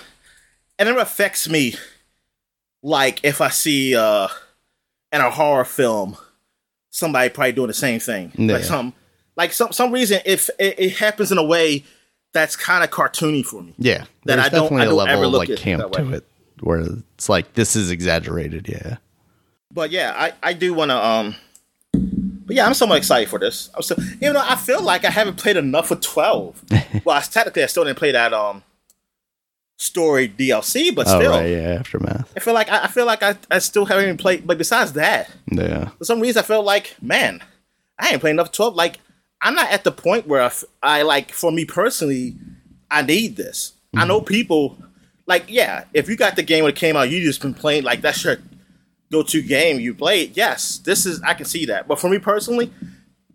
[0.78, 1.76] and it affects me.
[2.82, 4.30] Like if I see uh,
[5.12, 6.18] in a horror film,
[6.90, 8.54] somebody probably doing the same thing, yeah.
[8.54, 8.94] like some
[9.36, 11.84] like some some reason if it, it happens in a way
[12.32, 13.74] that's kind of cartoony for me.
[13.78, 16.26] Yeah, that I don't, I don't a level of like camp to it
[16.62, 18.68] where it's like this is exaggerated.
[18.70, 18.98] Yeah,
[19.72, 21.36] but yeah, I I do want to um.
[22.50, 23.70] But yeah, I'm somewhat excited for this.
[23.76, 26.64] I'm still, even though I feel like I haven't played enough of 12.
[27.06, 28.64] well, I, technically, I still didn't play that um
[29.78, 32.34] story DLC, but oh, still, right, yeah, aftermath.
[32.36, 34.48] I feel like I, I feel like I, I still haven't even played.
[34.48, 37.44] But besides that, yeah, for some reason, I felt like man,
[38.00, 38.74] I ain't playing enough 12.
[38.74, 38.98] Like
[39.42, 40.52] I'm not at the point where I,
[40.82, 42.36] I like for me personally,
[42.90, 43.74] I need this.
[43.94, 44.00] Mm-hmm.
[44.00, 44.76] I know people
[45.28, 47.84] like yeah, if you got the game when it came out, you just been playing
[47.84, 48.38] like that's your
[49.12, 50.26] go-to game you play.
[50.26, 51.88] Yes, this is I can see that.
[51.88, 52.72] But for me personally,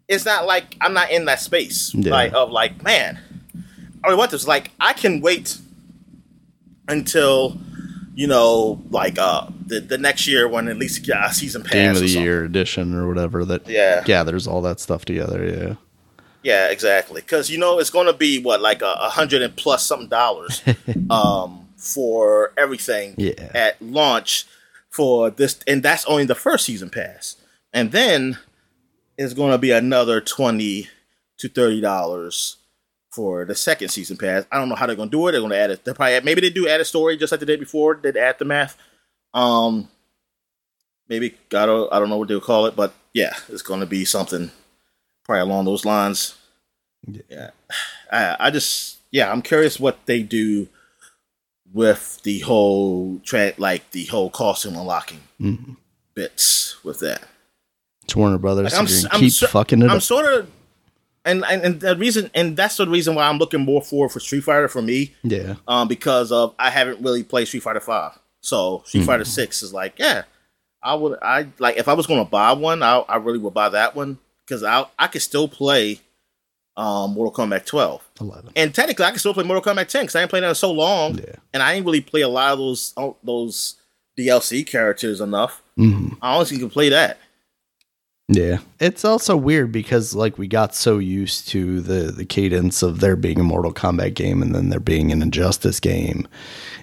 [0.09, 2.11] it's not like I'm not in that space yeah.
[2.13, 3.19] like of like man.
[4.05, 5.59] I want this like I can wait
[6.89, 7.59] until
[8.15, 11.91] you know, like uh the, the next year when at least a season pass game
[11.91, 14.03] of the year edition or whatever that yeah.
[14.05, 15.45] gathers all that stuff together.
[15.45, 15.75] Yeah.
[16.43, 17.23] Yeah, exactly.
[17.23, 20.09] Because you know it's going to be what like a, a hundred and plus something
[20.09, 20.63] dollars
[21.11, 23.51] um, for everything yeah.
[23.55, 24.47] at launch
[24.95, 27.37] for this, and that's only the first season pass,
[27.73, 28.39] and then
[29.19, 30.89] it's going to be another twenty
[31.39, 32.59] to thirty dollars
[33.11, 34.47] for the second season pass.
[34.53, 35.33] I don't know how they're going to do it.
[35.33, 35.85] They're going to add it.
[35.85, 37.99] They probably add, maybe they do add a story just like the day before.
[38.01, 38.77] They'd add the math.
[39.33, 39.89] Um,
[41.09, 43.87] maybe I don't I don't know what they'll call it, but yeah, it's going to
[43.87, 44.53] be something
[45.25, 46.37] probably along those lines.
[47.29, 47.51] Yeah,
[48.13, 50.69] I, I just yeah, I'm curious what they do
[51.75, 55.75] with the whole tra- like the whole costume unlocking mm-hmm.
[56.15, 57.23] bits with that.
[58.05, 58.73] It's Warner Brothers.
[58.73, 59.91] Like, I'm, I'm, keep so, fucking it.
[59.91, 60.03] I'm up.
[60.03, 60.51] sort of,
[61.25, 64.21] and, and and the reason, and that's the reason why I'm looking more forward for
[64.21, 65.15] Street Fighter for me.
[65.23, 65.57] Yeah.
[65.67, 69.07] Um, because of I haven't really played Street Fighter Five, so Street mm-hmm.
[69.07, 70.23] Fighter Six is like, yeah,
[70.83, 73.55] I would, I like if I was going to buy one, I I really would
[73.55, 76.01] buy that one because I I could still play
[76.77, 78.03] um, Mortal Kombat 12.
[78.21, 78.53] 11.
[78.57, 80.55] And technically, I can still play Mortal Kombat 10 because I ain't played that in
[80.55, 81.37] so long, yeah.
[81.53, 83.77] and I ain't really play a lot of those oh, those
[84.19, 85.63] DLC characters enough.
[85.79, 86.15] Mm-hmm.
[86.23, 87.19] I honestly can play that.
[88.29, 93.01] Yeah, it's also weird because like we got so used to the the cadence of
[93.01, 96.27] there being a Mortal Kombat game and then there being an Injustice game.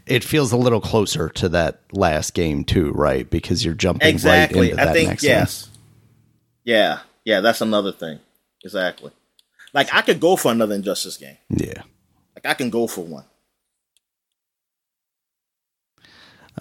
[0.06, 3.28] It feels a little closer to that last game too, right?
[3.28, 4.60] Because you're jumping exactly.
[4.60, 5.64] right into I that think, next yes.
[5.64, 5.78] one.
[6.64, 8.20] Yeah, yeah, that's another thing.
[8.64, 9.12] Exactly.
[9.74, 11.38] Like I could go for another Injustice game.
[11.50, 11.84] Yeah.
[12.36, 13.26] Like I can go for one.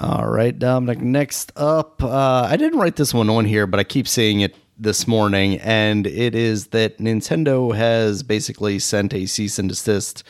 [0.01, 1.01] All right, Dominic.
[1.01, 4.55] Next up, uh, I didn't write this one on here, but I keep seeing it
[4.79, 10.23] this morning, and it is that Nintendo has basically sent a cease and desist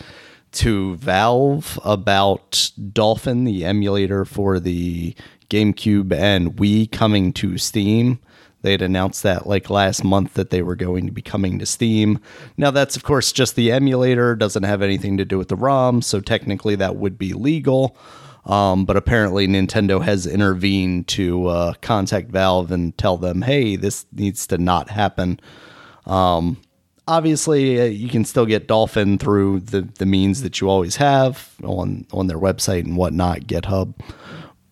[0.52, 5.14] to Valve about Dolphin, the emulator for the
[5.50, 8.18] GameCube and Wii coming to Steam.
[8.62, 11.66] They had announced that like last month that they were going to be coming to
[11.66, 12.18] Steam.
[12.56, 16.02] Now, that's of course just the emulator, doesn't have anything to do with the ROM,
[16.02, 17.96] so technically that would be legal.
[18.46, 24.06] Um, but apparently, Nintendo has intervened to uh, contact Valve and tell them, hey, this
[24.12, 25.40] needs to not happen.
[26.06, 26.56] Um,
[27.06, 31.54] obviously, uh, you can still get Dolphin through the, the means that you always have
[31.62, 33.94] on, on their website and whatnot, GitHub.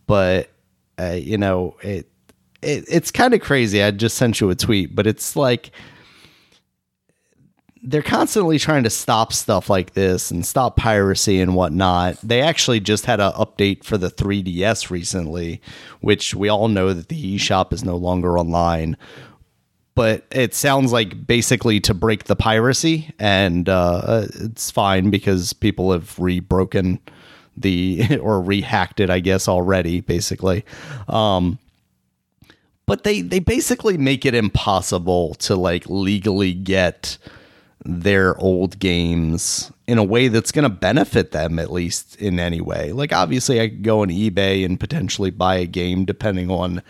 [0.06, 0.50] But,
[0.98, 2.10] uh, you know, it,
[2.62, 3.82] it it's kind of crazy.
[3.82, 5.70] I just sent you a tweet, but it's like
[7.82, 12.18] they're constantly trying to stop stuff like this and stop piracy and whatnot.
[12.22, 15.62] They actually just had an update for the 3DS recently,
[16.00, 18.96] which we all know that the eShop is no longer online.
[19.94, 25.90] But it sounds like basically to break the piracy, and uh, it's fine because people
[25.90, 27.00] have re-broken
[27.56, 30.00] the or rehacked it, I guess, already.
[30.00, 30.64] Basically,
[31.08, 31.58] um,
[32.88, 37.18] but they they basically make it impossible to like legally get
[37.84, 42.62] their old games in a way that's going to benefit them at least in any
[42.62, 42.92] way.
[42.92, 46.82] Like obviously I could go on eBay and potentially buy a game depending on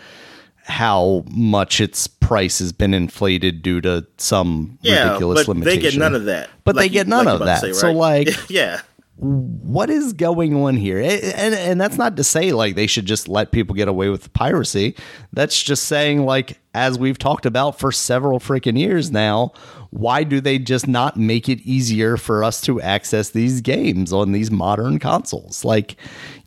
[0.63, 5.81] how much its price has been inflated due to some yeah, ridiculous but limitation.
[5.81, 6.49] They get none of that.
[6.63, 7.59] But like they get none like of that.
[7.59, 7.75] Say, right?
[7.75, 8.81] So like yeah
[9.21, 10.99] what is going on here?
[10.99, 14.31] And and that's not to say like they should just let people get away with
[14.33, 14.95] piracy.
[15.33, 19.51] That's just saying like as we've talked about for several freaking years now,
[19.89, 24.33] why do they just not make it easier for us to access these games on
[24.33, 25.65] these modern consoles?
[25.65, 25.95] Like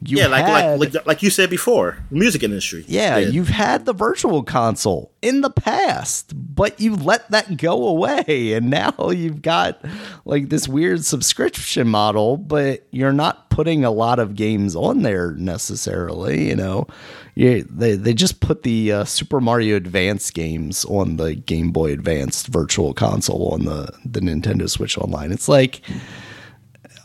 [0.01, 2.85] you Yeah, like had, like, like like you said before, music industry.
[2.87, 3.35] Yeah, did.
[3.35, 8.71] you've had the virtual console in the past, but you let that go away and
[8.71, 9.85] now you've got
[10.25, 15.33] like this weird subscription model, but you're not putting a lot of games on there
[15.33, 16.87] necessarily, you know
[17.35, 21.93] yeah, they they just put the uh, Super Mario Advance games on the Game Boy
[21.93, 25.33] Advanced Virtual Console on the the Nintendo Switch Online.
[25.33, 25.81] It's like,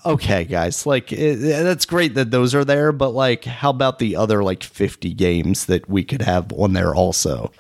[0.06, 4.18] okay, guys, like it, that's great that those are there, but like, how about the
[4.18, 7.52] other like fifty games that we could have on there also?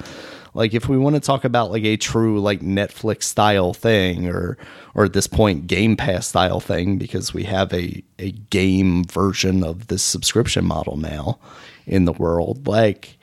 [0.53, 4.57] Like, if we want to talk about like a true like Netflix style thing, or
[4.93, 9.63] or at this point Game Pass style thing, because we have a a game version
[9.63, 11.39] of this subscription model now
[11.87, 12.67] in the world.
[12.67, 13.17] Like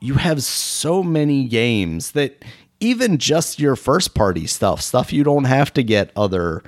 [0.00, 2.44] you have so many games that
[2.80, 6.62] even just your first party stuff, stuff you don't have to get other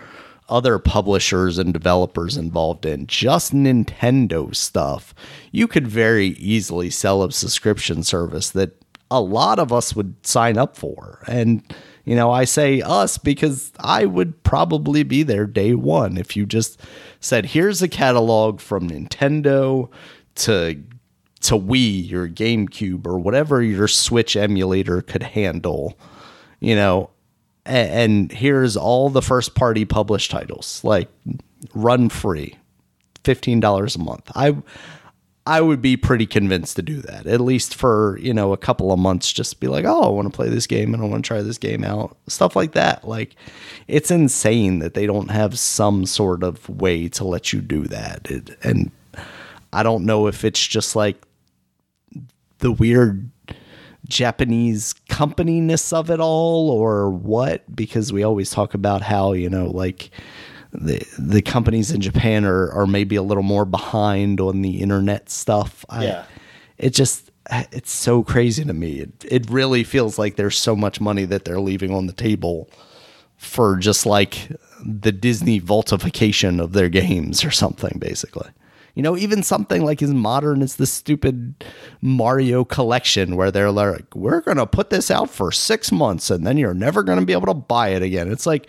[0.48, 5.14] other publishers and developers involved in, just Nintendo stuff,
[5.52, 10.56] you could very easily sell a subscription service that a lot of us would sign
[10.56, 11.22] up for.
[11.26, 11.62] And,
[12.04, 16.46] you know, I say us because I would probably be there day one if you
[16.46, 16.80] just
[17.20, 19.90] said, here's a catalog from Nintendo
[20.38, 20.82] to
[21.40, 25.96] to Wii or GameCube or whatever your Switch emulator could handle,
[26.58, 27.10] you know,
[27.64, 31.08] and, and here's all the first party published titles, like
[31.74, 32.56] run free,
[33.24, 34.30] fifteen dollars a month.
[34.34, 34.56] I
[35.46, 38.92] I would be pretty convinced to do that, at least for you know a couple
[38.92, 39.32] of months.
[39.32, 41.40] Just be like, oh, I want to play this game and I want to try
[41.40, 43.06] this game out, stuff like that.
[43.06, 43.34] Like,
[43.86, 48.30] it's insane that they don't have some sort of way to let you do that,
[48.30, 48.90] it, and
[49.72, 51.22] I don't know if it's just like
[52.58, 53.30] the weird
[54.06, 59.66] Japanese companyness of it all or what because we always talk about how you know
[59.66, 60.10] like
[60.72, 65.30] the the companies in Japan are are maybe a little more behind on the internet
[65.30, 65.84] stuff.
[65.92, 66.24] Yeah.
[66.28, 66.32] I,
[66.78, 69.00] it just it's so crazy to me.
[69.00, 72.70] It it really feels like there's so much money that they're leaving on the table
[73.36, 74.50] for just like
[74.84, 78.48] the Disney vaultification of their games or something basically.
[78.98, 81.64] You know, even something like as modern as the stupid
[82.00, 86.44] Mario collection, where they're like, we're going to put this out for six months and
[86.44, 88.28] then you're never going to be able to buy it again.
[88.28, 88.66] It's like,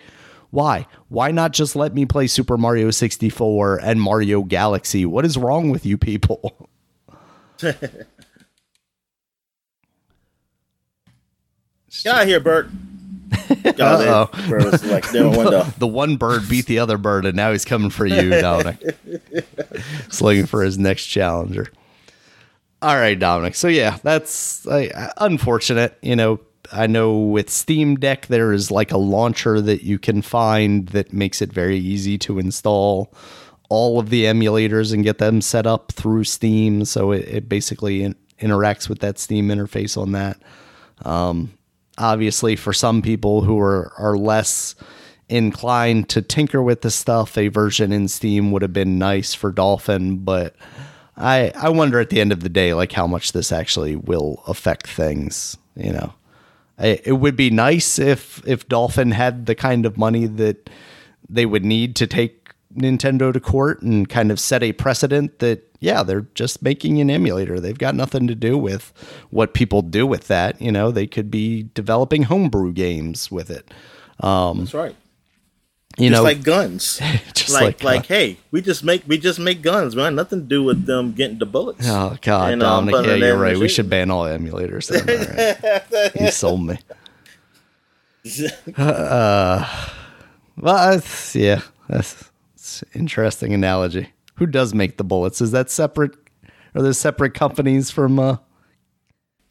[0.50, 0.86] why?
[1.08, 5.04] Why not just let me play Super Mario 64 and Mario Galaxy?
[5.04, 6.68] What is wrong with you people?
[7.58, 7.98] Get
[12.06, 12.70] out of here, Bert.
[13.32, 18.06] Oh, like the, the one bird beat the other bird, and now he's coming for
[18.06, 18.96] you, Dominic.
[20.06, 21.68] he's looking for his next challenger.
[22.82, 23.54] All right, Dominic.
[23.54, 25.98] So yeah, that's uh, unfortunate.
[26.02, 26.40] You know,
[26.72, 31.12] I know with Steam Deck there is like a launcher that you can find that
[31.12, 33.12] makes it very easy to install
[33.68, 36.84] all of the emulators and get them set up through Steam.
[36.84, 40.38] So it, it basically in, interacts with that Steam interface on that.
[41.04, 41.52] Um,
[42.00, 44.74] obviously for some people who are are less
[45.28, 49.52] inclined to tinker with the stuff, a version in Steam would have been nice for
[49.52, 50.56] Dolphin, but
[51.16, 54.42] I I wonder at the end of the day like how much this actually will
[54.46, 56.14] affect things, you know.
[56.78, 60.70] I, it would be nice if if Dolphin had the kind of money that
[61.28, 62.39] they would need to take
[62.74, 67.08] Nintendo to court and kind of set a precedent that yeah, they're just making an
[67.08, 67.58] emulator.
[67.58, 68.92] They've got nothing to do with
[69.30, 70.90] what people do with that, you know.
[70.90, 73.72] They could be developing homebrew games with it.
[74.20, 74.96] Um, That's right
[75.98, 76.98] you just know, like guns.
[77.34, 80.14] just like, like, like, hey, we just make we just make guns, man.
[80.14, 81.86] Nothing to do with them getting the bullets.
[81.88, 83.58] Oh God, And, um, Dominic, putting yeah, you're right.
[83.58, 84.88] We should ban all emulators.
[84.88, 86.20] Then, all right.
[86.20, 86.78] you sold me.
[88.76, 89.66] Uh,
[90.58, 92.29] well, that's, yeah, that's,
[92.94, 94.08] interesting analogy.
[94.36, 95.40] Who does make the bullets?
[95.40, 96.12] Is that separate?
[96.74, 98.18] Are there separate companies from?
[98.18, 98.36] Uh,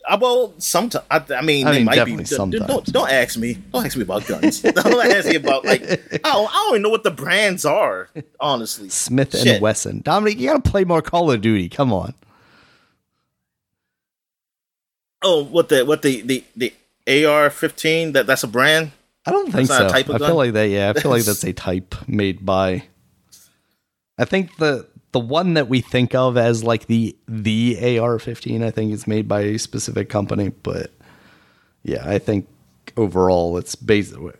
[0.07, 1.97] Uh, well, sometimes I, I mean, I they mean, might be.
[1.99, 2.65] definitely d- d- sometimes.
[2.67, 3.53] Don't, don't ask me.
[3.71, 4.61] Don't ask me about guns.
[4.63, 5.83] don't ask me about like.
[5.83, 8.09] I don't, I don't even know what the brands are.
[8.39, 10.01] Honestly, Smith and Wesson.
[10.01, 11.69] Dominic, you got to play more Call of Duty.
[11.69, 12.13] Come on.
[15.21, 18.13] Oh, what the what the the the AR fifteen?
[18.13, 18.91] That that's a brand.
[19.25, 19.85] I don't think That's so.
[19.87, 20.37] a type of I feel gun?
[20.37, 20.69] like that.
[20.69, 22.83] Yeah, I feel like that's a type made by.
[24.19, 28.69] I think the the one that we think of as like the the AR-15, I
[28.69, 30.91] think is made by a specific company, but
[31.83, 32.47] yeah, I think
[32.97, 34.33] overall it's basically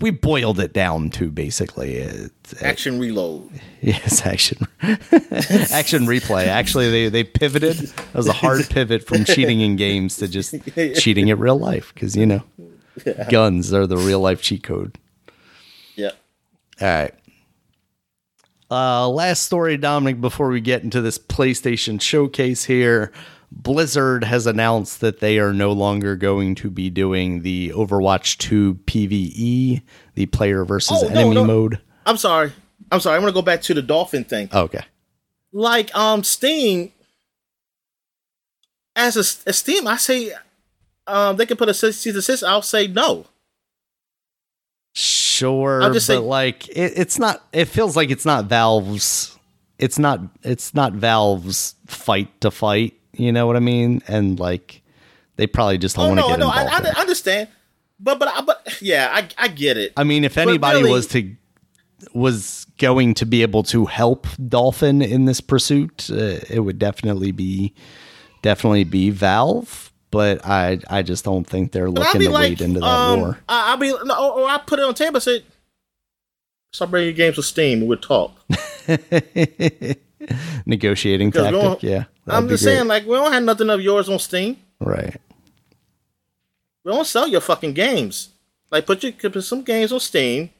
[0.00, 3.48] we boiled it down to basically it's, Action reload.
[3.80, 6.46] yes action action replay.
[6.46, 7.76] Actually, they they pivoted.
[7.76, 10.54] That was a hard pivot from cheating in games to just
[10.96, 12.42] cheating in real life because you know
[13.30, 14.98] guns are the real life cheat code.
[15.94, 16.12] Yeah.
[16.80, 17.14] All right.
[18.70, 23.12] Uh, last story, Dominic, before we get into this PlayStation showcase here.
[23.52, 28.76] Blizzard has announced that they are no longer going to be doing the Overwatch 2
[28.84, 29.82] PvE,
[30.14, 31.44] the player versus Oh, enemy no.
[31.44, 31.80] mode.
[32.06, 32.52] I'm sorry.
[32.92, 33.16] I'm sorry.
[33.16, 34.48] I'm gonna go back to the dolphin thing.
[34.52, 34.84] Okay.
[35.52, 36.92] like um Steam
[38.94, 40.30] as a, as Steam, I say
[41.08, 42.44] um they can put a cease and desist.
[42.44, 43.26] I'll say no.
[44.92, 47.42] Sure, I'll just but say- like it, it's not.
[47.52, 49.38] It feels like it's not Valve's.
[49.78, 50.20] It's not.
[50.42, 52.94] It's not Valve's fight to fight.
[53.12, 54.02] You know what I mean?
[54.08, 54.82] And like,
[55.36, 56.86] they probably just don't Oh want to no, get no, involved.
[56.86, 56.96] I, in.
[56.96, 57.48] I understand,
[57.98, 59.92] but but I- but yeah, I I get it.
[59.96, 61.34] I mean, if anybody really- was to
[62.14, 67.30] was going to be able to help Dolphin in this pursuit, uh, it would definitely
[67.30, 67.74] be
[68.42, 69.89] definitely be Valve.
[70.10, 73.38] But I I just don't think they're looking to like, wade into that um, war.
[73.48, 75.44] I'll be no, or, or I put it on table and say,
[76.72, 77.86] stop bringing your games with Steam.
[77.86, 78.36] We'll talk.
[80.66, 82.04] Negotiating tactic, yeah.
[82.26, 82.74] I'm just great.
[82.74, 84.56] saying, like we don't have nothing of yours on Steam.
[84.80, 85.16] right.
[86.82, 88.30] We don't sell your fucking games.
[88.70, 90.50] Like put your put some games on Steam,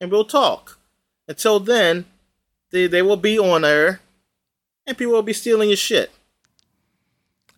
[0.00, 0.78] and we'll talk.
[1.26, 2.06] Until then,
[2.70, 4.00] they they will be on there,
[4.86, 6.10] and people will be stealing your shit.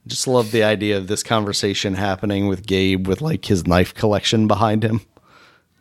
[0.06, 4.46] Just love the idea of this conversation happening with Gabe with like his knife collection
[4.46, 5.02] behind him.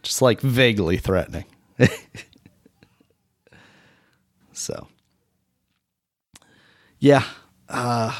[0.04, 1.46] Just like vaguely threatening.
[4.54, 4.88] so,
[7.00, 7.24] yeah.
[7.68, 8.12] Uh,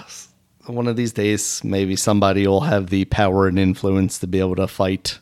[0.66, 4.56] one of these days, maybe somebody will have the power and influence to be able
[4.56, 5.20] to fight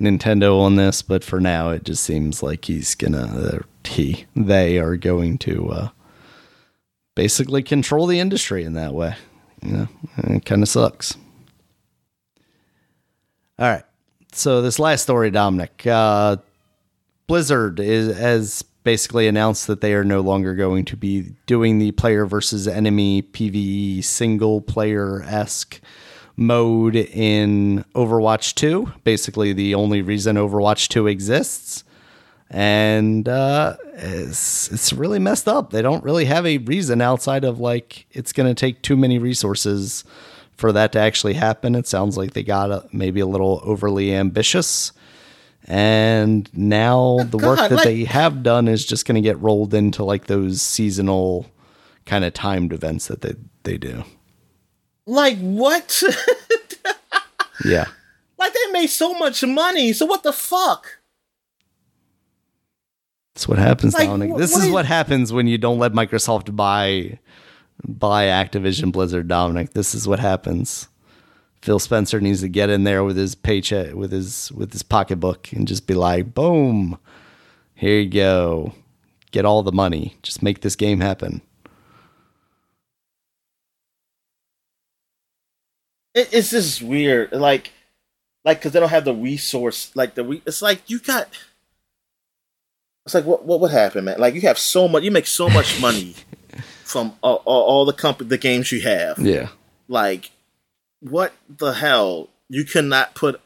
[0.00, 1.02] Nintendo on this.
[1.02, 5.88] But for now, it just seems like he's gonna, he, they are going to uh,
[7.14, 9.16] basically control the industry in that way.
[9.64, 9.88] You know,
[10.18, 11.16] it kind of sucks.
[13.58, 13.84] All right.
[14.32, 16.36] So this last story, Dominic, uh,
[17.26, 21.92] Blizzard is has basically announced that they are no longer going to be doing the
[21.92, 25.80] player versus enemy PVE single player esque
[26.36, 28.92] mode in Overwatch 2.
[29.04, 31.83] Basically, the only reason Overwatch 2 exists.
[32.50, 35.70] And uh, it's, it's really messed up.
[35.70, 39.18] They don't really have a reason outside of like it's going to take too many
[39.18, 40.04] resources
[40.56, 41.74] for that to actually happen.
[41.74, 44.92] It sounds like they got a, maybe a little overly ambitious.
[45.66, 49.74] And now the work that like- they have done is just going to get rolled
[49.74, 51.46] into like those seasonal
[52.06, 54.04] kind of timed events that they, they do.
[55.06, 56.02] Like what?
[57.64, 57.86] Yeah.
[58.36, 59.92] like they made so much money.
[59.92, 60.98] So what the fuck?
[63.34, 64.34] That's what happens, Like, Dominic.
[64.34, 67.18] wh- This what is is- what happens when you don't let Microsoft buy
[67.86, 69.72] buy Activision Blizzard, Dominic.
[69.72, 70.86] This is what happens.
[71.60, 75.50] Phil Spencer needs to get in there with his paycheck, with his with his pocketbook,
[75.52, 76.98] and just be like, "Boom,
[77.74, 78.74] here you go,
[79.32, 80.16] get all the money.
[80.22, 81.40] Just make this game happen."
[86.14, 87.32] It, it's just weird.
[87.32, 87.72] Like,
[88.44, 89.90] like because they don't have the resource.
[89.96, 91.28] Like the re- it's like you got
[93.06, 94.18] It's like what what would happen, man?
[94.18, 96.14] Like you have so much, you make so much money
[96.84, 99.18] from all, all, all the company, the games you have.
[99.18, 99.48] Yeah.
[99.88, 100.30] Like,
[101.00, 102.30] what the hell?
[102.48, 103.40] You cannot put.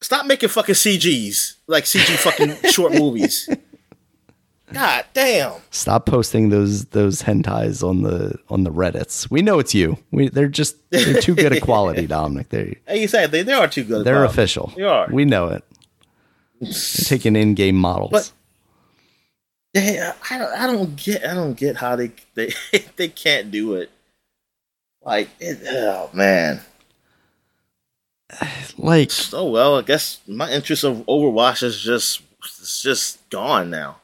[0.00, 3.48] Stop making fucking CGs like CG fucking short movies.
[4.72, 5.54] God damn!
[5.70, 9.30] Stop posting those those hentais on the on the Reddits.
[9.30, 9.96] We know it's you.
[10.10, 12.48] We they're just they're too good a quality, Dominic.
[12.48, 14.04] They Hey, you said they, they are too good.
[14.04, 14.72] they're official.
[14.76, 15.08] They are.
[15.10, 15.64] We know it.
[17.04, 18.10] Taking in game models.
[18.12, 18.32] But-
[19.74, 22.52] Yeah, I don't, I don't get I don't get how they they
[22.96, 23.90] they can't do it.
[25.02, 26.62] Like, it, oh man.
[28.78, 33.96] like So well, I guess my interest of Overwatch is just it's just gone now.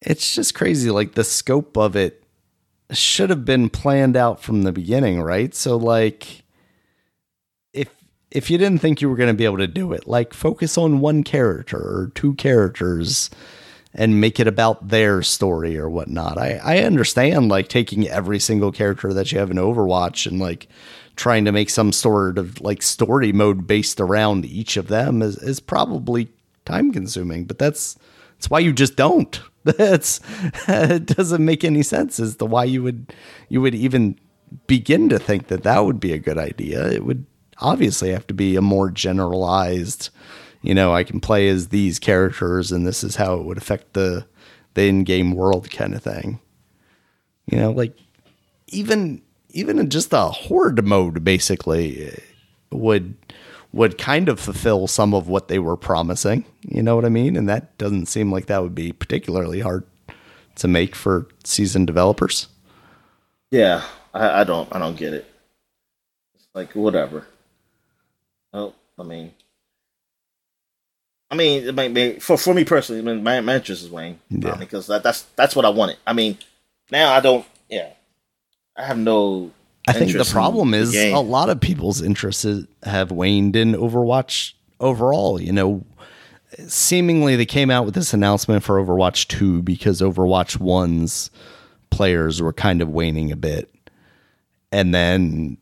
[0.00, 0.90] it's just crazy.
[0.90, 2.22] Like the scope of it
[2.92, 5.54] should have been planned out from the beginning, right?
[5.54, 6.42] So like
[8.30, 10.76] if you didn't think you were going to be able to do it, like focus
[10.76, 13.30] on one character or two characters
[13.94, 16.38] and make it about their story or whatnot.
[16.38, 20.68] I I understand like taking every single character that you have in Overwatch and like
[21.16, 25.36] trying to make some sort of like story mode based around each of them is
[25.38, 26.28] is probably
[26.64, 27.98] time consuming, but that's
[28.36, 29.40] that's why you just don't.
[29.64, 30.20] That's
[30.66, 33.12] it doesn't make any sense as to why you would
[33.50, 34.18] you would even
[34.66, 36.88] begin to think that that would be a good idea.
[36.88, 37.26] It would
[37.60, 40.10] obviously have to be a more generalized,
[40.62, 43.92] you know, I can play as these characters and this is how it would affect
[43.92, 44.26] the
[44.74, 46.40] the in-game world kind of thing.
[47.46, 47.96] You know, like
[48.68, 52.16] even even in just a horde mode basically
[52.70, 53.16] would
[53.72, 56.44] would kind of fulfill some of what they were promising.
[56.62, 57.36] You know what I mean?
[57.36, 59.84] And that doesn't seem like that would be particularly hard
[60.56, 62.48] to make for seasoned developers.
[63.50, 63.82] Yeah,
[64.12, 65.26] I, I don't I don't get it.
[66.34, 67.26] It's like whatever.
[68.52, 69.32] Oh, I mean,
[71.30, 73.00] I mean, it might be for for me personally.
[73.00, 74.50] I mean, my, my interest is wane Yeah.
[74.52, 75.98] um, because that, that's that's what I wanted.
[76.06, 76.38] I mean,
[76.90, 77.44] now I don't.
[77.68, 77.90] Yeah,
[78.76, 79.50] I have no.
[79.86, 81.14] I think the problem is game.
[81.14, 82.46] a lot of people's interests
[82.82, 85.40] have waned in Overwatch overall.
[85.40, 85.84] You know,
[86.66, 91.30] seemingly they came out with this announcement for Overwatch 2 because Overwatch 1's
[91.90, 93.72] players were kind of waning a bit.
[94.70, 95.56] And then,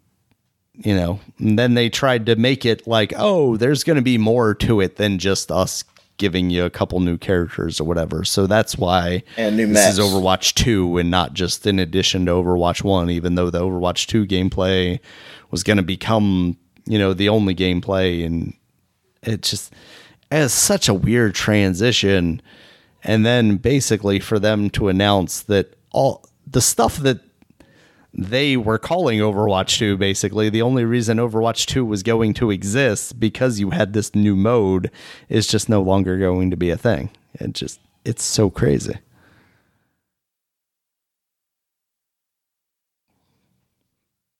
[0.78, 4.18] you know, and then they tried to make it like, oh, there's going to be
[4.18, 5.84] more to it than just us
[6.18, 8.24] giving you a couple new characters or whatever.
[8.24, 9.98] So that's why And new this is.
[9.98, 14.26] Overwatch 2 and not just in addition to Overwatch 1, even though the Overwatch 2
[14.26, 14.98] gameplay
[15.50, 18.24] was going to become, you know, the only gameplay.
[18.24, 18.54] And
[19.22, 19.72] it just
[20.30, 22.40] as such a weird transition.
[23.04, 27.20] And then basically for them to announce that all the stuff that
[28.18, 33.20] they were calling Overwatch 2 basically the only reason Overwatch 2 was going to exist
[33.20, 34.90] because you had this new mode
[35.28, 37.10] is just no longer going to be a thing.
[37.34, 38.94] It just it's so crazy.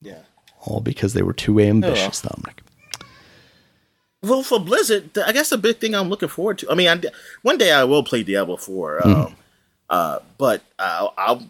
[0.01, 0.21] Yeah.
[0.63, 2.63] All because they were too ambitious, Dominic.
[4.23, 6.71] Well, for Blizzard, I guess the big thing I'm looking forward to.
[6.71, 7.01] I mean, I,
[7.43, 9.35] one day I will play Diablo Four, um, Mm-hmm.
[9.91, 11.47] uh, but uh, I'll,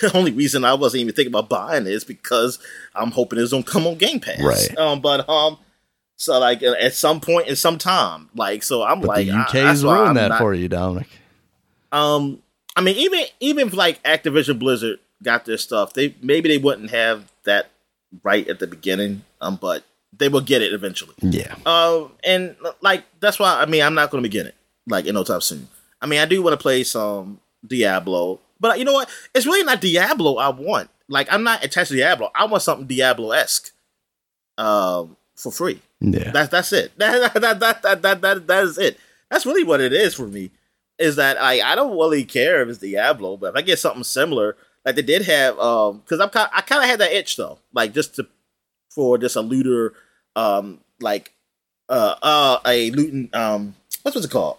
[0.00, 2.58] the only reason I wasn't even thinking about buying it is because
[2.94, 4.40] I'm hoping it's gonna come on Game Pass.
[4.42, 4.78] Right.
[4.78, 5.58] Um, but um,
[6.16, 9.32] so like uh, at some point in some time, like so I'm But like the
[9.32, 11.08] I- UK's why ruined that not- for you, Dominic.
[11.92, 12.42] Um,
[12.76, 16.90] I mean, even even if like Activision Blizzard got their stuff, they maybe they wouldn't
[16.90, 17.70] have that
[18.22, 19.22] right at the beginning.
[19.40, 19.84] Um, but
[20.16, 21.14] they will get it eventually.
[21.20, 21.54] Yeah.
[21.66, 24.54] Um, and like that's why I mean I'm not going to begin it
[24.86, 25.68] like in no time soon.
[26.02, 29.08] I mean I do want to play some Diablo, but you know what?
[29.34, 30.90] It's really not Diablo I want.
[31.08, 32.30] Like I'm not attached to Diablo.
[32.34, 33.72] I want something Diablo esque,
[34.56, 35.80] um, for free.
[36.00, 36.30] Yeah.
[36.30, 36.92] That's that's it.
[36.98, 38.98] That that, that that that that that is it.
[39.30, 40.50] That's really what it is for me.
[40.98, 44.04] Is that I I don't really care if it's Diablo, but if I get something
[44.04, 47.36] similar, like they did have, um, because I'm kind I kind of had that itch
[47.36, 48.26] though, like just to
[48.90, 49.94] for just a looter,
[50.34, 51.32] um, like
[51.88, 54.58] uh uh a looting um what's what's it called?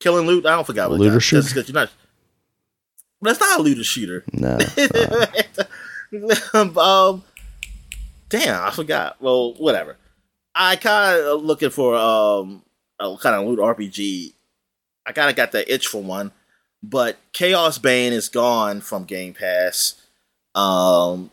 [0.00, 0.46] Killing loot.
[0.46, 1.48] I don't forget what Looter shooter?
[1.48, 1.90] Because you're not.
[3.24, 4.24] It's not a looter shooter.
[4.32, 4.58] No.
[6.80, 7.22] um,
[8.30, 9.20] damn, I forgot.
[9.20, 9.96] Well, whatever.
[10.54, 12.62] I kind of looking for um
[12.98, 14.32] a kind of loot RPG.
[15.06, 16.32] I kind of got the itch for one,
[16.82, 20.00] but Chaosbane is gone from Game Pass.
[20.54, 21.30] Um,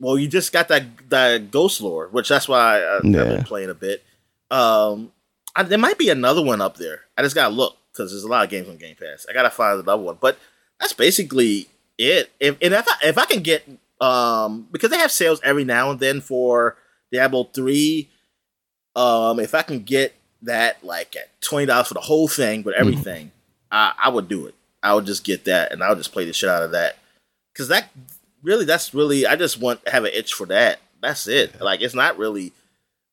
[0.00, 3.74] well, you just got that that Ghostlore, which that's why I, I've been playing a
[3.74, 4.02] bit.
[4.50, 5.12] Um,
[5.54, 7.02] I, there might be another one up there.
[7.16, 9.26] I just gotta look because there's a lot of games on Game Pass.
[9.28, 10.38] I gotta find another one, but
[10.80, 11.68] that's basically
[11.98, 12.30] it.
[12.40, 13.68] If and if I, if I can get
[14.00, 16.76] um because they have sales every now and then for
[17.12, 18.10] Diablo three,
[18.96, 22.74] um if I can get that like at twenty dollars for the whole thing with
[22.74, 23.34] everything, mm-hmm.
[23.72, 24.54] I, I would do it.
[24.82, 26.98] I would just get that and I would just play the shit out of that
[27.52, 27.88] because that
[28.42, 30.80] really that's really I just want to have an itch for that.
[31.00, 31.60] That's it.
[31.60, 32.52] Like it's not really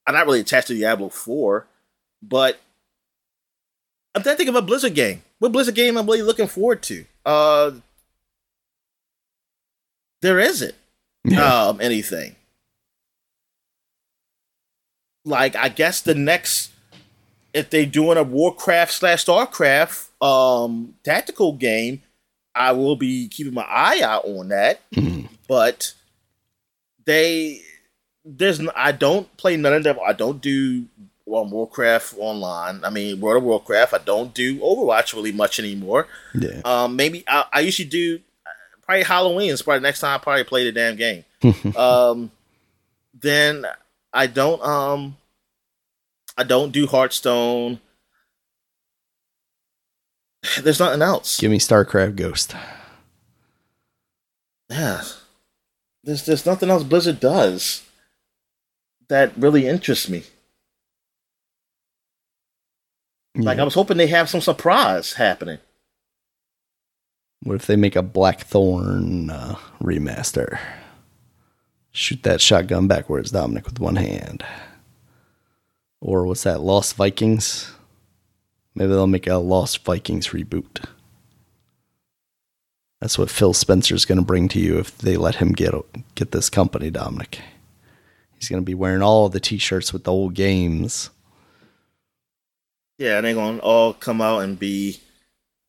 [0.05, 1.67] I'm not really attached to Diablo Four,
[2.21, 2.59] but
[4.13, 5.23] I'm trying to think of a Blizzard game.
[5.39, 7.05] What Blizzard game I'm really looking forward to?
[7.25, 7.71] Uh,
[10.21, 10.75] there isn't
[11.23, 11.67] yeah.
[11.67, 12.35] um, anything.
[15.23, 16.71] Like I guess the next,
[17.53, 22.01] if they doing a Warcraft slash Starcraft um, tactical game,
[22.55, 24.81] I will be keeping my eye out on that.
[24.91, 25.27] Mm-hmm.
[25.47, 25.93] But
[27.05, 27.61] they,
[28.25, 29.97] there's I don't play none of them.
[30.05, 30.85] I don't do
[31.31, 32.83] well, Warcraft online.
[32.83, 33.93] I mean, World of Warcraft.
[33.93, 36.07] I don't do Overwatch really much anymore.
[36.35, 36.59] Yeah.
[36.65, 38.19] Um, maybe I, I usually do
[38.81, 41.23] probably Halloween is probably the next time I probably play the damn game.
[41.77, 42.31] um,
[43.17, 43.65] then
[44.11, 45.15] I don't um
[46.37, 47.79] I don't do Hearthstone.
[50.61, 51.39] There's nothing else.
[51.39, 52.55] Give me StarCraft Ghost.
[54.69, 55.01] Yeah.
[56.03, 57.83] There's there's nothing else Blizzard does
[59.07, 60.23] that really interests me.
[63.35, 63.43] Yeah.
[63.43, 65.59] Like I was hoping they have some surprise happening.
[67.43, 70.59] What if they make a Blackthorne uh, remaster?
[71.91, 74.45] Shoot that shotgun backwards, Dominic, with one hand.
[75.99, 77.73] Or what's that, Lost Vikings?
[78.75, 80.85] Maybe they'll make a Lost Vikings reboot.
[82.99, 85.73] That's what Phil Spencer's going to bring to you if they let him get
[86.15, 87.39] get this company, Dominic.
[88.35, 91.09] He's going to be wearing all the T-shirts with the old games.
[93.01, 94.99] Yeah, and they're going to all come out and be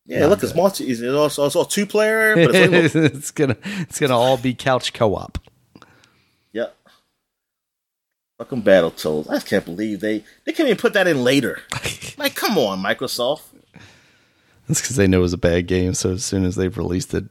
[0.04, 0.84] yeah, look, it's multi.
[0.84, 5.14] It's also, also two player, but it's, it's, gonna it's gonna all be couch co
[5.14, 5.38] op.
[6.52, 6.76] Yep.
[8.36, 9.30] Fucking Battletoads.
[9.30, 11.62] I can't believe they they can't even put that in later.
[12.18, 13.44] like, come on, Microsoft.
[14.68, 15.94] That's because they know it was a bad game.
[15.94, 17.24] So as soon as they've released it,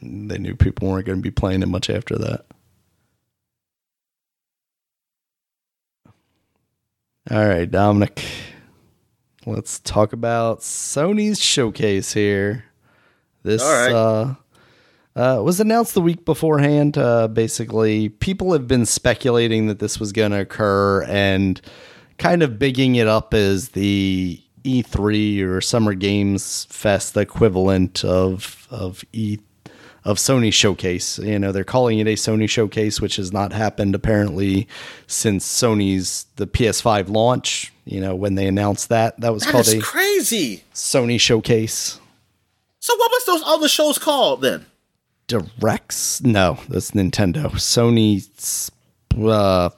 [0.00, 2.44] they knew people weren't going to be playing it much after that.
[7.28, 8.24] All right, Dominic
[9.48, 12.64] let's talk about Sony's showcase here.
[13.42, 14.34] This uh,
[15.16, 16.98] uh, was announced the week beforehand.
[16.98, 21.60] Uh, basically, people have been speculating that this was going to occur and
[22.18, 29.04] kind of bigging it up as the E3 or Summer Games Fest equivalent of of
[29.12, 29.38] E
[30.08, 31.18] of Sony showcase.
[31.18, 34.66] You know, they're calling it a Sony showcase, which has not happened apparently
[35.06, 37.74] since Sony's the PS5 launch.
[37.84, 42.00] You know, when they announced that, that was that called a crazy Sony showcase.
[42.80, 44.64] So what was those other shows called then?
[45.26, 46.22] Directs?
[46.22, 47.50] No, that's Nintendo.
[47.52, 48.70] Sony.
[49.14, 49.68] Uh,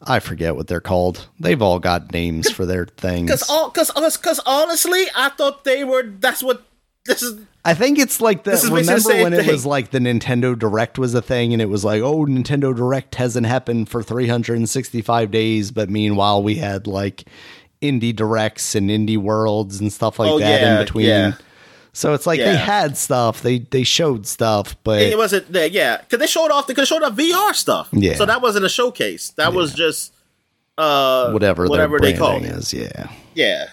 [0.00, 1.26] I forget what they're called.
[1.40, 3.30] They've all got names for their things.
[3.32, 6.04] Because all, because, because honestly, I thought they were.
[6.04, 6.62] That's what
[7.06, 7.40] this is.
[7.64, 11.22] I think it's like the remember when it was like the Nintendo Direct was a
[11.22, 16.44] thing and it was like, oh, Nintendo Direct hasn't happened for 365 days, but meanwhile
[16.44, 17.24] we had like
[17.82, 21.06] indie directs and indie worlds and stuff like oh, that yeah, in between.
[21.06, 21.32] Yeah.
[21.92, 22.52] So it's like yeah.
[22.52, 25.66] they had stuff, they they showed stuff, but it wasn't there.
[25.66, 27.88] yeah, because they showed off they could showed off VR stuff.
[27.90, 29.30] Yeah, so that wasn't a showcase.
[29.30, 30.12] That was just
[30.76, 32.74] uh whatever whatever they call it is.
[32.74, 33.70] Yeah, yeah.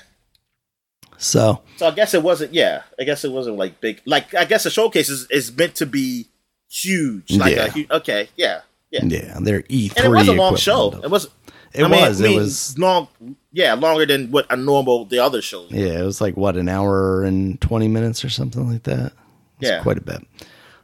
[1.23, 2.53] So, so I guess it wasn't.
[2.53, 4.01] Yeah, I guess it wasn't like big.
[4.05, 6.27] Like I guess the showcase is, is meant to be
[6.69, 7.31] huge.
[7.31, 7.85] Like yeah.
[7.89, 9.37] a, okay, yeah, yeah, yeah.
[9.39, 10.05] They're E three.
[10.05, 10.99] And it was a long show.
[11.03, 11.29] It was.
[11.73, 12.21] It I was.
[12.21, 13.07] Mean, it was long.
[13.51, 15.71] Yeah, longer than what a normal the other shows.
[15.71, 19.13] Yeah, it was like what an hour and twenty minutes or something like that.
[19.59, 20.27] yeah, quite a bit.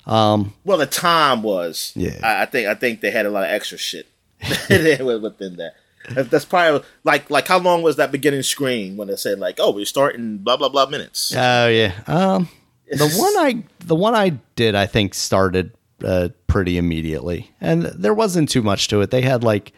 [0.05, 1.91] Um, well, the time was.
[1.95, 4.07] Yeah, I, I think I think they had a lot of extra shit
[4.69, 5.73] within that.
[6.09, 9.71] That's probably like like how long was that beginning screen when it said like, oh,
[9.71, 11.33] we're starting blah blah blah minutes.
[11.35, 11.93] Oh yeah.
[12.07, 12.49] Um,
[12.91, 15.73] the one I the one I did I think started
[16.03, 19.11] uh, pretty immediately, and there wasn't too much to it.
[19.11, 19.73] They had like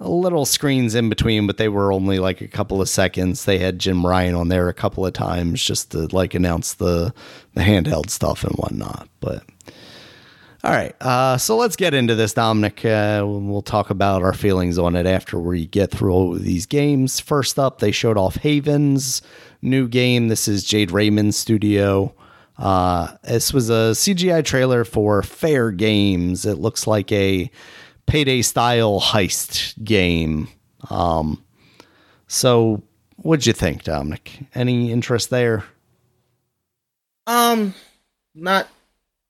[0.00, 3.44] little screens in between, but they were only like a couple of seconds.
[3.44, 7.12] They had Jim Ryan on there a couple of times just to like announce the
[7.54, 9.42] the handheld stuff and whatnot, but.
[10.68, 12.84] All right, uh, so let's get into this, Dominic.
[12.84, 16.66] Uh, we'll talk about our feelings on it after we get through all of these
[16.66, 17.20] games.
[17.20, 19.22] First up, they showed off Haven's
[19.62, 20.28] new game.
[20.28, 22.14] This is Jade Raymond's studio.
[22.58, 26.44] Uh, this was a CGI trailer for Fairgames.
[26.44, 27.50] It looks like a
[28.04, 30.48] payday style heist game.
[30.90, 31.42] Um,
[32.26, 32.82] so,
[33.16, 34.40] what'd you think, Dominic?
[34.54, 35.64] Any interest there?
[37.26, 37.72] Um,
[38.34, 38.68] not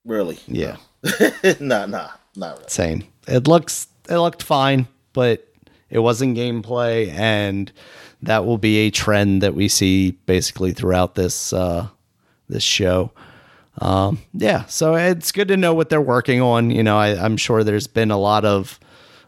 [0.04, 0.40] really.
[0.48, 0.78] Yeah.
[1.60, 2.68] nah, nah, not really.
[2.68, 3.04] Same.
[3.26, 5.46] It looks it looked fine, but
[5.90, 7.72] it wasn't gameplay and
[8.22, 11.88] that will be a trend that we see basically throughout this uh,
[12.48, 13.12] this show.
[13.80, 16.70] Um, yeah, so it's good to know what they're working on.
[16.70, 18.80] You know, I, I'm sure there's been a lot of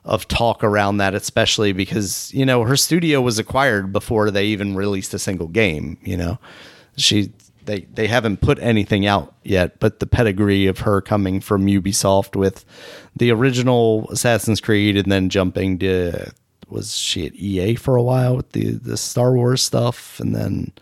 [0.04, 4.74] of talk around that, especially because you know her studio was acquired before they even
[4.74, 5.98] released a single game.
[6.02, 6.38] You know,
[6.96, 7.32] she
[7.70, 12.34] they they haven't put anything out yet, but the pedigree of her coming from Ubisoft
[12.34, 12.64] with
[13.14, 16.32] the original Assassin's Creed and then jumping to
[16.68, 20.72] was she at EA for a while with the the Star Wars stuff and then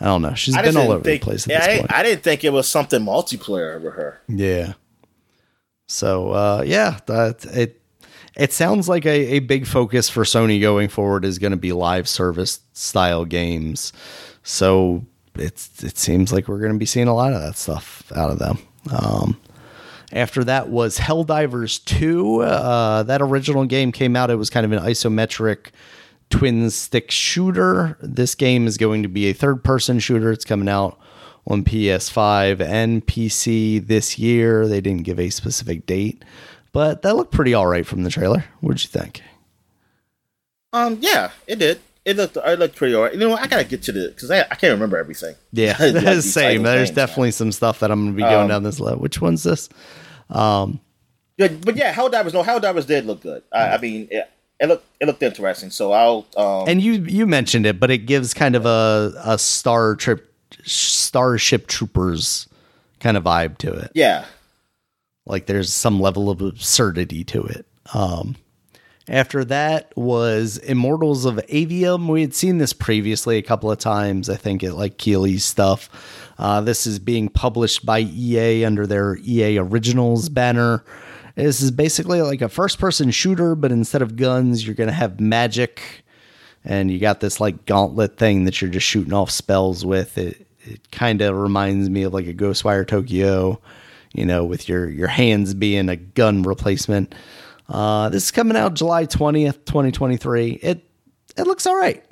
[0.00, 0.34] I don't know.
[0.34, 1.46] She's been all over think, the place.
[1.46, 4.20] yeah, I, I, didn't think it was something multiplayer over her.
[4.28, 4.72] Yeah.
[5.86, 7.80] So uh, yeah, that it
[8.36, 11.72] it sounds like a, a big focus for Sony going forward is going to be
[11.72, 13.92] live service style games.
[14.42, 15.06] So
[15.36, 18.30] it's it seems like we're going to be seeing a lot of that stuff out
[18.30, 18.58] of them.
[18.90, 19.40] Um,
[20.12, 22.42] after that was Helldivers 2.
[22.42, 24.30] Uh, that original game came out.
[24.30, 25.68] It was kind of an isometric
[26.30, 27.98] twin stick shooter.
[28.00, 30.30] This game is going to be a third person shooter.
[30.30, 30.98] It's coming out
[31.46, 34.66] on PS5 and PC this year.
[34.66, 36.24] They didn't give a specific date,
[36.72, 38.44] but that looked pretty all right from the trailer.
[38.60, 39.22] What'd you think?
[40.72, 43.14] Um, yeah, it did it looked it looked pretty alright.
[43.14, 45.34] You know, I gotta get to the because I, I can't remember everything.
[45.52, 46.62] Yeah, like same.
[46.62, 48.98] There's definitely some stuff that I'm gonna be going um, down this list.
[48.98, 49.68] Which one's this?
[50.30, 50.80] Um,
[51.36, 52.32] yeah, but yeah, Helldivers.
[52.32, 53.42] No, Helldivers did look good.
[53.52, 55.70] I, I mean, it, it looked it looked interesting.
[55.70, 59.38] So I'll um, and you you mentioned it, but it gives kind of a a
[59.38, 60.32] Star Trip
[60.64, 62.48] Starship Troopers
[63.00, 63.90] kind of vibe to it.
[63.94, 64.26] Yeah,
[65.26, 67.66] like there's some level of absurdity to it.
[67.92, 68.36] Um,
[69.08, 72.08] after that was Immortals of Aveum.
[72.08, 75.90] We had seen this previously a couple of times, I think, at like Keighley's stuff.
[76.38, 80.84] Uh, this is being published by EA under their EA Originals banner.
[81.34, 84.94] This is basically like a first person shooter, but instead of guns, you're going to
[84.94, 86.04] have magic.
[86.64, 90.16] And you got this like gauntlet thing that you're just shooting off spells with.
[90.16, 93.60] It, it kind of reminds me of like a Ghostwire Tokyo,
[94.14, 97.14] you know, with your, your hands being a gun replacement.
[97.68, 100.52] Uh, this is coming out July 20th, 2023.
[100.52, 100.84] It
[101.36, 102.04] it looks all right.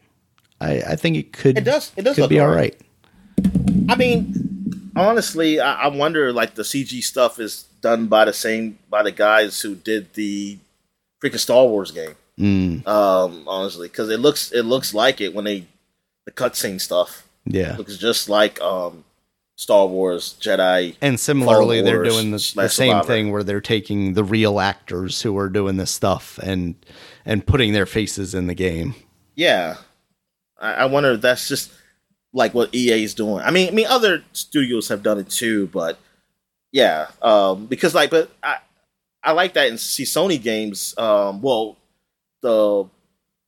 [0.61, 2.77] I, I think it could it does it does could be all right.
[3.37, 3.89] right.
[3.89, 8.79] I mean, honestly, I, I, wonder like the CG stuff is done by the same
[8.89, 10.59] by the guys who did the
[11.23, 12.15] freaking Star Wars game.
[12.39, 12.87] Mm.
[12.87, 15.67] Um, honestly, because it looks it looks like it when they
[16.25, 17.27] the cutscene stuff.
[17.45, 19.05] Yeah, looks just like um
[19.63, 20.97] Star Wars, Jedi.
[21.01, 23.07] And similarly, Wars, they're doing the, the same Survivor.
[23.07, 26.75] thing where they're taking the real actors who are doing this stuff and
[27.25, 28.97] and putting their faces in the game.
[29.37, 29.77] Yeah,
[30.59, 31.73] I, I wonder if that's just
[32.33, 33.45] like what EA is doing.
[33.45, 35.97] I mean, I mean, other studios have done it too, but
[36.73, 38.57] yeah, um, because like, but I
[39.23, 40.93] I like that and see Sony games.
[40.99, 41.77] Um, well,
[42.41, 42.89] the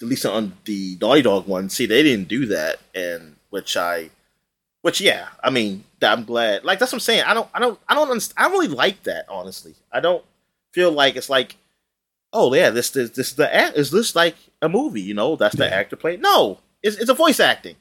[0.01, 4.11] at least on the Naughty Dog one, see they didn't do that, and which I
[4.85, 6.63] which yeah, I mean, I'm glad.
[6.63, 7.25] Like that's what I'm saying.
[7.27, 8.33] I don't, I don't, I don't.
[8.37, 9.25] I don't really like that.
[9.31, 10.23] Honestly, I don't
[10.75, 11.57] feel like it's like,
[12.35, 15.01] oh yeah, this this this the is this like a movie?
[15.01, 15.71] You know, that's the yeah.
[15.71, 16.21] actor playing.
[16.21, 17.77] No, it's it's a voice acting.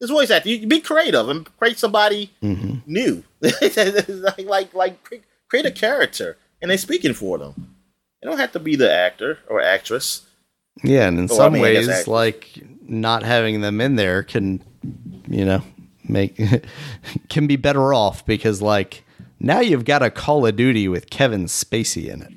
[0.00, 0.60] It's voice acting.
[0.60, 2.78] You be creative and create somebody mm-hmm.
[2.86, 3.24] new.
[3.40, 7.74] like like like create a character, and they're speaking for them.
[8.22, 10.24] They don't have to be the actor or actress.
[10.84, 14.62] Yeah, and in some I mean, ways, like not having them in there can,
[15.26, 15.64] you know,
[16.08, 16.40] make
[17.28, 19.04] can be better off because like
[19.40, 22.32] now you've got a Call of Duty with Kevin Spacey in it.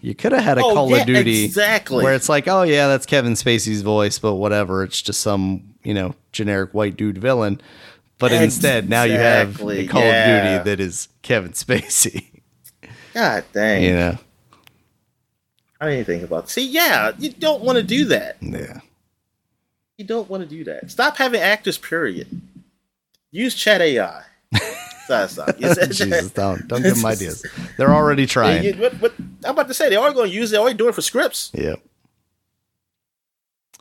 [0.00, 2.04] You could have had a oh, Call yeah, of Duty exactly.
[2.04, 5.94] where it's like, oh yeah, that's Kevin Spacey's voice, but whatever, it's just some you
[5.94, 7.60] know generic white dude villain.
[8.18, 8.44] But exactly.
[8.44, 10.24] instead, now you have a Call yeah.
[10.24, 12.26] of Duty that is Kevin Spacey.
[13.14, 14.18] God dang, you know.
[15.80, 16.44] I didn't think about.
[16.44, 16.50] It.
[16.50, 18.36] See, yeah, you don't want to do that.
[18.40, 18.80] Yeah,
[19.98, 20.90] you don't want to do that.
[20.90, 21.78] Stop having actors.
[21.78, 22.40] Period.
[23.36, 24.22] Use Chat AI.
[25.08, 27.44] Jesus, don't don't give them ideas.
[27.76, 28.64] They're already trying.
[28.64, 29.14] Yeah, what, what,
[29.44, 30.50] I'm about to say they are going to use.
[30.50, 31.52] They're already doing it for scripts.
[31.54, 31.80] Yep.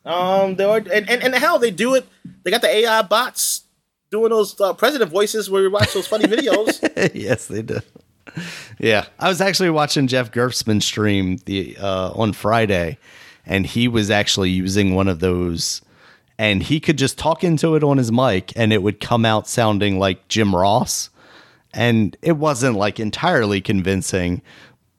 [0.03, 2.05] Um, they are, and, and and hell, they do it.
[2.43, 3.63] They got the AI bots
[4.11, 6.81] doing those uh, president voices where you watch those funny videos.
[7.15, 7.79] yes, they do.
[8.77, 12.97] Yeah, I was actually watching Jeff Gerstmann stream the uh, on Friday,
[13.45, 15.81] and he was actually using one of those
[16.37, 19.47] and he could just talk into it on his mic and it would come out
[19.47, 21.09] sounding like Jim Ross.
[21.73, 24.41] And it wasn't like entirely convincing,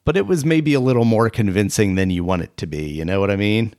[0.04, 2.84] but it was maybe a little more convincing than you want it to be.
[2.90, 3.74] You know what I mean?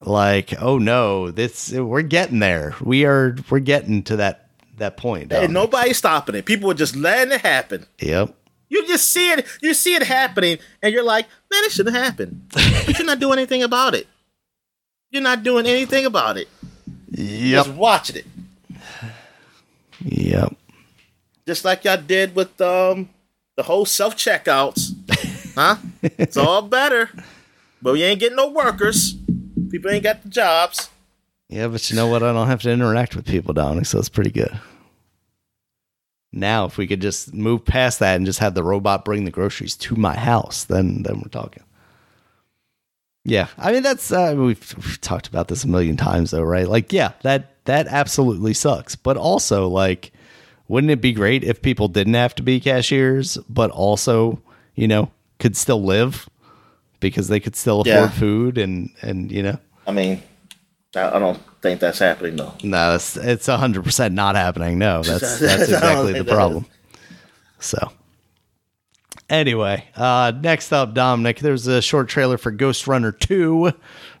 [0.00, 2.74] Like, oh no, this we're getting there.
[2.80, 5.32] We are we're getting to that that point.
[5.32, 6.46] And nobody's stopping it.
[6.46, 7.86] People are just letting it happen.
[8.00, 8.34] Yep.
[8.68, 12.46] You just see it, you see it happening, and you're like, man, it shouldn't happen.
[12.52, 14.08] but you're not doing anything about it.
[15.10, 16.48] You're not doing anything about it.
[17.10, 17.64] Yep.
[17.64, 18.26] Just watching it.
[20.00, 20.54] Yep.
[21.46, 23.08] Just like y'all did with um
[23.56, 24.92] the whole self checkouts.
[25.54, 25.76] huh?
[26.02, 27.10] It's all better.
[27.80, 29.14] But we ain't getting no workers.
[29.70, 30.90] People ain't got the jobs.
[31.48, 32.22] Yeah, but you know what?
[32.22, 34.58] I don't have to interact with people, Dominic, so it's pretty good.
[36.32, 39.30] Now, if we could just move past that and just have the robot bring the
[39.30, 41.62] groceries to my house, then then we're talking.
[43.28, 46.68] Yeah, I mean that's uh, we've, we've talked about this a million times, though, right?
[46.68, 48.94] Like, yeah, that that absolutely sucks.
[48.94, 50.12] But also, like,
[50.68, 54.40] wouldn't it be great if people didn't have to be cashiers, but also,
[54.76, 56.28] you know, could still live
[57.00, 58.08] because they could still afford Yeah.
[58.10, 59.58] food and and you know.
[59.88, 60.22] I mean,
[60.94, 62.52] I I don't think that's happening though.
[62.62, 64.78] No, it's it's hundred percent not happening.
[64.78, 66.64] No, that's that's exactly the problem.
[67.58, 67.90] So,
[69.30, 71.40] anyway, uh, next up, Dominic.
[71.40, 73.72] There's a short trailer for Ghostrunner Two,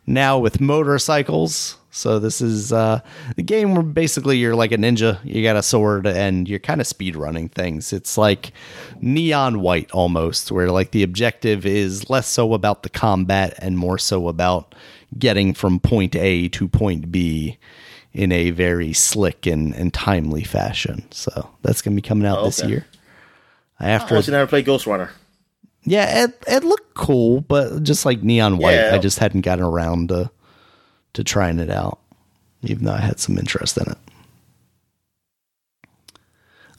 [0.06, 1.78] now with motorcycles.
[1.90, 3.00] So this is uh,
[3.36, 5.18] the game where basically you're like a ninja.
[5.24, 7.90] You got a sword and you're kind of speed running things.
[7.90, 8.52] It's like
[9.00, 13.96] neon white almost, where like the objective is less so about the combat and more
[13.96, 14.74] so about
[15.18, 17.56] getting from point A to point B
[18.12, 21.06] in a very slick and, and timely fashion.
[21.12, 22.86] So that's going to be coming out Oh, this year.
[23.80, 25.10] After, also never played Ghostrunner.
[25.84, 28.94] yeah, it, it looked cool, but just like neon white, Yeah.
[28.94, 30.30] I just hadn't gotten around to
[31.14, 31.98] to trying it out,
[32.62, 33.98] even though I had some interest in it.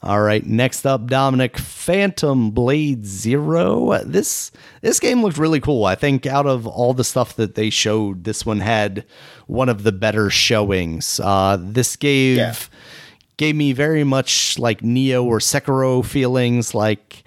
[0.00, 3.98] All right, next up, Dominic Phantom Blade Zero.
[4.04, 5.84] This this game looked really cool.
[5.86, 9.04] I think out of all the stuff that they showed, this one had
[9.48, 11.18] one of the better showings.
[11.18, 12.54] Uh, this gave Yeah.
[13.38, 17.24] Gave me very much like Nioh or Sekiro feelings, like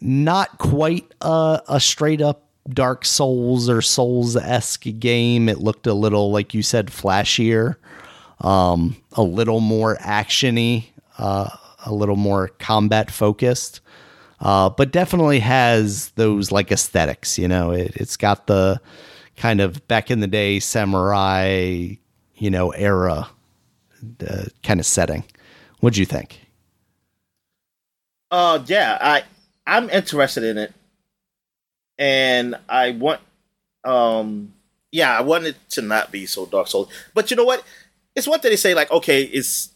[0.00, 5.48] not quite a, a straight up Dark Souls or Souls esque game.
[5.48, 7.76] It looked a little, like you said, flashier,
[8.40, 10.86] um, a little more actiony,
[11.18, 11.48] uh,
[11.84, 13.80] a little more combat focused.
[14.40, 17.70] Uh, but definitely has those like aesthetics, you know.
[17.70, 18.80] It, it's got the
[19.36, 21.94] kind of back in the day samurai,
[22.34, 23.28] you know, era
[24.28, 25.24] uh, kind of setting.
[25.86, 26.40] What'd you think?
[28.28, 29.22] Uh, yeah, I
[29.68, 30.74] I'm interested in it,
[31.96, 33.20] and I want,
[33.84, 34.52] um,
[34.90, 36.88] yeah, I want it to not be so Dark Souls.
[37.14, 37.62] But you know what?
[38.16, 39.70] It's one thing they say like, okay, it's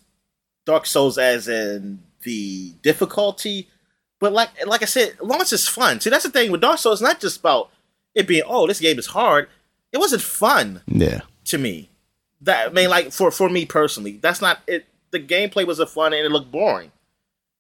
[0.67, 3.69] Dark Souls as in the difficulty,
[4.19, 6.01] but like like I said, as long as it's fun.
[6.01, 7.01] See, that's the thing with Dark Souls.
[7.01, 7.71] It's not just about
[8.17, 9.49] it being oh, this game is hard.
[9.93, 11.21] It wasn't fun Yeah.
[11.45, 11.89] to me.
[12.41, 14.87] That I mean, like for for me personally, that's not it.
[15.13, 16.93] The gameplay wasn't fun and it looked boring.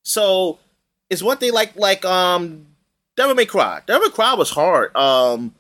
[0.02, 0.58] So
[1.08, 2.66] it's one thing like like um
[3.16, 3.80] Devil May Cry.
[3.86, 4.94] Devil May Cry was hard.
[4.96, 5.54] Um,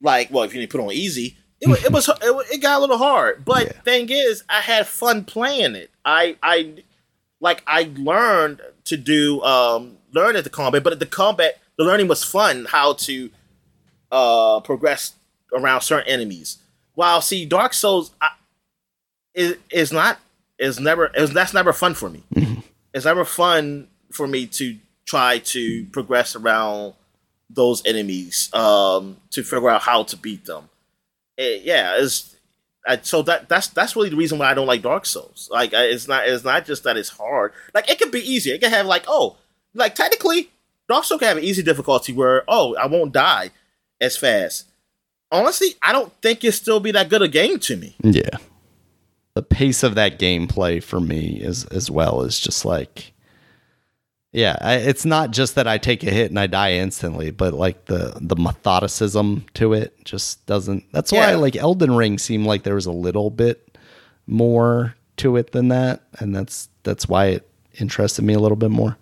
[0.00, 2.78] like well, if you didn't put on easy, it was it was it, it got
[2.78, 3.44] a little hard.
[3.44, 3.80] But Yeah.
[3.82, 5.90] thing is, I had fun playing it.
[6.04, 6.74] I I
[7.40, 11.84] like I learned to do um learn at the combat, but at the combat the
[11.84, 12.66] learning was fun.
[12.66, 13.30] How to
[14.12, 15.14] uh progress
[15.52, 16.58] around certain enemies.
[16.94, 18.30] While see Dark Souls I,
[19.34, 20.18] is is not
[20.58, 22.22] is never is that's never fun for me.
[22.92, 26.94] It's never fun for me to try to progress around
[27.50, 30.68] those enemies um to figure out how to beat them.
[31.38, 32.34] Eh, yeah, it's
[32.86, 35.48] I, so that that's that's really the reason why I don't like Dark Souls.
[35.50, 37.52] Like it's not it's not just that it's hard.
[37.72, 38.50] Like it could be easy.
[38.50, 39.36] It could have like oh
[39.74, 40.50] like technically
[40.88, 43.50] Dark Souls can have an easy difficulty where oh I won't die
[44.00, 44.66] as fast.
[45.32, 47.96] Honestly, I don't think it still be that good a game to me.
[48.02, 48.38] Yeah.
[49.34, 53.12] The pace of that gameplay for me is as well is just like
[54.32, 57.54] yeah, I, it's not just that I take a hit and I die instantly, but
[57.54, 60.84] like the the methodicism to it just doesn't.
[60.92, 61.36] That's why Yeah.
[61.36, 63.78] like Elden Ring seemed like there was a little bit
[64.26, 67.48] more to it than that, and that's that's why it
[67.78, 68.96] interested me a little bit more.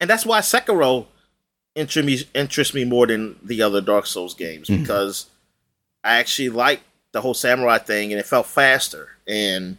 [0.00, 1.06] and that's why Sekiro
[1.76, 4.80] interest me interests me more than the other Dark Souls games Mhm.
[4.80, 5.26] because
[6.04, 6.80] I actually like
[7.12, 9.76] the whole samurai thing and it felt faster and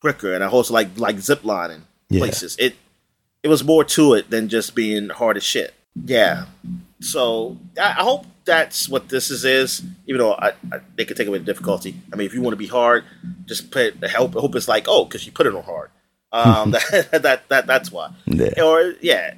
[0.00, 2.20] quicker and I also like like ziplining Yeah.
[2.20, 2.56] places.
[2.58, 2.76] It
[3.42, 5.72] it was more to it than just being hard as shit.
[6.04, 6.46] Yeah.
[7.00, 9.44] So I, I hope that's what this is.
[9.44, 11.94] Is even though I, I, they could take away the difficulty.
[12.12, 13.04] I mean, if you want to be hard,
[13.46, 14.36] just put help.
[14.36, 15.90] I hope it's like oh, because you put it on hard.
[16.32, 18.62] Um, that, that that that's why Yeah.
[18.62, 19.34] or yeah,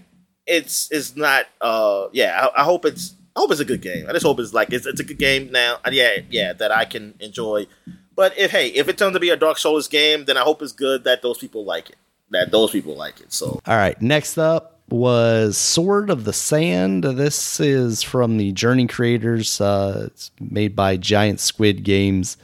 [0.46, 1.46] it's it's not.
[1.60, 3.14] Uh, yeah, I, I hope it's.
[3.34, 4.06] I hope it's a good game.
[4.08, 5.78] I just hope it's like it's, it's a good game now.
[5.90, 7.66] Yeah, yeah, that I can enjoy.
[8.14, 10.60] But if hey, if it turns to be a Dark Souls game, then I hope
[10.62, 11.96] it's good that those people like it.
[12.30, 13.32] That those people like it.
[13.32, 17.04] So All right, next up, was Sword of the Sand.
[17.04, 19.60] This is from the Journey creators.
[19.60, 22.36] Uh, it's made by Giant Squid Games.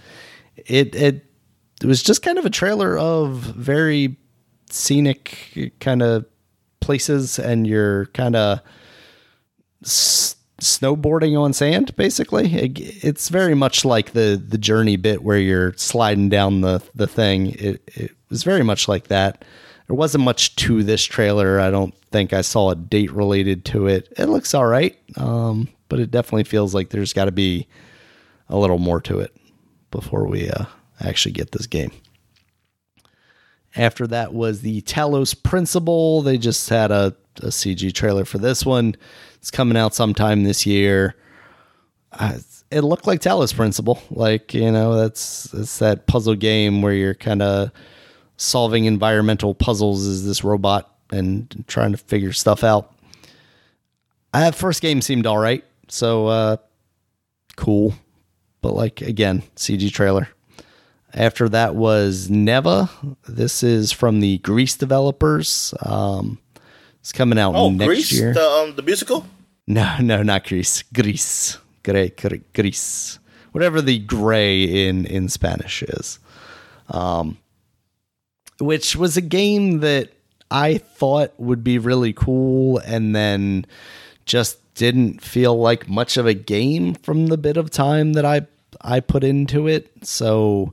[0.57, 1.25] It, it
[1.81, 4.17] it was just kind of a trailer of very
[4.71, 6.25] scenic kind of
[6.81, 8.61] places, and you're kind of
[10.61, 11.95] snowboarding on sand.
[11.97, 16.83] Basically, it, it's very much like the the Journey bit where you're sliding down the
[16.95, 17.53] the thing.
[17.53, 19.45] It, it was very much like that.
[19.87, 21.59] There wasn't much to this trailer.
[21.61, 24.13] I don't think I saw a date related to it.
[24.19, 27.67] It looks all right, um, but it definitely feels like there's got to be
[28.49, 29.35] a little more to it
[29.91, 30.65] before we uh,
[31.01, 31.93] actually get this game.
[33.77, 36.23] After that was the Talos Principle.
[36.23, 38.95] They just had a, a CG trailer for this one.
[39.37, 41.15] It's coming out sometime this year.
[42.13, 42.39] Uh,
[42.71, 47.15] it looked like Talos Principle, like you know, that's it's that puzzle game where you're
[47.15, 47.71] kind of
[48.37, 52.95] solving environmental puzzles as this robot and trying to figure stuff out.
[54.35, 56.57] Uh, first game seemed all right, so uh,
[57.57, 57.95] cool,
[58.61, 60.29] but like again, CG trailer.
[61.15, 62.91] After that was Neva.
[63.27, 65.73] This is from the Gris developers.
[65.81, 66.39] Um,
[67.01, 68.35] it's coming out oh, next Grease, year.
[68.35, 69.27] The, um, the musical?
[69.67, 70.83] No, no, not Gris.
[70.95, 71.59] Gris.
[71.83, 73.19] Gray, gray, gris.
[73.53, 76.19] Whatever the gray in, in Spanish is.
[76.89, 77.39] Um,
[78.61, 80.13] which was a game that
[80.51, 83.67] I thought would be really cool and then
[84.25, 88.47] just didn't feel like much of a game from the bit of time that I
[88.81, 89.91] I put into it.
[90.07, 90.73] So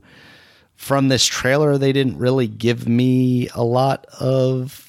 [0.74, 4.85] from this trailer they didn't really give me a lot of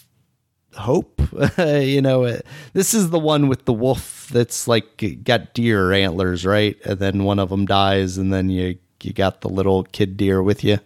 [0.78, 1.22] hope.
[1.58, 6.46] you know, it, this is the one with the wolf that's like got deer antlers,
[6.46, 6.78] right?
[6.86, 10.42] And then one of them dies and then you you got the little kid deer
[10.42, 10.80] with you.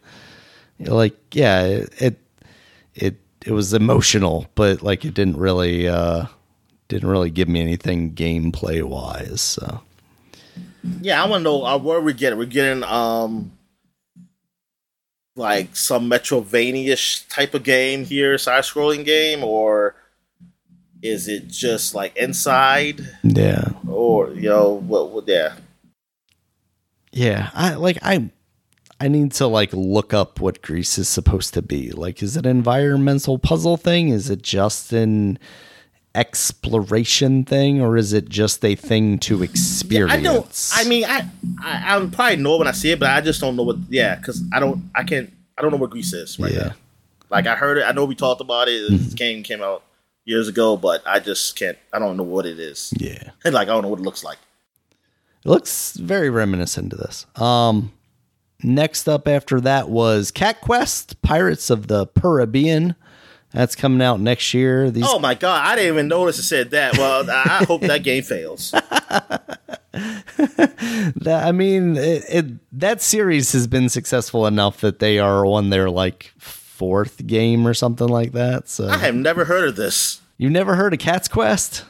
[0.77, 2.18] You're like, yeah, it
[2.95, 6.26] it it was emotional, but like it didn't really uh
[6.88, 9.41] didn't really give me anything gameplay wise.
[9.41, 9.81] So
[11.01, 12.38] yeah, I want to know uh, where we get.
[12.38, 13.51] We're getting um
[15.41, 19.95] like some Metroidvania type of game here, side scrolling game, or
[21.01, 23.01] is it just like inside?
[23.23, 23.69] Yeah.
[23.88, 25.09] Or you know what?
[25.09, 25.55] what yeah.
[27.11, 28.30] Yeah, I like I
[29.01, 31.91] I need to like look up what Gris is supposed to be.
[31.91, 34.09] Like, is it an environmental puzzle thing?
[34.09, 35.39] Is it just an
[36.13, 40.23] exploration thing, or is it just a thing to experience?
[40.23, 40.69] Yeah, I don't.
[40.73, 41.27] I mean, I,
[41.61, 43.77] I I probably know when I see it, but I just don't know what.
[43.89, 44.89] Yeah, because I don't.
[44.95, 45.31] I can't.
[45.57, 46.59] I don't know what Gris is right yeah.
[46.59, 46.73] now.
[47.29, 47.83] Like I heard it.
[47.83, 48.91] I know we talked about it.
[48.91, 49.15] Mm-hmm.
[49.15, 49.83] Game came out
[50.25, 51.77] years ago, but I just can't.
[51.93, 52.93] I don't know what it is.
[52.97, 54.38] Yeah, and like I don't know what it looks like.
[55.43, 57.25] It looks very reminiscent to this.
[57.35, 57.91] Um,
[58.61, 62.95] next up after that was Cat Quest: Pirates of the Caribbean.
[63.53, 64.90] That's coming out next year.
[64.90, 66.98] These- oh my god, I didn't even notice it said that.
[66.98, 68.72] Well, I hope that game fails.
[69.91, 72.45] that, I mean, it, it,
[72.80, 77.73] that series has been successful enough that they are on their like fourth game or
[77.73, 78.69] something like that.
[78.69, 80.22] So I have never heard of this.
[80.38, 81.86] You've never heard of Cat's Quest?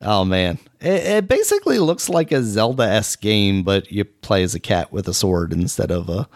[0.00, 4.54] Oh man, it, it basically looks like a Zelda s game, but you play as
[4.54, 6.28] a cat with a sword instead of a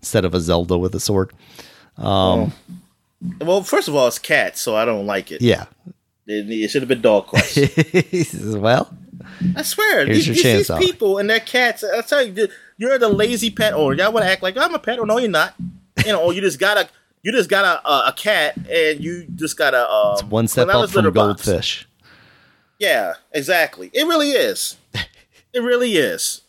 [0.00, 1.32] instead of a Zelda with a sword.
[1.96, 2.52] Um, oh.
[3.40, 5.42] Well, first of all, it's cat, so I don't like it.
[5.42, 5.66] Yeah,
[6.26, 7.56] it, it should have been dog quest.
[8.56, 8.96] well,
[9.56, 10.26] I swear, these.
[10.26, 11.84] These people and their cats.
[11.84, 13.94] I tell you, you're the lazy pet owner.
[13.94, 14.98] Y'all want to act like I'm a pet?
[14.98, 15.54] Oh no, you're not.
[16.04, 16.88] You know, you just got a
[17.22, 20.48] you just got a, a, a cat, and you just got a um, it's one
[20.48, 21.86] step up from goldfish.
[22.78, 23.90] Yeah, exactly.
[23.94, 24.76] It really is.
[25.52, 26.42] it really is.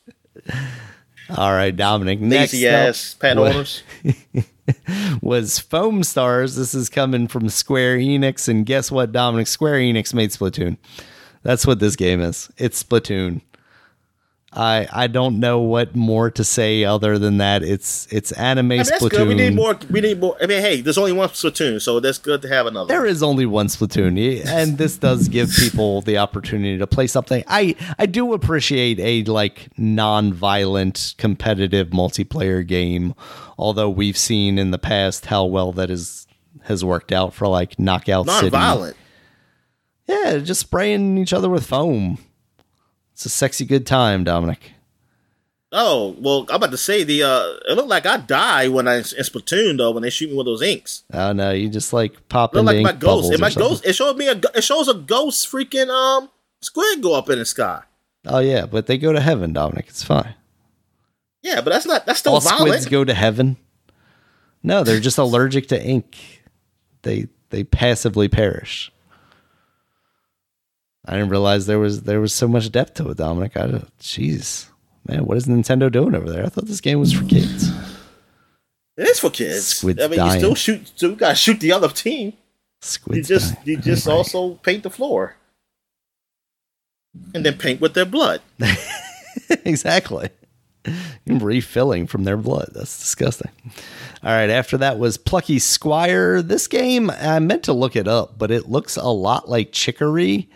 [1.35, 2.19] All right, Dominic.
[2.21, 3.83] Next ass pet owners.
[5.21, 6.55] was Foamstars.
[6.55, 9.47] This is coming from Square Enix, and guess what, Dominic?
[9.47, 10.77] Square Enix made Splatoon.
[11.43, 12.49] That's what this game is.
[12.57, 13.41] It's Splatoon.
[14.55, 17.63] I I don't know what more to say other than that.
[17.63, 19.09] It's it's anime I mean, Splatoon.
[19.09, 19.27] Good.
[19.27, 19.77] We need more.
[19.89, 20.37] We need more.
[20.41, 22.87] I mean, hey, there's only one Splatoon, so that's good to have another.
[22.87, 27.43] There is only one Splatoon, and this does give people the opportunity to play something.
[27.47, 33.15] I I do appreciate a like non-violent competitive multiplayer game,
[33.57, 36.27] although we've seen in the past how well that is
[36.63, 38.95] has worked out for like Knockout non-violent.
[38.95, 38.99] City.
[40.07, 42.17] Yeah, just spraying each other with foam.
[43.13, 44.71] It's a sexy good time, Dominic.
[45.71, 47.23] Oh well, I'm about to say the.
[47.23, 50.37] uh It looked like I die when I in Splatoon though when they shoot me
[50.37, 51.03] with those inks.
[51.11, 53.31] Oh no, you just like pop into like my ghost.
[53.31, 54.39] And my ghost, it showed me a.
[54.55, 56.29] It shows a ghost freaking um
[56.61, 57.81] squid go up in the sky.
[58.27, 59.85] Oh yeah, but they go to heaven, Dominic.
[59.89, 60.35] It's fine.
[61.41, 62.05] Yeah, but that's not.
[62.05, 62.67] That's still All violent.
[62.69, 63.57] squids go to heaven.
[64.61, 66.43] No, they're just allergic to ink.
[67.01, 68.91] They they passively perish.
[71.05, 73.57] I didn't realize there was there was so much depth to it, Dominic.
[73.57, 73.67] I
[73.99, 74.69] jeez,
[75.07, 76.45] man, what is Nintendo doing over there?
[76.45, 77.69] I thought this game was for kids.
[78.95, 79.65] It is for kids.
[79.65, 80.33] Squid's I mean, dying.
[80.33, 80.87] you still shoot.
[80.87, 82.33] So Still got to shoot the other team.
[82.81, 83.67] Squid's you just dying.
[83.67, 84.13] you just right.
[84.13, 85.35] also paint the floor,
[87.33, 88.41] and then paint with their blood.
[89.65, 90.29] exactly.
[91.27, 92.69] refilling from their blood.
[92.73, 93.51] That's disgusting.
[94.23, 94.49] All right.
[94.49, 96.41] After that was Plucky Squire.
[96.41, 100.49] This game, I meant to look it up, but it looks a lot like Chicory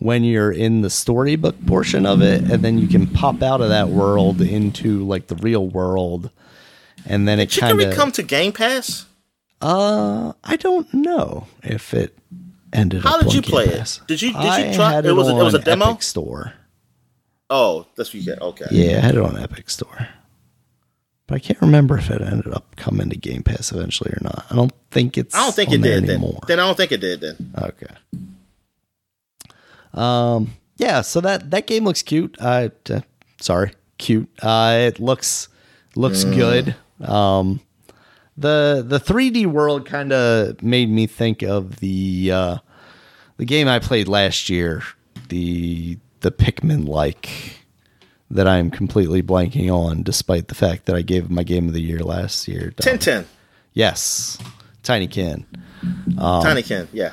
[0.00, 3.68] when you're in the storybook portion of it, and then you can pop out of
[3.68, 6.30] that world into like the real world,
[7.06, 9.06] and then it kind of come to Game Pass.
[9.60, 12.16] Uh, I don't know if it
[12.72, 13.02] ended.
[13.02, 13.98] How did you Game play Pass.
[13.98, 14.06] it?
[14.08, 14.98] Did you did you I try?
[14.98, 16.54] It, it, was a, it was a demo Epic Store.
[17.50, 18.40] Oh, that's what you get.
[18.40, 18.66] Okay.
[18.70, 20.08] Yeah, I had it on Epic Store.
[21.26, 24.46] But I can't remember if it ended up coming to Game Pass eventually or not.
[24.50, 25.34] I don't think it's.
[25.34, 26.38] I don't think it did anymore.
[26.46, 26.56] Then.
[26.56, 27.20] then I don't think it did.
[27.20, 27.54] Then.
[27.56, 27.94] Okay.
[29.94, 30.52] Um.
[30.76, 31.00] Yeah.
[31.02, 32.36] So that that game looks cute.
[32.40, 32.70] Uh.
[32.88, 33.00] uh
[33.40, 34.28] sorry, cute.
[34.42, 34.76] Uh.
[34.80, 35.48] It looks
[35.94, 36.34] looks mm.
[36.34, 36.74] good.
[37.08, 37.60] Um.
[38.40, 42.56] The the 3D world kind of made me think of the uh,
[43.36, 44.82] the game I played last year.
[45.28, 47.28] The the Pikmin like
[48.30, 51.82] that I'm completely blanking on, despite the fact that I gave my game of the
[51.82, 52.72] year last year.
[52.76, 53.26] Tintin.
[53.74, 54.38] Yes,
[54.82, 55.44] Tinykin.
[55.82, 57.12] Um, Tinykin, yeah.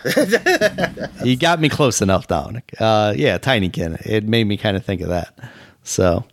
[1.24, 2.74] you got me close enough, Dominic.
[2.80, 4.06] Uh, yeah, Tinykin.
[4.06, 5.38] It made me kind of think of that.
[5.84, 6.26] So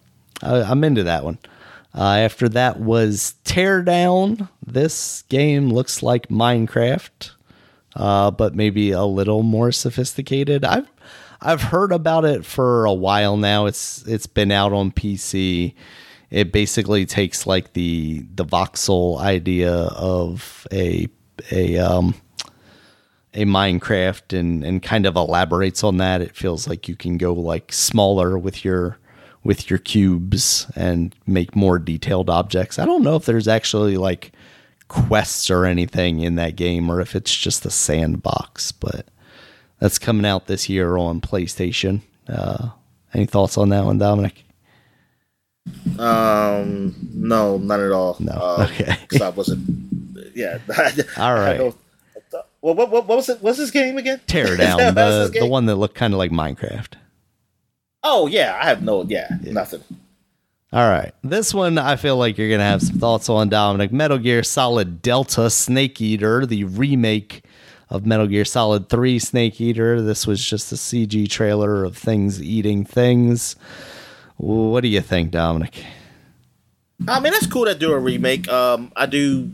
[0.42, 1.38] I, am into that one.
[1.94, 4.48] Uh, after that was Teardown.
[4.66, 7.30] This game looks like Minecraft,
[7.94, 10.64] uh, but maybe a little more sophisticated.
[10.64, 10.88] I've
[11.40, 13.66] I've heard about it for a while now.
[13.66, 15.74] It's it's been out on PC.
[16.30, 21.08] It basically takes like the the voxel idea of a
[21.52, 22.14] a um
[23.34, 26.20] a Minecraft and and kind of elaborates on that.
[26.20, 28.98] It feels like you can go like smaller with your
[29.42, 32.78] with your cubes and make more detailed objects.
[32.78, 34.32] I don't know if there's actually like
[34.88, 39.06] quests or anything in that game or if it's just a sandbox, but
[39.78, 42.00] that's coming out this year on PlayStation.
[42.26, 42.70] Uh,
[43.12, 44.44] any thoughts on that one, Dominic?
[45.98, 48.16] Um, no, not at all.
[48.18, 48.96] No, uh, okay.
[49.02, 49.60] Because I wasn't.
[50.34, 50.58] Yeah.
[51.18, 51.74] all right.
[52.64, 53.42] Well, what, what, what was it?
[53.42, 54.22] What's this game again?
[54.26, 56.94] Teardown, the the one that looked kind of like Minecraft.
[58.02, 59.82] Oh yeah, I have no yeah, yeah, nothing.
[60.72, 63.92] All right, this one I feel like you're gonna have some thoughts on Dominic.
[63.92, 67.44] Metal Gear Solid Delta Snake Eater, the remake
[67.90, 70.00] of Metal Gear Solid 3 Snake Eater.
[70.00, 73.56] This was just a CG trailer of things eating things.
[74.38, 75.84] What do you think, Dominic?
[77.06, 78.48] I mean, that's cool to do a remake.
[78.48, 79.50] Um, I do.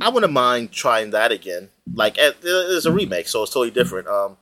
[0.00, 1.68] I wouldn't mind trying that again.
[1.94, 4.08] Like, it's a remake, so it's totally different.
[4.08, 4.36] Um,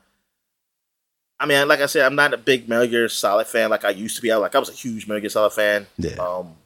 [1.39, 3.91] I mean, like I said, I'm not a big Metal Gear Solid fan like I
[3.91, 4.31] used to be.
[4.31, 5.86] I like I was a huge Metal Gear Solid fan.
[5.97, 6.17] Yeah.
[6.17, 6.57] Um,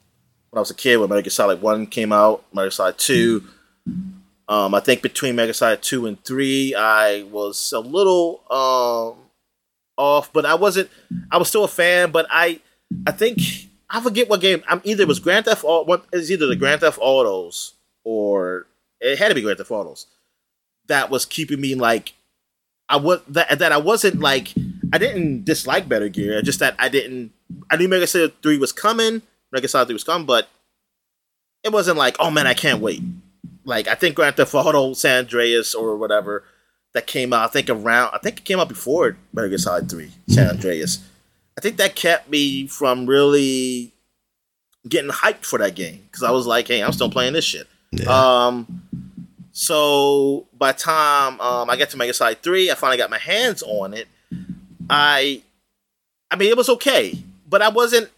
[0.51, 2.99] when I was a kid, when Metal Gear Solid One came out, Metal Gear Solid
[2.99, 3.45] Two.
[4.49, 9.23] Um, I think between Mega Solid two and three, I was a little um,
[9.97, 10.91] off, but I wasn't.
[11.31, 12.61] I was still a fan, but I,
[13.07, 13.39] I think
[13.89, 14.63] I forget what game.
[14.69, 15.87] I'm either it was Grand Theft Auto.
[15.87, 17.73] What is either the Grand Theft Autos
[18.05, 18.67] or
[19.01, 20.07] it had to be Grand Theft Autos.
[20.87, 22.13] That was keeping me like
[22.89, 24.53] I was that that I wasn't like
[24.93, 26.43] I didn't dislike Better Gear.
[26.43, 27.33] Just that I didn't.
[27.71, 29.23] I knew Mega Solid three was coming.
[29.53, 30.49] Mega Solid three was coming, but
[31.63, 33.03] it wasn't like oh man, I can't wait
[33.65, 36.45] like I think Grand Theft Auto San Andreas or whatever
[36.93, 37.45] that came out.
[37.45, 40.99] I think around I think it came out before Metal Gear Solid Three San Andreas.
[41.57, 43.93] I think that kept me from really
[44.89, 47.67] getting hyped for that game because I was like, hey, I'm still playing this shit.
[47.93, 48.07] Yeah.
[48.09, 48.83] Um,
[49.55, 53.63] so by time um, I get to Mega Side Three, I finally got my hands
[53.63, 54.09] on it.
[54.91, 55.41] I,
[56.31, 57.19] I mean, it was okay,
[57.49, 58.11] but I wasn't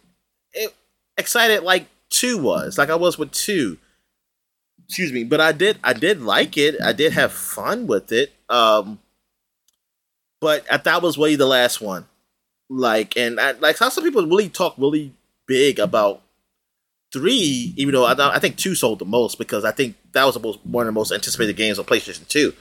[1.16, 2.76] excited like two was.
[2.76, 3.78] Like I was with two
[4.86, 8.32] excuse me but i did i did like it i did have fun with it
[8.48, 8.98] um
[10.40, 12.06] but I, that was really the last one
[12.68, 15.12] like and I, like how some people really talk really
[15.46, 16.22] big about
[17.12, 20.40] three even though I, I think two sold the most because i think that was
[20.40, 22.52] most, one of the most anticipated games on playstation 2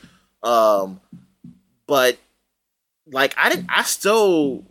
[0.44, 1.00] um
[1.88, 2.18] but
[3.08, 4.64] like i didn't i still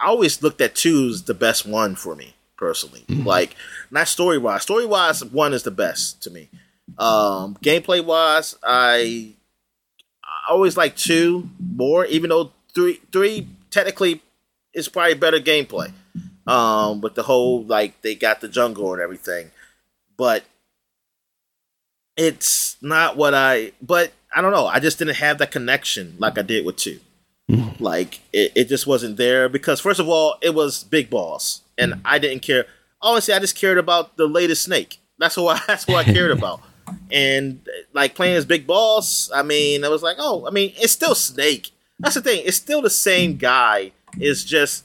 [0.00, 3.02] i always looked at two as the best one for me personally.
[3.08, 3.26] Mm-hmm.
[3.26, 3.56] like
[3.90, 6.48] not story wise story wise one is the best to me.
[6.96, 9.34] Um, gameplay wise, I,
[10.22, 14.22] I always like two more, even though three three technically
[14.72, 15.92] is probably better gameplay.
[16.46, 19.50] Um, with the whole like they got the jungle and everything,
[20.16, 20.44] but
[22.16, 23.72] it's not what I.
[23.80, 24.66] But I don't know.
[24.66, 27.00] I just didn't have that connection like I did with two.
[27.50, 27.82] Mm-hmm.
[27.82, 31.92] Like it, it just wasn't there because first of all, it was Big Boss, and
[31.92, 32.02] mm-hmm.
[32.04, 32.66] I didn't care.
[33.00, 34.98] Honestly, I just cared about the latest Snake.
[35.18, 36.60] That's what I, that's what I cared about.
[37.10, 37.60] And
[37.92, 41.14] like playing as Big Boss, I mean, I was like, oh, I mean, it's still
[41.14, 41.70] Snake.
[41.98, 42.42] That's the thing.
[42.44, 43.92] It's still the same guy.
[44.18, 44.84] It's just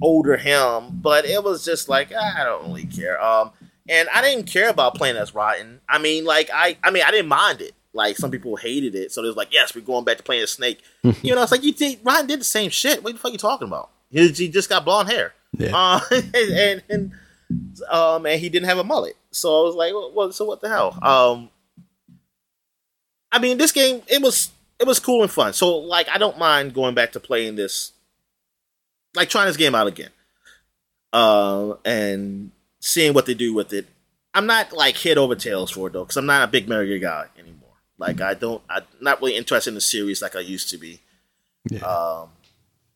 [0.00, 3.22] older him, but it was just like I don't really care.
[3.22, 3.50] Um,
[3.88, 5.78] and I didn't care about playing as Raiden.
[5.88, 7.72] I mean, like I, I mean, I didn't mind it.
[7.92, 10.42] Like some people hated it, so it was like, yes, we're going back to playing
[10.42, 10.82] as Snake.
[11.22, 12.02] you know, it's like you did.
[12.04, 13.02] Raiden did the same shit.
[13.02, 13.90] What the fuck are you talking about?
[14.10, 15.32] He, he just got blonde hair.
[15.56, 15.70] Yeah.
[15.74, 17.12] Uh, and, and, and
[17.90, 19.16] um, and he didn't have a mullet.
[19.30, 20.98] So I was like, well, so what the hell?
[21.02, 21.50] Um,
[23.32, 25.52] I mean, this game it was it was cool and fun.
[25.52, 27.92] So like, I don't mind going back to playing this,
[29.14, 30.10] like trying this game out again,
[31.12, 32.50] uh, and
[32.86, 33.86] seeing what they do with it.
[34.32, 36.98] I'm not like head over tails for it though, because I'm not a big Mario
[37.00, 37.70] guy anymore.
[37.98, 41.00] Like I don't, I'm not really interested in the series like I used to be.
[41.68, 41.80] Yeah.
[41.80, 42.28] Um,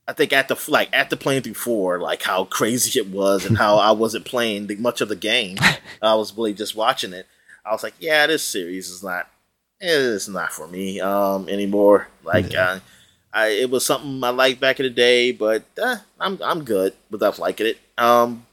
[0.06, 3.56] I think at the like after playing through four, like how crazy it was and
[3.56, 5.56] how I wasn't playing the, much of the game.
[6.02, 7.26] I was really just watching it.
[7.64, 9.28] I was like, yeah, this series is not,
[9.80, 12.08] it's not for me um, anymore.
[12.24, 12.64] Like, yeah.
[12.64, 12.80] uh,
[13.32, 16.94] I, it was something I liked back in the day, but uh, I'm I'm good
[17.10, 17.78] without liking it.
[17.96, 18.44] Um,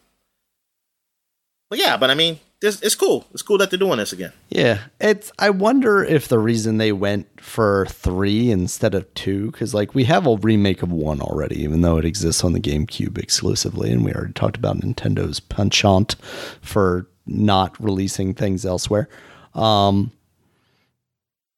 [1.69, 3.25] but yeah, but I mean, this it's cool.
[3.33, 4.33] It's cool that they're doing this again.
[4.49, 5.31] Yeah, it's.
[5.37, 10.05] I wonder if the reason they went for three instead of two, because like we
[10.05, 14.03] have a remake of one already, even though it exists on the GameCube exclusively, and
[14.03, 16.15] we already talked about Nintendo's penchant
[16.61, 19.07] for not releasing things elsewhere.
[19.53, 20.11] Um,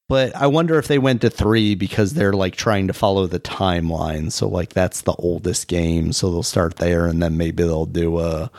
[0.09, 3.39] but I wonder if they went to three because they're like trying to follow the
[3.39, 4.31] timeline.
[4.31, 8.19] So like that's the oldest game, so they'll start there, and then maybe they'll do
[8.19, 8.51] a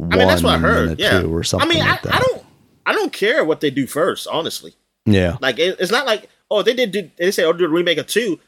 [0.00, 0.98] I mean, that's what I heard.
[0.98, 1.68] Yeah, or something.
[1.68, 2.44] I mean, like I, I, don't,
[2.86, 4.74] I don't care what they do first, honestly.
[5.04, 7.68] Yeah, like it, it's not like oh they did, do, they say oh do a
[7.68, 8.38] remake of two.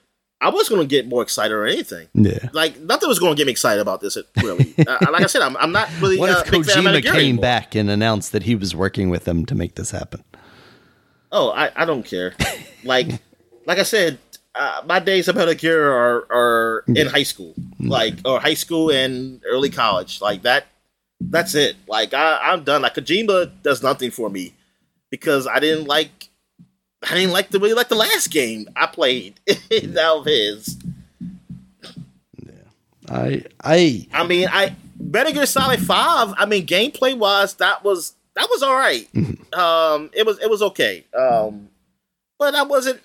[0.40, 2.08] I was going to get more excited or anything.
[2.12, 4.18] Yeah, like nothing was going to get me excited about this.
[4.42, 6.18] Really, uh, like I said, I'm, I'm not really.
[6.18, 7.42] What uh, if Kojima came anymore.
[7.42, 10.22] back and announced that he was working with them to make this happen?
[11.32, 12.34] Oh, I, I don't care.
[12.84, 13.08] like,
[13.66, 14.18] like I said,
[14.54, 18.90] uh, my days of Metal Gear are are in high school, like or high school
[18.90, 20.66] and early college, like that
[21.30, 21.76] that's it.
[21.88, 22.82] Like I, I'm done.
[22.82, 24.54] Like Kojima does nothing for me
[25.10, 26.28] because I didn't like
[27.02, 30.78] I didn't like the way like the last game I played that of his.
[32.44, 32.52] Yeah.
[33.08, 36.34] I I I mean I Metal Gear Solid Five.
[36.38, 39.08] I mean gameplay wise, that was that was all right.
[39.12, 39.58] Mm-hmm.
[39.58, 41.04] um, it was it was okay.
[41.16, 41.68] Um,
[42.38, 43.00] but I wasn't.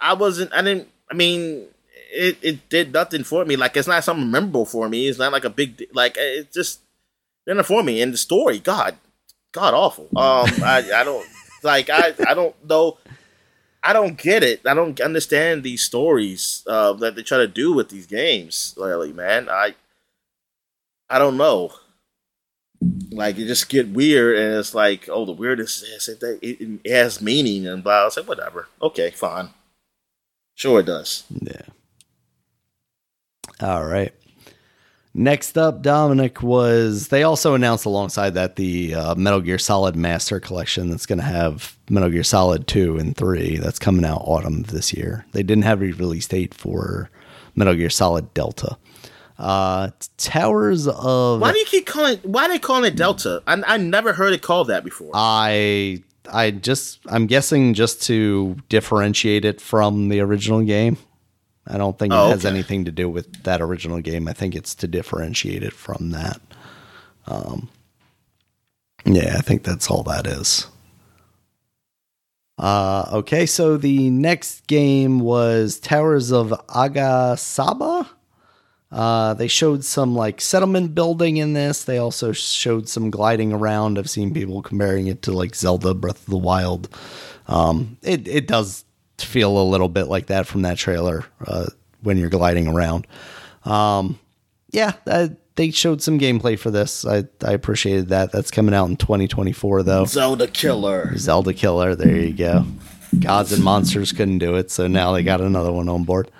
[0.00, 0.52] I wasn't.
[0.52, 0.88] I didn't.
[1.10, 1.66] I mean,
[2.14, 3.56] it, it did nothing for me.
[3.56, 5.08] Like it's not something memorable for me.
[5.08, 6.80] It's not like a big like it just
[7.46, 8.00] didn't for me.
[8.00, 8.96] And the story, God,
[9.52, 10.04] God awful.
[10.16, 11.26] Um, I I don't
[11.62, 12.98] like I I don't know.
[13.82, 14.66] I don't get it.
[14.66, 18.74] I don't understand these stories uh, that they try to do with these games.
[18.78, 19.74] Really, man, I
[21.10, 21.72] I don't know.
[23.10, 26.92] Like it just get weird, and it's like, oh, the weirdest is it, it, it
[26.92, 28.02] has meaning and blah.
[28.02, 28.68] I was like, whatever.
[28.82, 29.50] Okay, fine.
[30.54, 31.24] Sure, it does.
[31.30, 31.62] Yeah.
[33.60, 34.12] All right.
[35.16, 40.40] Next up, Dominic was they also announced alongside that the uh, Metal Gear Solid Master
[40.40, 44.60] Collection that's going to have Metal Gear Solid 2 and 3 that's coming out autumn
[44.60, 45.24] of this year.
[45.30, 47.10] They didn't have a release date for
[47.54, 48.76] Metal Gear Solid Delta.
[49.38, 53.40] Uh, Towers of Why do you keep calling why are they calling it Delta?
[53.46, 55.12] I, I never heard it called that before.
[55.14, 56.02] I
[56.32, 60.98] I just I'm guessing just to differentiate it from the original game.
[61.66, 62.54] I don't think oh, it has okay.
[62.54, 64.28] anything to do with that original game.
[64.28, 66.40] I think it's to differentiate it from that.
[67.26, 67.70] Um,
[69.04, 70.66] yeah, I think that's all that is.
[72.56, 78.08] Uh, okay, so the next game was Towers of Aghasba.
[78.92, 81.82] Uh, they showed some like settlement building in this.
[81.82, 83.98] They also showed some gliding around.
[83.98, 86.88] I've seen people comparing it to like Zelda Breath of the Wild.
[87.48, 88.83] Um, it it does
[89.18, 91.66] feel a little bit like that from that trailer uh,
[92.02, 93.06] when you're gliding around.
[93.64, 94.18] Um,
[94.70, 97.06] yeah, uh, they showed some gameplay for this.
[97.06, 98.32] I, I appreciated that.
[98.32, 100.04] That's coming out in 2024, though.
[100.04, 101.16] Zelda Killer.
[101.16, 101.94] Zelda Killer.
[101.94, 102.66] There you go.
[103.20, 106.30] Gods and Monsters couldn't do it, so now they got another one on board.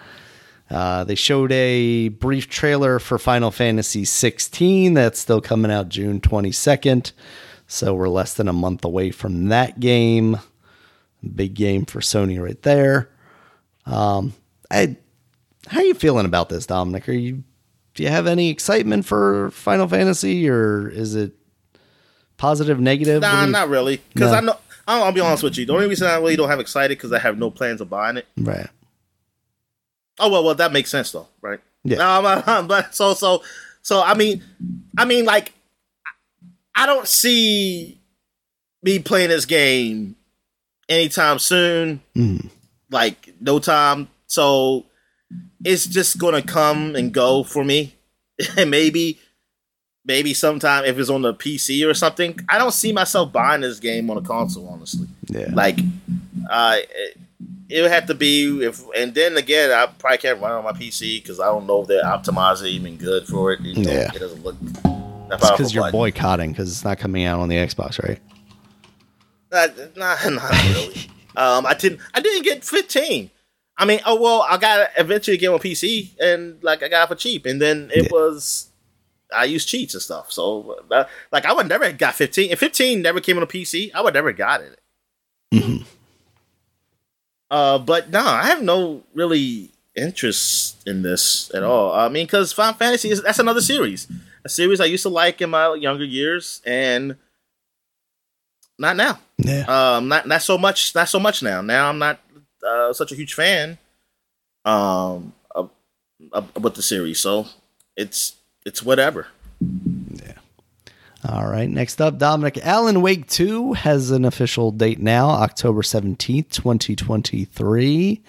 [0.70, 6.20] Uh, they showed a brief trailer for Final Fantasy 16 that's still coming out June
[6.20, 7.12] 22nd.
[7.66, 10.38] So we're less than a month away from that game.
[11.28, 13.10] Big game for Sony right there.
[13.86, 14.32] Um,
[14.70, 14.96] I,
[15.66, 17.08] how are you feeling about this, Dominic?
[17.08, 17.44] Are you
[17.94, 21.32] do you have any excitement for Final Fantasy, or is it
[22.36, 23.22] positive, negative?
[23.22, 24.00] Nah, not really.
[24.12, 24.36] Because no.
[24.36, 25.64] I know I'll, I'll, be honest with you.
[25.64, 28.16] The only reason I really don't have excited because I have no plans of buying
[28.16, 28.26] it.
[28.36, 28.68] Right.
[30.18, 31.60] Oh well, well that makes sense though, right?
[31.84, 32.18] Yeah.
[32.18, 33.42] Um, but so so
[33.82, 34.42] so I mean,
[34.98, 35.52] I mean like,
[36.74, 38.00] I don't see
[38.82, 40.16] me playing this game
[40.88, 42.00] anytime soon.
[42.16, 42.50] Mm.
[42.90, 44.08] Like no time.
[44.26, 44.86] So
[45.64, 47.94] it's just gonna come and go for me.
[48.56, 49.18] and maybe
[50.04, 52.38] maybe sometime if it's on the PC or something.
[52.48, 55.06] I don't see myself buying this game on a console, honestly.
[55.28, 55.48] Yeah.
[55.52, 55.78] Like,
[56.50, 57.16] uh, it,
[57.70, 60.72] it would have to be if, and then again, I probably can't run on my
[60.72, 63.60] PC because I don't know if they're optimized even good for it.
[63.60, 64.10] You know, Yeah.
[64.14, 64.56] it doesn't look.
[65.30, 68.18] It's because you're boycotting because it's not coming out on the Xbox, right?
[69.54, 70.94] Not, not, not really.
[71.36, 72.00] um, I didn't.
[72.12, 73.30] I didn't get 15.
[73.78, 77.08] I mean, oh well, I got eventually get on PC, and like I got it
[77.08, 78.08] for cheap, and then it Yeah.
[78.12, 78.68] was
[79.34, 80.30] I used cheats and stuff.
[80.30, 82.50] So, uh, like, I would never got 15.
[82.52, 84.78] If 15 never came on a PC, I would never got it.
[85.52, 85.84] Mhm.
[87.50, 91.92] Uh, but no, I have no really interest in this at all.
[91.92, 94.06] I mean, because Final Fantasy is that's another series,
[94.44, 97.16] a series I used to like in my younger years, and
[98.78, 99.18] not now.
[99.38, 99.64] Yeah.
[99.68, 100.94] Um, not not so much.
[100.94, 101.60] Not so much now.
[101.60, 102.20] Now I'm not
[102.66, 103.78] uh, such a huge fan.
[104.64, 105.70] Um, of,
[106.32, 107.46] of, with the series, so
[107.96, 109.28] it's it's whatever.
[109.60, 110.32] Yeah.
[111.28, 111.68] All right.
[111.68, 118.22] Next up, Dominic Alan Wake 2 has an official date now, October 17th, 2023.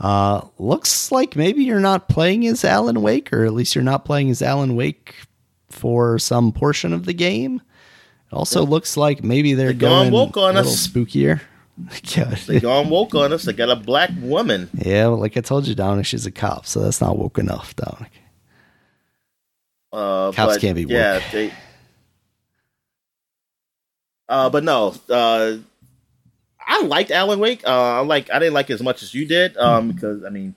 [0.00, 4.04] Uh, looks like maybe you're not playing as Alan Wake, or at least you're not
[4.04, 5.14] playing as Alan Wake
[5.70, 7.62] for some portion of the game.
[8.30, 10.86] It also looks like maybe they're They going woke on a little us.
[10.86, 11.40] spookier.
[12.46, 13.44] They gone woke on us.
[13.44, 14.68] They got a black woman.
[14.74, 17.76] yeah, well, like I told you, Dominic, she's a cop, so that's not woke enough,
[17.76, 18.10] Dominic.
[19.92, 20.92] Uh, Cops but, can't be woke.
[20.92, 21.52] Yeah, they.
[24.28, 25.56] Uh, but no, uh,
[26.66, 27.66] I liked Alan Wake.
[27.66, 29.56] Uh, I like I didn't like it as much as you did.
[29.56, 30.54] Um, because I mean,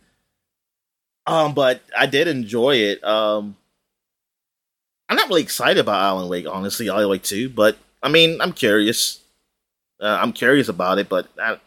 [1.27, 3.01] um, but I did enjoy it.
[3.03, 3.55] Um,
[5.11, 6.87] I'm not really excited about Alan Wake, honestly.
[6.89, 9.19] Alan Wake two, but I mean, I'm curious.
[9.99, 11.57] Uh, I'm curious about it, but I,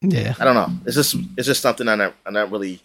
[0.00, 0.34] Yeah.
[0.40, 0.70] I don't know.
[0.86, 2.80] It's just it's just something I'm not I'm not really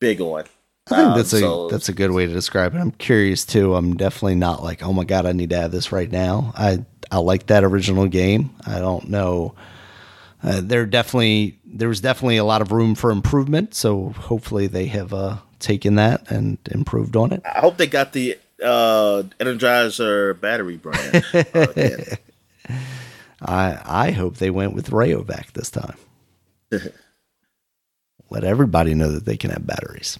[0.00, 0.44] big on.
[0.90, 2.78] I think Um, that's a so- that's a good way to describe it.
[2.78, 3.74] I'm curious too.
[3.74, 6.52] I'm definitely not like, oh my god, I need to have this right now.
[6.56, 8.50] I I like that original game.
[8.64, 9.54] I don't know.
[10.44, 13.74] Uh, there definitely there was definitely a lot of room for improvement.
[13.74, 17.42] So hopefully they have uh, taken that and improved on it.
[17.44, 21.24] I hope they got the uh, Energizer battery brand.
[21.34, 22.16] uh.
[23.42, 25.96] I I hope they went with Rayovac this time.
[28.30, 30.18] Let everybody know that they can have batteries.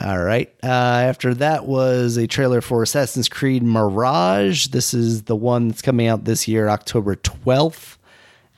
[0.00, 0.48] All right.
[0.62, 4.68] Uh, after that was a trailer for Assassin's Creed Mirage.
[4.68, 7.96] This is the one that's coming out this year, October 12th.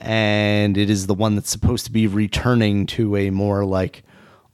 [0.01, 4.03] And it is the one that's supposed to be returning to a more like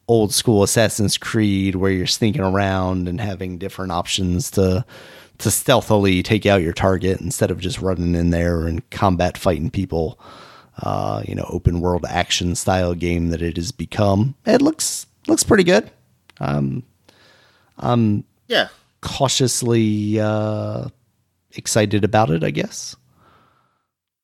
[0.09, 4.85] old school Assassin's Creed where you're sneaking around and having different options to
[5.39, 9.71] to stealthily take out your target instead of just running in there and combat fighting
[9.71, 10.19] people.
[10.83, 14.35] Uh, you know, open world action style game that it has become.
[14.45, 15.91] It looks looks pretty good.
[16.39, 16.83] Um,
[17.79, 18.69] I'm yeah,
[19.01, 20.89] cautiously uh,
[21.53, 22.95] excited about it, I guess.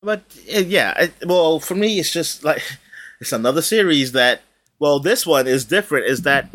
[0.03, 0.23] but
[0.55, 1.05] uh, yeah.
[1.05, 2.63] It, well, for me, it's just like
[3.21, 4.43] it's another series that.
[4.83, 6.07] Well, this one is different.
[6.07, 6.49] Is that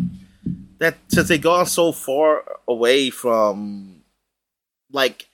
[0.79, 4.01] that since they gone so far away from
[4.91, 5.29] like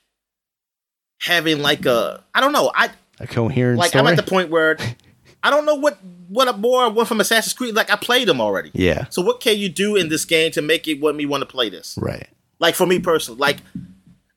[1.20, 4.00] having like a I don't know I A coherent like story.
[4.00, 4.78] I'm at the point where
[5.42, 5.98] I don't know what
[6.28, 7.74] what a more I want from Assassin's Creed.
[7.74, 8.70] Like I played them already.
[8.74, 11.40] yeah, So what can you do in this game to make it want me want
[11.40, 11.98] to play this?
[12.00, 12.28] right.
[12.60, 13.56] Like for me personally, like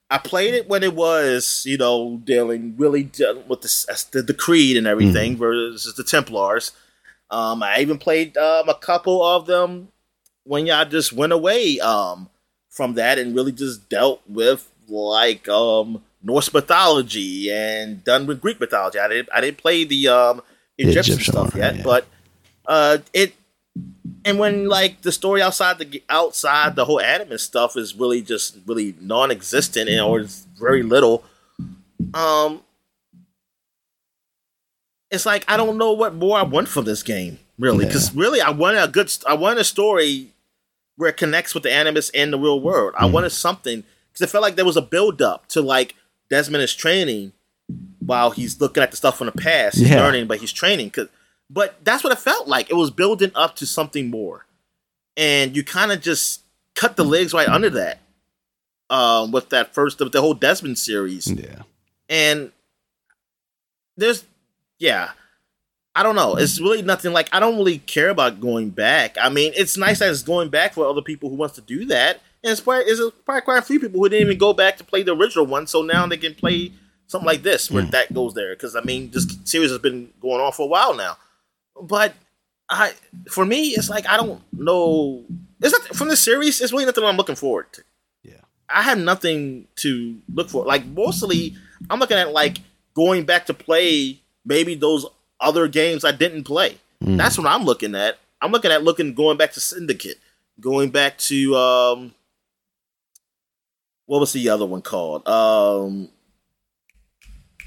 [0.10, 4.34] I played it when it was you know dealing really dealing with the the, the
[4.34, 5.42] Creed and everything mm-hmm.
[5.42, 6.72] versus the Templars.
[7.30, 9.90] Um, I even played um, a couple of them
[10.44, 12.30] when y'all just went away um,
[12.70, 18.60] from that and really just dealt with like um, Norse mythology and done with Greek
[18.60, 19.00] mythology.
[19.00, 20.42] I didn't I didn't play the um,
[20.78, 21.84] Egyptian, Egyptian stuff yet, yeah.
[21.84, 22.08] but
[22.66, 23.34] uh, it
[24.26, 28.58] and when like the story outside the outside the whole animus stuff is really just
[28.66, 31.24] really non-existent and or it's very little
[32.14, 32.62] um
[35.12, 38.42] it's like i don't know what more i want from this game really because really
[38.42, 40.28] i wanted a good i wanted a story
[40.98, 44.30] where it connects with the animus and the real world i wanted something because it
[44.30, 45.96] felt like there was a build-up to like
[46.30, 47.32] desmond is training
[48.00, 50.02] while he's looking at the stuff from the past he's Yeah.
[50.04, 50.90] learning but he's training.
[50.92, 51.08] Cause,
[51.50, 54.46] but that's what it felt like it was building up to something more
[55.16, 56.42] and you kind of just
[56.76, 58.00] cut the legs right under that
[58.90, 61.64] um, with that first with the whole Desmond series, Yeah.
[62.08, 62.52] and
[63.98, 64.24] there's
[64.80, 65.12] yeah,
[65.98, 66.36] I don't know.
[66.36, 69.18] It's really nothing like I don't really care about going back.
[69.20, 71.86] I mean, it's nice that it's going back for other people who wants to do
[71.86, 72.22] that.
[72.44, 74.84] And it's probably, it's probably quite a few people who didn't even go back to
[74.84, 76.72] play the original one, so now they can play
[77.08, 77.92] something like this where mm.
[77.92, 78.54] that goes there.
[78.54, 81.18] Because I mean, this series has been going on for a while now.
[81.82, 82.14] But
[82.70, 82.94] I,
[83.32, 85.24] for me, it's like I don't know.
[85.62, 86.62] It's not from the series.
[86.62, 87.84] It's really nothing I'm looking forward to.
[88.22, 90.64] Yeah, I have nothing to look for.
[90.64, 91.56] Like mostly,
[91.90, 92.60] I'm looking at like
[92.94, 95.06] going back to play maybe those
[95.40, 96.78] other games I didn't play.
[97.04, 97.18] Mm.
[97.18, 98.18] That's what I'm looking at.
[98.42, 100.18] I'm looking at looking going back to Syndicate,
[100.60, 102.14] going back to um,
[104.06, 105.28] what was the other one called?
[105.28, 106.10] Um,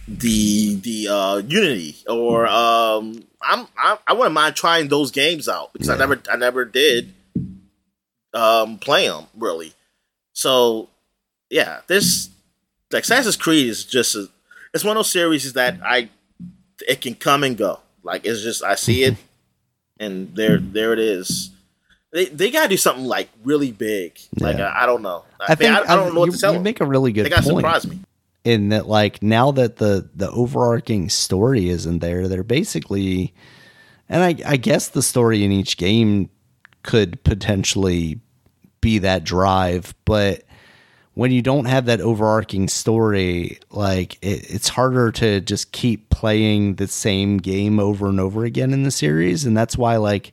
[0.09, 5.73] the the uh, Unity or um, I'm I, I wouldn't mind trying those games out
[5.73, 5.95] because yeah.
[5.95, 7.15] I never I never did
[8.33, 9.73] um play them really.
[10.33, 10.89] So
[11.51, 12.31] yeah, this
[12.91, 14.29] like Assassin's Creed is just a,
[14.73, 16.09] it's one of those series that I
[16.89, 17.81] it can come and go.
[18.03, 19.17] Like it's just I see it,
[20.01, 21.51] and there there it is.
[22.13, 24.19] They they gotta do something like really big.
[24.39, 24.69] Like yeah.
[24.69, 25.25] I, I, don't know.
[25.41, 26.55] I, I think I, I, don't know what you, to tell.
[26.55, 27.25] You make a really good.
[27.25, 28.01] They got to surprise me.
[28.43, 33.35] In that, like now that the the overarching story isn't there, they're basically,
[34.09, 36.31] and I I guess the story in each game
[36.83, 38.21] could potentially
[38.81, 40.43] be that drive, but
[41.15, 46.77] when you don't have that overarching story, like it, it's harder to just keep playing
[46.77, 50.33] the same game over and over again in the series, and that's why like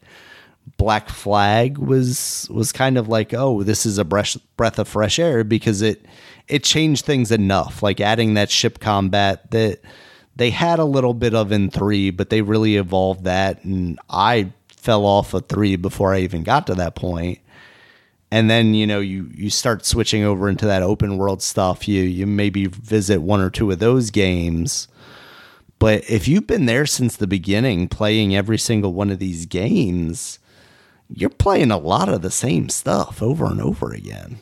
[0.78, 5.18] Black Flag was was kind of like, oh, this is a breath breath of fresh
[5.18, 6.06] air because it
[6.48, 9.82] it changed things enough, like adding that ship combat that
[10.36, 14.52] they had a little bit of in three, but they really evolved that, and I
[14.70, 17.40] fell off of three before I even got to that point
[18.32, 21.88] and then you know you you start switching over into that open world stuff.
[21.88, 24.88] You you maybe visit one or two of those games.
[25.80, 30.40] But if you've been there since the beginning playing every single one of these games
[31.10, 34.40] you're playing a lot of the same stuff over and over again.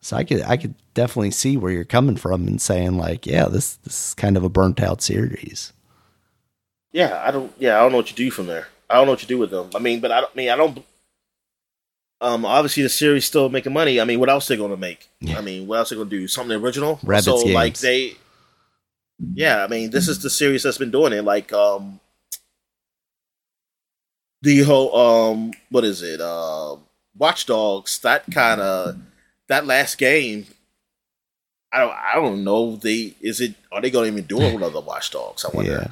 [0.00, 3.46] So i could i could definitely see where you're coming from and saying like yeah
[3.46, 5.72] this this is kind of a burnt out series.
[6.92, 8.68] Yeah i don't yeah i don't know what you do from there.
[8.88, 9.70] I don't know what you do with them.
[9.74, 10.84] I mean but i don't I mean i don't
[12.20, 14.00] um, obviously the series still making money.
[14.00, 15.08] I mean, what else are they going to make?
[15.20, 15.38] Yeah.
[15.38, 16.28] I mean, what else are they going to do?
[16.28, 16.96] Something original?
[16.98, 17.54] Rabbids so games.
[17.54, 18.14] like they,
[19.34, 19.62] yeah.
[19.62, 21.22] I mean, this is the series that's been doing it.
[21.22, 22.00] Like um,
[24.42, 26.20] the whole um, what is it?
[26.20, 26.76] Uh,
[27.16, 27.98] Watch Dogs.
[28.00, 28.96] That kind of
[29.48, 30.46] that last game.
[31.72, 31.92] I don't.
[31.92, 32.76] I don't know.
[32.76, 33.54] They is it?
[33.70, 35.44] Are they going to even do it with other Watch Dogs?
[35.44, 35.70] I wonder.
[35.70, 35.88] Yeah.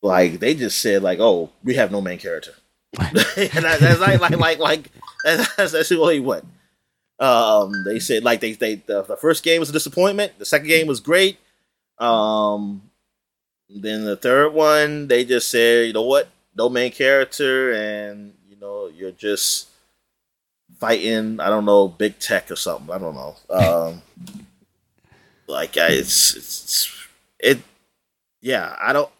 [0.00, 2.54] Like they just said, like, oh, we have no main character.
[3.12, 4.90] that's like like like like
[5.24, 6.44] that's, really what
[7.18, 10.38] um they said like they they the, the, first game was a disappointment.
[10.38, 11.38] The second game was great.
[11.98, 12.82] Um
[13.68, 16.28] then the third one they just said you know what?
[16.56, 19.68] No main character and you know you're just
[20.78, 22.90] fighting i don't know big tech or something.
[22.94, 23.36] I don't know.
[23.50, 24.02] Um
[25.46, 27.08] like it's, it's
[27.40, 27.58] it
[28.40, 29.10] yeah i don't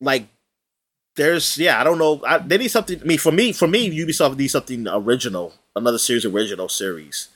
[0.00, 0.26] like
[1.16, 2.22] there's yeah, I don't know.
[2.26, 3.00] I, they need something.
[3.00, 7.28] I mean, for me, for me, Ubisoft needs something original, another series, original series,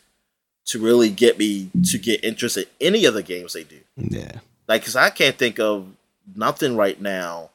[0.67, 3.81] to really get me to get interested in any of the games they do.
[3.97, 5.87] Yeah, like because I can't think of
[6.35, 7.51] nothing right now.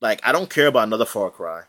[0.00, 1.62] Like I don't care about another Far Cry.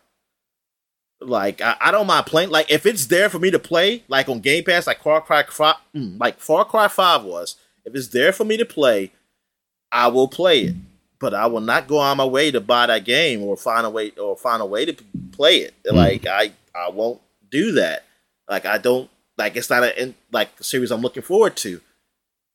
[1.20, 2.50] Like I, I don't mind playing.
[2.50, 5.44] Like if it's there for me to play, like on Game Pass, like Far Cry,
[5.96, 7.56] mm, like Far Cry Five was.
[7.84, 9.12] If it's there for me to play,
[9.92, 10.76] I will play it
[11.22, 13.90] but I will not go on my way to buy that game or find a
[13.90, 14.94] way or find a way to
[15.32, 15.76] play it.
[15.86, 15.94] Mm.
[15.94, 18.06] Like I, I won't do that.
[18.50, 21.80] Like I don't like it's not a like a series I'm looking forward to.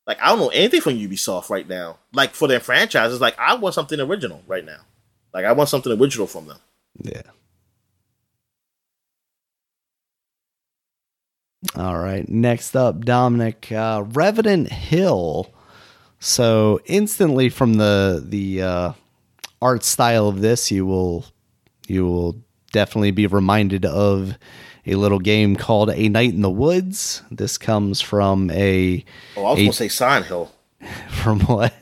[0.07, 1.99] Like I don't know anything from Ubisoft right now.
[2.12, 4.81] Like for their franchises, like I want something original right now.
[5.33, 6.59] Like I want something original from them.
[7.01, 7.23] Yeah.
[11.77, 12.28] All right.
[12.28, 15.53] Next up, Dominic uh, Revenant Hill
[16.20, 18.93] so instantly from the the uh,
[19.61, 21.25] art style of this, you will
[21.86, 22.36] you will
[22.73, 24.36] definitely be reminded of
[24.86, 27.23] a little game called A Night in the Woods.
[27.31, 29.05] This comes from a.
[29.36, 30.53] Oh, I was going to say Silent Hill.
[31.09, 31.75] From what?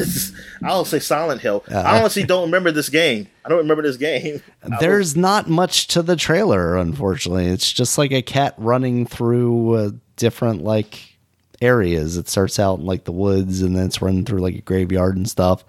[0.64, 1.62] I'll say Silent Hill.
[1.70, 3.28] Uh, I honestly don't remember this game.
[3.44, 4.42] I don't remember this game.
[4.80, 7.46] There's not much to the trailer, unfortunately.
[7.46, 11.09] It's just like a cat running through a different like
[11.60, 12.16] areas.
[12.16, 15.16] It starts out in like the woods and then it's running through like a graveyard
[15.16, 15.64] and stuff.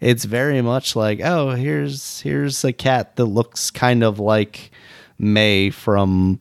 [0.00, 4.70] It's very much like, oh, here's here's a cat that looks kind of like
[5.18, 6.40] Mae from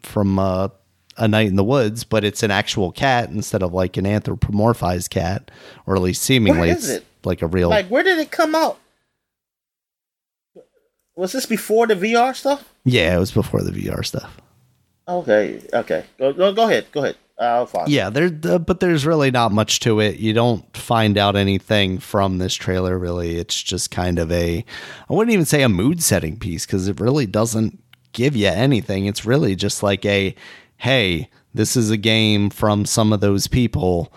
[0.00, 0.68] from uh,
[1.16, 5.10] a night in the woods, but it's an actual cat instead of like an anthropomorphized
[5.10, 5.50] cat,
[5.86, 6.70] or at least seemingly.
[6.70, 7.06] Is it?
[7.24, 7.68] like a real.
[7.68, 8.78] Like, where did it come out?
[11.14, 12.72] Was this before the VR stuff?
[12.84, 14.40] Yeah, it was before the VR stuff.
[15.06, 16.04] Okay, okay.
[16.18, 16.86] Go, go, go ahead.
[16.90, 17.16] Go ahead.
[17.38, 17.88] Oh, find.
[17.88, 20.18] Yeah, there, but there's really not much to it.
[20.18, 22.98] You don't find out anything from this trailer.
[22.98, 24.64] Really, it's just kind of a.
[25.08, 29.06] I wouldn't even say a mood setting piece because it really doesn't give you anything.
[29.06, 30.34] It's really just like a,
[30.76, 34.12] hey, this is a game from some of those people,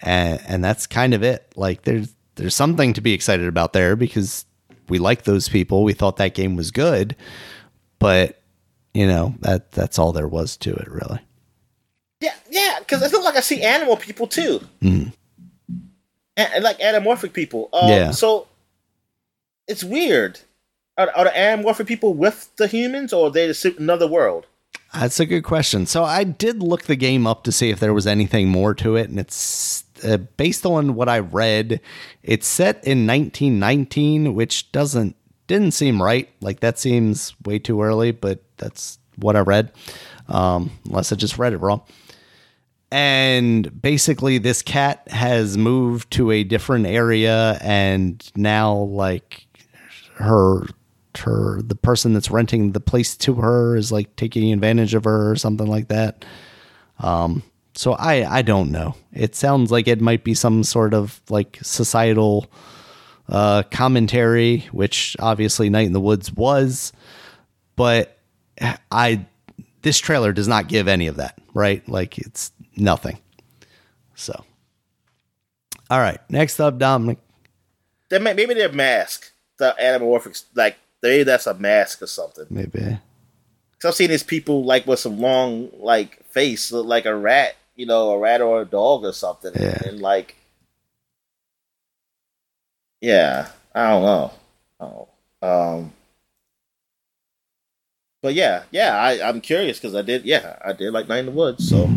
[0.00, 1.52] and and that's kind of it.
[1.56, 4.44] Like there's there's something to be excited about there because
[4.88, 5.84] we like those people.
[5.84, 7.16] We thought that game was good,
[7.98, 8.40] but
[8.92, 11.20] you know that that's all there was to it, really.
[12.24, 15.12] Yeah, yeah, because it looks like I see animal people too, mm.
[16.38, 17.68] and, like anamorphic people.
[17.72, 18.10] Um, yeah.
[18.12, 18.48] So
[19.68, 20.40] it's weird.
[20.96, 24.46] Are, are the anamorphic people with the humans, or are they another world?
[24.94, 25.84] That's a good question.
[25.84, 28.96] So I did look the game up to see if there was anything more to
[28.96, 31.80] it, and it's uh, based on what I read.
[32.22, 35.14] It's set in 1919, which doesn't
[35.46, 36.30] didn't seem right.
[36.40, 39.72] Like that seems way too early, but that's what I read.
[40.28, 41.82] Um, unless I just read it wrong.
[42.94, 49.48] And basically, this cat has moved to a different area, and now, like,
[50.14, 50.68] her
[51.18, 55.30] her the person that's renting the place to her is like taking advantage of her
[55.30, 56.24] or something like that.
[57.00, 57.42] Um,
[57.74, 58.94] so I I don't know.
[59.12, 62.46] It sounds like it might be some sort of like societal
[63.28, 66.92] uh, commentary, which obviously Night in the Woods was,
[67.74, 68.18] but
[68.92, 69.26] I
[69.82, 71.86] this trailer does not give any of that, right?
[71.88, 73.18] Like it's nothing.
[74.14, 74.44] So,
[75.90, 77.18] all right, next up, Dominic.
[78.08, 82.46] They may, maybe they're mask the anamorphics, like maybe that's a mask or something.
[82.50, 82.98] Maybe.
[83.78, 87.56] Cause I've seen these people like with some long like face, look like a rat,
[87.76, 89.78] you know, a rat or a dog or something, yeah.
[89.78, 90.36] and, and like,
[93.00, 94.32] yeah, I don't know.
[94.80, 95.08] Oh,
[95.42, 95.92] um,
[98.22, 101.26] but yeah, yeah, I, I'm curious because I did, yeah, I did like Night in
[101.26, 101.90] the Woods, so.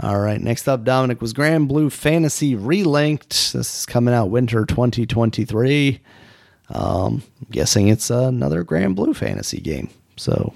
[0.00, 3.52] All right, next up, Dominic was Granblue Fantasy Relinked.
[3.52, 6.00] This is coming out winter 2023.
[6.70, 9.90] Um, I'm guessing it's another Granblue Fantasy game.
[10.16, 10.54] So,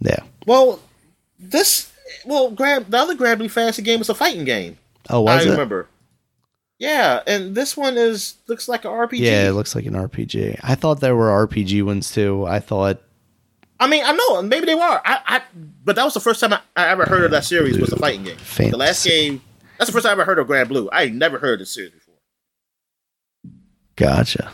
[0.00, 0.20] yeah.
[0.46, 0.78] Well,
[1.40, 1.92] this,
[2.24, 4.78] well, Grand, the other Granblue Fantasy game was a fighting game.
[5.10, 5.50] Oh, was I it?
[5.52, 5.88] remember.
[6.78, 9.18] Yeah, and this one is looks like an RPG.
[9.18, 10.58] Yeah, it looks like an RPG.
[10.62, 12.44] I thought there were RPG ones too.
[12.44, 13.00] I thought
[13.82, 14.80] I mean, I know maybe they were.
[14.80, 15.42] I, I
[15.84, 17.96] but that was the first time I, I ever heard of that series was a
[17.96, 18.36] fighting game.
[18.36, 18.70] Fantasy.
[18.70, 19.42] The last game.
[19.76, 20.88] That's the first time I ever heard of Granblue.
[20.92, 22.14] I never heard of this series before.
[23.96, 24.52] Gotcha.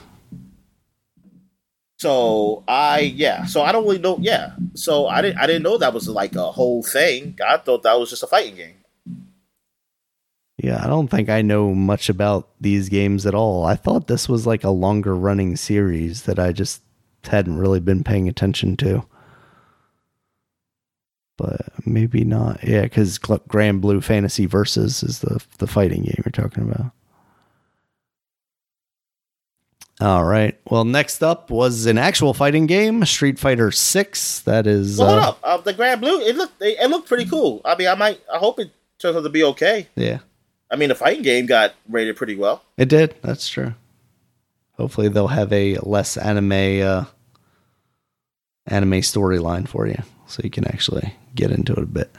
[1.99, 3.45] So I yeah.
[3.45, 4.17] So I don't really know.
[4.19, 4.53] Yeah.
[4.73, 7.37] So I didn't I didn't know that was like a whole thing.
[7.47, 8.77] I thought that was just a fighting game.
[10.57, 13.67] Yeah, I don't think I know much about these games at all.
[13.67, 16.81] I thought this was like a longer running series that I just
[17.25, 19.05] hadn't really been paying attention to
[21.39, 22.63] but maybe not.
[22.63, 26.93] Yeah, because Granblue Fantasy Versus is the the fighting game you're talking about.
[30.01, 30.57] All right.
[30.71, 34.41] Well, next up was an actual fighting game, Street Fighter Six.
[34.41, 34.99] That is.
[34.99, 35.39] Well, hold uh, up.
[35.43, 36.27] Uh, the Granblue.
[36.27, 36.61] It looked.
[36.63, 37.63] It, it, looked pretty cool.
[37.65, 38.21] I mean, I might.
[38.33, 39.89] I hope it turns out to be okay.
[39.97, 40.19] Yeah.
[40.71, 42.63] I mean, the fighting game got rated pretty well.
[42.77, 43.15] It did.
[43.23, 43.75] That's true.
[44.73, 46.53] Hopefully, they'll have a less anime
[46.83, 47.05] uh,
[48.67, 52.15] anime storyline for you, so you can actually get into it a bit.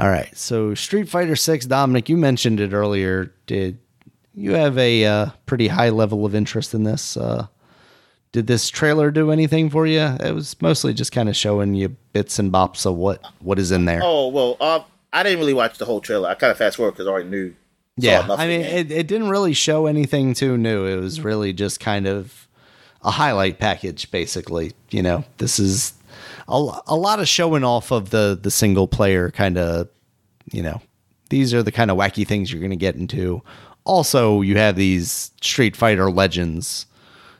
[0.00, 0.36] All right.
[0.36, 3.32] So Street Fighter 6 Dominic, you mentioned it earlier.
[3.46, 3.78] Did
[4.34, 7.16] you have a uh, pretty high level of interest in this?
[7.16, 7.46] Uh,
[8.32, 10.00] did this trailer do anything for you?
[10.00, 13.70] It was mostly just kind of showing you bits and bops of what what is
[13.70, 14.00] in there.
[14.02, 14.80] Oh well, uh,
[15.12, 16.28] I didn't really watch the whole trailer.
[16.28, 17.54] I kind of fast forward because I already knew.
[17.96, 20.84] Yeah, I mean, it, it didn't really show anything too new.
[20.84, 22.48] It was really just kind of
[23.02, 24.72] a highlight package, basically.
[24.90, 25.94] You know, this is
[26.48, 29.88] a, a lot of showing off of the the single player kind of
[30.52, 30.80] you know
[31.30, 33.42] these are the kind of wacky things you're going to get into.
[33.84, 36.86] Also you have these street fighter legends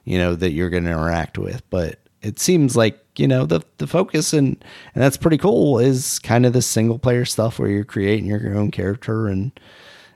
[0.05, 3.61] you know that you're going to interact with but it seems like you know the
[3.79, 4.63] the focus and
[4.95, 8.57] and that's pretty cool is kind of the single player stuff where you're creating your
[8.57, 9.53] own character and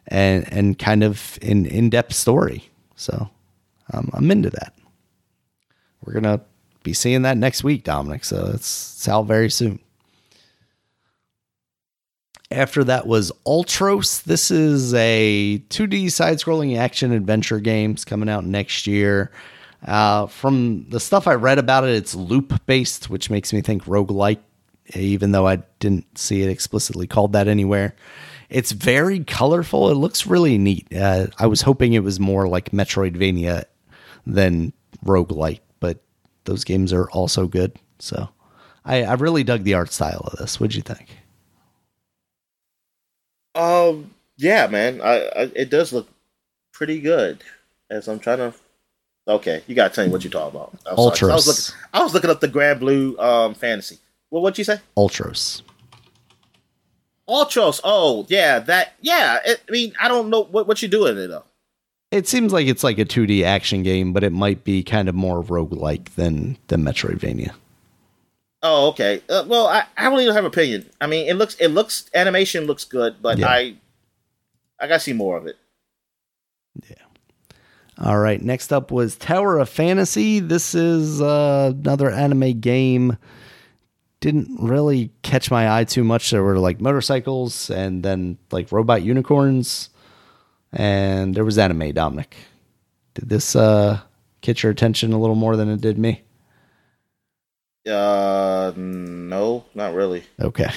[0.08, 2.70] and and kind of in in-depth story.
[2.96, 3.28] So
[3.92, 4.74] um, i'm into that.
[6.02, 6.40] We're gonna
[6.82, 8.24] be seeing that next week, Dominic.
[8.24, 9.80] So it's, it's out very soon.
[12.50, 14.22] After that was Ultros.
[14.22, 19.30] This is a 2D side scrolling action adventure games coming out next year.
[19.86, 23.84] Uh, from the stuff I read about it, it's loop based, which makes me think
[23.84, 24.40] roguelike,
[24.94, 27.94] even though I didn't see it explicitly called that anywhere.
[28.48, 29.90] it's very colorful.
[29.90, 30.88] It looks really neat.
[30.94, 33.64] Uh, I was hoping it was more like Metroidvania
[34.26, 34.72] than
[35.04, 35.67] roguelite, but
[36.48, 37.78] those games are also good.
[37.98, 38.30] So
[38.84, 40.58] I, I really dug the art style of this.
[40.58, 41.08] What'd you think?
[43.54, 46.08] Um, yeah, man, I, I it does look
[46.72, 47.44] pretty good.
[47.90, 48.54] As I'm trying to,
[49.26, 50.74] okay, you gotta tell me what you're talking about.
[50.86, 53.98] I was, I was looking, I was looking up the Granblue um fantasy.
[54.30, 54.80] Well, what'd you say?
[54.96, 55.62] Ultros.
[57.28, 57.80] Ultros.
[57.84, 58.94] Oh, yeah, that.
[59.00, 61.44] Yeah, it, I mean, I don't know what what you doing it though.
[62.10, 65.14] It seems like it's like a 2D action game, but it might be kind of
[65.14, 67.52] more roguelike than than Metroidvania.
[68.62, 69.22] Oh, okay.
[69.28, 70.88] Uh, well, I, I don't even have an opinion.
[71.00, 73.48] I mean, it looks it looks animation looks good, but yeah.
[73.48, 73.76] I
[74.80, 75.56] I gotta see more of it.
[76.88, 76.96] Yeah.
[77.98, 78.40] All right.
[78.40, 80.40] Next up was Tower of Fantasy.
[80.40, 83.16] This is uh, another anime game
[84.20, 86.30] didn't really catch my eye too much.
[86.30, 89.90] There were like motorcycles and then like robot unicorns,
[90.72, 91.92] and there was anime.
[91.92, 92.36] Dominic,
[93.14, 94.00] did this uh,
[94.40, 96.22] catch your attention a little more than it did me?
[97.86, 100.24] Uh, no, not really.
[100.40, 100.70] Okay.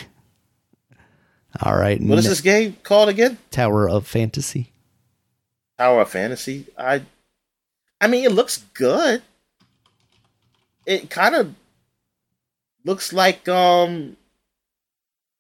[1.62, 2.02] All right.
[2.02, 3.38] What is this game called again?
[3.50, 4.72] Tower of Fantasy.
[5.78, 6.68] Tower of Fantasy.
[6.78, 7.02] I,
[8.00, 9.22] I mean, it looks good.
[10.86, 11.54] It kind of
[12.86, 14.18] looks like um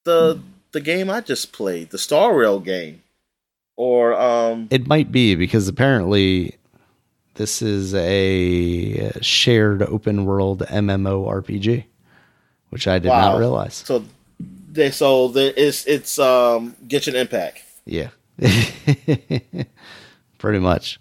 [0.03, 0.39] the
[0.71, 3.03] the game I just played, the Star Rail game.
[3.81, 6.55] Or um It might be because apparently
[7.33, 11.85] this is a shared open world MMORPG,
[12.69, 13.31] which I did wow.
[13.31, 13.73] not realize.
[13.73, 14.05] So
[14.71, 17.63] they so the, it's it's um Genshin Impact.
[17.85, 18.09] Yeah.
[20.37, 20.99] Pretty much.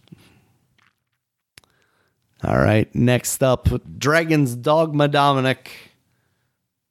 [2.43, 3.69] All right, next up
[3.99, 5.71] Dragon's Dogma Dominic.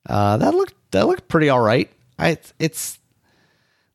[0.07, 1.89] Uh, that looked that looked pretty all right.
[2.19, 2.98] I it's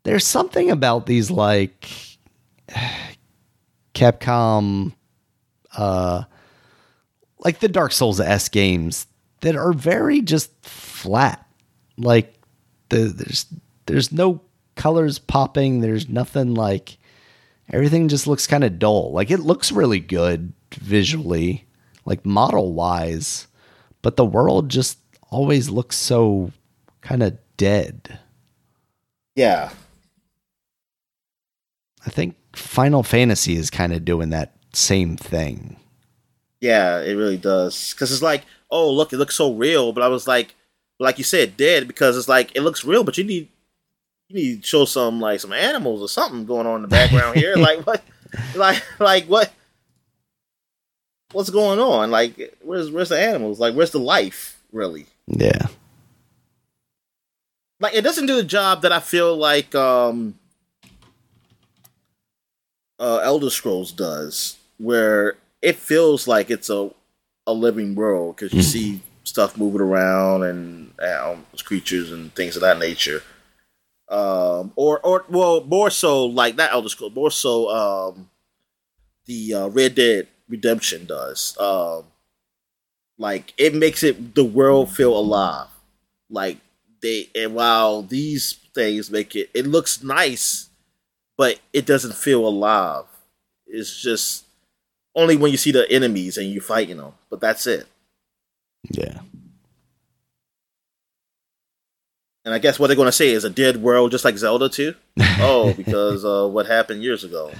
[0.05, 1.91] there's something about these like
[3.95, 4.93] Capcom,
[5.77, 6.25] uh,
[7.39, 9.07] like the Dark Souls s games
[9.41, 11.47] that are very just flat.
[11.97, 12.35] Like
[12.89, 13.47] the there's
[13.87, 14.41] there's no
[14.77, 15.81] colors popping.
[15.81, 16.97] There's nothing like
[17.71, 19.13] everything just looks kind of dull.
[19.13, 21.67] Like it looks really good visually,
[22.05, 23.47] like model wise,
[24.03, 24.99] but the world just
[25.31, 26.53] always looks so
[27.01, 28.19] kind of dead.
[29.37, 29.71] Yeah.
[32.07, 35.77] I think Final Fantasy is kind of doing that same thing.
[36.61, 37.93] Yeah, it really does.
[37.93, 39.93] Because it's like, oh, look, it looks so real.
[39.93, 40.55] But I was like,
[40.99, 43.49] like you said, dead because it's like it looks real, but you need
[44.29, 47.37] you need to show some like some animals or something going on in the background
[47.37, 47.57] here.
[47.57, 48.03] like what?
[48.57, 49.53] Like like what?
[51.31, 52.11] What's going on?
[52.11, 53.61] Like where's where's the animals?
[53.61, 55.07] Like where's the life really?
[55.29, 55.67] Yeah.
[57.79, 60.37] Like it doesn't do the job that I feel like um
[62.99, 66.91] uh Elder Scrolls does, where it feels like it's a
[67.47, 68.65] a living world because you mm.
[68.65, 73.23] see stuff moving around and um, creatures and things of that nature.
[74.09, 78.31] Um, or or well, more so like that Elder Scrolls, more so um,
[79.27, 81.57] the uh, Red Dead Redemption does.
[81.59, 82.05] Um,
[83.19, 85.69] like it makes it the world feel alive.
[86.29, 86.59] Like
[87.01, 90.69] they and while these things make it it looks nice,
[91.37, 93.05] but it doesn't feel alive.
[93.67, 94.45] It's just
[95.15, 97.87] only when you see the enemies and you fighting them, but that's it.
[98.91, 99.21] Yeah.
[102.45, 104.69] And I guess what they're going to say is a dead world, just like Zelda
[104.69, 104.95] 2.
[105.41, 107.51] oh, because uh, what happened years ago.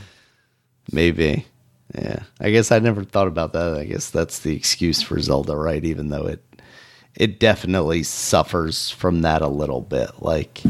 [0.93, 1.47] Maybe.
[1.95, 3.75] Yeah, I guess I never thought about that.
[3.75, 5.85] I guess that's the excuse for Zelda, right?
[5.85, 6.43] Even though it
[7.15, 10.11] it definitely suffers from that a little bit.
[10.21, 10.63] Like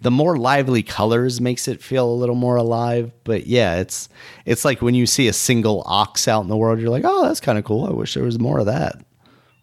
[0.00, 3.12] the more lively colors makes it feel a little more alive.
[3.24, 4.08] But yeah, it's
[4.44, 7.26] it's like when you see a single ox out in the world, you're like, oh,
[7.26, 7.86] that's kind of cool.
[7.86, 8.96] I wish there was more of that,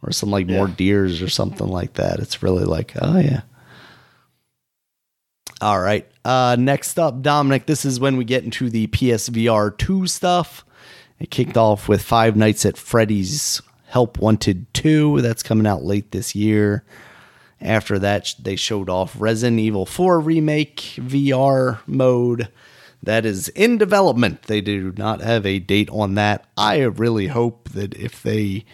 [0.04, 0.58] or some like yeah.
[0.58, 2.20] more deers or something like that.
[2.20, 3.42] It's really like, oh yeah.
[5.60, 6.08] All right.
[6.24, 7.66] Uh, next up, Dominic.
[7.66, 10.64] This is when we get into the PSVR two stuff.
[11.20, 15.22] It kicked off with Five Nights at Freddy's Help Wanted 2.
[15.22, 16.84] That's coming out late this year.
[17.60, 22.50] After that, they showed off Resident Evil 4 Remake VR mode.
[23.02, 24.44] That is in development.
[24.44, 26.46] They do not have a date on that.
[26.58, 28.66] I really hope that if they.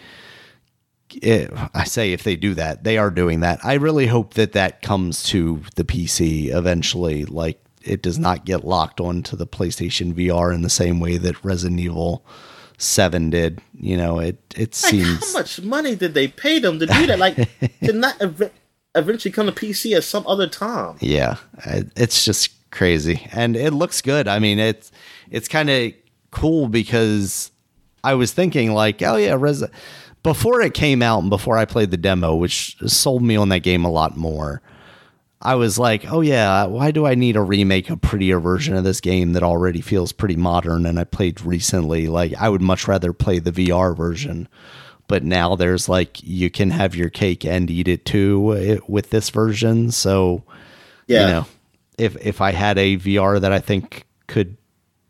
[1.22, 3.60] If, eh, I say if they do that, they are doing that.
[3.64, 7.24] I really hope that that comes to the PC eventually.
[7.24, 11.44] Like it does not get locked onto the PlayStation VR in the same way that
[11.44, 12.24] Resident Evil
[12.78, 13.60] Seven did.
[13.78, 17.06] You know, it it like seems how much money did they pay them to do
[17.06, 17.18] that?
[17.20, 17.36] Like
[17.84, 18.20] to not
[18.94, 20.96] eventually come to PC at some other time.
[21.00, 21.36] Yeah,
[21.96, 24.28] it's just crazy, and it looks good.
[24.28, 24.92] I mean, it's
[25.30, 25.92] it's kind of
[26.30, 27.50] cool because
[28.02, 29.64] I was thinking like, oh yeah, Res-
[30.22, 33.60] before it came out and before I played the demo, which sold me on that
[33.60, 34.62] game a lot more.
[35.42, 38.84] I was like, oh yeah, why do I need a remake, a prettier version of
[38.84, 42.06] this game that already feels pretty modern and I played recently?
[42.06, 44.48] Like, I would much rather play the VR version.
[45.06, 49.30] But now there's like, you can have your cake and eat it too with this
[49.30, 49.90] version.
[49.90, 50.44] So,
[51.06, 51.20] yeah.
[51.20, 51.46] you know,
[51.98, 54.56] if, if I had a VR that I think could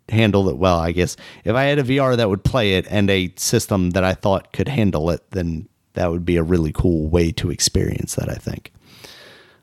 [0.08, 3.08] handle it well, I guess if I had a VR that would play it and
[3.08, 7.08] a system that I thought could handle it, then that would be a really cool
[7.08, 8.72] way to experience that, I think.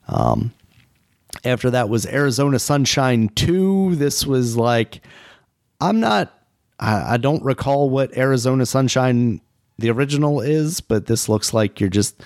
[0.08, 0.54] Um,
[1.44, 3.96] after that was Arizona Sunshine 2.
[3.96, 5.02] This was like,
[5.80, 6.34] I'm not,
[6.80, 9.42] I, I don't recall what Arizona Sunshine,
[9.82, 12.22] the original, is, but this looks like you're just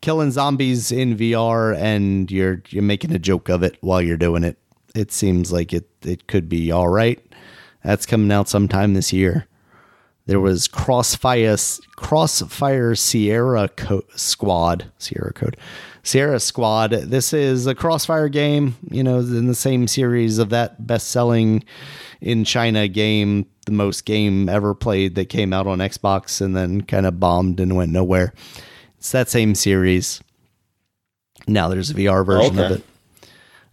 [0.00, 4.44] killing zombies in VR and you're you're making a joke of it while you're doing
[4.44, 4.58] it.
[4.94, 7.24] It seems like it it could be all right.
[7.82, 9.46] That's coming out sometime this year.
[10.26, 11.56] There was Crossfire
[11.96, 15.56] Crossfire Sierra Co- Squad Sierra Code
[16.04, 16.90] Sierra Squad.
[16.90, 21.64] This is a Crossfire game, you know, in the same series of that best selling
[22.20, 26.82] in China game, the most game ever played that came out on Xbox and then
[26.82, 28.32] kind of bombed and went nowhere.
[28.98, 30.22] It's that same series.
[31.48, 32.66] Now there's a VR version okay.
[32.66, 32.84] of it.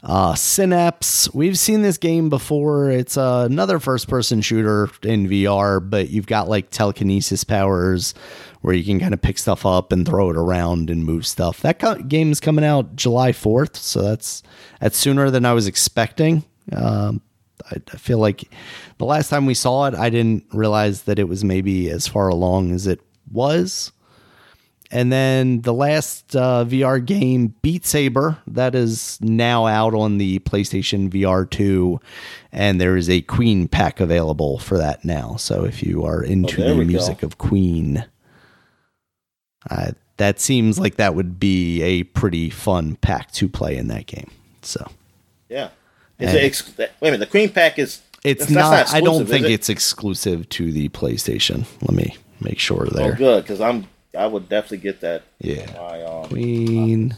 [0.04, 2.90] Uh, Synapse, we've seen this game before.
[2.90, 8.16] It's uh, another first person shooter in VR, but you've got like telekinesis powers
[8.62, 11.62] where you can kind of pick stuff up and throw it around and move stuff.
[11.62, 14.42] That co- game is coming out July 4th, so that's
[14.80, 16.46] that's sooner than I was expecting.
[16.76, 17.22] Um,
[17.70, 18.50] I, I feel like
[18.98, 22.28] the last time we saw it, I didn't realize that it was maybe as far
[22.28, 23.92] along as it was.
[24.92, 30.40] And then the last uh, VR game, Beat Saber, that is now out on the
[30.40, 32.00] PlayStation VR 2.
[32.52, 35.38] And there is a Queen pack available for that now.
[35.38, 37.28] So if you are into oh, the music go.
[37.28, 38.06] of Queen,
[39.70, 44.08] uh, that seems like that would be a pretty fun pack to play in that
[44.08, 44.30] game.
[44.62, 44.86] So,
[45.50, 45.70] yeah.
[46.20, 48.02] Is it ex- wait a minute, the Queen pack is.
[48.24, 49.52] It's not, not I don't think it?
[49.52, 51.66] it's exclusive to the PlayStation.
[51.82, 53.14] Let me make sure oh, there.
[53.14, 53.88] Oh, good, because I'm.
[54.18, 55.24] I would definitely get that.
[55.40, 55.66] Yeah.
[55.80, 57.16] My, um, Queen.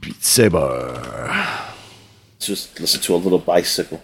[0.00, 1.42] Beat Saber.
[2.38, 4.02] Just listen to a little bicycle.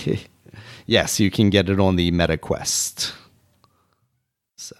[0.86, 3.12] yes, you can get it on the Meta Quest.
[4.56, 4.76] So.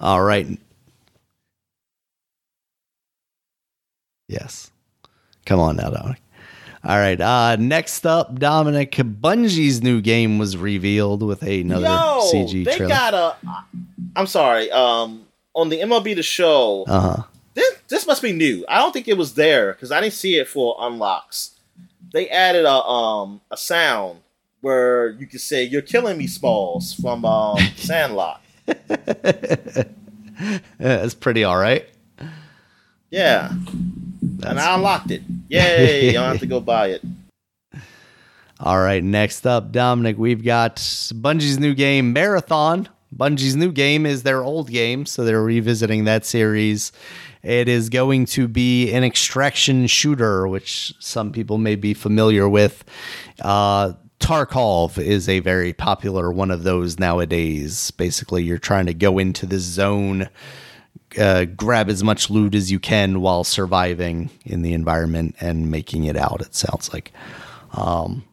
[0.00, 0.58] All right.
[4.28, 4.70] Yes.
[5.44, 6.20] Come on now, Dominic.
[6.86, 7.20] All right.
[7.20, 12.88] Uh, next up, Dominic Bungie's new game was revealed with another Yo, CG they trailer.
[12.88, 13.36] got a.
[14.14, 14.70] I'm sorry.
[14.70, 16.84] Um, on the MLB The Show.
[16.86, 17.22] Uh huh.
[17.54, 18.64] This this must be new.
[18.68, 21.52] I don't think it was there because I didn't see it for unlocks.
[22.12, 24.20] They added a um a sound
[24.60, 28.40] where you could say "You're killing me, Smalls" from um, Sandlot.
[30.78, 31.88] That's pretty all right.
[33.10, 33.52] Yeah.
[34.36, 35.22] That's and I unlocked it.
[35.48, 36.06] Yay!
[36.06, 37.02] you don't have to go buy it.
[38.58, 42.88] All right, next up, Dominic, we've got Bungie's new game, Marathon.
[43.14, 46.90] Bungie's new game is their old game, so they're revisiting that series.
[47.42, 52.84] It is going to be an extraction shooter, which some people may be familiar with.
[53.42, 57.90] Uh, Tarkov is a very popular one of those nowadays.
[57.92, 60.28] Basically, you're trying to go into the zone,
[61.18, 66.04] uh, grab as much loot as you can while surviving in the environment and making
[66.04, 66.40] it out.
[66.40, 67.12] It sounds like.
[67.72, 68.24] Um,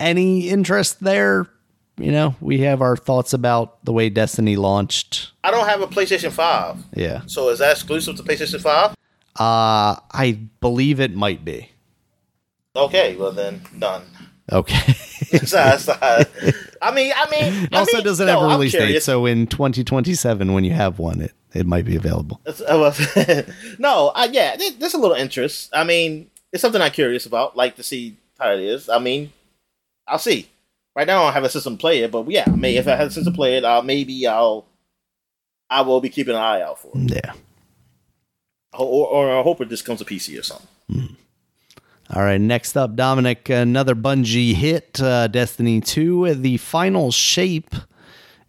[0.00, 1.48] any interest there?
[1.96, 5.32] You know, we have our thoughts about the way Destiny launched.
[5.42, 6.76] I don't have a PlayStation Five.
[6.94, 7.22] Yeah.
[7.26, 8.90] So is that exclusive to PlayStation Five?
[9.34, 11.70] Uh, I believe it might be.
[12.76, 14.02] Okay, well then, done.
[14.50, 14.94] Okay.
[16.80, 19.46] I mean, I mean, it also mean, doesn't no, have a release date, so in
[19.46, 22.40] 2027, when you have one, it it might be available.
[23.78, 25.70] no, uh, yeah, there's a little interest.
[25.72, 27.56] I mean, it's something I'm curious about.
[27.56, 28.88] Like to see how it is.
[28.88, 29.32] I mean,
[30.06, 30.48] I'll see.
[30.94, 32.88] Right now, I don't have a system to play it, but yeah, I may if
[32.88, 34.66] I have a system to play it, uh, maybe I'll
[35.70, 37.12] I will be keeping an eye out for it.
[37.12, 37.32] Yeah.
[38.72, 40.66] Or, or I hope it just comes to PC or something.
[40.90, 41.16] Mm.
[42.10, 47.74] All right, next up, Dominic, another Bungie hit, uh, Destiny 2, the final shape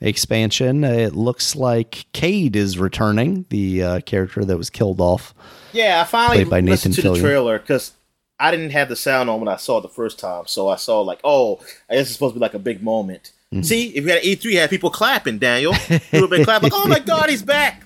[0.01, 0.83] expansion.
[0.83, 5.33] It looks like Cayde is returning, the uh, character that was killed off.
[5.71, 7.21] Yeah, I finally by listened Nathan to Fillion.
[7.21, 7.91] the trailer because
[8.39, 10.45] I didn't have the sound on when I saw it the first time.
[10.47, 13.33] So I saw like, oh, I guess it's supposed to be like a big moment.
[13.53, 13.63] Mm-hmm.
[13.63, 15.73] See, if you had E3, you had people clapping, Daniel.
[15.73, 17.85] People been clapping like, oh my god, he's back.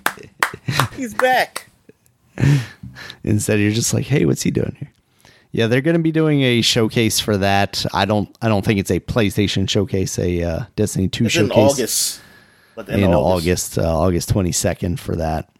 [0.95, 1.69] He's back.
[3.23, 4.92] Instead, you're just like, hey, what's he doing here?
[5.53, 7.85] Yeah, they're going to be doing a showcase for that.
[7.93, 8.35] I don't.
[8.41, 10.17] I don't think it's a PlayStation showcase.
[10.17, 12.21] A uh, Destiny Two it's showcase in August.
[12.75, 15.51] In, August, August, uh, August twenty second for that.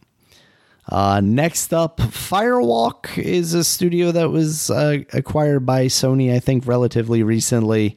[0.89, 6.65] Uh, next up, Firewalk is a studio that was uh, acquired by Sony, I think,
[6.65, 7.95] relatively recently.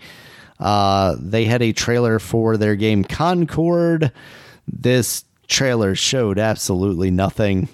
[0.60, 4.12] Uh, they had a trailer for their game Concord.
[4.68, 7.70] This trailer showed absolutely nothing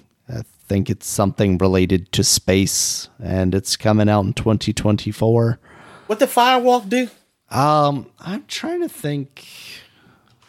[0.73, 5.59] think it's something related to space, and it's coming out in 2024.
[6.07, 7.09] What the Firewalk do?
[7.51, 9.45] Um, I'm trying to think.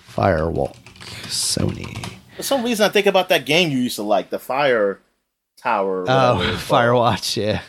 [0.09, 0.77] Firewalk,
[1.27, 2.11] Sony.
[2.37, 4.99] For some reason, I think about that game you used to like, the Fire
[5.59, 6.07] Tower.
[6.09, 7.61] Oh, Firewatch, yeah.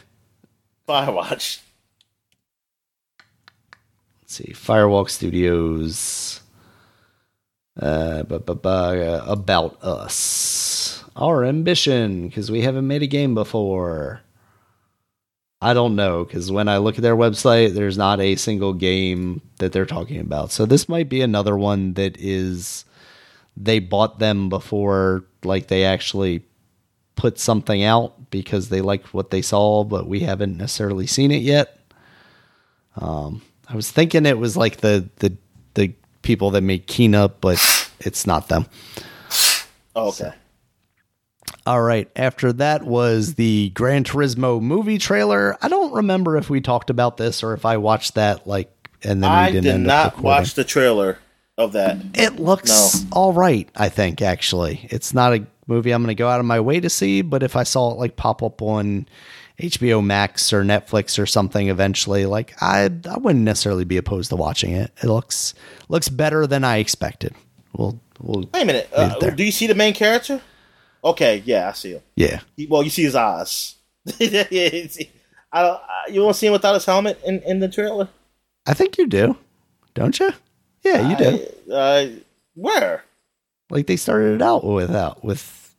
[0.87, 1.59] Firewatch.
[4.21, 6.39] Let's see, Firewalk Studios.
[7.77, 13.33] Uh, bu- bu- bu- uh, about us our ambition because we haven't made a game
[13.35, 14.21] before.
[15.61, 19.41] I don't know because when I look at their website, there's not a single game
[19.57, 20.51] that they're talking about.
[20.51, 22.85] So this might be another one that is
[23.57, 26.43] they bought them before like they actually
[27.15, 31.41] put something out because they liked what they saw, but we haven't necessarily seen it
[31.41, 31.79] yet.
[32.97, 35.35] Um, I was thinking it was like the the
[35.73, 37.59] the people that made Kena, but
[37.99, 38.65] it's not them.
[39.95, 40.15] Oh, okay.
[40.15, 40.33] So,
[41.65, 42.09] all right.
[42.15, 45.57] After that was the Gran Turismo movie trailer.
[45.61, 48.71] I don't remember if we talked about this or if I watched that like
[49.03, 51.19] and then I we didn't did not watch the trailer
[51.57, 51.97] of that.
[52.13, 53.09] It looks no.
[53.11, 54.87] all right, I think actually.
[54.91, 57.43] It's not a movie I'm going to go out of my way to see, but
[57.43, 59.07] if I saw it like pop up on
[59.59, 64.35] HBO Max or Netflix or something eventually, like I I wouldn't necessarily be opposed to
[64.35, 64.91] watching it.
[65.01, 65.53] It looks
[65.89, 67.33] looks better than I expected.
[67.73, 68.89] We'll, we'll Wait a minute.
[68.93, 70.41] Uh, do you see the main character?
[71.05, 72.01] Okay, yeah, I see him.
[72.15, 72.39] Yeah.
[72.57, 73.75] He, well, you see his eyes.
[74.19, 74.89] I
[75.53, 75.79] don't.
[76.11, 78.09] You want to see him without his helmet in, in the trailer?
[78.65, 79.37] I think you do,
[79.93, 80.31] don't you?
[80.83, 81.71] Yeah, you do.
[81.71, 82.07] Uh,
[82.55, 83.03] where?
[83.69, 85.75] Like they started it out without with.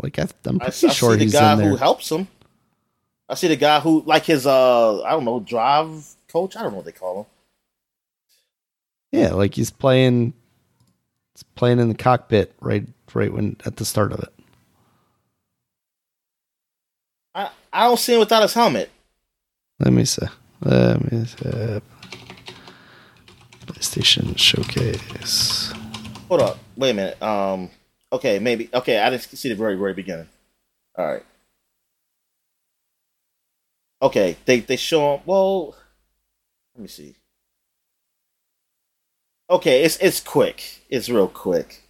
[0.00, 2.28] Like I, am pretty I, I sure see he's the guy who helps him.
[3.28, 6.56] I see the guy who, like his, uh, I don't know, drive coach.
[6.56, 7.26] I don't know what they call him.
[9.10, 10.34] Yeah, like he's playing
[11.38, 12.84] it's playing in the cockpit right
[13.14, 14.34] right when at the start of it.
[17.32, 18.90] I I don't see him without his helmet.
[19.78, 20.26] Let me see.
[20.62, 21.80] Let me see.
[23.66, 25.72] PlayStation Showcase.
[26.28, 26.58] Hold up.
[26.76, 27.22] Wait a minute.
[27.22, 27.70] Um.
[28.12, 28.68] Okay, maybe.
[28.74, 30.28] Okay, I didn't see the very very beginning.
[30.96, 31.24] All right.
[34.02, 35.20] Okay, they they show him.
[35.24, 35.76] Well,
[36.74, 37.14] let me see.
[39.50, 40.82] Okay, it's it's quick.
[40.88, 41.82] It's real quick.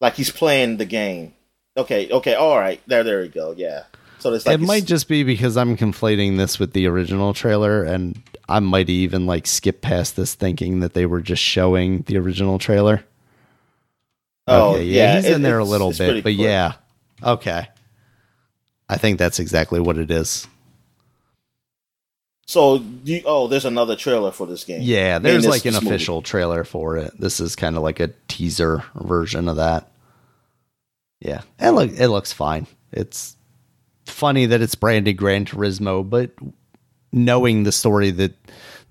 [0.00, 1.34] Like he's playing the game.
[1.76, 2.80] Okay, okay, all right.
[2.86, 3.52] There, there we go.
[3.56, 3.84] Yeah.
[4.18, 7.82] So it's like it might just be because I'm conflating this with the original trailer,
[7.82, 12.18] and I might even like skip past this thinking that they were just showing the
[12.18, 13.04] original trailer.
[14.46, 16.38] Oh okay, yeah, yeah, he's it, in there a little bit, but quick.
[16.38, 16.74] yeah,
[17.22, 17.68] okay.
[18.88, 20.46] I think that's exactly what it is.
[22.52, 24.82] So, you, oh, there's another trailer for this game.
[24.82, 26.26] Yeah, there's like an official movie.
[26.26, 27.18] trailer for it.
[27.18, 29.90] This is kind of like a teaser version of that.
[31.18, 32.66] Yeah, it look it looks fine.
[32.92, 33.36] It's
[34.04, 36.32] funny that it's branded Gran Turismo, but
[37.10, 38.34] knowing the story that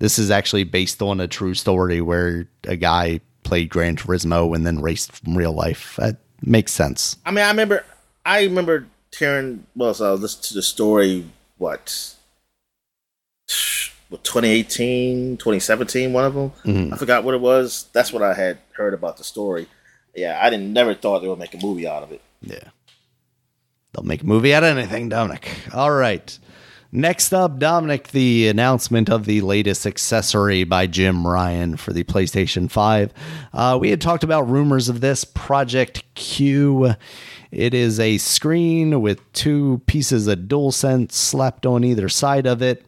[0.00, 4.66] this is actually based on a true story where a guy played Gran Turismo and
[4.66, 7.16] then raced from real life, that makes sense.
[7.24, 7.84] I mean, I remember,
[8.26, 11.26] I remember hearing well, so I listened to the story.
[11.58, 12.16] What
[13.48, 16.52] 2018, 2017, one of them.
[16.64, 16.94] Mm-hmm.
[16.94, 17.86] I forgot what it was.
[17.92, 19.66] That's what I had heard about the story.
[20.14, 22.20] Yeah, I didn't never thought they would make a movie out of it.
[22.42, 22.68] Yeah.
[23.92, 25.50] They'll make a movie out of anything, Dominic.
[25.72, 26.38] All right.
[26.94, 32.70] Next up, Dominic, the announcement of the latest accessory by Jim Ryan for the PlayStation
[32.70, 33.12] 5.
[33.54, 36.94] Uh, we had talked about rumors of this Project Q.
[37.50, 42.84] It is a screen with two pieces of DualSense slapped on either side of it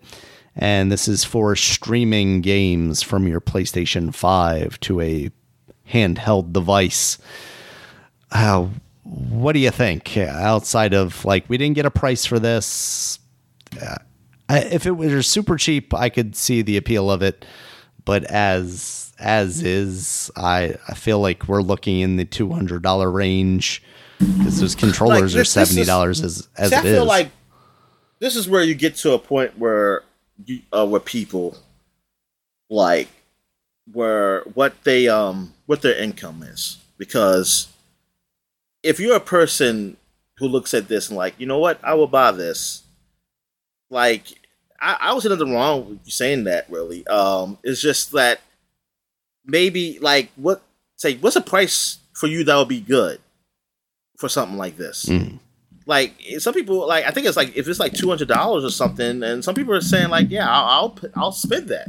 [0.56, 5.30] and this is for streaming games from your PlayStation 5 to a
[5.90, 7.18] handheld device.
[8.30, 8.68] Uh,
[9.02, 10.16] what do you think?
[10.16, 13.18] Outside of like, we didn't get a price for this.
[13.80, 13.96] Uh,
[14.48, 17.44] if it was super cheap, I could see the appeal of it.
[18.04, 23.10] But as as is, I I feel like we're looking in the two hundred dollar
[23.10, 23.82] range
[24.18, 27.08] because those controllers like this, are seventy dollars as as see, it I feel is.
[27.08, 27.30] like
[28.18, 30.02] this is where you get to a point where
[30.72, 31.56] uh, with people
[32.70, 33.08] like
[33.92, 37.68] where what they um what their income is because
[38.82, 39.96] if you're a person
[40.38, 42.82] who looks at this and like, you know what, I will buy this.
[43.90, 44.26] Like,
[44.80, 46.68] I, I was nothing wrong with you saying that.
[46.70, 48.40] Really, um, it's just that
[49.44, 50.62] maybe like what
[50.96, 53.20] say what's a price for you that would be good
[54.18, 55.06] for something like this.
[55.06, 55.38] Mm.
[55.86, 58.70] Like some people, like I think it's like if it's like two hundred dollars or
[58.70, 61.88] something, and some people are saying like, yeah, I'll I'll, I'll spend that.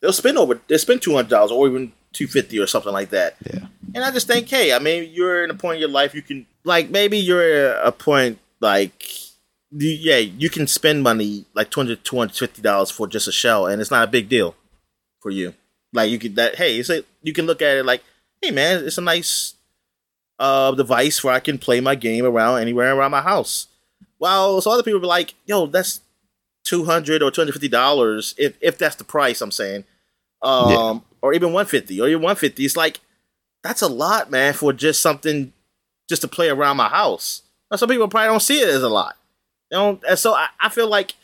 [0.00, 3.10] They'll spend over they spend two hundred dollars or even two fifty or something like
[3.10, 3.36] that.
[3.44, 3.66] Yeah.
[3.94, 6.22] And I just think, hey, I mean, you're in a point in your life you
[6.22, 8.92] can like maybe you're at a point like
[9.72, 13.90] yeah, you can spend money like 200 250 dollars for just a shell, and it's
[13.90, 14.54] not a big deal
[15.20, 15.54] for you.
[15.92, 18.02] Like you could that hey, it's a, you can look at it like,
[18.42, 19.54] hey man, it's a nice
[20.40, 23.68] uh, device where I can play my game around anywhere around my house.
[24.18, 26.00] Well, so other people be like, yo, that's
[26.64, 29.40] two hundred or two hundred fifty dollars if if that's the price.
[29.40, 29.84] I'm saying,
[30.42, 30.98] um, yeah.
[31.22, 32.64] or even one fifty or even one fifty.
[32.64, 33.00] It's like
[33.62, 35.52] that's a lot, man, for just something
[36.08, 37.42] just to play around my house.
[37.76, 39.16] some people probably don't see it as a lot.
[39.70, 41.14] You know, and so I, I feel like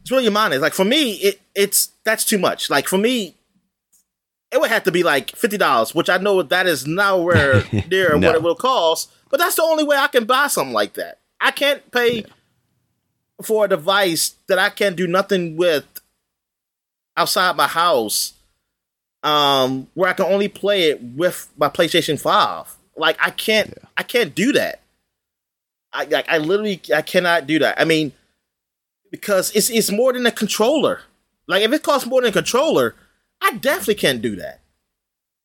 [0.00, 2.70] it's really your mind is like for me, it it's that's too much.
[2.70, 3.34] Like for me,
[4.52, 8.16] it would have to be like fifty dollars, which I know that is nowhere near
[8.16, 8.26] no.
[8.26, 9.10] what it will cost.
[9.30, 11.18] But that's the only way I can buy something like that.
[11.40, 12.26] I can't pay yeah.
[13.42, 15.86] for a device that I can't do nothing with
[17.16, 18.32] outside my house,
[19.22, 22.74] um, where I can only play it with my PlayStation Five.
[22.96, 23.88] Like I can't, yeah.
[23.96, 24.80] I can't do that.
[25.92, 27.80] I like, I literally, I cannot do that.
[27.80, 28.12] I mean,
[29.10, 31.02] because it's it's more than a controller.
[31.46, 32.94] Like if it costs more than a controller
[33.40, 34.60] I definitely can't do that.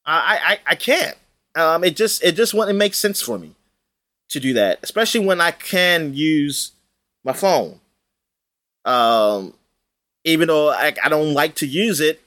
[0.05, 1.17] I I, I can't.
[1.55, 3.55] Um, it just it just wouldn't make sense for me
[4.29, 6.71] to do that, especially when I can use
[7.23, 7.79] my phone.
[8.83, 9.53] Um,
[10.23, 12.21] even though I, I don't like to use it,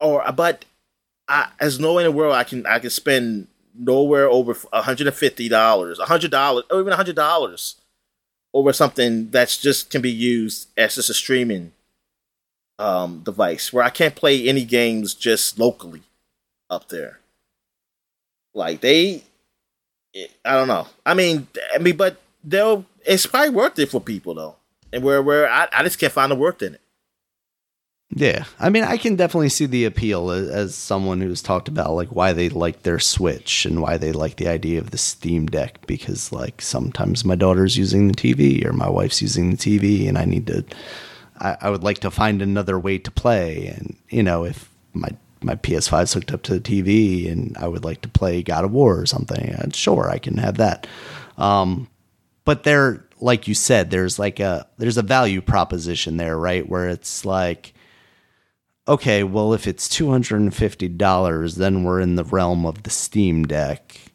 [0.00, 0.64] or but
[1.28, 5.06] I, there's no way in the world I can I can spend nowhere over hundred
[5.06, 7.76] and fifty dollars, hundred dollars, or even hundred dollars
[8.52, 11.72] over something that's just can be used as just a streaming
[12.80, 16.02] um, device where I can't play any games just locally
[16.68, 17.20] up there.
[18.54, 19.22] Like they,
[20.44, 20.88] I don't know.
[21.04, 22.86] I mean, I mean, but they'll.
[23.06, 24.56] It's probably worth it for people though,
[24.92, 26.80] and where where I, I just can't find the worth in it.
[28.12, 31.92] Yeah, I mean, I can definitely see the appeal as, as, someone who's talked about
[31.92, 35.46] like why they like their Switch and why they like the idea of the Steam
[35.46, 40.08] Deck because like sometimes my daughter's using the TV or my wife's using the TV
[40.08, 40.64] and I need to
[41.40, 43.66] I, I would like to find another way to play.
[43.66, 45.10] And you know, if my
[45.42, 48.64] my PS5 is hooked up to the TV and I would like to play God
[48.64, 50.86] of War or something, uh, sure, I can have that.
[51.38, 51.88] Um,
[52.44, 56.68] but there, like you said, there's like a there's a value proposition there, right?
[56.68, 57.72] Where it's like,
[58.86, 62.82] okay, well, if it's two hundred and fifty dollars, then we're in the realm of
[62.82, 64.09] the Steam Deck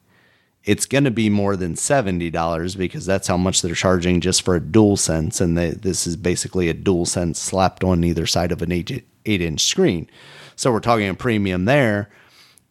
[0.66, 4.56] it's going to be more than $70 because that's how much they're charging just for
[4.56, 8.52] a dual sense and they, this is basically a dual sense slapped on either side
[8.52, 10.10] of an 8, 8 inch screen.
[10.56, 12.10] So we're talking a premium there.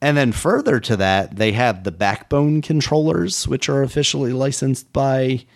[0.01, 5.47] And then further to that they have the backbone controllers which are officially licensed by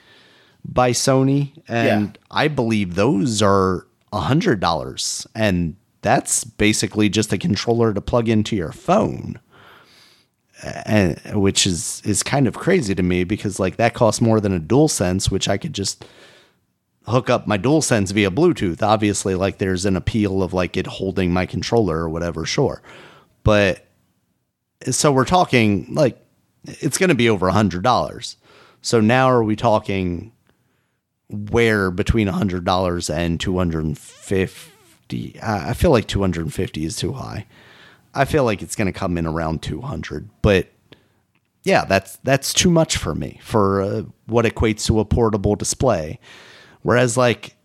[0.65, 1.60] by sony.
[1.67, 2.26] And yeah.
[2.31, 8.73] i believe those are $100 and that's basically just a controller to plug into your
[8.73, 9.41] phone
[10.62, 14.53] and which is is kind of crazy to me because like that costs more than
[14.53, 16.05] a dual sense which i could just
[17.09, 18.83] hook up my dual sense via bluetooth.
[18.83, 22.83] Obviously like there's an appeal of like it holding my controller or whatever sure.
[23.43, 23.85] But
[24.91, 26.19] so we're talking like
[26.65, 28.37] it's going to be over a hundred dollars.
[28.83, 30.33] So now are we talking
[31.28, 37.45] where between a hundred dollars and 250 i feel like 250 is too high
[38.19, 40.69] I feel like it's going to come in around 200, but
[41.65, 46.19] yeah, that's that's too much for me for uh, what equates to a portable display.
[46.83, 47.57] Whereas, like,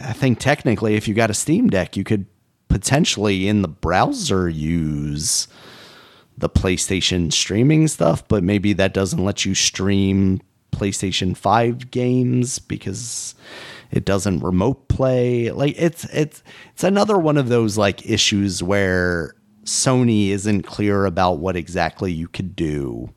[0.00, 2.26] I think technically, if you got a Steam Deck, you could
[2.68, 5.48] potentially in the browser use
[6.36, 13.34] the PlayStation streaming stuff, but maybe that doesn't let you stream PlayStation 5 games because
[13.90, 15.50] it doesn't remote play.
[15.50, 19.34] Like it's it's it's another one of those like issues where
[19.68, 23.10] Sony isn't clear about what exactly you could do.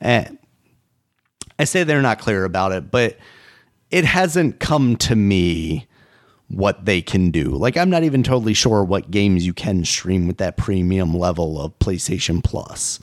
[0.00, 0.38] And
[1.58, 3.16] I say they're not clear about it, but
[3.90, 5.86] it hasn't come to me
[6.48, 7.50] what they can do.
[7.50, 11.60] Like I'm not even totally sure what games you can stream with that premium level
[11.60, 13.00] of PlayStation Plus.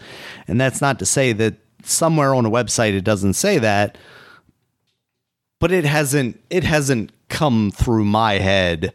[0.48, 3.98] And that's not to say that somewhere on a website it doesn't say that,
[5.60, 8.94] but it hasn't it hasn't come through my head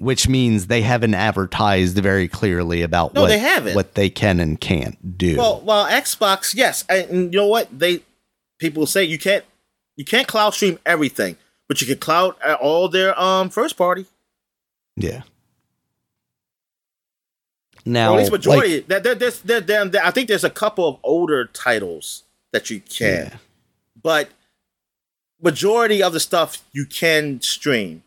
[0.00, 3.74] which means they haven't advertised very clearly about no, what, they haven't.
[3.74, 5.36] what they can and can't do.
[5.36, 8.00] Well, well, Xbox, yes, and you know what they
[8.58, 9.44] people say you can't
[9.96, 11.36] you can't cloud stream everything,
[11.68, 14.06] but you can cloud all their um first party.
[14.96, 15.22] Yeah.
[17.84, 18.76] Now, or at least majority.
[18.76, 22.24] Like, that there, there's there, there, there, I think there's a couple of older titles
[22.52, 23.36] that you can, yeah.
[24.02, 24.30] but
[25.42, 28.02] majority of the stuff you can stream.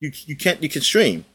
[0.00, 1.26] You you can't you can stream.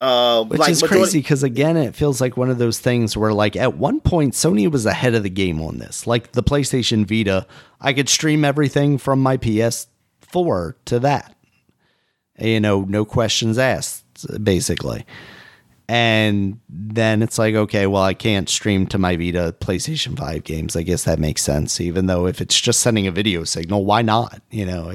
[0.00, 3.16] Uh, Which like is majority- crazy because again, it feels like one of those things
[3.16, 6.06] where, like, at one point, Sony was ahead of the game on this.
[6.06, 7.46] Like the PlayStation Vita,
[7.80, 11.36] I could stream everything from my PS4 to that.
[12.38, 14.04] You know, no questions asked,
[14.42, 15.04] basically.
[15.86, 20.76] And then it's like, okay, well, I can't stream to my Vita PlayStation 5 games.
[20.76, 24.00] I guess that makes sense, even though if it's just sending a video signal, why
[24.00, 24.40] not?
[24.50, 24.88] You know,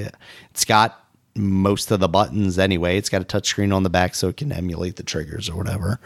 [0.49, 1.04] it's got
[1.35, 2.97] most of the buttons anyway.
[2.97, 5.99] It's got a touchscreen on the back so it can emulate the triggers or whatever.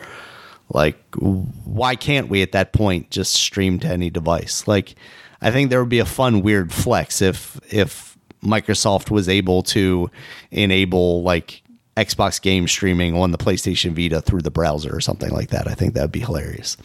[0.72, 4.67] Like, why can't we at that point just stream to any device?
[4.67, 4.95] Like,
[5.41, 10.09] I think there would be a fun, weird flex if if Microsoft was able to
[10.51, 11.64] enable like
[11.98, 15.67] Xbox game streaming on the PlayStation Vita through the browser or something like that.
[15.67, 16.77] I think that would be hilarious.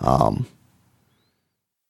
[0.00, 0.46] Um,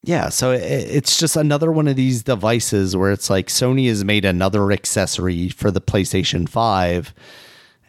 [0.02, 4.04] yeah, so it, it's just another one of these devices where it's like Sony has
[4.04, 7.14] made another accessory for the PlayStation 5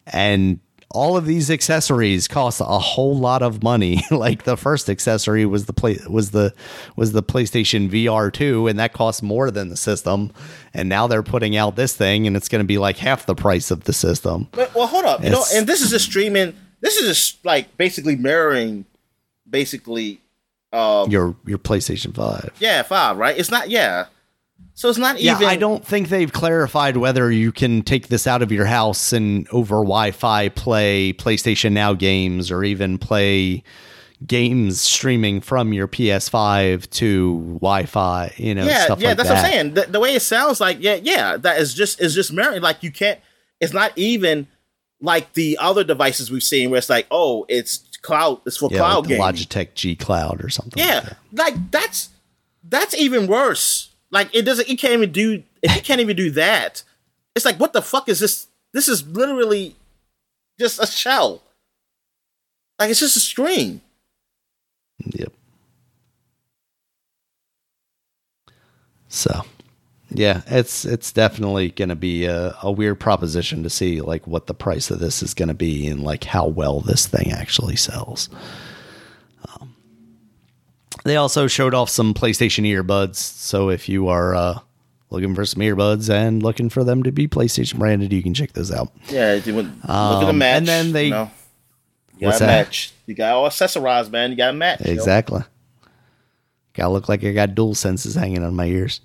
[0.08, 0.60] and
[0.94, 4.04] all of these accessories cost a whole lot of money.
[4.12, 6.54] like the first accessory was the play was the
[6.96, 10.32] was the PlayStation VR 2 and that cost more than the system.
[10.74, 13.36] And now they're putting out this thing and it's going to be like half the
[13.36, 14.48] price of the system.
[14.52, 15.24] But, well, hold up.
[15.24, 18.86] You know, and this is just streaming this is just like basically mirroring
[19.50, 20.21] basically
[20.74, 22.52] um, your your PlayStation 5.
[22.60, 23.38] Yeah, 5, right?
[23.38, 24.06] It's not yeah.
[24.74, 25.48] So it's not yeah, even.
[25.48, 29.48] I don't think they've clarified whether you can take this out of your house and
[29.50, 33.64] over Wi-Fi play PlayStation Now games or even play
[34.26, 38.34] games streaming from your PS5 to Wi-Fi.
[38.38, 39.10] You know, yeah, yeah.
[39.10, 39.36] Like that's that.
[39.36, 39.74] what I'm saying.
[39.74, 42.62] The, the, way it sounds like, yeah, yeah, that is just is just married.
[42.62, 43.20] Like you can't.
[43.60, 44.48] It's not even
[45.02, 48.42] like the other devices we've seen where it's like, oh, it's cloud.
[48.46, 50.82] It's for yeah, cloud like Logitech G Cloud or something.
[50.84, 51.18] Yeah, like, that.
[51.34, 52.10] like that's
[52.64, 54.70] that's even worse like it doesn't.
[54.70, 55.44] It can't even do.
[55.62, 56.84] If you can't even do that,
[57.36, 58.48] it's like what the fuck is this?
[58.74, 59.76] This is literally
[60.60, 61.42] just a shell.
[62.78, 63.82] Like it's just a screen.
[65.14, 65.32] Yep.
[69.08, 69.46] So,
[70.14, 74.48] yeah, it's it's definitely going to be a, a weird proposition to see like what
[74.48, 77.76] the price of this is going to be and like how well this thing actually
[77.76, 78.30] sells.
[81.04, 83.16] They also showed off some PlayStation earbuds.
[83.16, 84.60] So if you are uh,
[85.10, 88.54] looking for some earbuds and looking for them to be PlayStation branded, you can check
[88.54, 88.92] those out.
[89.10, 90.58] Yeah, you look um, at the match.
[90.58, 91.06] And then they.
[91.06, 91.32] You, know,
[92.18, 92.94] you got a match.
[93.08, 94.32] You got all accessorized, man.
[94.32, 94.82] You got a match.
[94.82, 95.42] Exactly.
[96.74, 99.02] Gotta look like I got dual senses hanging on my ears.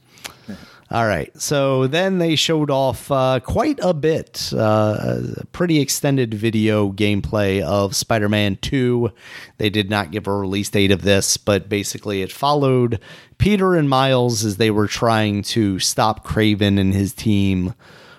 [0.89, 1.37] All right.
[1.41, 7.61] So then they showed off uh, quite a bit, uh, a pretty extended video gameplay
[7.61, 9.11] of Spider Man 2.
[9.59, 13.01] They did not give a release date of this, but basically it followed
[13.39, 17.75] Peter and Miles as they were trying to stop Kraven and his team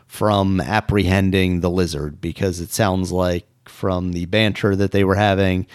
[0.05, 5.67] from apprehending the lizard because it sounds like from the banter that they were having.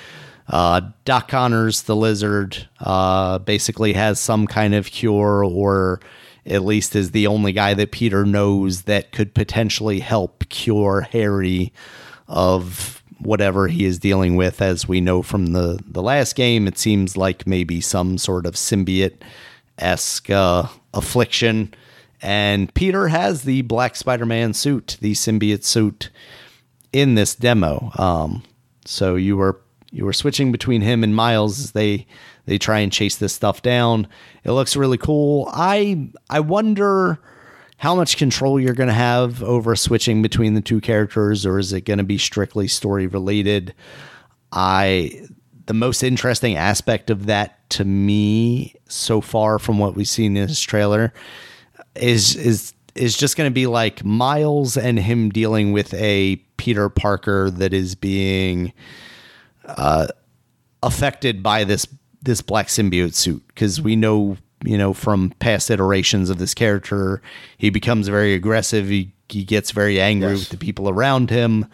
[0.47, 6.01] Uh, Doc Connors, the lizard, uh, basically has some kind of cure or
[6.45, 11.73] at least is the only guy that Peter knows that could potentially help cure Harry
[12.27, 14.61] of whatever he is dealing with.
[14.61, 18.55] As we know from the, the last game, it seems like maybe some sort of
[18.55, 19.17] symbiote
[19.79, 21.73] esque uh, affliction.
[22.21, 26.11] And Peter has the Black Spider Man suit, the symbiote suit,
[26.93, 27.91] in this demo.
[27.97, 28.43] Um,
[28.85, 32.07] so you were you were switching between him and Miles as they
[32.47, 34.09] they try and chase this stuff down.
[34.45, 35.49] It looks really cool.
[35.53, 37.19] I I wonder
[37.79, 41.73] how much control you're going to have over switching between the two characters or is
[41.73, 43.75] it going to be strictly story related?
[44.53, 45.27] I
[45.67, 50.47] the most interesting aspect of that to me so far from what we've seen in
[50.47, 51.13] this trailer
[51.95, 56.89] is is is just going to be like Miles and him dealing with a Peter
[56.89, 58.73] Parker that is being
[59.65, 60.09] uh,
[60.83, 61.87] affected by this
[62.23, 67.21] this black symbiote suit because we know you know from past iterations of this character
[67.59, 70.41] he becomes very aggressive he, he gets very angry yes.
[70.41, 71.67] with the people around him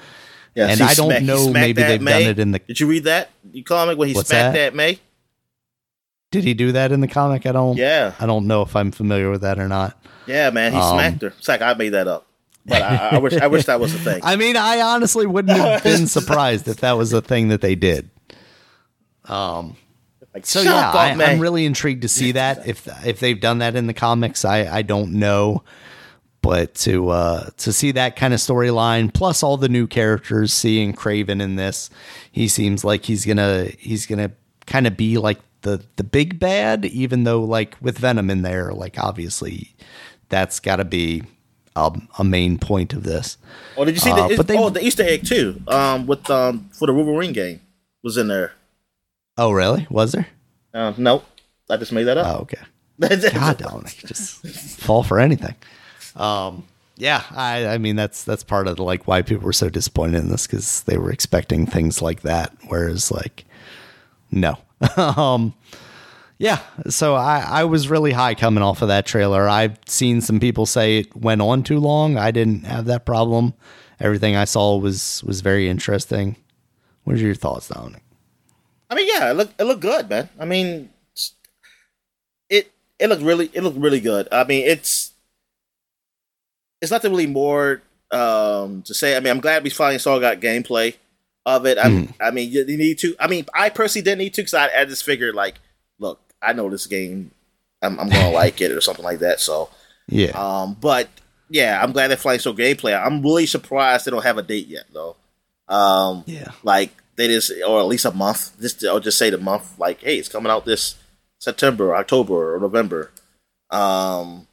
[0.54, 2.24] yes, and i don't smack, know maybe they've May.
[2.24, 4.74] done it in the did you read that you comic when he What's smacked that?
[4.74, 4.98] may
[6.30, 8.90] did he do that in the comic i don't yeah i don't know if i'm
[8.90, 11.90] familiar with that or not yeah man he um, smacked her it's like i made
[11.90, 12.28] that up
[12.68, 14.20] but I, I wish I wish that was a thing.
[14.24, 17.74] I mean, I honestly wouldn't have been surprised if that was a thing that they
[17.74, 18.10] did.
[19.24, 19.76] Um,
[20.38, 22.66] Like, so yeah, up, I, am really intrigued to see that.
[22.66, 25.64] If if they've done that in the comics, I I don't know,
[26.42, 30.92] but to uh to see that kind of storyline plus all the new characters, seeing
[30.92, 31.90] Kraven in this,
[32.30, 34.32] he seems like he's gonna he's gonna
[34.66, 38.72] kind of be like the the big bad, even though like with Venom in there,
[38.72, 39.74] like obviously
[40.28, 41.22] that's got to be
[41.74, 43.38] a, a, main point of this.
[43.76, 44.42] Oh, did you see uh, the?
[44.42, 45.62] They, oh, the Easter egg too.
[45.66, 47.60] Um, with um for the Wolverine game
[48.02, 48.52] was in there.
[49.38, 49.86] Oh, really?
[49.88, 50.26] Was there?
[50.74, 51.24] Uh, nope.
[51.70, 52.26] I just made that up.
[52.26, 52.58] Oh, okay.
[53.32, 54.44] God, don't just
[54.80, 55.54] fall for anything.
[56.16, 56.64] Um,
[56.96, 60.18] yeah, I, I mean that's that's part of the, like why people were so disappointed
[60.18, 63.44] in this because they were expecting things like that, whereas like,
[64.32, 64.58] no.
[64.96, 65.54] um,
[66.38, 69.48] yeah, so I, I was really high coming off of that trailer.
[69.48, 72.16] I've seen some people say it went on too long.
[72.16, 73.54] I didn't have that problem.
[74.00, 76.34] Everything I saw was was very interesting.
[77.04, 78.02] What are your thoughts, Dominic?
[78.90, 80.28] I mean, yeah, it looked it looked good, man.
[80.38, 80.90] I mean,
[82.48, 84.28] it it looked really it looked really good.
[84.32, 85.12] I mean, it's
[86.80, 89.16] it's nothing really more um, to say.
[89.16, 90.94] I mean, I'm glad we finally saw got gameplay
[91.44, 91.78] of it.
[91.78, 92.14] I, mm.
[92.20, 93.14] I mean, you, you, need to.
[93.18, 95.56] I mean, I personally didn't need to because I, I just figured like,
[95.98, 97.32] look, I know this game.
[97.82, 99.40] I'm, I'm gonna like it or something like that.
[99.40, 99.68] So
[100.08, 100.30] yeah.
[100.30, 101.08] Um, but
[101.50, 102.98] yeah, I'm glad they're flying so gameplay.
[102.98, 105.16] I'm really surprised they don't have a date yet though.
[105.68, 106.52] Um, yeah.
[106.62, 108.58] Like they just, or at least a month.
[108.58, 109.78] Just or just say the month.
[109.78, 110.94] Like, hey, it's coming out this
[111.38, 113.10] September, October, or November.
[113.68, 114.46] Um,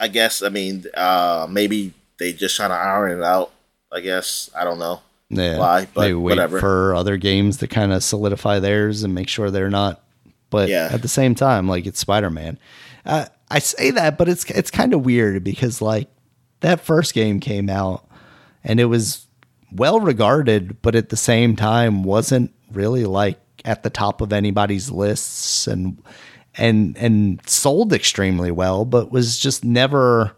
[0.00, 0.42] I guess.
[0.42, 3.52] I mean, uh, maybe they just trying to iron it out.
[3.92, 5.02] I guess I don't know.
[5.30, 5.86] Yeah, why?
[5.94, 6.58] But maybe wait whatever.
[6.58, 10.00] for other games to kind of solidify theirs and make sure they're not
[10.54, 10.88] but yeah.
[10.92, 12.60] at the same time, like it's Spider Man.
[13.04, 16.08] Uh, I say that, but it's it's kind of weird because like
[16.60, 18.08] that first game came out
[18.62, 19.23] and it was
[19.74, 24.90] well regarded, but at the same time wasn't really like at the top of anybody's
[24.90, 26.02] lists and
[26.56, 30.34] and and sold extremely well, but was just never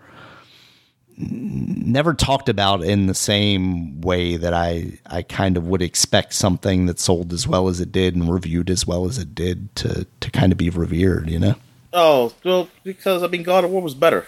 [1.19, 6.87] never talked about in the same way that I I kind of would expect something
[6.87, 10.07] that sold as well as it did and reviewed as well as it did to
[10.21, 11.55] to kind of be revered, you know.
[11.93, 14.27] Oh well, because I mean, God of War was better.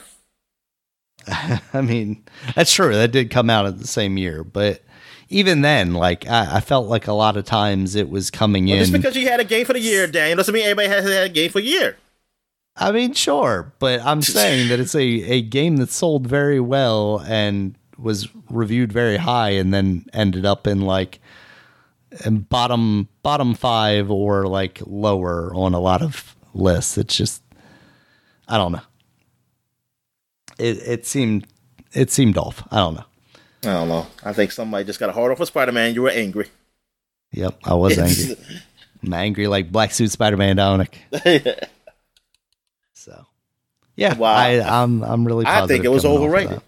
[1.27, 2.95] I mean, that's true.
[2.95, 4.83] That did come out at the same year, but
[5.31, 8.75] even then, like I, I felt like a lot of times it was coming well,
[8.75, 8.81] in.
[8.81, 11.25] Just because you had a game for the year, Daniel, doesn't mean everybody has had
[11.25, 11.97] a game for a year.
[12.77, 17.23] I mean, sure, but I'm saying that it's a, a game that sold very well
[17.27, 21.21] and was reviewed very high, and then ended up in like
[22.31, 26.97] bottom bottom five or like lower on a lot of lists.
[26.97, 27.43] It's just
[28.47, 28.83] I don't know.
[30.59, 31.47] It it seemed
[31.93, 32.67] it seemed off.
[32.71, 33.05] I don't know.
[33.63, 34.07] I don't know.
[34.23, 35.95] I think somebody just got a hard off with Spider Man.
[35.95, 36.49] You were angry.
[37.33, 38.37] Yep, I was angry.
[39.03, 40.99] I'm angry like Black Suit Spider Man, Dominic.
[42.95, 43.27] So,
[43.95, 44.35] yeah, wow.
[44.35, 45.47] I, I'm I'm really.
[45.47, 46.61] I think it was overrated.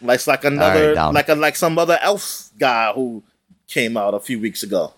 [0.00, 3.24] like like another right, like a like some other elf guy who
[3.66, 4.94] came out a few weeks ago.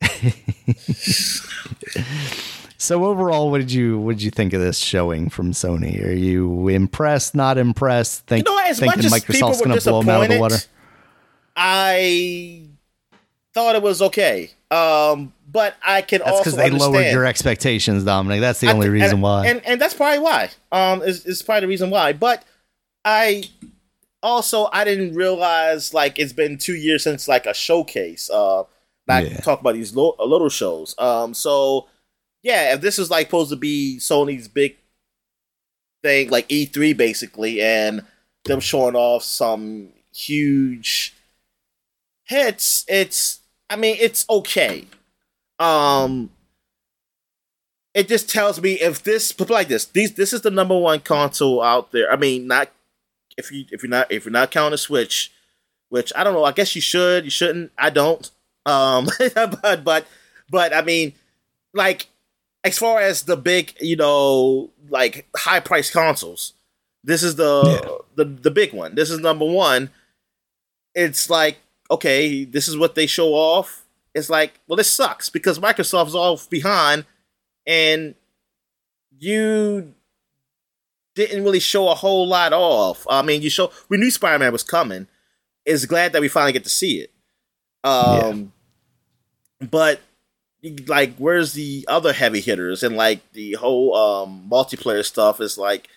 [2.82, 6.04] so overall, what did you what did you think of this showing from Sony?
[6.04, 7.32] Are you impressed?
[7.32, 8.26] Not impressed?
[8.26, 10.56] Think, you know, as thinking Microsoft's going to blow them out of the water?
[11.56, 12.64] I
[13.54, 14.50] thought it was okay.
[14.72, 16.92] Um, but I can that's also because they understand.
[16.92, 18.40] lowered your expectations, Dominic.
[18.40, 20.50] That's the I, only reason and, why, and and that's probably why.
[20.72, 22.14] Um, is is probably the reason why.
[22.14, 22.44] But
[23.04, 23.44] I
[24.24, 28.28] also I didn't realize like it's been two years since like a showcase.
[28.28, 28.64] Uh,
[29.06, 29.36] back yeah.
[29.38, 30.96] talk about these lo- little shows.
[30.98, 31.86] Um, so
[32.42, 34.76] yeah, if this is like supposed to be Sony's big
[36.02, 38.04] thing, like E3 basically, and
[38.44, 41.14] them showing off some huge
[42.24, 43.40] hits, it's
[43.70, 44.86] I mean it's okay.
[45.58, 46.30] Um,
[47.94, 51.62] it just tells me if this like this, these this is the number one console
[51.62, 52.10] out there.
[52.10, 52.70] I mean, not
[53.36, 55.32] if you if you're not if you're not counting Switch,
[55.90, 56.44] which I don't know.
[56.44, 57.70] I guess you should, you shouldn't.
[57.78, 58.30] I don't.
[58.66, 60.06] Um, but but
[60.50, 61.12] but I mean,
[61.74, 62.08] like
[62.64, 66.54] as far as the big, you know, like high price consoles,
[67.04, 67.96] this is the yeah.
[68.16, 68.94] the the big one.
[68.94, 69.90] This is number one.
[70.94, 71.58] It's like
[71.90, 73.82] okay, this is what they show off
[74.14, 77.06] it's like, well, this sucks because Microsoft's off behind,
[77.66, 78.14] and
[79.18, 79.94] you
[81.14, 83.06] didn't really show a whole lot off.
[83.08, 85.06] I mean, you show we knew Spider Man was coming.
[85.64, 87.12] Is glad that we finally get to see it.
[87.84, 88.52] Um,
[89.60, 89.66] yeah.
[89.70, 90.00] but
[90.86, 95.40] like, where's the other heavy hitters and like the whole um multiplayer stuff?
[95.40, 95.88] Is like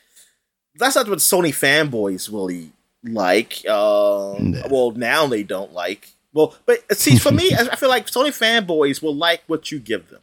[0.76, 2.72] that's not what Sony fanboys really
[3.04, 3.66] like.
[3.68, 4.68] Um, yeah.
[4.70, 9.02] well, now they don't like Well, but see, for me, I feel like Sony fanboys
[9.02, 10.22] will like what you give them.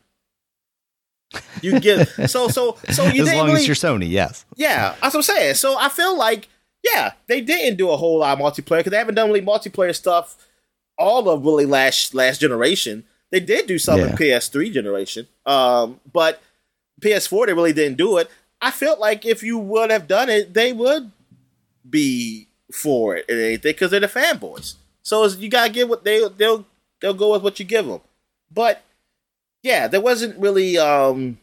[1.62, 4.44] You give so so so you as long really, as you're Sony, yes.
[4.56, 5.54] Yeah, that's what I'm saying.
[5.54, 6.48] So I feel like
[6.82, 9.94] yeah, they didn't do a whole lot of multiplayer because they haven't done really multiplayer
[9.94, 10.36] stuff
[10.98, 13.04] all of really last last generation.
[13.32, 14.10] They did do some yeah.
[14.10, 16.42] in PS3 generation, um, but
[17.00, 18.30] PS4 they really didn't do it.
[18.60, 21.10] I felt like if you would have done it, they would
[21.88, 24.74] be for it and anything because they're the fanboys.
[25.02, 26.66] So you gotta give what they they'll
[27.00, 28.02] they'll go with what you give them.
[28.52, 28.84] But
[29.62, 31.38] yeah, there wasn't really um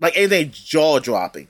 [0.00, 1.48] like anything jaw dropping.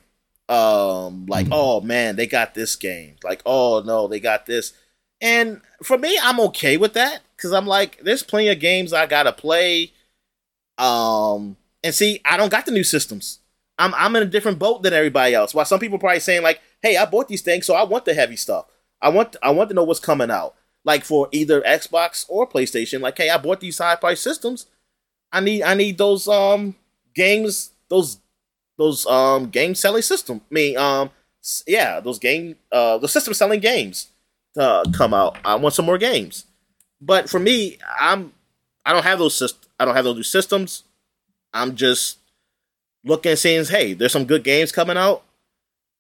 [0.48, 1.52] Um, like mm-hmm.
[1.54, 3.16] oh man, they got this game.
[3.22, 4.72] Like oh no, they got this.
[5.20, 9.06] And for me, I'm okay with that because I'm like, there's plenty of games I
[9.06, 9.92] gotta play.
[10.78, 13.40] Um, and see, I don't got the new systems.
[13.78, 15.54] I'm I'm in a different boat than everybody else.
[15.54, 18.14] While some people probably saying like, hey, I bought these things, so I want the
[18.14, 18.66] heavy stuff.
[19.00, 20.54] I want I want to know what's coming out.
[20.84, 24.66] Like for either Xbox or PlayStation, like, hey, I bought these high price systems.
[25.32, 26.76] I need I need those um
[27.14, 28.18] games those
[28.78, 30.40] those um game selling system.
[30.50, 31.10] I mean um
[31.66, 34.08] yeah those game uh the system selling games
[34.54, 35.36] to come out.
[35.44, 36.45] I want some more games.
[37.00, 38.32] But for me, I'm
[38.84, 40.84] I don't have those syst- I don't have those new systems.
[41.52, 42.18] I'm just
[43.04, 45.22] looking and saying, hey, there's some good games coming out.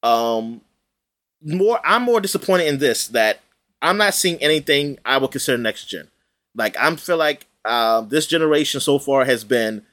[0.02, 0.60] Um,
[1.42, 3.40] more I'm more disappointed in this that
[3.82, 6.08] I'm not seeing anything I would consider next gen.
[6.54, 9.84] Like I feel like uh, this generation so far has been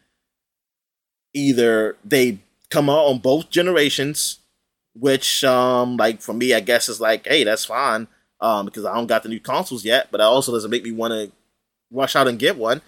[1.33, 4.39] either they come out on both generations,
[4.95, 8.07] which um like for me I guess is like, hey, that's fine
[8.43, 10.91] um, because I don't got the new consoles yet, but it also doesn't make me
[10.91, 11.31] want to
[11.89, 12.81] rush out and get one.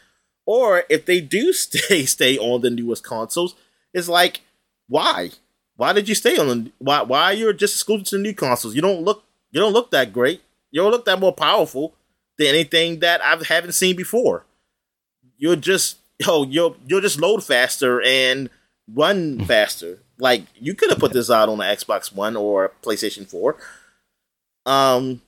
[0.46, 3.56] Or if they do stay stay on the newest consoles,
[3.94, 4.42] it's like,
[4.88, 5.32] why?
[5.78, 8.76] Why did you stay on the why why you're just exclusive to the new consoles?
[8.76, 10.42] You don't look you don't look that great.
[10.72, 11.96] You don't look that more powerful
[12.38, 14.46] than anything that I haven't seen before.
[15.38, 18.50] You're just oh you'll you'll just load faster and
[18.94, 20.00] run faster.
[20.20, 23.56] Like you could have put this out on the Xbox One or PlayStation Four.
[24.66, 25.22] Um,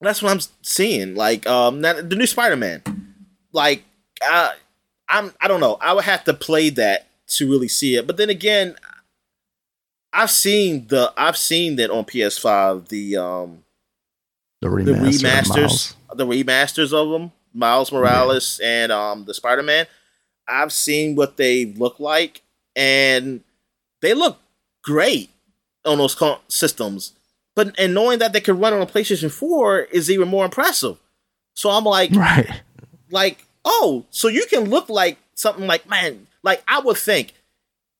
[0.00, 1.14] that's what I'm seeing.
[1.14, 2.82] Like um, the new Spider Man.
[3.52, 3.84] Like
[4.24, 4.50] uh,
[5.08, 5.78] I'm I don't know.
[5.80, 8.06] I would have to play that to really see it.
[8.06, 8.76] But then again,
[10.12, 13.64] I've seen the I've seen that on PS5 the um
[14.60, 18.84] the, remaster the remasters the remasters of them Miles Morales yeah.
[18.84, 19.86] and um the Spider Man.
[20.46, 22.42] I've seen what they look like
[22.74, 23.42] and
[24.00, 24.38] they look
[24.82, 25.30] great
[25.84, 26.16] on those
[26.48, 27.12] systems.
[27.58, 30.96] But and knowing that they can run on a PlayStation 4 is even more impressive.
[31.54, 32.48] So I'm like, right,
[33.10, 37.34] like, oh, so you can look like something like, man, like I would think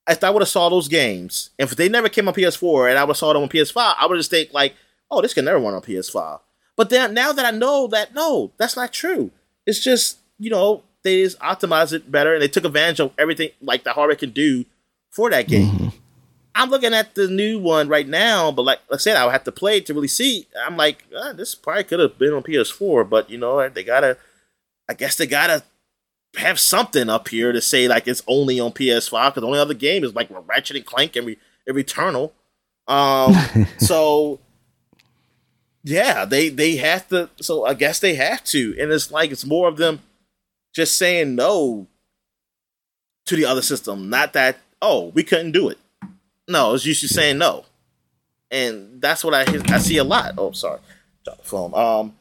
[0.08, 3.02] if I would have saw those games, if they never came on PS4 and I
[3.02, 4.76] would have saw them on PS5, I would just think like,
[5.10, 6.38] oh, this can never run on PS5.
[6.76, 9.32] But then now that I know that no, that's not true.
[9.66, 13.50] It's just you know they just optimized it better and they took advantage of everything
[13.60, 14.66] like the hardware can do
[15.10, 15.66] for that game.
[15.66, 15.88] Mm-hmm.
[16.58, 19.30] I'm looking at the new one right now, but like, like I said, I would
[19.30, 20.48] have to play it to really see.
[20.60, 24.18] I'm like, ah, this probably could have been on PS4, but you know, they gotta.
[24.88, 25.62] I guess they gotta
[26.36, 29.72] have something up here to say like it's only on PS5 because the only other
[29.72, 32.32] game is like Ratchet and Clank and, Re- and Returnal.
[32.88, 33.36] Um,
[33.78, 34.40] so
[35.84, 37.30] yeah, they they have to.
[37.40, 40.00] So I guess they have to, and it's like it's more of them
[40.74, 41.86] just saying no
[43.26, 45.78] to the other system, not that oh we couldn't do it.
[46.48, 47.66] No, it's usually saying no,
[48.50, 50.34] and that's what I I see a lot.
[50.38, 50.80] Oh, sorry,
[51.24, 51.74] drop the phone.
[51.74, 52.14] Um,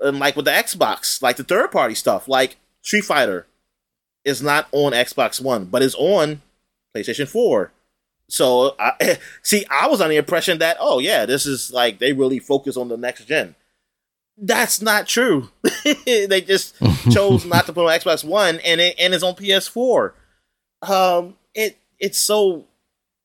[0.00, 3.46] and like with the Xbox, like the third party stuff, like Street Fighter,
[4.24, 6.42] is not on Xbox One, but is on
[6.94, 7.72] PlayStation Four.
[8.28, 9.64] So I see.
[9.70, 12.88] I was on the impression that oh yeah, this is like they really focus on
[12.88, 13.54] the next gen.
[14.38, 15.50] That's not true.
[15.84, 16.74] they just
[17.10, 20.12] chose not to put on Xbox One, and it and it's on PS4.
[20.82, 22.64] Um, it it's so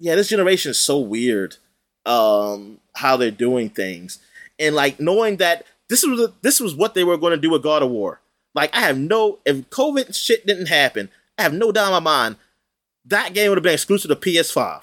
[0.02, 1.58] yeah, this generation is so weird.
[2.06, 4.20] Um, how they're doing things,
[4.60, 7.64] and like knowing that this was this was what they were going to do with
[7.64, 8.20] God of War.
[8.56, 12.00] Like I have no if COVID shit didn't happen, I have no doubt in my
[12.00, 12.36] mind
[13.06, 14.82] that game would have been exclusive to PS5.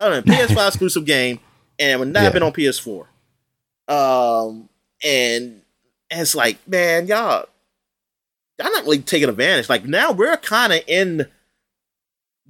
[0.00, 1.40] I don't know, PS5 exclusive game,
[1.78, 2.24] and it would not yeah.
[2.24, 3.06] have been on PS4.
[3.88, 4.68] Um,
[5.04, 5.62] and,
[6.10, 7.46] and it's like, man, y'all,
[8.58, 9.68] y'all not really taking advantage.
[9.68, 11.26] Like now we're kind of in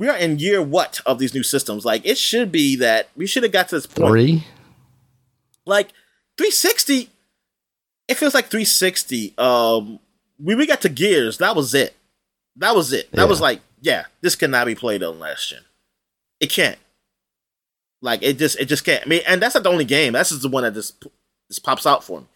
[0.00, 1.84] we are in year what of these new systems?
[1.84, 4.08] Like it should be that we should have got to this point.
[4.08, 4.44] Three.
[5.66, 5.88] Like
[6.38, 7.10] 360.
[8.08, 9.34] It feels like 360.
[9.36, 10.00] Um,
[10.42, 11.36] we we got to Gears.
[11.38, 11.94] That was it.
[12.56, 13.10] That was it.
[13.12, 13.28] That yeah.
[13.28, 15.60] was like, yeah, this cannot be played on last gen.
[16.40, 16.78] It can't.
[18.00, 19.04] Like it just it just can't.
[19.04, 20.14] I mean, and that's not the only game.
[20.14, 21.04] That's just the one that just
[21.48, 22.26] just pops out for me.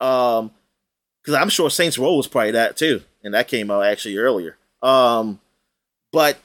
[0.00, 0.50] Um,
[1.22, 4.58] because I'm sure Saints Row was probably that too, and that came out actually earlier.
[4.82, 5.40] Um,
[6.10, 6.38] but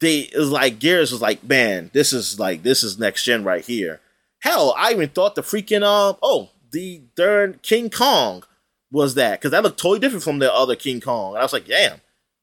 [0.00, 3.44] they it was like Gears was like, man, this is like this is next gen
[3.44, 4.00] right here.
[4.40, 8.44] Hell, I even thought the freaking um oh the darn King Kong
[8.90, 11.32] was that because that looked totally different from the other King Kong.
[11.32, 12.00] And I was like, damn,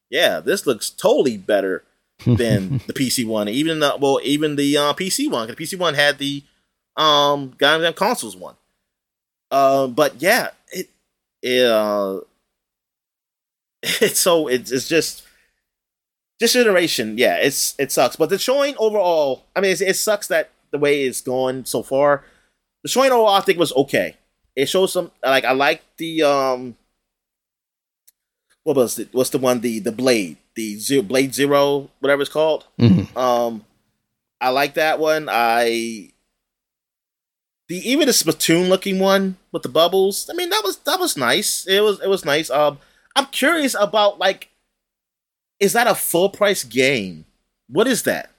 [0.09, 1.83] yeah, this looks totally better
[2.25, 3.47] than the PC one.
[3.49, 5.47] Even the well, even the uh, PC one.
[5.47, 6.43] Because the PC one had the
[6.95, 8.55] um goddamn consoles one.
[9.51, 10.89] Uh, but yeah, it,
[11.41, 12.19] it uh,
[13.83, 15.23] it's so it's it's just
[16.39, 17.17] this iteration.
[17.17, 18.15] Yeah, it's it sucks.
[18.15, 22.23] But the showing overall, I mean, it sucks that the way it's going so far.
[22.83, 24.17] The showing overall, I think was okay.
[24.55, 26.75] It shows some like I like the um
[28.63, 29.09] what was it?
[29.11, 29.61] What's the one?
[29.61, 32.65] The the blade, the zero blade zero, whatever it's called.
[32.79, 33.17] Mm-hmm.
[33.17, 33.65] Um,
[34.39, 35.27] I like that one.
[35.29, 36.11] I
[37.69, 40.29] the even the Splatoon looking one with the bubbles.
[40.29, 41.65] I mean, that was that was nice.
[41.65, 42.49] It was it was nice.
[42.49, 42.79] Um,
[43.15, 44.49] I'm curious about like,
[45.63, 47.23] is that a full price game?
[47.67, 48.31] What is that?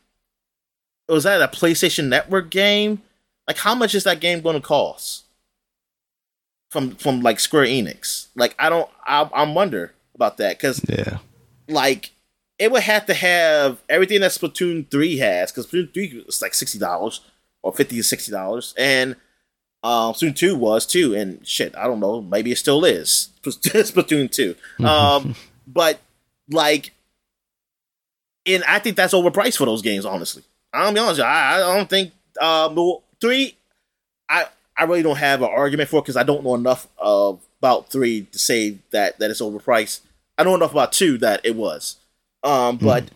[1.09, 3.03] Was that a PlayStation Network game?
[3.49, 5.25] Like, how much is that game going to cost?
[6.71, 8.29] From from like Square Enix.
[8.35, 8.91] Like, I don't.
[9.07, 11.19] I I'm wonder about that because yeah,
[11.69, 12.11] like
[12.59, 16.53] it would have to have everything that Splatoon three has because Splatoon three is like
[16.53, 17.21] sixty dollars
[17.63, 19.17] or fifty to sixty dollars, and
[19.85, 21.15] um, Splatoon two was too.
[21.15, 25.37] And shit, I don't know, maybe it still is Splatoon 2 um,
[25.67, 26.01] but
[26.51, 26.93] like,
[28.47, 30.05] and I think that's overpriced for those games.
[30.05, 30.43] Honestly,
[30.73, 33.57] I'll be honest, I, I don't think um, three.
[34.29, 37.91] I I really don't have an argument for because I don't know enough of about
[37.91, 40.01] three to say that that it's overpriced.
[40.37, 41.97] I know enough about two that it was.
[42.43, 43.11] Um, but mm.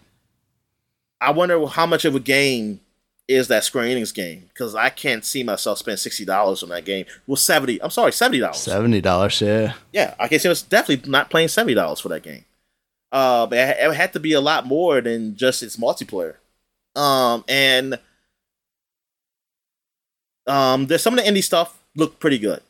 [1.20, 2.81] I wonder how much of a game
[3.26, 6.84] is that Square Enix game because I can't see myself spending sixty dollars on that
[6.84, 7.05] game.
[7.26, 7.82] Well, seventy.
[7.82, 8.58] I'm sorry, seventy dollars.
[8.58, 9.74] Seventy dollars, yeah.
[9.92, 12.44] Yeah, I can see it's definitely not playing seventy dollars for that game.
[13.10, 16.34] Uh, but it had to be a lot more than just its multiplayer.
[16.94, 17.98] Um, and
[20.46, 22.60] um, there's some of the indie stuff look pretty good,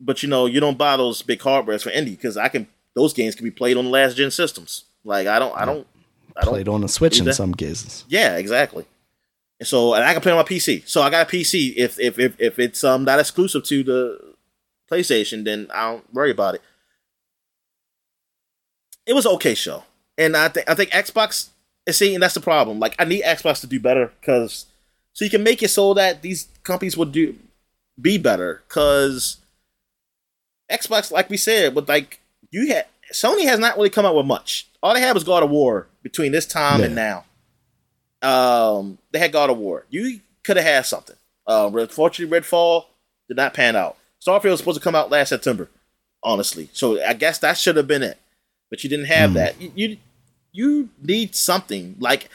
[0.00, 3.12] but you know you don't buy those big hardwares for indie because I can those
[3.12, 4.84] games can be played on the last gen systems.
[5.04, 5.86] Like I don't, I don't,
[6.36, 8.04] I don't played on a Switch in some cases.
[8.08, 8.86] Yeah, exactly.
[9.58, 10.86] And so, and I can play on my PC.
[10.88, 11.74] So I got a PC.
[11.76, 14.34] If if if, if it's um not exclusive to the
[14.90, 16.62] PlayStation, then I don't worry about it.
[19.06, 19.84] It was okay show,
[20.16, 21.48] and I think I think Xbox
[21.86, 22.78] is seeing that's the problem.
[22.78, 24.66] Like I need Xbox to do better because
[25.12, 27.36] so you can make it so that these companies will do
[28.00, 29.38] be better because
[30.70, 34.26] Xbox, like we said, with like you had Sony has not really come out with
[34.26, 34.68] much.
[34.82, 36.86] All they had was God of War between this time yeah.
[36.86, 37.24] and now.
[38.22, 39.84] Um, they had God of War.
[39.90, 41.16] You could have had something.
[41.46, 42.86] Uh, unfortunately, Redfall
[43.28, 43.96] did not pan out.
[44.24, 45.68] Starfield was supposed to come out last September,
[46.22, 46.70] honestly.
[46.72, 48.18] So I guess that should have been it,
[48.72, 49.34] but you didn't have mm.
[49.34, 49.60] that.
[49.60, 49.96] You, you
[50.50, 52.30] you need something like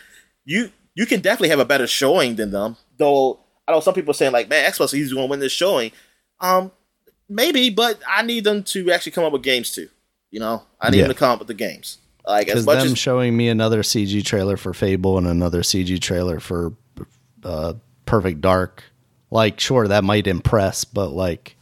[0.45, 2.77] you you can definitely have a better showing than them.
[2.97, 5.51] Though I know some people are saying like, man, Xbox is going to win this
[5.51, 5.91] showing.
[6.39, 6.71] Um,
[7.27, 9.89] maybe, but I need them to actually come up with games too.
[10.29, 11.03] You know, I need yeah.
[11.05, 11.97] them to come up with the games.
[12.23, 15.99] Like as much them as showing me another CG trailer for Fable and another CG
[15.99, 16.73] trailer for
[17.43, 17.73] uh,
[18.05, 18.83] Perfect Dark.
[19.31, 21.55] Like, sure, that might impress, but like,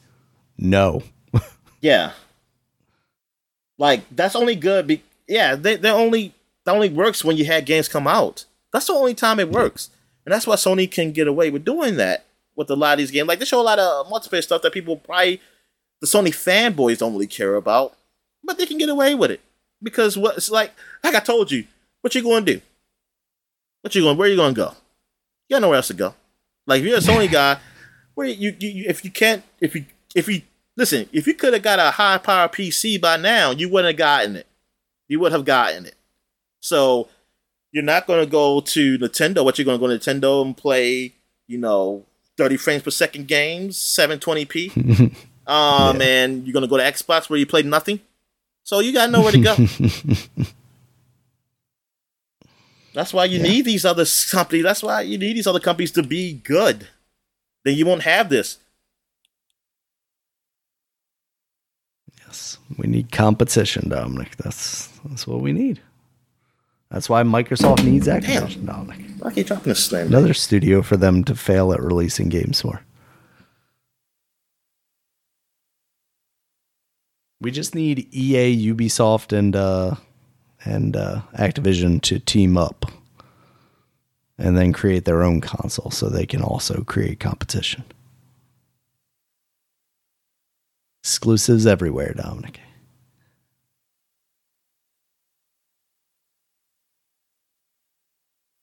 [0.58, 1.02] no.
[1.82, 2.12] yeah.
[3.78, 4.88] Like that's only good.
[4.88, 6.34] Be- yeah, they they only
[6.66, 8.46] that only works when you had games come out.
[8.72, 9.90] That's the only time it works,
[10.26, 13.12] and that's why Sony can get away with doing that with a lot of these
[13.12, 13.28] games.
[13.28, 15.42] Like they show a lot of multiplayer stuff that people probably
[16.02, 17.96] the Sony fanboys don't really care about,
[18.44, 19.42] but they can get away with it
[19.82, 20.72] because what it's like.
[21.04, 21.66] Like I told you,
[22.02, 22.62] what you going to do?
[23.82, 24.18] What you going?
[24.18, 24.74] Where you going to go?
[25.48, 26.16] You got nowhere else to go.
[26.66, 27.60] Like if you're a Sony guy,
[28.16, 30.42] where you, you if you can't if you if you
[30.76, 33.98] listen if you could have got a high power PC by now, you wouldn't have
[33.98, 34.48] gotten it.
[35.08, 35.96] You would have gotten it.
[36.60, 37.10] So
[37.72, 39.44] you're not going to go to Nintendo.
[39.44, 41.14] What you're going to go to Nintendo and play,
[41.48, 42.06] you know,
[42.38, 45.16] 30 frames per second games, 720p.
[45.48, 46.08] um, yeah.
[46.08, 48.00] and you're going to go to Xbox where you play nothing.
[48.64, 49.56] So you got nowhere to go.
[52.96, 53.44] That's why you yeah.
[53.44, 54.64] need these other companies.
[54.64, 56.88] That's why you need these other companies to be good.
[57.66, 58.58] Then you won't have this.
[62.26, 64.36] Yes, we need competition, Dominic.
[64.38, 65.82] That's that's what we need.
[66.92, 68.66] That's why Microsoft needs Activision, Damn.
[68.66, 69.06] Dominic.
[69.24, 70.08] I keep dropping this thing.
[70.08, 72.82] Another studio for them to fail at releasing games for.
[77.42, 79.96] We just need EA, Ubisoft, and uh,
[80.64, 82.86] and uh, Activision to team up,
[84.38, 87.84] and then create their own console, so they can also create competition.
[91.06, 92.60] Exclusives everywhere, Dominic.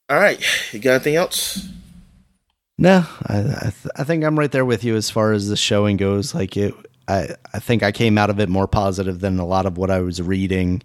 [0.09, 1.69] All right, you got anything else?
[2.79, 5.57] No, I I, th- I, think I'm right there with you as far as the
[5.57, 6.35] showing goes.
[6.35, 6.75] Like it,
[7.07, 9.91] I I think I came out of it more positive than a lot of what
[9.91, 10.83] I was reading.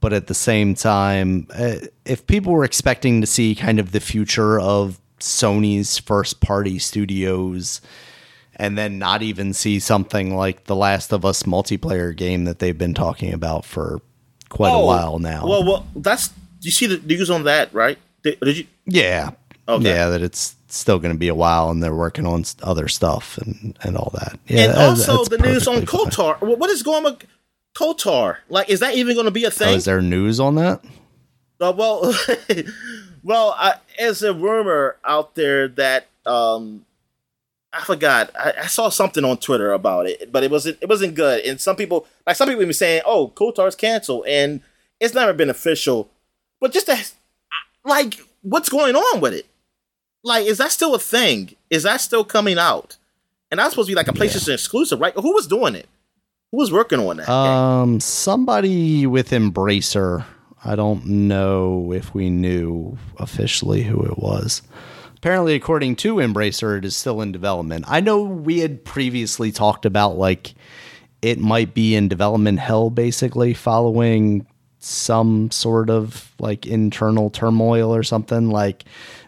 [0.00, 1.76] But at the same time, uh,
[2.06, 7.82] if people were expecting to see kind of the future of Sony's first party studios,
[8.60, 12.76] and then not even see something like the Last of Us multiplayer game that they've
[12.76, 14.02] been talking about for
[14.50, 15.46] quite oh, a while now.
[15.46, 16.30] Well, well, that's
[16.60, 17.98] you see the news on that, right?
[18.22, 18.66] Did, did you?
[18.84, 19.30] Yeah.
[19.66, 19.88] Okay.
[19.88, 23.38] Yeah, that it's still going to be a while, and they're working on other stuff
[23.38, 24.38] and and all that.
[24.46, 26.38] Yeah, and also the news on Kotor.
[26.40, 27.24] What is going with
[27.74, 28.36] Kotor?
[28.50, 29.68] Like, is that even going to be a thing?
[29.68, 30.84] Oh, is there news on that?
[31.58, 32.14] Uh, well,
[33.22, 36.84] well, I, there's a rumor out there that um,
[37.72, 38.30] I forgot.
[38.36, 41.44] I, I, saw something on Twitter about it, but it wasn't it wasn't good.
[41.44, 44.60] And some people, like some people, even saying, "Oh, Kotor's canceled," and
[44.98, 46.10] it's never been official.
[46.60, 46.90] But just
[47.84, 49.46] like what's going on with it?
[50.22, 51.54] Like, is that still a thing?
[51.70, 52.96] Is that still coming out?
[53.50, 54.54] And that's supposed to be like a PlayStation yeah.
[54.54, 55.14] exclusive, right?
[55.14, 55.88] Who was doing it?
[56.52, 57.28] Who was working on that?
[57.28, 58.00] Um, game?
[58.00, 60.24] somebody with Embracer.
[60.64, 64.62] I don't know if we knew officially who it was.
[65.20, 67.84] Apparently, according to Embracer, it is still in development.
[67.86, 70.54] I know we had previously talked about like
[71.20, 74.46] it might be in development hell, basically following
[74.78, 78.48] some sort of like internal turmoil or something.
[78.48, 78.84] Like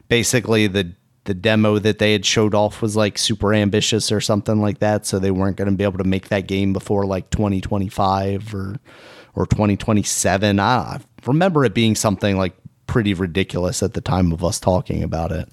[0.09, 4.63] basically the the demo that they had showed off was like super ambitious or something
[4.63, 7.29] like that, so they weren't going to be able to make that game before like
[7.29, 8.81] 2025 or
[9.35, 10.59] or 2027.
[10.59, 12.55] I, remember it being something like
[12.87, 15.49] pretty ridiculous at the time of us talking about it.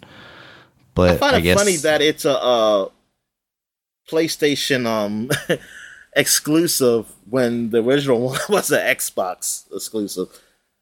[1.08, 2.92] But I find I it guess, funny that it's a, a
[4.10, 5.30] PlayStation um
[6.16, 10.28] exclusive when the original one was an Xbox exclusive.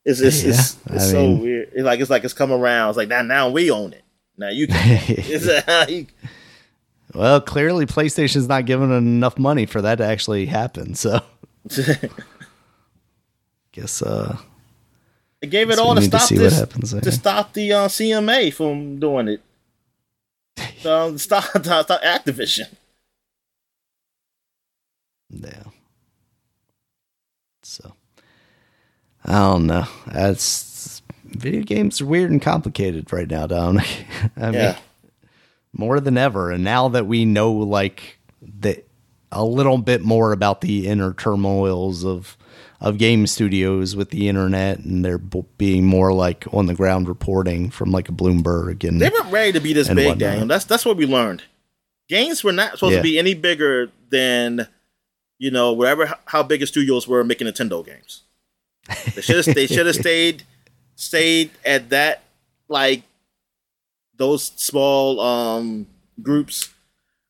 [0.05, 1.69] It's it's, yeah, it's, it's so mean, weird.
[1.73, 2.89] It's like it's like it's come around.
[2.89, 4.03] It's like now now we own it.
[4.37, 6.07] Now you can.
[7.13, 10.95] well, clearly PlayStation's not giving enough money for that to actually happen.
[10.95, 11.21] So,
[13.73, 14.37] guess uh,
[15.41, 19.27] they gave it all to stop to this to stop the uh, CMA from doing
[19.27, 19.41] it.
[20.81, 22.67] So um, stop, stop, stop Activision.
[25.29, 25.63] Yeah.
[27.63, 27.93] So
[29.25, 29.85] I don't know.
[30.07, 34.05] That's video games are weird and complicated right now, Dominic.
[34.37, 34.51] I yeah.
[34.51, 34.75] mean,
[35.73, 36.51] more than ever.
[36.51, 38.83] And now that we know like the
[39.31, 42.37] a little bit more about the inner turmoils of
[42.79, 47.71] of game studios with the internet and they're being more like on the ground reporting
[47.71, 50.19] from like a Bloomberg and they weren't ready to be this big, whatnot.
[50.19, 50.47] Daniel.
[50.47, 51.43] That's that's what we learned.
[52.07, 52.99] Games were not supposed yeah.
[52.99, 54.67] to be any bigger than
[55.39, 58.23] you know, whatever how big the studios were making Nintendo games.
[59.15, 60.43] They should have they should have stayed
[60.95, 62.23] stayed at that
[62.67, 63.03] like
[64.15, 65.87] those small um
[66.21, 66.69] groups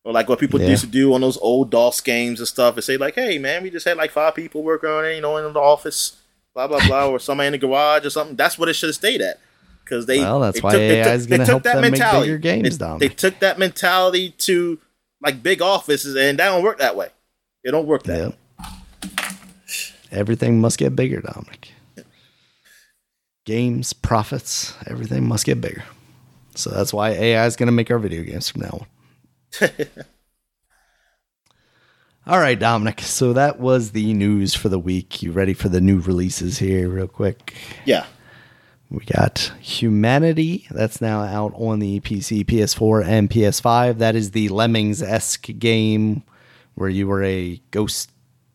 [0.08, 0.68] or like what people yeah.
[0.68, 3.62] used to do on those old DOS games and stuff and say like, hey man,
[3.62, 6.16] we just had like five people working on it, you know, in the office,
[6.54, 8.34] blah blah blah, or somebody in the garage or something.
[8.34, 9.38] That's what it should have stayed at.
[9.84, 12.30] Because they well, that's they why took, AI is going to help that them mentality.
[12.30, 12.78] make bigger games.
[12.78, 14.78] They, they took that mentality to
[15.20, 17.08] like big offices, and that don't work that way.
[17.62, 18.34] It don't work that.
[18.62, 19.34] Yep.
[20.10, 21.72] Everything must get bigger, Dominic.
[23.44, 25.84] Games, profits, everything must get bigger.
[26.54, 28.86] So that's why AI is going to make our video games from now on.
[32.26, 33.00] All right, Dominic.
[33.00, 35.22] So that was the news for the week.
[35.22, 37.54] You ready for the new releases here, real quick?
[37.86, 38.04] Yeah.
[38.90, 40.66] We got Humanity.
[40.70, 43.98] That's now out on the PC, PS4, and PS5.
[43.98, 46.22] That is the Lemmings esque game
[46.74, 48.10] where you were a ghost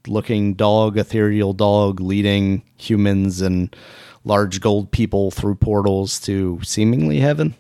[0.08, 3.76] looking dog, ethereal dog, leading humans and
[4.24, 7.56] large gold people through portals to seemingly heaven.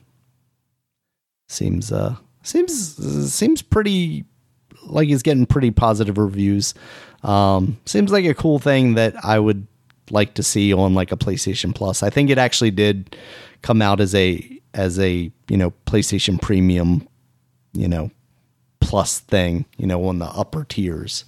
[1.50, 4.26] Seems uh seems seems pretty
[4.86, 6.74] like he's getting pretty positive reviews.
[7.24, 9.66] Um seems like a cool thing that I would
[10.12, 12.04] like to see on like a PlayStation Plus.
[12.04, 13.16] I think it actually did
[13.62, 17.08] come out as a as a, you know, PlayStation Premium,
[17.74, 18.10] you know,
[18.80, 21.26] plus thing, you know, on the upper tiers.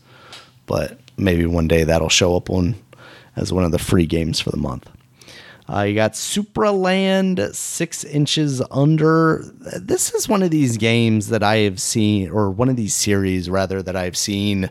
[0.65, 2.75] But maybe one day that'll show up on
[3.35, 4.89] as one of the free games for the month.
[5.67, 9.43] Uh, you got Supraland six inches under.
[9.79, 13.49] This is one of these games that I have seen, or one of these series
[13.49, 14.69] rather, that I've seen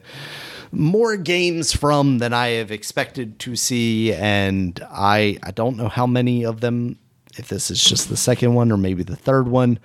[0.71, 4.13] more games from than I have expected to see.
[4.13, 6.97] And I, I don't know how many of them,
[7.37, 9.81] if this is just the second one or maybe the third one.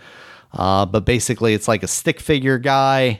[0.54, 3.20] Uh, but basically, it's like a stick figure guy,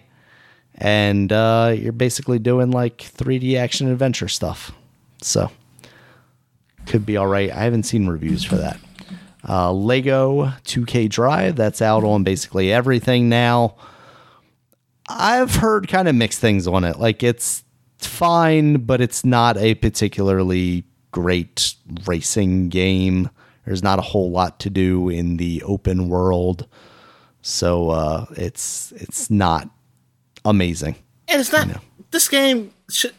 [0.76, 4.72] and uh, you're basically doing like 3D action adventure stuff.
[5.22, 5.52] So
[6.90, 7.52] could be all right.
[7.52, 8.80] I haven't seen reviews for that.
[9.48, 13.76] Uh, Lego 2K Drive that's out on basically everything now.
[15.08, 17.00] I've heard kind of mixed things on it.
[17.00, 17.64] Like it's
[17.98, 23.30] fine, but it's not a particularly great racing game.
[23.66, 26.68] There's not a whole lot to do in the open world,
[27.42, 29.70] so uh, it's it's not
[30.44, 30.96] amazing.
[31.28, 31.82] And it's not you know?
[32.12, 32.74] this game.
[32.90, 33.14] Should,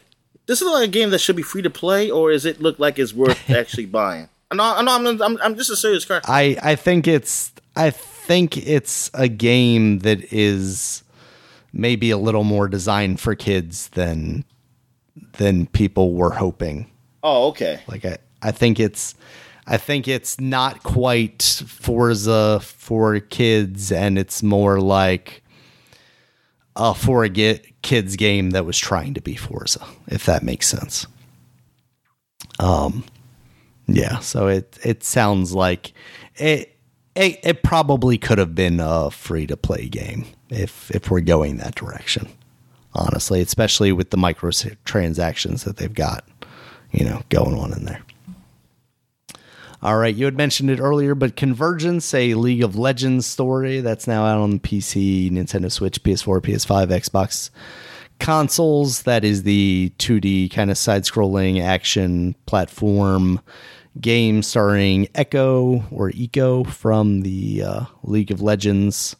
[0.51, 2.77] this is like a game that should be free to play, or is it look
[2.77, 4.27] like it's worth actually buying?
[4.51, 6.29] I know, I know, I'm, I'm, I'm just a serious question.
[6.29, 11.03] I, I think it's, I think it's a game that is
[11.71, 14.43] maybe a little more designed for kids than,
[15.37, 16.91] than people were hoping.
[17.23, 17.79] Oh, okay.
[17.87, 19.15] Like I, I think it's,
[19.65, 25.40] I think it's not quite Forza for kids, and it's more like
[26.75, 30.67] a for a get, kids game that was trying to be Forza, if that makes
[30.67, 31.07] sense.
[32.59, 33.03] Um,
[33.87, 35.93] yeah, so it it sounds like
[36.35, 36.77] it
[37.15, 41.57] it, it probably could have been a free to play game if if we're going
[41.57, 42.27] that direction.
[42.93, 46.27] Honestly, especially with the microtransactions that they've got,
[46.91, 48.01] you know, going on in there.
[49.83, 54.05] All right, you had mentioned it earlier, but Convergence, a League of Legends story that's
[54.05, 57.49] now out on PC, Nintendo Switch, PS4, PS5, Xbox
[58.19, 59.03] consoles.
[59.03, 63.41] That is the 2D kind of side scrolling action platform
[63.99, 69.15] game starring Echo or Eco from the uh, League of Legends,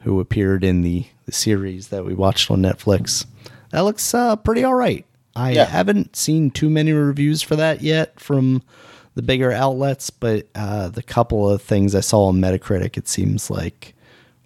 [0.00, 3.26] who appeared in the, the series that we watched on Netflix.
[3.70, 5.04] That looks uh, pretty all right.
[5.34, 5.64] I yeah.
[5.66, 8.62] haven't seen too many reviews for that yet from
[9.18, 13.50] the bigger outlets, but uh, the couple of things I saw on Metacritic, it seems
[13.50, 13.96] like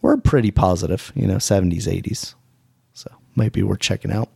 [0.01, 2.35] were pretty positive, you know, 70s, 80s.
[2.95, 4.31] So might be worth checking out.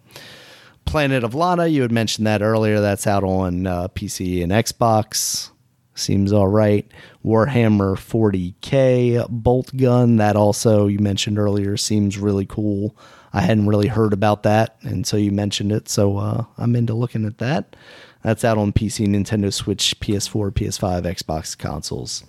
[0.85, 2.83] Planet of Lana, you had mentioned that earlier.
[2.83, 5.53] That's out on uh, PC and Xbox.
[5.95, 6.87] Seems all right.
[7.25, 12.95] Warhammer 40k Boltgun, that also you mentioned earlier, seems really cool.
[13.33, 17.25] I hadn't really heard about that until you mentioned it, so uh, I'm into looking
[17.25, 17.75] at that.
[18.27, 22.25] That's out on PC, Nintendo Switch, PS4, PS5, Xbox consoles.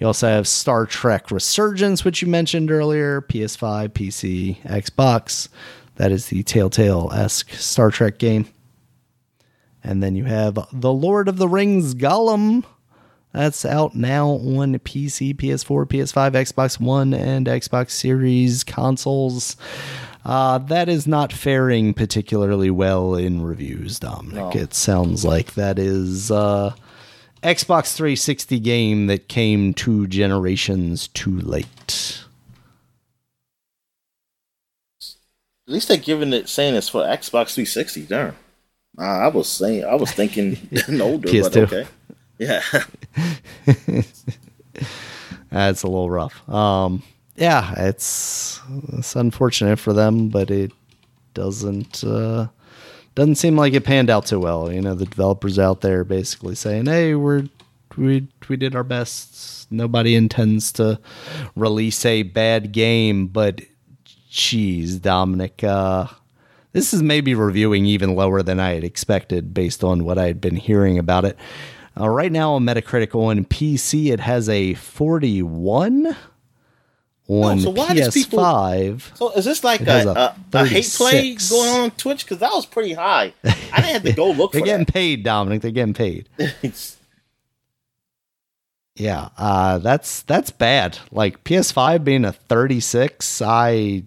[0.00, 5.48] You also have Star Trek Resurgence, which you mentioned earlier, PS5, PC, Xbox.
[5.94, 8.48] That is the Telltale esque Star Trek game.
[9.84, 12.64] And then you have The Lord of the Rings Gollum.
[13.32, 19.56] That's out now on PC, PS4, PS5, Xbox One, and Xbox Series consoles.
[20.24, 24.54] Uh, that is not faring particularly well in reviews, Dominic.
[24.54, 24.60] No.
[24.60, 26.74] It sounds like that is uh,
[27.42, 32.22] Xbox 360 game that came two generations too late.
[35.66, 38.02] At least they're giving it saying it's for Xbox 360.
[38.02, 38.34] Darn.
[38.98, 40.56] Uh, I was saying I was thinking
[41.00, 41.42] older, PS2.
[41.42, 41.86] but okay.
[42.38, 42.62] Yeah.
[45.50, 46.48] That's a little rough.
[46.48, 47.02] Um,
[47.40, 48.60] yeah, it's
[48.92, 50.70] it's unfortunate for them, but it
[51.34, 52.48] doesn't uh,
[53.14, 54.70] doesn't seem like it panned out too well.
[54.70, 57.44] You know, the developers out there basically saying, "Hey, we're
[57.96, 59.72] we we did our best.
[59.72, 61.00] Nobody intends to
[61.56, 63.62] release a bad game, but
[64.30, 65.64] Jeez, Dominic.
[65.64, 66.06] Uh,
[66.72, 70.40] this is maybe reviewing even lower than I had expected based on what I had
[70.40, 71.36] been hearing about it.
[71.98, 76.16] Uh, right now on Metacritic on PC, it has a 41.
[77.32, 81.36] On oh, so why PS5, people, so is this like a, a, a, hate play
[81.48, 82.24] going on, on Twitch?
[82.24, 83.32] Because that was pretty high.
[83.44, 84.50] I didn't have to go look.
[84.50, 84.60] For it.
[84.60, 84.92] They're getting that.
[84.92, 85.62] paid, Dominic.
[85.62, 86.28] They're getting paid.
[88.96, 90.98] yeah, uh, that's that's bad.
[91.12, 94.02] Like PS5 being a 36, I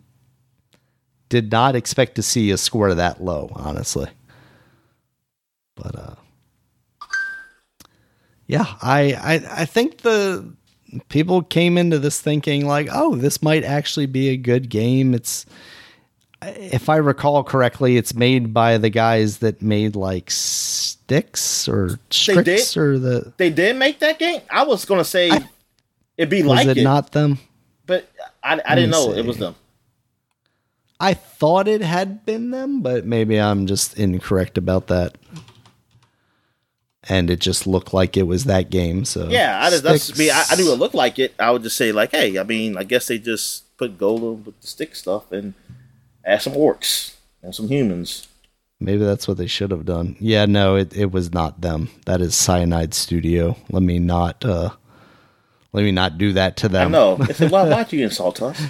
[1.30, 4.10] did not expect to see a score that low, honestly.
[5.76, 6.16] But uh
[8.48, 10.54] yeah, I, I I think the
[11.10, 15.14] people came into this thinking like, oh, this might actually be a good game.
[15.14, 15.46] It's
[16.42, 22.76] if I recall correctly, it's made by the guys that made like Styx or Strix
[22.78, 23.34] or the.
[23.38, 24.42] They did make that game.
[24.50, 25.48] I was gonna say I,
[26.18, 27.40] it'd be like it, it, not them,
[27.86, 28.10] but
[28.44, 29.20] I, I didn't know see.
[29.20, 29.56] it was them.
[31.00, 35.18] I thought it had been them, but maybe I'm just incorrect about that.
[37.10, 39.04] And it just looked like it was that game.
[39.04, 40.30] So yeah, I, that's me.
[40.32, 41.34] I, I, knew it looked like it.
[41.38, 44.60] I would just say like, hey, I mean, I guess they just put Gollum with
[44.62, 45.54] the stick stuff and
[46.24, 48.28] add some orcs and some humans.
[48.80, 50.16] Maybe that's what they should have done.
[50.20, 51.90] Yeah, no, it, it was not them.
[52.06, 53.58] That is Cyanide Studio.
[53.70, 54.72] Let me not uh
[55.72, 56.88] let me not do that to them.
[56.88, 57.16] I know.
[57.16, 58.62] Why, why'd you insult us?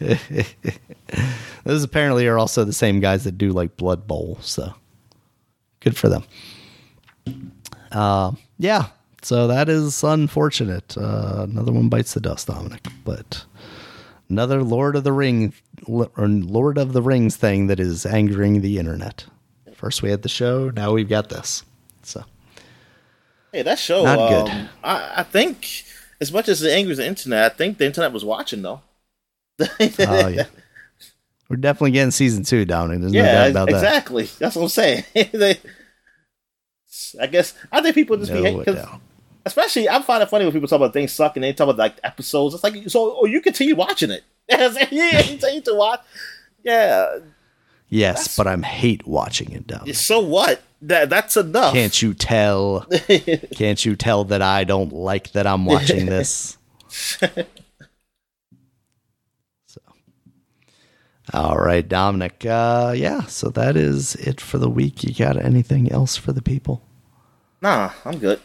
[1.64, 4.74] Those apparently are also the same guys that do like Blood Bowl, so
[5.80, 6.24] good for them.
[7.92, 8.86] Uh, yeah,
[9.22, 10.96] so that is unfortunate.
[10.96, 12.86] Uh, another one bites the dust, Dominic.
[13.04, 13.44] But
[14.28, 15.52] another Lord of the Ring
[15.86, 19.26] or Lord of the Rings thing that is angering the internet.
[19.74, 21.64] First we had the show, now we've got this.
[22.02, 22.24] So,
[23.52, 24.68] hey, that show, not um, good.
[24.84, 25.84] I, I, think
[26.20, 28.80] as much as it angers the internet, I think the internet was watching though.
[29.60, 30.46] oh yeah.
[31.48, 34.22] We're definitely getting season two down, and there's yeah, no doubt about exactly.
[34.24, 34.30] that.
[34.30, 34.44] Exactly.
[34.46, 35.04] That's what I'm saying.
[35.32, 35.58] they,
[37.20, 38.74] I guess I think people just no be
[39.44, 41.78] especially I find it funny when people talk about things suck and they talk about
[41.78, 42.54] like episodes.
[42.54, 44.24] It's like so, oh, you continue watching it.
[44.48, 46.00] yeah, continue to watch.
[46.62, 47.18] Yeah.
[47.88, 49.92] Yes, but I'm hate watching it down.
[49.92, 50.62] So what?
[50.82, 51.74] That that's enough.
[51.74, 52.86] Can't you tell?
[53.54, 56.56] can't you tell that I don't like that I'm watching this?
[61.32, 62.44] All right, Dominic.
[62.44, 65.02] Uh, yeah, so that is it for the week.
[65.04, 66.86] You got anything else for the people?
[67.60, 68.40] Nah, I'm good.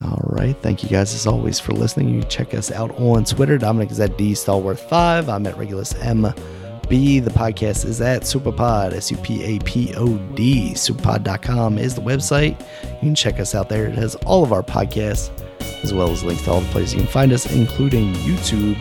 [0.00, 0.56] All right.
[0.62, 2.10] Thank you guys as always for listening.
[2.10, 3.58] You check us out on Twitter.
[3.58, 5.28] Dominic is at D Stallworth5.
[5.28, 6.34] I'm at Regulus MB.
[6.88, 10.72] The podcast is at Supapod, S U P A P O D.
[10.74, 12.60] Supapod.com is the website.
[12.82, 13.86] You can check us out there.
[13.88, 15.30] It has all of our podcasts,
[15.82, 18.78] as well as links to all the places you can find us, including YouTube,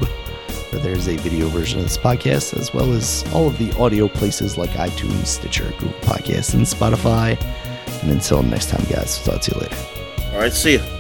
[0.72, 4.08] where there's a video version of this podcast, as well as all of the audio
[4.08, 7.40] places like iTunes, Stitcher, Google Podcasts, and Spotify.
[8.02, 9.78] And until next time, guys, talk to you later.
[10.34, 10.97] All right, see you.